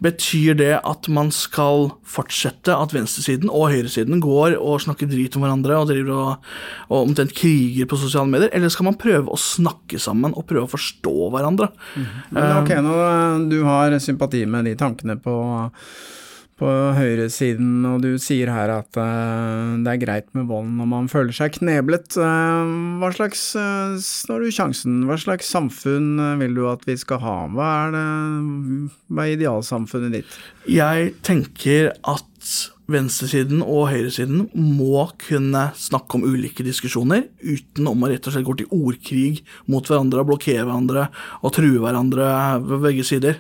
Betyr 0.01 0.57
det 0.57 0.71
at 0.79 1.09
man 1.13 1.29
skal 1.35 1.91
fortsette 2.09 2.73
at 2.73 2.95
venstresiden 2.95 3.51
og 3.53 3.69
høyresiden 3.73 4.23
går 4.23 4.57
og 4.57 4.81
snakker 4.85 5.09
drit 5.11 5.37
om 5.37 5.45
hverandre 5.45 5.77
og 5.77 5.89
driver 5.91 6.15
og, 6.15 6.51
og 6.89 7.11
omtrent 7.11 7.35
kriger 7.37 7.89
på 7.89 7.99
sosiale 8.01 8.31
medier, 8.31 8.49
eller 8.57 8.73
skal 8.73 8.89
man 8.89 8.99
prøve 8.99 9.29
å 9.29 9.39
snakke 9.39 10.01
sammen 10.01 10.33
og 10.33 10.47
prøve 10.49 10.65
å 10.65 10.73
forstå 10.73 11.15
hverandre? 11.35 11.69
Men 12.33 12.55
ok, 12.63 12.73
nå 12.85 12.95
eh, 13.05 13.43
du 13.53 13.59
har 13.67 13.99
sympati 14.01 14.47
med 14.49 14.65
de 14.65 14.73
tankene 14.79 15.19
på, 15.21 15.35
på 16.59 16.69
høyresiden, 16.97 17.85
og 17.87 18.03
du 18.03 18.13
sier 18.21 18.51
her 18.51 18.71
at 18.73 18.99
eh, 18.99 19.75
det 19.85 19.93
er 19.93 20.01
greit 20.01 20.27
med 20.37 20.49
vold 20.49 20.67
når 20.79 20.89
man 20.91 21.09
føler 21.11 21.35
seg 21.35 21.55
kneblet. 21.59 22.17
Eh, 22.19 22.73
hva 23.01 23.11
slags, 23.15 23.43
når 23.55 24.43
nå 24.43 24.49
du 24.49 24.55
sjansen, 24.55 24.97
hva 25.07 25.19
slags 25.19 25.51
samfunn 25.53 26.19
eh, 26.19 26.35
vil 26.43 26.57
du 26.57 26.65
at 26.71 26.83
vi 26.89 26.97
skal 26.99 27.23
ha? 27.23 27.37
Hva 27.53 27.69
er, 27.85 27.95
det, 27.95 28.89
hva 29.07 29.25
er 29.25 29.37
idealsamfunnet 29.37 30.19
ditt? 30.19 30.41
Jeg 30.69 31.15
tenker 31.25 31.93
at 32.07 32.51
venstresiden 32.89 33.61
og 33.61 33.89
høyresiden 33.91 34.47
må 34.53 35.05
kunne 35.21 35.67
snakke 35.77 36.17
om 36.17 36.25
ulike 36.25 36.65
diskusjoner 36.65 37.27
uten 37.43 37.89
om 37.89 38.05
å 38.05 38.09
rett 38.09 38.25
og 38.25 38.35
slett 38.35 38.47
gå 38.47 38.55
til 38.61 38.71
ordkrig 38.73 39.43
mot 39.69 39.85
hverandre, 39.85 40.25
blokkere 40.27 40.65
hverandre 40.65 41.09
og 41.43 41.53
true 41.55 41.83
hverandre 41.83 42.31
ved 42.65 42.87
begge 42.87 43.05
sider. 43.07 43.37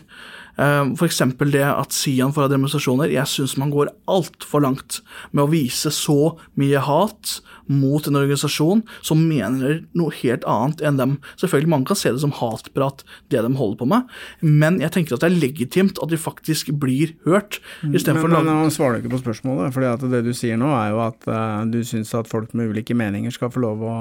Eh, 0.59 0.93
eksempel 1.05 1.53
det 1.53 1.63
at 1.63 1.95
Sian 1.95 2.33
får 2.35 2.47
ha 2.47 2.51
demonstrasjoner. 2.51 3.11
Jeg 3.13 3.31
syns 3.31 3.55
man 3.59 3.71
går 3.71 3.93
altfor 4.11 4.65
langt 4.65 4.99
med 5.31 5.45
å 5.45 5.51
vise 5.51 5.91
så 5.93 6.35
mye 6.59 6.81
hat 6.83 7.39
mot 7.69 8.05
en 8.09 8.17
organisasjon 8.17 8.81
som 9.05 9.21
mener 9.29 9.83
noe 9.97 10.13
helt 10.19 10.43
annet 10.49 10.83
enn 10.83 10.99
dem. 10.99 11.15
Selvfølgelig, 11.39 11.71
man 11.75 11.85
kan 11.87 11.99
se 11.99 12.11
det 12.11 12.23
som 12.23 12.33
hatprat, 12.35 13.05
det 13.31 13.43
de 13.45 13.53
holder 13.55 13.79
på 13.79 13.89
med, 13.89 14.09
men 14.41 14.81
jeg 14.81 14.93
tenker 14.95 15.15
at 15.15 15.23
det 15.23 15.29
er 15.29 15.41
legitimt 15.45 16.01
at 16.01 16.11
de 16.11 16.19
faktisk 16.19 16.73
blir 16.81 17.13
hørt. 17.27 17.61
Men, 17.83 17.99
men 18.17 18.49
nå 18.49 18.71
svarer 18.73 18.99
ikke 18.99 19.13
på 19.13 19.21
spørsmålet, 19.21 19.75
for 19.75 20.09
det 20.09 20.23
du 20.25 20.33
sier 20.35 20.59
nå 20.59 20.71
er 20.75 20.93
jo 20.95 21.03
at 21.05 21.29
uh, 21.29 21.61
du 21.69 21.81
syns 21.85 22.11
at 22.17 22.29
folk 22.29 22.55
med 22.57 22.73
ulike 22.73 22.97
meninger 22.97 23.33
skal 23.33 23.53
få 23.53 23.63
lov 23.63 23.85
å, 23.85 23.97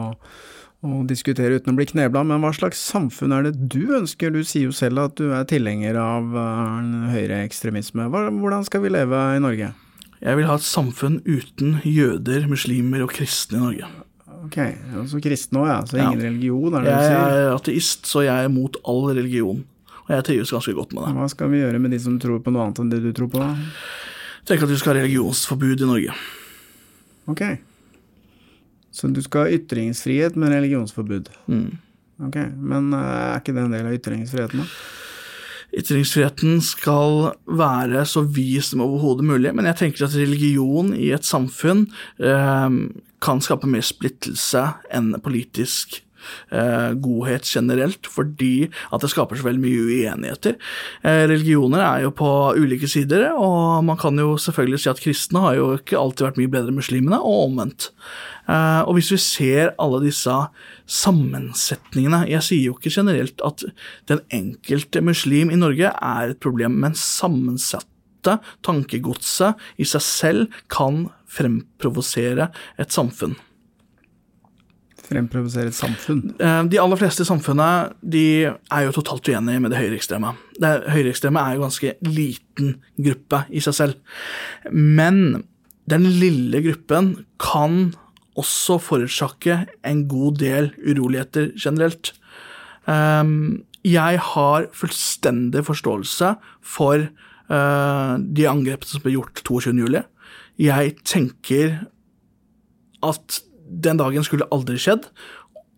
å 0.86 1.00
diskutere 1.08 1.56
uten 1.58 1.72
å 1.72 1.76
bli 1.78 1.86
knebla, 1.90 2.22
men 2.26 2.40
hva 2.44 2.52
slags 2.54 2.78
samfunn 2.78 3.32
er 3.34 3.48
det 3.48 3.68
du 3.72 3.88
ønsker? 3.98 4.30
Du 4.30 4.44
sier 4.46 4.68
jo 4.68 4.74
selv 4.76 5.00
at 5.08 5.16
du 5.18 5.32
er 5.34 5.44
tilhenger 5.50 5.96
av 5.98 6.28
uh, 6.38 7.08
høyreekstremisme. 7.10 8.06
Hva- 8.12 8.28
Hvordan 8.30 8.64
skal 8.68 8.84
vi 8.84 8.92
leve 8.94 9.22
i 9.34 9.40
Norge? 9.42 9.72
Jeg 10.22 10.36
vil 10.38 10.46
ha 10.50 10.54
et 10.58 10.66
samfunn 10.66 11.20
uten 11.26 11.80
jøder, 11.86 12.46
muslimer 12.50 13.02
og 13.04 13.10
kristne 13.14 13.58
i 13.58 13.64
Norge. 13.64 13.90
Ok, 14.48 14.56
Så 15.10 15.18
kristne 15.22 15.60
òg, 15.60 15.66
ja. 15.68 15.80
Så 15.84 15.98
Ja. 15.98 16.06
ingen 16.12 16.22
religion, 16.22 16.74
er 16.78 16.82
det 16.86 16.92
jeg, 16.94 17.10
du 17.10 17.14
Jeg 17.18 17.42
er 17.42 17.54
ateist, 17.56 18.06
så 18.06 18.22
jeg 18.24 18.44
er 18.44 18.48
mot 18.48 18.76
all 18.86 19.02
religion. 19.10 19.64
Og 20.06 20.14
jeg 20.14 20.24
trives 20.24 20.50
ganske 20.54 20.74
godt 20.74 20.92
med 20.94 21.04
det. 21.04 21.14
Hva 21.18 21.28
skal 21.28 21.50
vi 21.50 21.58
gjøre 21.60 21.80
med 21.82 21.90
de 21.90 21.98
som 21.98 22.18
tror 22.22 22.38
på 22.40 22.50
noe 22.54 22.62
annet 22.64 22.78
enn 22.80 22.88
det 22.90 23.02
du 23.02 23.12
tror 23.12 23.28
på? 23.28 23.42
Jeg 23.42 24.46
tenker 24.46 24.62
at 24.64 24.70
vi 24.72 24.78
skal 24.80 24.94
ha 24.94 25.02
religionsforbud 25.02 25.82
i 25.82 25.90
Norge. 25.90 26.14
Ok. 27.28 27.42
Så 28.98 29.10
du 29.14 29.20
skal 29.22 29.46
ha 29.46 29.58
ytringsfrihet 29.58 30.38
med 30.38 30.50
religionsforbud? 30.56 31.28
Mm. 31.46 31.68
Ok, 32.26 32.38
Men 32.58 32.90
eh, 32.96 33.12
er 33.28 33.42
ikke 33.42 33.54
det 33.54 33.62
en 33.62 33.76
del 33.76 33.86
av 33.86 33.94
ytringsfriheten, 33.94 34.64
da? 34.64 34.96
Ytringsfriheten 35.78 36.62
skal 36.64 37.34
være 37.44 38.02
så 38.08 38.22
vid 38.24 38.64
som 38.64 38.80
overhodet 38.82 39.26
mulig, 39.28 39.52
men 39.54 39.68
jeg 39.68 39.78
tenker 39.82 40.06
at 40.06 40.16
religion 40.16 40.94
i 40.96 41.10
et 41.14 41.28
samfunn 41.28 41.84
eh, 42.24 42.78
kan 43.22 43.42
skape 43.44 43.68
mer 43.70 43.84
splittelse 43.84 44.64
enn 44.94 45.12
politisk 45.22 46.00
eh, 46.52 46.94
godhet 46.98 47.48
generelt, 47.48 48.08
fordi 48.10 48.68
at 48.92 49.04
det 49.04 49.10
skaper 49.12 49.38
så 49.38 49.46
veldig 49.48 49.62
mye 49.62 49.84
uenigheter. 49.88 50.56
Eh, 51.02 51.24
religioner 51.30 51.84
er 51.84 52.06
jo 52.06 52.14
på 52.18 52.30
ulike 52.58 52.88
sider, 52.90 53.30
og 53.34 53.84
man 53.86 54.00
kan 54.00 54.18
jo 54.18 54.36
selvfølgelig 54.40 54.82
si 54.82 54.92
at 54.92 55.02
kristne 55.02 55.44
har 55.44 55.58
jo 55.58 55.70
ikke 55.78 55.98
alltid 55.98 56.28
vært 56.28 56.40
mye 56.40 56.52
bedre 56.52 56.72
enn 56.72 56.80
muslimene, 56.80 57.20
og 57.20 57.48
omvendt. 57.48 57.90
Eh, 58.48 58.80
og 58.86 58.96
hvis 58.96 59.12
vi 59.12 59.20
ser 59.20 59.74
alle 59.82 60.00
disse 60.06 60.32
sammensetningene 60.88 62.22
Jeg 62.30 62.46
sier 62.46 62.70
jo 62.70 62.76
ikke 62.78 62.94
generelt 62.94 63.42
at 63.44 63.66
den 64.08 64.22
enkelte 64.32 65.02
muslim 65.04 65.52
i 65.52 65.58
Norge 65.60 65.92
er 65.92 66.32
et 66.32 66.40
problem, 66.40 66.78
men 66.80 66.96
sammensatte 66.96 68.38
tankegodset 68.66 69.60
i 69.80 69.86
seg 69.88 70.04
selv 70.04 70.62
kan 70.72 71.06
fremprovosere 71.28 72.48
et 72.80 72.94
samfunn. 72.94 73.36
Fremprovosere 75.08 75.70
et 75.70 75.76
samfunn? 75.76 76.34
Eh, 76.40 76.62
De 76.68 76.80
aller 76.80 77.00
fleste 77.00 77.24
samfunnene 77.24 77.94
de 78.02 78.24
er 78.48 78.82
jo 78.86 78.92
totalt 78.92 79.28
uenige 79.30 79.60
med 79.64 79.72
det 79.72 79.80
høyreekstreme. 79.80 80.34
Det 80.60 80.72
høyreekstreme 80.92 81.40
er 81.40 81.56
jo 81.56 81.64
ganske 81.64 81.94
liten 82.04 82.74
gruppe 82.98 83.44
i 83.48 83.62
seg 83.64 83.74
selv. 83.78 83.94
Men 84.72 85.44
den 85.88 86.04
lille 86.20 86.60
gruppen 86.66 87.14
kan 87.40 87.94
også 88.38 88.76
forårsake 88.84 89.62
en 89.88 90.04
god 90.10 90.36
del 90.42 90.70
uroligheter 90.84 91.52
generelt. 91.58 92.12
Ehm, 92.86 93.64
Jeg 93.84 94.18
har 94.18 94.66
fullstendig 94.74 95.62
forståelse 95.64 96.34
for 96.60 96.94
eh, 96.98 98.14
de 98.18 98.44
angrepene 98.50 98.90
som 98.90 99.00
ble 99.00 99.12
gjort 99.14 99.40
22.07. 99.46 100.02
Jeg 100.58 100.96
tenker 101.06 101.86
at 103.02 103.40
den 103.68 104.00
dagen 104.00 104.24
skulle 104.26 104.48
aldri 104.54 104.78
skjedd. 104.80 105.10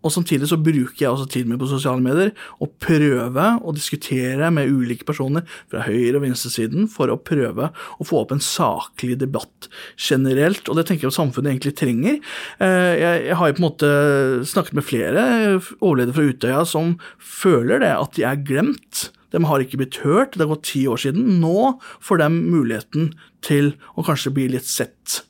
Og 0.01 0.09
samtidig 0.09 0.47
så 0.49 0.57
bruker 0.57 0.97
jeg 0.97 1.11
også 1.11 1.27
tiden 1.29 1.51
min 1.51 1.59
på 1.61 1.69
sosiale 1.69 2.01
medier 2.01 2.31
og 2.63 2.73
prøve 2.81 3.47
å 3.61 3.73
diskutere 3.75 4.49
med 4.53 4.71
ulike 4.73 5.05
personer 5.05 5.45
fra 5.69 5.83
høyre- 5.85 6.17
og 6.17 6.25
venstresiden 6.25 6.89
for 6.89 7.11
å 7.13 7.19
prøve 7.21 7.69
å 7.71 8.07
få 8.07 8.23
opp 8.23 8.33
en 8.33 8.41
saklig 8.41 9.19
debatt 9.21 9.69
generelt, 10.01 10.65
og 10.69 10.79
det 10.79 10.87
tenker 10.89 11.05
jeg 11.05 11.13
at 11.13 11.19
samfunnet 11.19 11.53
egentlig 11.53 11.75
trenger. 11.77 12.19
Eh, 12.57 12.91
Jeg, 13.01 13.35
har 13.37 13.47
jo 13.47 13.57
på 13.57 13.61
en 13.61 13.69
måte 13.69 13.91
snakket 14.49 14.77
med 14.77 14.87
flere 14.89 15.23
overledere 15.79 16.17
fra 16.17 16.29
Utøya 16.33 16.65
som 16.65 16.97
føler 17.21 17.81
det, 17.85 17.93
at 17.93 18.17
de 18.17 18.25
er 18.25 18.41
glemt. 18.41 19.09
De 19.31 19.39
har 19.45 19.63
ikke 19.63 19.79
blitt 19.79 20.01
hørt, 20.03 20.33
det 20.33 20.43
har 20.43 20.55
gått 20.55 20.67
ti 20.73 20.87
år 20.89 20.99
siden. 20.99 21.39
Nå 21.39 21.77
får 22.03 22.25
de 22.25 22.29
muligheten 22.35 23.13
til 23.45 23.75
å 23.95 24.03
kanskje 24.03 24.33
bli 24.33 24.49
litt 24.51 24.67
sett. 24.67 25.21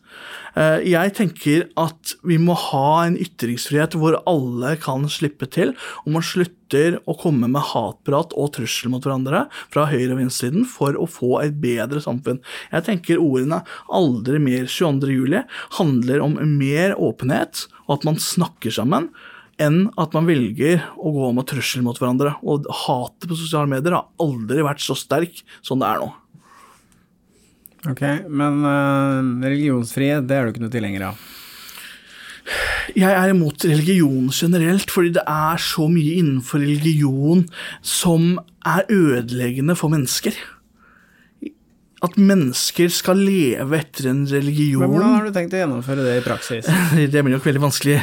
Eh, 0.57 0.83
Jeg 0.91 1.13
tenker 1.15 1.67
at 1.79 2.15
vi 2.27 2.37
må 2.41 2.55
ha 2.57 3.05
en 3.05 3.17
ytringsfrihet 3.19 3.95
hvor 3.99 4.17
alle 4.27 4.75
kan 4.81 5.07
slippe 5.11 5.47
til, 5.51 5.73
og 6.03 6.15
man 6.17 6.25
slutter 6.25 6.97
å 7.07 7.15
komme 7.19 7.47
med 7.51 7.63
hatprat 7.71 8.35
og 8.39 8.53
trussel 8.57 8.91
mot 8.91 9.03
hverandre 9.03 9.45
fra 9.71 9.87
høyre- 9.91 10.13
og 10.15 10.21
venstresiden 10.21 10.67
for 10.67 10.95
å 10.99 11.07
få 11.07 11.41
et 11.45 11.59
bedre 11.63 12.03
samfunn. 12.03 12.41
Jeg 12.71 12.87
tenker 12.87 13.21
ordene 13.21 13.63
'aldri 13.89 14.39
mer 14.39 14.65
22. 14.67 15.11
juli' 15.11 15.45
handler 15.79 16.21
om 16.21 16.39
mer 16.57 16.95
åpenhet, 16.95 17.67
og 17.87 17.99
at 17.99 18.05
man 18.05 18.15
snakker 18.15 18.71
sammen, 18.71 19.09
enn 19.59 19.91
at 19.97 20.13
man 20.13 20.25
velger 20.25 20.81
å 20.97 21.11
gå 21.13 21.33
med 21.35 21.47
trussel 21.47 21.83
mot 21.83 21.97
hverandre. 21.97 22.35
Og 22.43 22.65
hatet 22.65 23.29
på 23.29 23.37
sosiale 23.37 23.69
medier 23.69 23.93
har 23.93 24.07
aldri 24.19 24.63
vært 24.65 24.81
så 24.81 24.95
sterk 24.97 25.43
som 25.61 25.79
det 25.79 25.87
er 25.87 25.99
nå. 25.99 26.13
Ok, 27.89 28.01
men 28.29 28.61
uh, 28.61 29.41
religionsfrihet, 29.41 30.27
det 30.29 30.37
er 30.37 30.45
du 30.45 30.53
ikke 30.53 30.65
noe 30.65 30.73
tilhenger 30.73 31.07
av? 31.09 31.29
Jeg 32.97 33.09
er 33.09 33.31
imot 33.31 33.63
religion 33.69 34.29
generelt, 34.33 34.91
fordi 34.91 35.13
det 35.15 35.23
er 35.29 35.61
så 35.61 35.87
mye 35.89 36.17
innenfor 36.19 36.61
religion 36.63 37.45
som 37.85 38.35
er 38.67 38.89
ødeleggende 38.91 39.77
for 39.79 39.93
mennesker. 39.93 40.35
At 42.01 42.17
mennesker 42.17 42.89
skal 42.89 43.19
leve 43.21 43.77
etter 43.77 44.07
en 44.09 44.23
religion 44.25 44.81
Men 44.81 44.95
hvordan 44.95 45.11
har 45.13 45.27
du 45.27 45.35
tenkt 45.35 45.53
å 45.53 45.59
gjennomføre 45.61 46.05
det 46.05 46.15
i 46.17 46.23
praksis? 46.25 46.69
Det 47.13 47.21
blir 47.21 47.35
nok 47.35 47.45
veldig 47.45 47.61
vanskelig, 47.61 47.99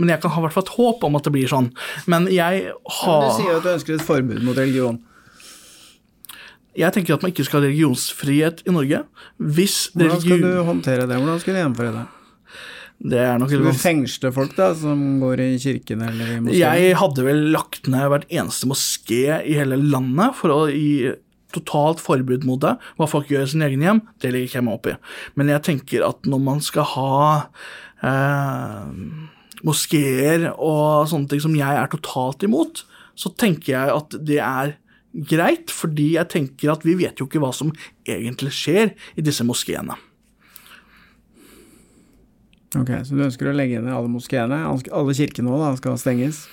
men 0.00 0.12
jeg 0.14 0.22
kan 0.22 0.32
ha 0.32 0.40
i 0.40 0.46
hvert 0.46 0.56
fall 0.56 0.66
et 0.66 0.76
håp 0.78 1.04
om 1.08 1.18
at 1.20 1.28
det 1.28 1.34
blir 1.34 1.52
sånn. 1.52 1.68
Men 2.08 2.30
jeg 2.32 2.70
Du 2.72 3.28
sier 3.36 3.50
jo 3.50 3.58
at 3.60 3.66
du 3.66 3.74
ønsker 3.74 3.98
et 3.98 4.06
forbud 4.08 4.40
mot 4.46 4.56
religion. 4.56 5.02
Jeg 6.78 6.94
tenker 6.94 7.16
at 7.16 7.24
man 7.24 7.32
ikke 7.34 7.44
skal 7.44 7.60
ha 7.60 7.66
religionsfrihet 7.66 8.62
i 8.64 8.72
Norge. 8.74 9.02
Hvis 9.36 9.90
Hvordan 9.92 10.20
skal 10.22 10.44
du 10.44 10.52
håndtere 10.64 11.06
det? 11.08 11.18
Hvordan 11.20 11.42
skal 11.42 11.54
du 11.54 11.60
gjennomføre 11.60 11.94
det? 11.98 12.04
Det 13.02 13.18
er 13.18 13.38
nok 13.40 13.50
Skal 13.50 13.64
du 13.66 13.72
fengsle 13.74 14.30
folk 14.32 14.54
da, 14.54 14.68
som 14.78 15.00
går 15.20 15.42
i 15.42 15.50
kirken 15.60 16.04
eller 16.06 16.36
i 16.36 16.38
moskeen? 16.38 16.60
Jeg 16.60 16.96
hadde 17.00 17.26
vel 17.26 17.42
lagt 17.54 17.90
ned 17.90 18.06
hvert 18.12 18.28
eneste 18.30 18.68
moské 18.70 19.40
i 19.42 19.56
hele 19.58 19.78
landet 19.80 20.38
for 20.38 20.54
å 20.54 20.60
gi 20.70 21.10
totalt 21.52 22.00
forbud 22.00 22.46
mot 22.48 22.62
det. 22.62 22.76
Hva 22.96 23.08
folk 23.10 23.28
gjør 23.32 23.44
i 23.44 23.50
sin 23.52 23.64
egen 23.66 23.82
hjem, 23.84 24.00
det 24.22 24.30
legger 24.32 24.48
ikke 24.48 24.58
jeg 24.60 24.66
meg 24.68 24.78
opp 24.78 24.88
i. 24.88 24.96
Men 25.36 25.52
jeg 25.52 25.64
tenker 25.66 26.06
at 26.06 26.30
når 26.30 26.44
man 26.46 26.62
skal 26.64 26.86
ha 26.94 27.18
eh, 28.06 28.86
moskeer 29.66 30.48
og 30.54 31.10
sånne 31.10 31.28
ting 31.32 31.42
som 31.44 31.58
jeg 31.58 31.82
er 31.82 31.92
totalt 31.92 32.46
imot, 32.46 32.84
så 33.18 33.34
tenker 33.36 33.74
jeg 33.74 33.92
at 33.98 34.16
det 34.24 34.40
er 34.40 34.76
greit, 35.12 35.72
fordi 35.72 36.14
jeg 36.16 36.30
tenker 36.32 36.72
at 36.72 36.86
vi 36.86 36.96
vet 36.98 37.20
jo 37.20 37.28
ikke 37.28 37.42
hva 37.42 37.52
som 37.56 37.72
egentlig 38.08 38.54
skjer 38.56 38.94
i 39.16 39.24
disse 39.24 39.44
moskeene. 39.46 39.98
Ok, 42.72 42.88
Så 43.04 43.12
du 43.12 43.20
ønsker 43.20 43.50
å 43.50 43.56
legge 43.56 43.82
ned 43.84 43.92
alle 43.92 44.08
moskeene? 44.08 44.64
Alle 44.64 45.16
kirkene 45.16 45.60
da, 45.60 45.74
skal 45.76 45.98
stenges? 46.00 46.46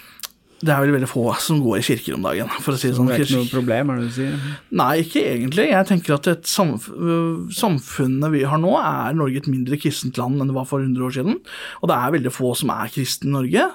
Det 0.60 0.74
er 0.74 0.82
vel 0.84 0.92
veldig 0.92 1.08
få 1.08 1.22
som 1.40 1.62
går 1.64 1.78
i 1.78 1.84
kirker 1.88 2.18
om 2.18 2.26
dagen, 2.28 2.50
for 2.60 2.76
å 2.76 2.80
si 2.80 2.90
det 2.90 2.98
sånn. 2.98 3.08
Det 3.08 3.16
er 3.16 3.24
ikke 3.24 3.38
noe 3.38 3.52
problem, 3.54 3.92
er 3.94 4.02
det 4.02 4.10
du 4.10 4.16
sier? 4.18 4.50
Nei, 4.76 4.90
ikke 5.06 5.22
egentlig. 5.24 5.70
Jeg 5.70 5.88
tenker 5.88 6.18
at 6.18 6.28
et 6.28 6.50
samf 6.52 6.90
øh, 6.92 7.48
samfunnet 7.56 8.34
vi 8.34 8.44
har 8.44 8.60
nå, 8.60 8.74
er 8.76 9.16
Norge 9.16 9.40
et 9.40 9.48
mindre 9.48 9.80
kristent 9.80 10.20
land 10.20 10.36
enn 10.36 10.52
det 10.52 10.58
var 10.58 10.68
for 10.68 10.84
100 10.84 11.06
år 11.08 11.16
siden. 11.16 11.40
Og 11.80 11.92
det 11.92 11.96
er 11.96 12.16
veldig 12.18 12.36
få 12.36 12.52
som 12.60 12.74
er 12.76 12.92
kristne 12.92 13.32
i 13.32 13.36
Norge. 13.38 13.70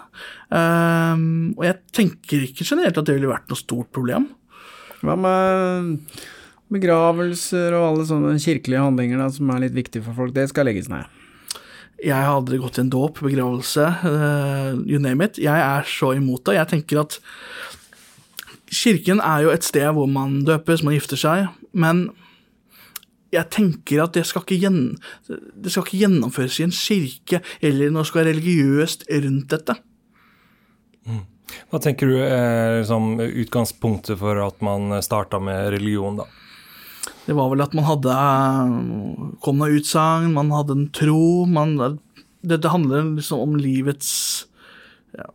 Um, 0.53 1.25
og 1.57 1.65
jeg 1.71 1.81
tenker 1.97 2.45
ikke 2.51 2.69
generelt 2.69 3.01
at 3.01 3.09
det 3.09 3.17
ville 3.17 3.33
vært 3.33 3.49
noe 3.49 3.63
stort 3.65 3.89
problem. 3.97 4.29
Hva 5.05 5.17
med 5.21 5.99
begravelser 6.73 7.77
og 7.77 7.91
alle 7.91 8.07
sånne 8.09 8.39
kirkelige 8.41 8.83
handlinger 8.83 9.21
da, 9.21 9.29
som 9.33 9.53
er 9.53 9.67
litt 9.67 9.77
viktige 9.77 10.05
for 10.07 10.17
folk? 10.17 10.35
Det 10.37 10.49
skal 10.51 10.69
legges 10.71 10.89
ned. 10.93 11.05
Jeg 12.05 12.17
har 12.17 12.35
aldri 12.35 12.59
gått 12.61 12.81
i 12.81 12.83
en 12.83 12.93
dåp, 12.93 13.21
begravelse, 13.25 13.85
uh, 14.05 14.73
you 14.89 14.99
name 15.01 15.25
it. 15.25 15.39
Jeg 15.41 15.61
er 15.61 15.87
så 15.89 16.13
imot 16.17 16.45
det. 16.49 16.59
Jeg 16.59 16.71
tenker 16.73 17.05
at 17.05 17.21
Kirken 18.75 19.21
er 19.23 19.45
jo 19.45 19.53
et 19.55 19.65
sted 19.65 19.87
hvor 19.95 20.09
man 20.11 20.41
døpes, 20.47 20.83
man 20.83 20.97
gifter 20.97 21.21
seg, 21.21 21.51
men 21.77 22.09
jeg 23.35 23.51
tenker 23.53 24.03
at 24.05 24.15
det 24.17 24.25
skal 24.27 24.45
det 24.47 25.71
skal 25.71 25.85
ikke 25.85 26.01
gjennomføres 26.01 26.59
i 26.59 26.67
en 26.67 26.75
kirke, 26.75 27.41
eller 27.63 27.93
noe 27.93 28.07
skal 28.07 28.23
være 28.25 28.35
religiøst 28.35 29.07
rundt 29.11 29.51
dette. 29.53 29.77
Hva 31.71 31.81
tenker 31.83 32.09
du 32.09 32.19
er 32.23 32.81
liksom, 32.81 33.19
utgangspunktet 33.21 34.19
for 34.21 34.41
at 34.45 34.65
man 34.65 34.97
starta 35.05 35.41
med 35.43 35.73
religion, 35.77 36.23
da? 36.23 36.29
Det 37.25 37.37
var 37.37 37.51
vel 37.53 37.65
at 37.65 37.75
man 37.77 37.87
hadde 37.89 38.17
kom 39.45 39.61
noen 39.61 39.79
utsagn, 39.79 40.35
man 40.37 40.53
hadde 40.53 40.77
en 40.77 40.91
tro 40.95 41.45
man, 41.49 41.77
det, 42.45 42.59
det 42.61 42.73
handler 42.73 43.15
liksom 43.17 43.41
om 43.41 43.55
livets 43.61 44.11
ja, 45.17 45.29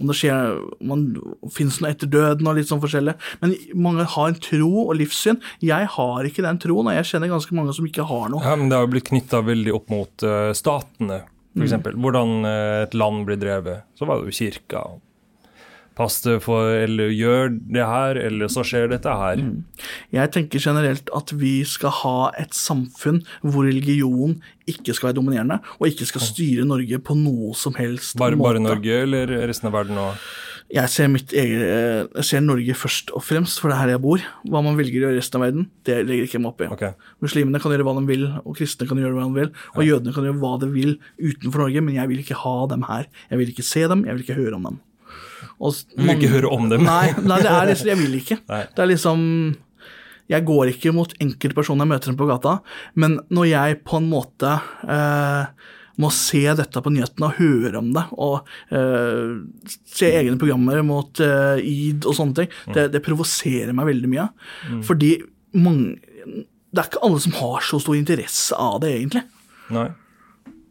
Om 0.00 0.10
det 0.10 0.16
skjer 0.18 0.58
man, 0.84 1.06
fins 1.54 1.80
noe 1.80 1.92
etter 1.94 2.10
døden 2.10 2.48
og 2.48 2.56
litt 2.56 2.70
sånn 2.70 2.80
forskjellig. 2.82 3.12
Men 3.42 3.52
mange 3.76 4.06
har 4.08 4.30
en 4.30 4.38
tro 4.40 4.86
og 4.86 4.94
livssyn. 4.96 5.40
Jeg 5.64 5.88
har 5.92 6.28
ikke 6.28 6.44
den 6.46 6.60
troen, 6.62 6.88
og 6.88 6.96
jeg 6.96 7.08
kjenner 7.10 7.32
ganske 7.32 7.56
mange 7.56 7.74
som 7.76 7.88
ikke 7.88 8.06
har 8.08 8.32
noe. 8.32 8.40
Ja, 8.44 8.56
men 8.56 8.72
Det 8.72 8.78
har 8.78 8.86
jo 8.86 8.92
blitt 8.94 9.10
knytta 9.10 9.42
veldig 9.44 9.74
opp 9.76 9.92
mot 9.92 10.24
uh, 10.24 10.54
statene, 10.56 11.20
f.eks. 11.56 11.76
Mm. 11.76 12.00
Hvordan 12.04 12.34
uh, 12.46 12.82
et 12.84 12.94
land 12.94 13.24
blir 13.28 13.40
drevet. 13.40 13.86
Så 13.98 14.08
var 14.08 14.20
det 14.20 14.30
jo 14.30 14.38
kirka. 14.40 14.84
Pass 16.00 16.20
deg 16.24 16.40
for 16.44 16.72
Eller 16.72 17.12
gjør 17.12 17.50
det 17.52 17.84
her, 17.84 18.16
eller 18.16 18.48
så 18.52 18.64
skjer 18.66 18.88
dette 18.92 19.12
her. 19.22 19.42
Mm. 19.44 19.64
Jeg 20.16 20.32
tenker 20.36 20.62
generelt 20.62 21.10
at 21.16 21.34
vi 21.36 21.60
skal 21.68 21.92
ha 22.02 22.18
et 22.40 22.56
samfunn 22.56 23.20
hvor 23.44 23.66
religion 23.68 24.38
ikke 24.70 24.94
skal 24.96 25.10
være 25.10 25.18
dominerende, 25.18 25.58
og 25.78 25.90
ikke 25.90 26.06
skal 26.08 26.22
styre 26.24 26.64
Norge 26.68 27.00
på 27.04 27.16
noe 27.18 27.52
som 27.58 27.74
helst 27.78 28.16
Bare, 28.20 28.38
måte. 28.38 28.46
bare 28.46 28.62
Norge, 28.62 29.02
eller 29.04 29.34
resten 29.50 29.68
av 29.68 29.76
verden 29.76 29.98
òg? 30.00 30.30
Jeg 30.70 30.86
ser, 30.92 31.08
mitt 31.10 31.32
eget, 31.34 32.10
jeg 32.14 32.26
ser 32.28 32.42
Norge 32.44 32.74
først 32.78 33.08
og 33.18 33.24
fremst, 33.26 33.58
for 33.58 33.72
det 33.72 33.74
er 33.74 33.80
her 33.82 33.92
jeg 33.96 34.02
bor. 34.04 34.22
Hva 34.46 34.60
man 34.62 34.76
velger 34.78 35.00
å 35.00 35.08
gjøre 35.08 35.16
i 35.16 35.18
resten 35.18 35.40
av 35.40 35.44
verden, 35.48 35.64
det 35.88 35.96
legger 36.06 36.28
ikke 36.28 36.38
jeg 36.38 36.44
meg 36.44 36.52
opp 36.52 36.62
i. 36.62 36.68
Okay. 36.76 37.08
Muslimene 37.26 37.62
kan 37.62 37.74
gjøre 37.74 37.86
hva 37.88 37.96
de 37.98 38.04
vil, 38.06 38.28
og 38.44 38.54
kristne 38.58 38.86
kan 38.86 39.00
gjøre 39.02 39.16
hva 39.16 39.24
de 39.26 39.40
vil, 39.40 39.50
og 39.74 39.82
jødene 39.88 40.14
kan 40.14 40.28
gjøre 40.28 40.42
hva 40.44 40.52
de 40.62 40.70
vil 40.70 40.94
utenfor 41.18 41.64
Norge, 41.64 41.82
men 41.88 41.98
jeg 41.98 42.12
vil 42.12 42.22
ikke 42.22 42.38
ha 42.44 42.54
dem 42.70 42.86
her. 42.86 43.10
Jeg 43.32 43.42
vil 43.42 43.50
ikke 43.50 43.66
se 43.66 43.82
dem, 43.90 44.06
jeg 44.06 44.14
vil 44.14 44.24
ikke 44.28 44.38
høre 44.38 44.60
om 44.60 44.70
dem. 44.70 44.78
Og 45.58 45.80
Du 45.94 46.04
vil 46.04 46.14
ikke 46.16 46.32
høre 46.34 46.52
om 46.52 46.68
dem? 46.70 46.84
Nei, 46.86 47.10
nei 47.22 47.40
det 47.44 47.50
er 47.50 47.68
liksom, 47.72 47.90
jeg 47.92 48.00
vil 48.00 48.16
ikke. 48.20 48.38
Nei. 48.52 48.62
Det 48.70 48.84
er 48.84 48.90
liksom 48.92 49.26
Jeg 50.30 50.46
går 50.46 50.72
ikke 50.74 50.94
mot 50.94 51.12
enkeltpersoner 51.20 51.86
jeg 51.86 51.92
møter 51.92 52.12
dem 52.12 52.20
på 52.20 52.30
gata, 52.30 52.60
men 52.94 53.18
når 53.34 53.50
jeg 53.50 53.78
på 53.86 53.98
en 53.98 54.08
måte 54.12 54.52
eh, 54.86 55.70
må 56.00 56.10
se 56.14 56.44
dette 56.56 56.82
på 56.82 56.92
nyhetene 56.94 57.28
og 57.28 57.40
høre 57.40 57.80
om 57.80 57.90
det, 57.96 58.04
og 58.14 58.46
eh, 58.76 59.32
se 59.90 60.12
egne 60.20 60.38
programmer 60.40 60.84
mot 60.86 61.20
eh, 61.24 61.58
id 61.66 62.06
og 62.08 62.16
sånne 62.16 62.38
ting, 62.38 62.54
det, 62.76 62.86
det 62.94 63.02
provoserer 63.04 63.74
meg 63.76 63.90
veldig 63.90 64.12
mye. 64.12 64.28
Mm. 64.70 64.84
Fordi 64.86 65.16
mange 65.58 65.96
Det 66.70 66.78
er 66.78 66.86
ikke 66.86 67.02
alle 67.02 67.20
som 67.24 67.34
har 67.40 67.64
så 67.66 67.80
stor 67.82 67.96
interesse 67.98 68.54
av 68.54 68.78
det, 68.84 68.92
egentlig. 69.00 69.24
Nei. 69.74 69.88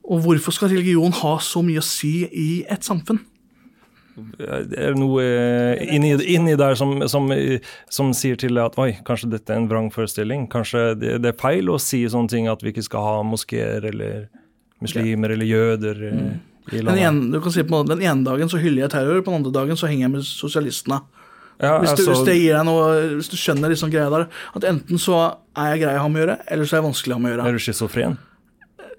Og 0.10 0.24
hvorfor 0.24 0.56
skal 0.56 0.72
religion 0.72 1.14
ha 1.20 1.34
så 1.44 1.62
mye 1.66 1.82
å 1.82 1.86
si 1.86 2.24
i 2.26 2.50
et 2.72 2.88
samfunn? 2.88 3.20
Det 4.38 4.78
er 4.78 4.96
noe 5.00 5.24
eh, 5.24 5.84
inni, 5.96 6.12
inni 6.36 6.56
der 6.60 6.76
som, 6.80 6.96
som, 7.08 7.30
som 7.90 8.12
sier 8.14 8.36
til 8.40 8.54
deg 8.58 8.66
at 8.72 8.78
oi, 8.82 8.92
kanskje 9.08 9.30
dette 9.34 9.54
er 9.54 9.62
en 9.62 9.70
vrangforestilling. 9.72 10.48
Kanskje 10.52 10.84
det, 11.00 11.16
det 11.24 11.34
er 11.34 11.40
feil 11.42 11.70
å 11.74 11.80
si 11.82 12.04
sånne 12.10 12.30
ting 12.30 12.48
at 12.52 12.62
vi 12.64 12.74
ikke 12.74 12.84
skal 12.88 13.06
ha 13.06 13.16
moskeer 13.24 13.86
eller 13.92 14.28
muslimer 14.82 15.36
eller 15.36 15.46
jøder 15.50 15.96
Mm. 16.10 16.40
i 16.72 16.78
Den 16.78 16.86
landet. 16.86 17.04
ene, 17.08 17.32
du 17.34 17.40
kan 17.42 17.52
si 17.52 17.64
på 17.64 17.74
en 17.74 17.80
måte, 17.82 17.96
den 17.98 18.06
ene 18.06 18.24
dagen 18.24 18.50
så 18.52 18.60
hyller 18.62 18.84
jeg 18.86 18.92
terror, 18.94 19.22
på 19.26 19.32
den 19.32 19.40
andre 19.42 19.52
dagen 19.56 19.76
så 19.80 19.88
henger 19.90 20.06
jeg 20.06 20.12
med 20.14 20.22
sosialistene. 20.28 21.00
Ja, 21.60 21.80
hvis, 21.82 21.92
du, 21.98 22.04
altså- 22.06 22.14
hvis 22.14 22.26
det 22.30 22.36
gir 22.40 22.54
deg 22.56 22.66
noe, 22.70 22.86
hvis 23.18 23.28
du 23.32 23.36
skjønner 23.36 23.68
liksom 23.74 23.90
greia 23.92 24.10
der, 24.14 24.28
at 24.56 24.64
enten 24.70 24.98
så 25.02 25.18
er 25.58 25.74
jeg 25.74 25.82
grei 25.82 25.96
å 25.98 26.04
ha 26.06 26.08
med 26.08 26.22
å 26.22 26.26
gjøre, 26.28 26.38
eller 26.48 26.64
så 26.70 26.78
er 26.78 26.80
jeg 26.80 26.86
vanskelig 26.88 27.12
å 27.12 27.18
ha 27.18 27.20
med 27.26 27.32
å 27.32 27.34
gjøre. 27.36 27.48
Er 27.50 27.52
du 27.58 27.64
schizofren? 27.66 28.18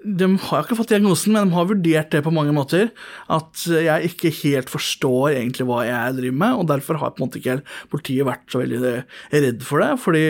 De 0.01 0.29
har 0.47 0.65
ikke 0.65 0.79
fått 0.79 0.93
diagnosen, 0.95 1.35
men 1.35 1.51
de 1.51 1.57
har 1.57 1.69
vurdert 1.69 2.15
det 2.15 2.23
på 2.25 2.33
mange 2.33 2.55
måter. 2.57 2.89
At 3.33 3.67
jeg 3.69 4.13
ikke 4.13 4.33
helt 4.43 4.73
forstår 4.73 5.35
egentlig 5.35 5.67
hva 5.69 5.83
jeg 5.85 6.17
driver 6.17 6.39
med, 6.45 6.63
og 6.63 6.71
derfor 6.71 7.01
har 7.03 7.13
på 7.13 7.21
en 7.21 7.29
måte 7.29 7.43
ikke 7.43 7.61
politiet 7.93 8.29
vært 8.29 8.47
så 8.49 8.63
veldig 8.63 8.95
redd 9.35 9.67
for 9.67 9.85
det. 9.85 9.91
Fordi 10.01 10.25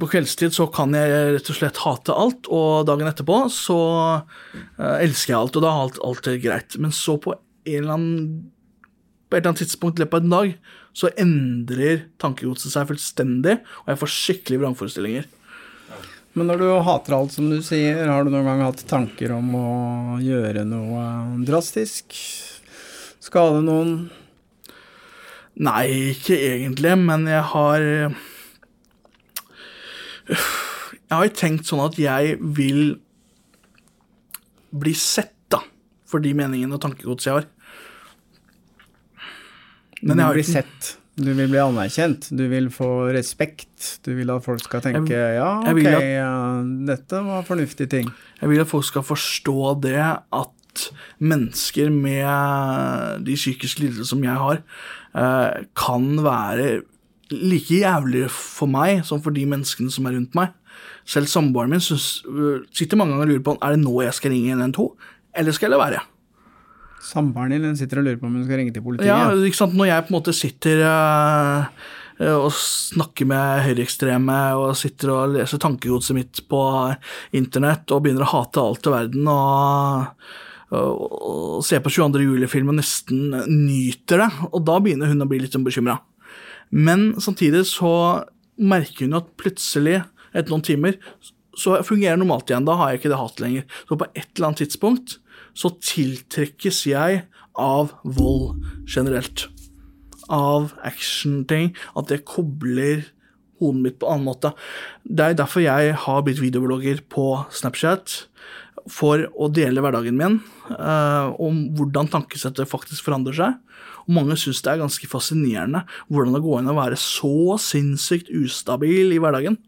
på 0.00 0.08
kveldstid 0.10 0.54
så 0.56 0.66
kan 0.74 0.94
jeg 0.96 1.36
rett 1.36 1.50
og 1.52 1.58
slett 1.58 1.82
hate 1.84 2.16
alt, 2.24 2.48
og 2.50 2.88
dagen 2.88 3.10
etterpå 3.10 3.44
så 3.52 3.78
eh, 4.16 5.04
elsker 5.04 5.34
jeg 5.34 5.38
alt, 5.38 5.58
og 5.58 5.64
da 5.64 5.70
er 5.70 5.84
alt, 5.84 6.00
alt 6.08 6.32
er 6.32 6.40
greit. 6.42 6.78
Men 6.82 6.94
så 6.96 7.18
på 7.22 7.36
annen 7.68 8.50
på 9.32 9.38
et 9.38 9.40
eller 9.40 9.54
annet 9.54 9.62
tidspunkt 9.64 9.96
i 9.96 10.02
løpet 10.02 10.18
av 10.18 10.24
en 10.26 10.32
dag 10.34 10.50
så 10.92 11.08
endrer 11.16 12.02
tankegodset 12.20 12.74
seg 12.74 12.90
fullstendig, 12.90 13.54
og 13.84 13.86
jeg 13.88 14.00
får 14.02 14.10
skikkelig 14.12 14.58
vrangforestillinger. 14.60 15.30
Men 16.32 16.48
når 16.48 16.62
du 16.62 16.68
hater 16.86 17.12
alt 17.16 17.34
som 17.34 17.50
du 17.52 17.58
sier, 17.64 17.98
har 18.08 18.24
du 18.24 18.30
noen 18.32 18.46
gang 18.48 18.62
hatt 18.64 18.80
tanker 18.88 19.34
om 19.36 19.50
å 19.58 19.66
gjøre 20.22 20.64
noe 20.64 21.04
drastisk? 21.44 22.16
Skade 23.22 23.60
noen? 23.66 24.08
Nei, 25.60 26.14
ikke 26.14 26.38
egentlig, 26.40 26.94
men 26.96 27.26
jeg 27.28 27.44
har 27.52 27.84
Jeg 30.32 31.18
har 31.18 31.34
tenkt 31.36 31.68
sånn 31.68 31.84
at 31.84 31.98
jeg 32.00 32.38
vil 32.40 32.96
bli 34.72 34.94
sett, 34.96 35.34
da, 35.52 35.60
for 36.08 36.24
de 36.24 36.32
meningene 36.32 36.78
og 36.78 36.80
tankegodset 36.80 37.28
jeg 37.28 37.36
har. 37.36 37.48
Men 40.00 40.16
jeg 40.16 40.24
har 40.24 40.40
ikke... 40.40 40.48
bli 40.48 40.62
sett. 40.62 41.01
Du 41.16 41.28
vil 41.36 41.48
bli 41.50 41.58
anerkjent. 41.60 42.30
Du 42.32 42.46
vil 42.48 42.70
få 42.72 42.86
respekt. 43.12 43.98
Du 44.06 44.14
vil 44.16 44.30
at 44.32 44.44
folk 44.44 44.62
skal 44.64 44.80
tenke 44.80 45.10
Jeg- 45.12 45.36
ja, 45.36 45.50
ok, 45.60 45.84
at- 45.84 46.02
ja, 46.02 46.62
dette 46.86 47.20
var 47.26 47.42
fornuftige 47.44 47.86
ting. 47.90 48.08
Jeg 48.40 48.48
vil 48.48 48.60
at 48.60 48.66
folk 48.70 48.84
skal 48.84 49.02
forstå 49.02 49.80
det 49.82 49.98
at 50.00 50.88
mennesker 51.20 51.90
med 51.92 53.24
de 53.26 53.34
psykiske 53.36 53.80
lidelsene 53.80 54.06
som 54.06 54.22
jeg 54.24 54.34
har, 54.34 54.62
eh, 55.14 55.64
kan 55.76 56.16
være 56.24 56.82
like 57.30 57.80
jævlige 57.82 58.30
for 58.30 58.66
meg 58.66 59.04
som 59.04 59.20
for 59.20 59.30
de 59.30 59.44
menneskene 59.44 59.90
som 59.92 60.06
er 60.06 60.12
rundt 60.12 60.34
meg. 60.34 60.48
Selv 61.04 61.26
samboeren 61.26 61.68
min 61.70 61.80
synes, 61.80 62.22
sitter 62.72 62.96
mange 62.96 63.12
ganger 63.12 63.22
og 63.22 63.28
lurer 63.28 63.44
på 63.44 63.58
er 63.62 63.76
det 63.76 63.84
nå 63.84 64.02
jeg 64.02 64.14
skal 64.14 64.30
ringe 64.30 64.50
112, 64.56 64.96
eller 65.34 65.52
skal 65.52 65.70
jeg 65.70 65.78
la 65.78 65.84
være. 65.90 66.00
Samboeren 67.02 67.64
din 67.64 67.78
sitter 67.78 68.00
og 68.00 68.06
lurer 68.06 68.20
på 68.20 68.28
om 68.28 68.36
hun 68.38 68.46
skal 68.46 68.60
ringe 68.60 68.74
til 68.74 68.84
politiet. 68.84 69.10
Ja, 69.10 69.32
ikke 69.34 69.58
sant? 69.58 69.74
Når 69.78 69.90
jeg 69.90 70.06
på 70.06 70.12
en 70.12 70.16
måte 70.18 70.34
sitter 70.36 70.84
eh, 70.86 71.90
og 72.30 72.52
snakker 72.54 73.26
med 73.28 73.64
høyreekstreme 73.66 74.38
og 74.60 74.76
sitter 74.78 75.10
og 75.14 75.34
leser 75.34 75.62
tankegodset 75.62 76.16
mitt 76.16 76.42
på 76.50 76.62
internett 77.38 77.90
og 77.90 78.04
begynner 78.04 78.26
å 78.26 78.32
hate 78.36 78.62
alt 78.62 78.86
i 78.86 78.94
verden 78.94 79.30
og, 79.32 80.30
og, 80.70 81.18
og 81.32 81.66
ser 81.66 81.82
på 81.82 81.90
22. 81.92 82.22
juli-film 82.28 82.70
og 82.70 82.78
nesten 82.78 83.34
nyter 83.50 84.22
det, 84.22 84.30
og 84.52 84.62
da 84.68 84.78
begynner 84.84 85.10
hun 85.10 85.26
å 85.26 85.28
bli 85.30 85.42
litt 85.42 85.58
bekymra. 85.66 85.98
Men 86.72 87.10
samtidig 87.20 87.66
så 87.68 87.92
merker 88.62 89.08
hun 89.08 89.18
at 89.18 89.28
plutselig, 89.40 90.00
etter 90.32 90.52
noen 90.52 90.64
timer, 90.64 90.96
så 91.58 91.76
fungerer 91.84 92.16
normalt 92.16 92.48
igjen. 92.48 92.64
Da 92.64 92.78
har 92.78 92.92
jeg 92.92 93.02
ikke 93.02 93.10
det 93.12 93.20
hatet 93.20 93.42
lenger. 93.44 93.66
Så 93.88 93.98
på 94.00 94.08
et 94.14 94.28
eller 94.30 94.48
annet 94.48 94.62
tidspunkt 94.64 95.18
så 95.54 95.72
tiltrekkes 95.82 96.84
jeg 96.88 97.24
av 97.58 97.92
vold 98.04 98.62
generelt. 98.88 99.48
Av 100.32 100.72
actionting. 100.86 101.72
At 101.98 102.08
det 102.12 102.24
kobler 102.28 103.04
hodet 103.62 103.82
mitt 103.82 103.98
på 104.00 104.08
en 104.08 104.16
annen 104.16 104.28
måte. 104.30 104.52
Det 105.04 105.24
er 105.24 105.38
derfor 105.38 105.64
jeg 105.64 105.96
har 106.04 106.22
blitt 106.26 106.42
videoblogger 106.42 107.04
på 107.12 107.26
Snapchat. 107.54 108.26
For 108.90 109.28
å 109.38 109.46
dele 109.52 109.82
hverdagen 109.84 110.16
min, 110.18 110.40
eh, 110.70 111.26
om 111.38 111.68
hvordan 111.76 112.10
tankesettet 112.10 112.66
faktisk 112.66 113.04
forandrer 113.06 113.36
seg. 113.36 113.58
Og 114.08 114.14
mange 114.16 114.34
syns 114.34 114.62
det 114.64 114.72
er 114.72 114.82
ganske 114.82 115.06
fascinerende 115.06 115.84
hvordan 116.10 116.34
det 116.34 116.42
går 116.42 116.62
inn 116.62 116.72
å 116.72 116.80
være 116.80 116.98
så 116.98 117.58
sinnssykt 117.62 118.32
ustabil 118.34 119.14
i 119.14 119.20
hverdagen. 119.22 119.58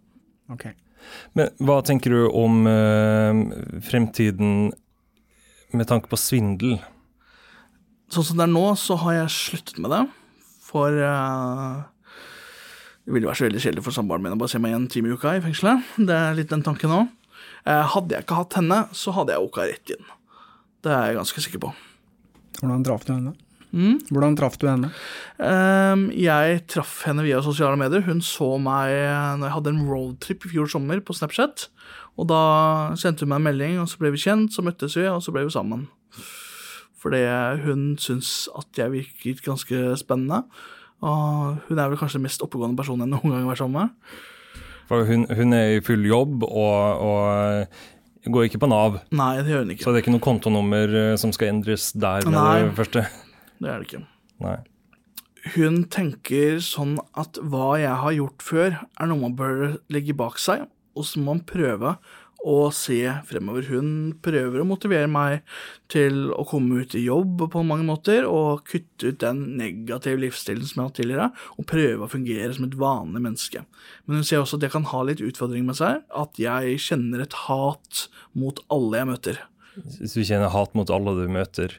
Okay. 0.51 0.75
Men 1.39 1.53
hva 1.63 1.79
tenker 1.87 2.11
du 2.11 2.27
om 2.27 2.67
eh, 2.67 3.81
fremtiden 3.87 4.73
med 5.79 5.89
tanke 5.91 6.11
på 6.11 6.19
svindel? 6.21 6.79
Sånn 8.13 8.27
som 8.29 8.39
det 8.39 8.47
er 8.47 8.53
nå, 8.53 8.67
så 8.79 8.97
har 9.03 9.19
jeg 9.19 9.35
sluttet 9.35 9.81
med 9.83 9.93
det. 9.95 10.03
For 10.65 10.95
uh, 10.95 11.85
det 13.05 13.15
ville 13.15 13.29
vært 13.29 13.41
så 13.41 13.49
veldig 13.49 13.63
kjedelig 13.63 13.85
for 13.87 13.97
samboeren 13.97 14.25
min 14.25 14.37
å 14.37 14.41
bare 14.41 14.53
se 14.55 14.61
meg 14.63 14.77
en 14.77 14.89
time 14.91 15.11
i 15.11 15.17
uka 15.17 15.37
i 15.37 15.43
fengselet. 15.45 15.95
Det 15.99 16.19
er 16.19 16.37
litt 16.39 16.53
den 16.53 16.65
tanken 16.67 16.93
nå. 16.93 17.01
Uh, 17.65 17.83
hadde 17.95 18.17
jeg 18.17 18.27
ikke 18.27 18.39
hatt 18.43 18.59
henne, 18.61 18.85
så 18.97 19.15
hadde 19.17 19.35
jeg 19.35 19.49
oka 19.49 19.67
rett 19.69 19.95
inn. 19.97 20.13
Det 20.85 20.93
er 20.93 21.11
jeg 21.11 21.19
ganske 21.21 21.47
sikker 21.47 21.65
på. 21.65 21.73
Hvordan 22.61 22.87
traff 22.87 23.07
du 23.09 23.15
henne? 23.17 23.35
Mm. 23.75 23.97
Hvordan 24.07 24.37
traff 24.39 24.57
du 24.63 24.69
henne? 24.69 24.93
Ehm, 25.43 26.07
jeg 26.15 26.61
traff 26.71 27.01
henne 27.09 27.25
via 27.27 27.41
sosiale 27.43 27.79
medier. 27.81 28.05
Hun 28.07 28.21
så 28.23 28.53
meg 28.63 28.93
når 29.41 29.49
jeg 29.49 29.55
hadde 29.57 29.73
en 29.73 29.87
roadtrip 29.89 30.47
i 30.47 30.53
fjor 30.53 30.71
sommer 30.71 31.03
på 31.03 31.17
Snapchat. 31.17 31.67
Og 32.15 32.29
da 32.31 32.41
sendte 33.01 33.25
hun 33.25 33.33
meg 33.33 33.43
en 33.43 33.49
melding, 33.49 33.79
og 33.83 33.89
så 33.91 33.99
ble 33.99 34.13
vi 34.15 34.23
kjent, 34.23 34.55
så 34.55 34.63
møttes 34.63 34.95
vi, 34.99 35.07
og 35.11 35.23
så 35.25 35.35
ble 35.35 35.47
vi 35.49 35.55
sammen. 35.55 35.89
Fordi 37.03 37.25
hun 37.67 37.89
syns 38.01 38.47
at 38.57 38.79
jeg 38.79 38.93
virket 38.95 39.43
ganske 39.45 39.97
spennende. 40.01 40.45
Og 41.05 41.59
hun 41.67 41.81
er 41.81 41.91
vel 41.91 41.99
kanskje 42.01 42.21
den 42.21 42.29
mest 42.29 42.45
oppegående 42.45 42.79
personen 42.79 43.05
jeg 43.05 43.13
noen 43.13 43.35
gang 43.35 43.43
har 43.43 43.51
vært 43.51 43.65
sammen 43.65 43.83
med. 43.83 44.23
For 44.89 45.09
hun, 45.09 45.27
hun 45.33 45.57
er 45.57 45.75
i 45.75 45.83
full 45.85 46.05
jobb 46.07 46.45
og, 46.47 47.05
og 47.05 48.33
går 48.33 48.49
ikke 48.49 48.61
på 48.63 48.71
Nav. 48.71 49.01
Nei, 49.17 49.33
det 49.43 49.53
gjør 49.53 49.65
hun 49.65 49.75
ikke. 49.75 49.85
Så 49.85 49.93
det 49.93 50.01
er 50.01 50.05
ikke 50.05 50.15
noe 50.15 50.25
kontonummer 50.25 50.97
eh, 51.01 51.17
som 51.21 51.33
skal 51.35 51.53
endres 51.53 51.91
der 51.93 52.25
med 52.29 52.37
Nei. 52.39 52.55
det 52.63 52.77
første? 52.79 53.05
Det 53.61 53.71
er 53.73 53.83
det 53.83 53.89
ikke. 53.89 54.05
Nei. 54.45 54.57
Hun 55.55 55.83
tenker 55.93 56.61
sånn 56.65 56.97
at 57.21 57.37
hva 57.45 57.75
jeg 57.81 57.97
har 58.01 58.17
gjort 58.17 58.45
før, 58.45 58.79
er 58.81 59.11
noe 59.11 59.21
man 59.27 59.37
bør 59.37 59.77
legge 59.93 60.17
bak 60.17 60.41
seg, 60.41 60.65
og 60.95 61.07
så 61.09 61.21
må 61.21 61.35
man 61.35 61.45
prøve 61.49 61.97
å 62.45 62.69
se 62.77 62.99
fremover. 63.25 63.65
Hun 63.73 63.89
prøver 64.25 64.61
å 64.61 64.67
motivere 64.69 65.09
meg 65.11 65.45
til 65.93 66.29
å 66.35 66.45
komme 66.49 66.83
ut 66.85 66.97
i 66.97 67.05
jobb 67.07 67.47
på 67.53 67.63
mange 67.67 67.87
måter, 67.89 68.27
og 68.29 68.67
kutte 68.69 69.13
ut 69.13 69.21
den 69.23 69.41
negative 69.61 70.21
livsstilen 70.21 70.67
som 70.67 70.77
jeg 70.77 70.83
har 70.83 70.91
hatt 70.91 70.99
tidligere, 71.01 71.31
og 71.57 71.69
prøve 71.71 72.05
å 72.05 72.13
fungere 72.13 72.53
som 72.57 72.69
et 72.69 72.77
vanlig 72.81 73.25
menneske. 73.25 73.65
Men 74.05 74.21
hun 74.21 74.29
ser 74.29 74.43
også 74.43 74.61
at 74.61 74.69
jeg 74.69 74.77
kan 74.77 74.91
ha 74.93 75.03
litt 75.09 75.25
utfordringer 75.25 75.71
med 75.71 75.81
seg, 75.81 76.05
at 76.13 76.41
jeg 76.41 76.79
kjenner 76.85 77.25
et 77.25 77.41
hat 77.47 78.07
mot 78.37 78.61
alle 78.75 79.01
jeg 79.01 79.13
møter. 79.15 79.43
Hvis 79.81 80.15
du 80.15 80.23
kjenner 80.23 80.53
hat 80.55 80.77
mot 80.77 80.93
alle 80.93 81.17
du 81.17 81.27
møter, 81.33 81.79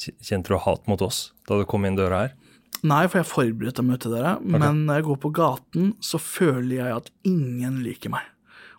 kjente 0.00 0.48
du 0.48 0.62
hat 0.64 0.86
mot 0.88 1.02
oss 1.04 1.28
da 1.46 1.60
du 1.60 1.68
kom 1.68 1.84
inn 1.84 1.98
døra 1.98 2.24
her? 2.24 2.36
Nei, 2.80 3.04
for 3.10 3.20
jeg 3.20 3.26
er 3.26 3.28
forberedt 3.28 3.76
til 3.76 3.84
å 3.84 3.90
møte 3.90 4.08
dere, 4.08 4.36
men 4.40 4.86
når 4.86 5.02
jeg 5.02 5.06
går 5.10 5.18
på 5.20 5.30
gaten, 5.36 5.90
så 6.00 6.16
føler 6.22 6.78
jeg 6.78 6.94
at 6.96 7.10
ingen 7.28 7.82
liker 7.84 8.14
meg. 8.14 8.24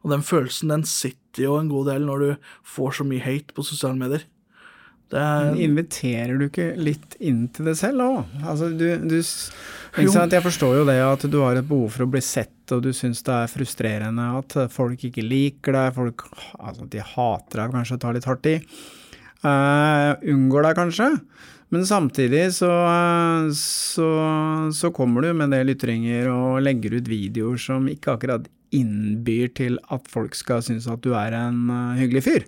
Og 0.02 0.14
den 0.14 0.26
følelsen 0.26 0.73
den 0.73 0.86
sitter 0.88 1.45
jo 1.45 1.57
en 1.60 1.72
god 1.72 1.91
del 1.94 2.06
når 2.07 2.23
du 2.23 2.53
får 2.68 2.99
så 2.99 3.07
mye 3.07 3.23
hate 3.23 3.56
på 3.56 3.65
sosiale 3.65 3.99
medier. 3.99 4.26
Det 5.11 5.19
er, 5.19 5.57
inviterer 5.60 6.38
du 6.40 6.45
ikke 6.45 6.69
litt 6.80 7.18
inn 7.19 7.44
til 7.52 7.68
det 7.68 7.73
selv 7.82 8.03
òg? 8.06 8.36
Altså, 8.48 8.69
du, 8.72 8.86
du? 9.11 9.18
Jeg 9.19 10.44
forstår 10.45 10.78
jo 10.80 10.86
det 10.88 10.95
at 11.03 11.26
du 11.28 11.36
har 11.44 11.60
et 11.60 11.68
behov 11.68 11.90
for 11.91 12.06
å 12.06 12.11
bli 12.14 12.22
sett, 12.23 12.64
og 12.72 12.86
du 12.86 12.94
syns 12.95 13.19
det 13.28 13.36
er 13.36 13.52
frustrerende 13.52 14.30
at 14.40 14.56
folk 14.72 15.03
ikke 15.10 15.26
liker 15.26 15.76
deg, 15.76 15.98
folk 15.98 16.23
altså, 16.56 16.88
de 16.88 17.03
hater 17.03 17.60
deg, 17.60 17.76
kanskje 17.76 17.98
og 17.98 18.03
tar 18.06 18.15
litt 18.15 18.30
hardt 18.30 18.52
i. 18.53 18.56
Uh, 19.41 20.15
unngår 20.32 20.69
deg 20.69 20.80
kanskje, 20.80 21.10
men 21.76 21.84
samtidig 21.90 22.45
så, 22.56 22.72
så, 23.57 24.10
så 24.72 24.95
kommer 24.95 25.28
du 25.28 25.34
med 25.34 25.49
en 25.49 25.57
del 25.57 25.76
ytringer 25.76 26.32
og 26.32 26.64
legger 26.64 26.95
ut 27.02 27.11
videoer 27.11 27.60
som 27.60 27.91
ikke 27.91 28.15
akkurat 28.15 28.48
innbyr 28.76 29.52
til 29.57 29.80
at 29.91 30.07
folk 30.11 30.35
skal 30.38 30.64
synes 30.65 30.88
at 30.89 31.03
du 31.03 31.14
er 31.18 31.35
en 31.38 31.69
eh, 31.69 31.99
hyggelig 32.02 32.23
fyr. 32.27 32.48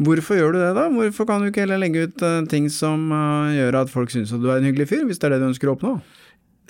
Hvorfor 0.00 0.38
gjør 0.38 0.54
du 0.54 0.60
det, 0.62 0.72
da? 0.78 0.88
Hvorfor 0.88 1.26
kan 1.28 1.42
du 1.42 1.50
ikke 1.50 1.66
heller 1.66 1.80
legge 1.82 2.06
ut 2.08 2.24
eh, 2.24 2.40
ting 2.48 2.70
som 2.72 3.10
eh, 3.12 3.58
gjør 3.58 3.82
at 3.82 3.92
folk 3.92 4.12
synes 4.14 4.32
at 4.32 4.42
du 4.42 4.48
er 4.48 4.60
en 4.60 4.68
hyggelig 4.70 4.88
fyr, 4.92 5.04
hvis 5.08 5.20
det 5.20 5.28
er 5.28 5.36
det 5.36 5.42
du 5.44 5.50
ønsker 5.52 5.70
å 5.70 5.76
oppnå? 5.76 5.98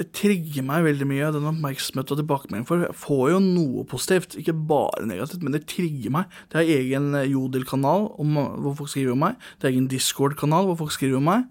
det 0.00 0.06
trigger 0.16 0.64
meg 0.64 0.86
veldig 0.86 1.04
mye, 1.04 1.26
den 1.34 1.48
oppmerksomheten 1.50 2.14
og 2.14 2.20
tilbakemeldingen. 2.22 2.64
For 2.64 2.84
jeg 2.86 2.96
får 2.96 3.24
jo 3.34 3.40
noe 3.44 3.82
positivt, 3.88 4.36
ikke 4.40 4.54
bare 4.70 5.04
negativt, 5.04 5.42
men 5.44 5.52
det 5.52 5.66
trigger 5.68 6.14
meg. 6.14 6.38
Det 6.48 6.62
er 6.62 6.70
egen 6.78 7.10
Jodel-kanal 7.28 8.08
hvor 8.16 8.78
folk 8.78 8.88
skriver 8.94 9.12
om 9.12 9.20
meg. 9.26 9.36
Det 9.60 9.68
er 9.68 9.74
egen 9.74 9.90
Discord-kanal 9.92 10.70
hvor 10.70 10.78
folk 10.80 10.94
skriver 10.96 11.20
om 11.20 11.28
meg. 11.28 11.44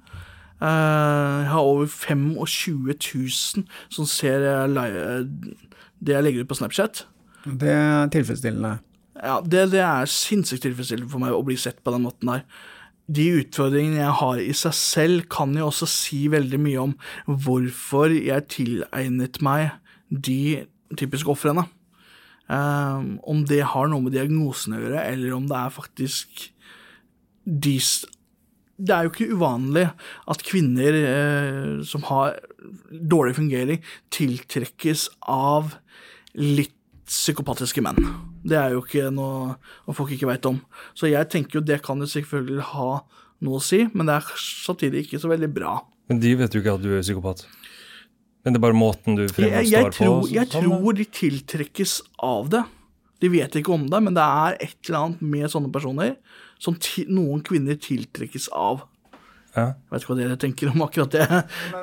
Jeg 0.59 1.45
har 1.53 1.61
over 1.61 1.85
25 1.85 2.89
000 2.89 3.69
som 3.93 4.09
ser 4.09 4.41
det 4.41 6.15
jeg 6.15 6.25
legger 6.25 6.41
ut 6.41 6.49
på 6.49 6.57
Snapchat. 6.57 7.05
Det 7.45 7.71
er 7.71 8.09
tilfredsstillende. 8.13 8.77
Ja, 9.19 9.39
det, 9.43 9.69
det 9.73 9.81
er 9.83 10.09
sinnssykt 10.09 10.63
tilfredsstillende 10.63 11.11
for 11.11 11.23
meg 11.23 11.35
å 11.35 11.45
bli 11.45 11.57
sett 11.59 11.81
på 11.83 11.93
den 11.95 12.05
måten 12.07 12.31
der. 12.31 12.43
De 13.09 13.25
utfordringene 13.39 14.03
jeg 14.03 14.17
har 14.19 14.41
i 14.43 14.53
seg 14.55 14.75
selv, 14.77 15.25
kan 15.33 15.55
jo 15.57 15.69
også 15.71 15.87
si 15.89 16.21
veldig 16.31 16.59
mye 16.61 16.83
om 16.83 16.93
hvorfor 17.25 18.13
jeg 18.13 18.47
tilegnet 18.53 19.41
meg 19.45 19.71
de 20.09 20.67
typiske 20.99 21.31
ofrene. 21.31 21.65
Um, 22.49 23.19
om 23.29 23.43
det 23.45 23.61
har 23.73 23.89
noe 23.89 24.01
med 24.01 24.15
diagnosen 24.15 24.73
å 24.73 24.79
gjøre, 24.81 25.03
eller 25.05 25.35
om 25.35 25.49
det 25.49 25.57
er 25.57 25.75
faktisk 25.75 26.47
de 27.45 27.75
Det 28.79 28.93
er 28.95 29.05
jo 29.05 29.11
ikke 29.11 29.33
uvanlig 29.35 29.85
at 30.31 30.43
kvinner 30.47 30.95
eh, 30.95 31.81
som 31.83 32.05
har 32.07 32.37
dårlig 32.89 33.35
fungering, 33.35 33.81
tiltrekkes 34.13 35.09
av 35.27 35.73
litt 36.37 36.78
psykopatiske 37.09 37.81
menn. 37.83 37.99
Det 38.45 38.57
er 38.59 38.75
jo 38.75 38.83
ikke 38.85 39.09
noe 39.13 39.57
folk 39.97 40.13
ikke 40.15 40.29
veit 40.29 40.45
om. 40.49 40.59
Så 40.97 41.09
jeg 41.09 41.29
tenker 41.31 41.59
jo 41.59 41.65
det 41.65 41.81
kan 41.85 41.99
jo 42.01 42.09
selvfølgelig 42.09 42.67
ha 42.73 42.89
noe 43.45 43.59
å 43.59 43.63
si, 43.63 43.85
men 43.93 44.09
det 44.09 44.19
er 44.19 44.33
samtidig 44.39 45.05
ikke 45.05 45.21
så 45.21 45.31
veldig 45.31 45.49
bra. 45.55 45.79
Men 46.11 46.21
de 46.21 46.33
vet 46.39 46.55
jo 46.55 46.61
ikke 46.61 46.75
at 46.77 46.83
du 46.83 46.91
er 46.97 47.05
psykopat. 47.05 47.45
Men 48.43 48.55
det 48.55 48.59
er 48.59 48.65
bare 48.69 48.77
måten 48.77 49.17
du 49.17 49.25
fremstår 49.27 49.65
jeg, 49.67 49.93
tror, 49.95 50.21
på. 50.23 50.29
jeg 50.31 50.49
sånn, 50.49 50.69
tror 50.69 50.99
de 50.99 51.07
tiltrekkes 51.19 51.95
av 52.25 52.51
det. 52.53 52.63
De 53.19 53.31
vet 53.31 53.57
ikke 53.59 53.73
om 53.75 53.83
det, 53.91 53.99
men 54.05 54.15
det 54.15 54.23
er 54.23 54.55
et 54.63 54.77
eller 54.87 54.99
annet 55.01 55.25
med 55.33 55.51
sånne 55.51 55.71
personer 55.73 56.15
som 56.59 56.77
noen 57.11 57.43
kvinner 57.45 57.79
tiltrekkes 57.79 58.47
av. 58.55 58.85
Ja. 59.55 59.63
Jeg 59.73 59.93
vet 59.93 60.03
ikke 60.03 60.11
hva 60.13 60.17
dere 60.19 60.35
tenker 60.39 60.69
om 60.69 60.83
akkurat 60.85 61.13
det. 61.15 61.25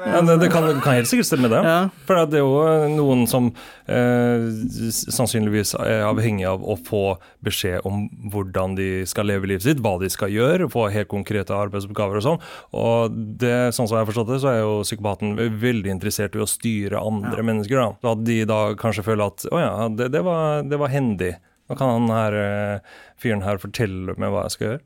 Ja, 0.06 0.20
det, 0.22 0.36
det 0.42 0.48
kan, 0.52 0.66
kan 0.84 0.94
helt 0.94 1.08
sikkert 1.10 1.28
stemme, 1.28 1.50
det. 1.50 1.60
Ja. 1.66 1.78
For 2.06 2.20
det 2.30 2.38
er 2.38 2.44
jo 2.44 2.92
noen 2.94 3.24
som 3.30 3.48
eh, 3.90 4.46
sannsynligvis 4.94 5.74
er 5.82 6.04
avhengig 6.06 6.46
av 6.48 6.62
å 6.62 6.76
få 6.86 7.02
beskjed 7.46 7.86
om 7.88 8.06
hvordan 8.32 8.76
de 8.78 8.88
skal 9.10 9.28
leve 9.30 9.50
livet 9.50 9.66
sitt, 9.66 9.82
hva 9.82 9.96
de 10.02 10.10
skal 10.12 10.32
gjøre, 10.32 10.70
få 10.72 10.86
helt 10.94 11.10
konkrete 11.10 11.56
arbeidsoppgaver 11.56 12.20
og 12.20 12.26
sånn. 12.28 12.40
Og 12.78 13.18
det, 13.42 13.56
sånn 13.76 13.88
som 13.88 13.98
jeg 13.98 14.04
har 14.04 14.10
forstått 14.12 14.32
det, 14.34 14.40
så 14.44 14.52
er 14.52 14.62
jo 14.62 14.78
psykopaten 14.86 15.36
veldig 15.62 15.94
interessert 15.96 16.38
i 16.38 16.44
å 16.44 16.50
styre 16.50 17.02
andre 17.02 17.44
mennesker. 17.46 17.82
da. 17.82 17.90
Så 18.02 18.14
at 18.14 18.26
de 18.26 18.40
da 18.48 18.62
kanskje 18.78 19.06
føler 19.06 19.32
at 19.32 19.48
å 19.50 19.62
ja, 19.62 19.74
det, 19.90 20.12
det, 20.14 20.22
var, 20.26 20.62
det 20.66 20.80
var 20.80 20.94
hendig. 20.94 21.34
Nå 21.66 21.74
kan 21.78 21.96
han 21.96 22.12
her, 22.14 22.36
eh, 22.38 23.00
fyren 23.18 23.42
her 23.42 23.58
fortelle 23.62 24.14
meg 24.14 24.30
hva 24.30 24.46
jeg 24.46 24.54
skal 24.54 24.70
gjøre. 24.70 24.84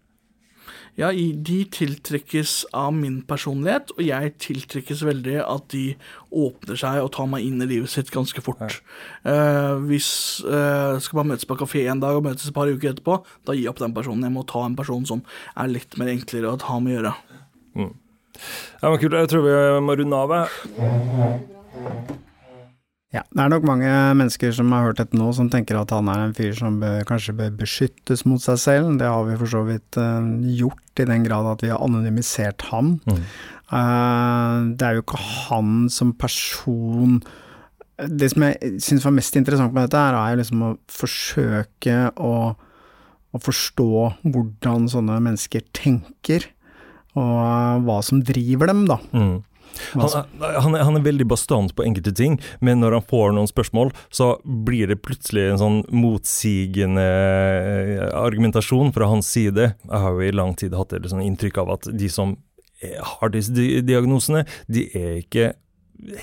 Ja, 0.99 1.11
de 1.13 1.59
tiltrekkes 1.71 2.65
av 2.77 2.93
min 2.97 3.21
personlighet, 3.29 3.93
og 3.97 4.03
jeg 4.05 4.35
tiltrekkes 4.43 5.05
veldig 5.07 5.39
at 5.45 5.69
de 5.73 5.85
åpner 6.31 6.79
seg 6.81 7.01
og 7.05 7.13
tar 7.17 7.29
meg 7.31 7.47
inn 7.47 7.63
i 7.63 7.69
livet 7.71 7.93
sitt 7.93 8.11
ganske 8.15 8.43
fort. 8.45 8.81
Eh, 9.25 9.75
hvis 9.87 10.11
uh, 10.45 10.99
skal 11.03 11.23
man 11.23 11.33
møtes 11.33 11.49
på 11.49 11.59
kafé 11.61 11.87
en 11.91 12.03
dag 12.03 12.19
og 12.19 12.27
møtes 12.27 12.49
et 12.49 12.57
par 12.57 12.71
uker 12.71 12.93
etterpå, 12.93 13.21
da 13.47 13.57
gir 13.57 13.69
jeg 13.69 13.73
opp 13.73 13.83
den 13.83 13.97
personen. 13.97 14.27
Jeg 14.27 14.37
må 14.37 14.47
ta 14.49 14.65
en 14.67 14.79
person 14.79 15.07
som 15.09 15.25
er 15.55 15.73
litt 15.73 15.97
mer 16.01 16.13
enklere 16.13 16.53
å 16.53 16.59
ha 16.69 16.81
med 16.83 16.93
å 16.93 16.99
gjøre. 16.99 17.15
Ja, 18.81 18.91
men 18.91 18.99
kult. 19.01 19.15
Jeg 19.15 19.31
tror 19.31 19.47
vi 19.47 19.55
må 19.85 19.97
runde 20.01 20.21
av. 20.25 20.37
Ja, 23.11 23.25
det 23.35 23.43
er 23.43 23.51
nok 23.51 23.65
mange 23.67 23.91
mennesker 24.15 24.53
som 24.55 24.71
har 24.71 24.85
hørt 24.87 25.01
dette 25.01 25.19
nå, 25.19 25.33
som 25.35 25.49
tenker 25.51 25.81
at 25.81 25.91
han 25.91 26.07
er 26.13 26.29
en 26.29 26.35
fyr 26.37 26.53
som 26.55 26.77
bør, 26.79 27.01
kanskje 27.09 27.35
bør 27.41 27.57
beskyttes 27.59 28.23
mot 28.23 28.43
seg 28.43 28.61
selv. 28.63 28.93
Det 29.01 29.09
har 29.11 29.25
vi 29.27 29.39
for 29.41 29.51
så 29.51 29.65
vidt 29.67 29.99
uh, 29.99 30.23
gjort, 30.47 30.85
i 31.03 31.09
den 31.09 31.25
grad 31.27 31.49
at 31.51 31.65
vi 31.65 31.73
har 31.73 31.83
anonymisert 31.83 32.63
ham. 32.71 32.99
Mm. 33.11 33.25
Uh, 33.73 34.71
det 34.79 34.87
er 34.87 34.95
jo 34.95 35.03
ikke 35.03 35.19
han 35.25 35.85
som 35.95 36.11
person 36.19 37.21
Det 38.01 38.31
som 38.33 38.43
jeg 38.43 38.81
syns 38.83 39.05
var 39.07 39.15
mest 39.15 39.37
interessant 39.37 39.75
med 39.75 39.89
dette, 39.89 40.01
her, 40.01 40.17
er 40.17 40.39
liksom 40.41 40.63
å 40.65 40.71
forsøke 40.91 41.99
å, 42.15 42.33
å 43.35 43.43
forstå 43.43 43.91
hvordan 44.23 44.87
sånne 44.89 45.19
mennesker 45.27 45.67
tenker, 45.77 46.47
og 47.19 47.85
hva 47.85 47.99
som 48.07 48.23
driver 48.23 48.71
dem, 48.71 48.87
da. 48.89 49.03
Mm. 49.11 49.41
Han, 49.95 50.11
han, 50.41 50.75
er, 50.77 50.85
han 50.87 50.99
er 50.99 51.05
veldig 51.05 51.27
bastant 51.31 51.75
på 51.77 51.85
enkelte 51.87 52.13
ting, 52.17 52.39
men 52.61 52.83
når 52.83 52.99
han 52.99 53.09
får 53.11 53.35
noen 53.37 53.51
spørsmål, 53.51 53.95
så 54.15 54.33
blir 54.45 54.91
det 54.91 55.01
plutselig 55.05 55.49
en 55.49 55.63
sånn 55.63 55.81
motsigende 55.95 57.07
eh, 57.07 58.05
argumentasjon 58.21 58.95
fra 58.97 59.11
hans 59.11 59.31
side. 59.31 59.73
Jeg 59.87 60.05
har 60.05 60.15
jo 60.15 60.29
i 60.29 60.37
lang 60.37 60.55
tid 60.59 60.77
hatt 60.79 60.95
et 60.97 61.11
sånn 61.11 61.25
inntrykk 61.25 61.63
av 61.65 61.75
at 61.79 61.91
de 61.91 62.11
som 62.13 62.39
har 62.81 63.33
disse 63.33 63.53
diagnosene, 63.85 64.47
de 64.71 64.87
er 64.97 65.19
ikke 65.21 65.51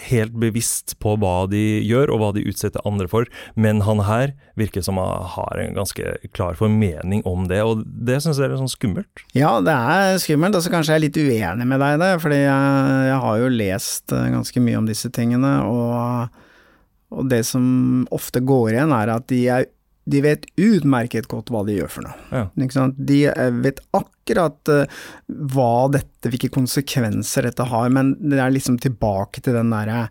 helt 0.10 0.36
bevisst 0.40 0.96
på 1.04 1.16
hva 1.22 1.46
de 1.52 1.82
gjør, 1.86 2.12
og 2.14 2.22
hva 2.22 2.30
de 2.36 2.46
utsetter 2.50 2.84
andre 2.88 3.08
for, 3.12 3.28
men 3.56 3.84
han 3.86 4.04
her 4.08 4.34
virker 4.60 4.84
som 4.86 5.00
han 5.02 5.28
har 5.36 5.62
en 5.62 5.78
ganske 5.78 6.16
klar 6.36 6.58
formening 6.60 7.24
om 7.30 7.48
det, 7.52 7.62
og 7.64 7.84
det 7.86 8.20
syns 8.24 8.42
jeg 8.42 8.50
er 8.50 8.58
sånn 8.60 8.72
skummelt. 8.72 9.24
Ja, 9.38 9.58
det 9.64 9.76
er 9.76 10.20
skummelt, 10.24 10.58
og 10.58 10.66
så 10.66 10.74
kanskje 10.74 10.96
jeg 10.96 11.02
er 11.02 11.06
litt 11.06 11.22
uenig 11.22 11.70
med 11.70 11.82
deg 11.84 11.98
i 11.98 12.02
det, 12.04 12.12
fordi 12.24 12.42
jeg, 12.42 13.00
jeg 13.12 13.22
har 13.28 13.40
jo 13.44 13.54
lest 13.54 14.18
eh, 14.18 14.28
ganske 14.34 14.66
mye 14.68 14.82
om 14.82 14.90
disse 14.90 15.14
tingene, 15.14 15.54
og, 15.70 16.44
og 17.14 17.32
det 17.32 17.44
som 17.48 18.06
ofte 18.14 18.44
går 18.46 18.76
igjen 18.76 18.96
er 18.98 19.14
at 19.14 19.28
de, 19.32 19.44
er, 19.60 19.70
de 20.08 20.22
vet 20.24 20.46
utmerket 20.56 21.28
godt 21.32 21.52
hva 21.52 21.64
de 21.68 21.78
gjør 21.78 21.92
for 21.92 22.08
noe. 22.08 22.16
Ja. 22.32 22.92
De 22.96 23.20
eh, 23.32 23.60
vet 23.64 23.82
akkurat 23.98 24.72
eh, 24.72 25.02
hva 25.28 25.88
dette, 25.94 26.32
hvilke 26.32 26.52
konsekvenser 26.54 27.50
dette 27.50 27.68
har, 27.68 27.92
men 27.94 28.16
det 28.24 28.40
er 28.40 28.56
liksom 28.56 28.80
tilbake 28.84 29.44
til 29.44 29.58
den 29.60 29.74
derre 29.76 30.08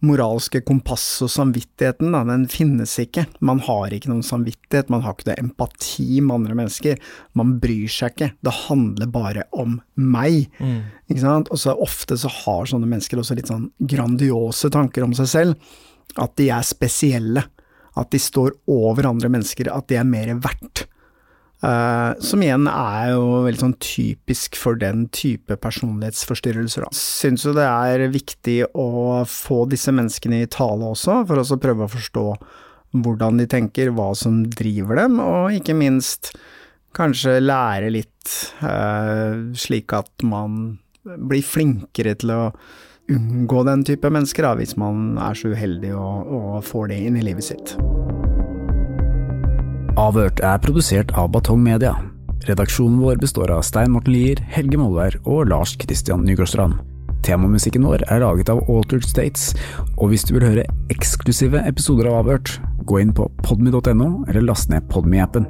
moralske 0.00 0.62
kompasset 0.64 1.26
og 1.26 1.32
samvittigheten, 1.34 2.14
da, 2.14 2.22
den 2.24 2.46
finnes 2.48 2.94
ikke. 3.02 3.26
Man 3.44 3.60
har 3.66 3.92
ikke 3.92 4.08
noen 4.08 4.24
samvittighet, 4.24 4.88
man 4.92 5.04
har 5.04 5.12
ikke 5.12 5.28
noe 5.28 5.42
empati 5.42 6.22
med 6.24 6.38
andre 6.38 6.56
mennesker. 6.56 7.12
Man 7.36 7.58
bryr 7.60 7.90
seg 7.92 8.14
ikke. 8.14 8.30
Det 8.40 8.54
handler 8.64 9.12
bare 9.12 9.44
om 9.52 9.76
meg. 10.00 10.48
Ikke 11.10 11.20
sant? 11.20 11.52
Og 11.52 11.60
så 11.60 11.76
ofte 11.76 12.16
så 12.20 12.32
har 12.32 12.70
sånne 12.70 12.88
mennesker 12.88 13.20
også 13.20 13.36
litt 13.36 13.52
sånn 13.52 13.68
grandiose 13.92 14.72
tanker 14.72 15.04
om 15.04 15.12
seg 15.18 15.28
selv. 15.34 15.72
At 16.16 16.32
de 16.40 16.48
er 16.48 16.64
spesielle. 16.66 17.44
At 18.00 18.12
de 18.14 18.20
står 18.22 18.54
over 18.70 19.08
andre 19.10 19.30
mennesker. 19.32 19.70
At 19.72 19.90
de 19.90 20.00
er 20.00 20.08
mer 20.08 20.32
verdt. 20.40 20.86
Uh, 21.60 22.16
som 22.24 22.40
igjen 22.40 22.64
er 22.72 23.10
jo 23.12 23.42
veldig 23.44 23.60
sånn 23.60 23.74
typisk 23.84 24.56
for 24.56 24.78
den 24.80 25.04
type 25.12 25.58
personlighetsforstyrrelser. 25.60 26.86
Da. 26.86 26.96
Syns 26.96 27.44
det 27.44 27.66
er 27.66 28.06
viktig 28.14 28.62
å 28.72 29.20
få 29.28 29.66
disse 29.68 29.92
menneskene 29.92 30.40
i 30.40 30.48
tale 30.48 30.88
også, 30.88 31.18
for 31.28 31.42
å 31.42 31.60
prøve 31.60 31.84
å 31.84 31.92
forstå 31.92 32.24
hvordan 33.04 33.42
de 33.42 33.46
tenker, 33.50 33.92
hva 33.94 34.08
som 34.18 34.40
driver 34.48 35.02
dem, 35.02 35.20
og 35.22 35.52
ikke 35.60 35.76
minst 35.76 36.32
kanskje 36.96 37.36
lære 37.44 37.92
litt, 37.92 38.32
uh, 38.64 39.52
slik 39.52 39.92
at 39.94 40.24
man 40.26 40.78
blir 41.04 41.44
flinkere 41.44 42.16
til 42.18 42.32
å 42.34 42.42
unngå 43.16 43.64
den 43.68 43.84
type 43.86 44.10
mennesker, 44.12 44.46
da, 44.46 44.54
hvis 44.58 44.76
man 44.80 45.18
er 45.20 45.36
så 45.38 45.52
uheldig 45.54 45.92
og, 45.96 46.30
og 46.30 46.60
får 46.66 46.92
det 46.92 47.00
inn 47.08 47.18
i 47.20 47.24
livet 47.26 47.50
sitt. 47.50 47.74
Avhørt 50.00 50.40
er 50.46 50.60
produsert 50.62 51.10
av 51.18 51.32
Batong 51.34 51.60
Media. 51.64 51.96
Redaksjonen 52.48 53.00
vår 53.02 53.18
består 53.20 53.50
av 53.52 53.64
Stein 53.66 53.92
Morten 53.92 54.14
Lier, 54.14 54.40
Helge 54.54 54.78
Molvær 54.80 55.18
og 55.26 55.50
Lars 55.50 55.74
Christian 55.82 56.24
Nygårdstrand. 56.24 56.78
Temamusikken 57.26 57.84
vår 57.84 58.06
er 58.08 58.22
laget 58.22 58.48
av 58.52 58.62
Altered 58.72 59.04
States, 59.04 59.50
og 59.98 60.12
hvis 60.12 60.24
du 60.24 60.34
vil 60.36 60.46
høre 60.46 60.68
eksklusive 60.92 61.60
episoder 61.68 62.08
av 62.08 62.22
Avhørt, 62.22 62.54
gå 62.88 63.02
inn 63.02 63.12
på 63.16 63.28
podmy.no 63.44 64.24
eller 64.28 64.46
last 64.46 64.72
ned 64.72 64.88
Podmy-appen. 64.92 65.44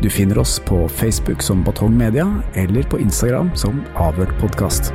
Du 0.00 0.08
finner 0.08 0.38
oss 0.40 0.56
på 0.64 0.86
Facebook 0.88 1.42
som 1.42 1.64
Batong 1.66 1.96
Media, 1.98 2.28
eller 2.54 2.88
på 2.88 3.02
Instagram 3.02 3.52
som 3.58 3.82
Avhørt 3.98 4.32
podkast. 4.40 4.94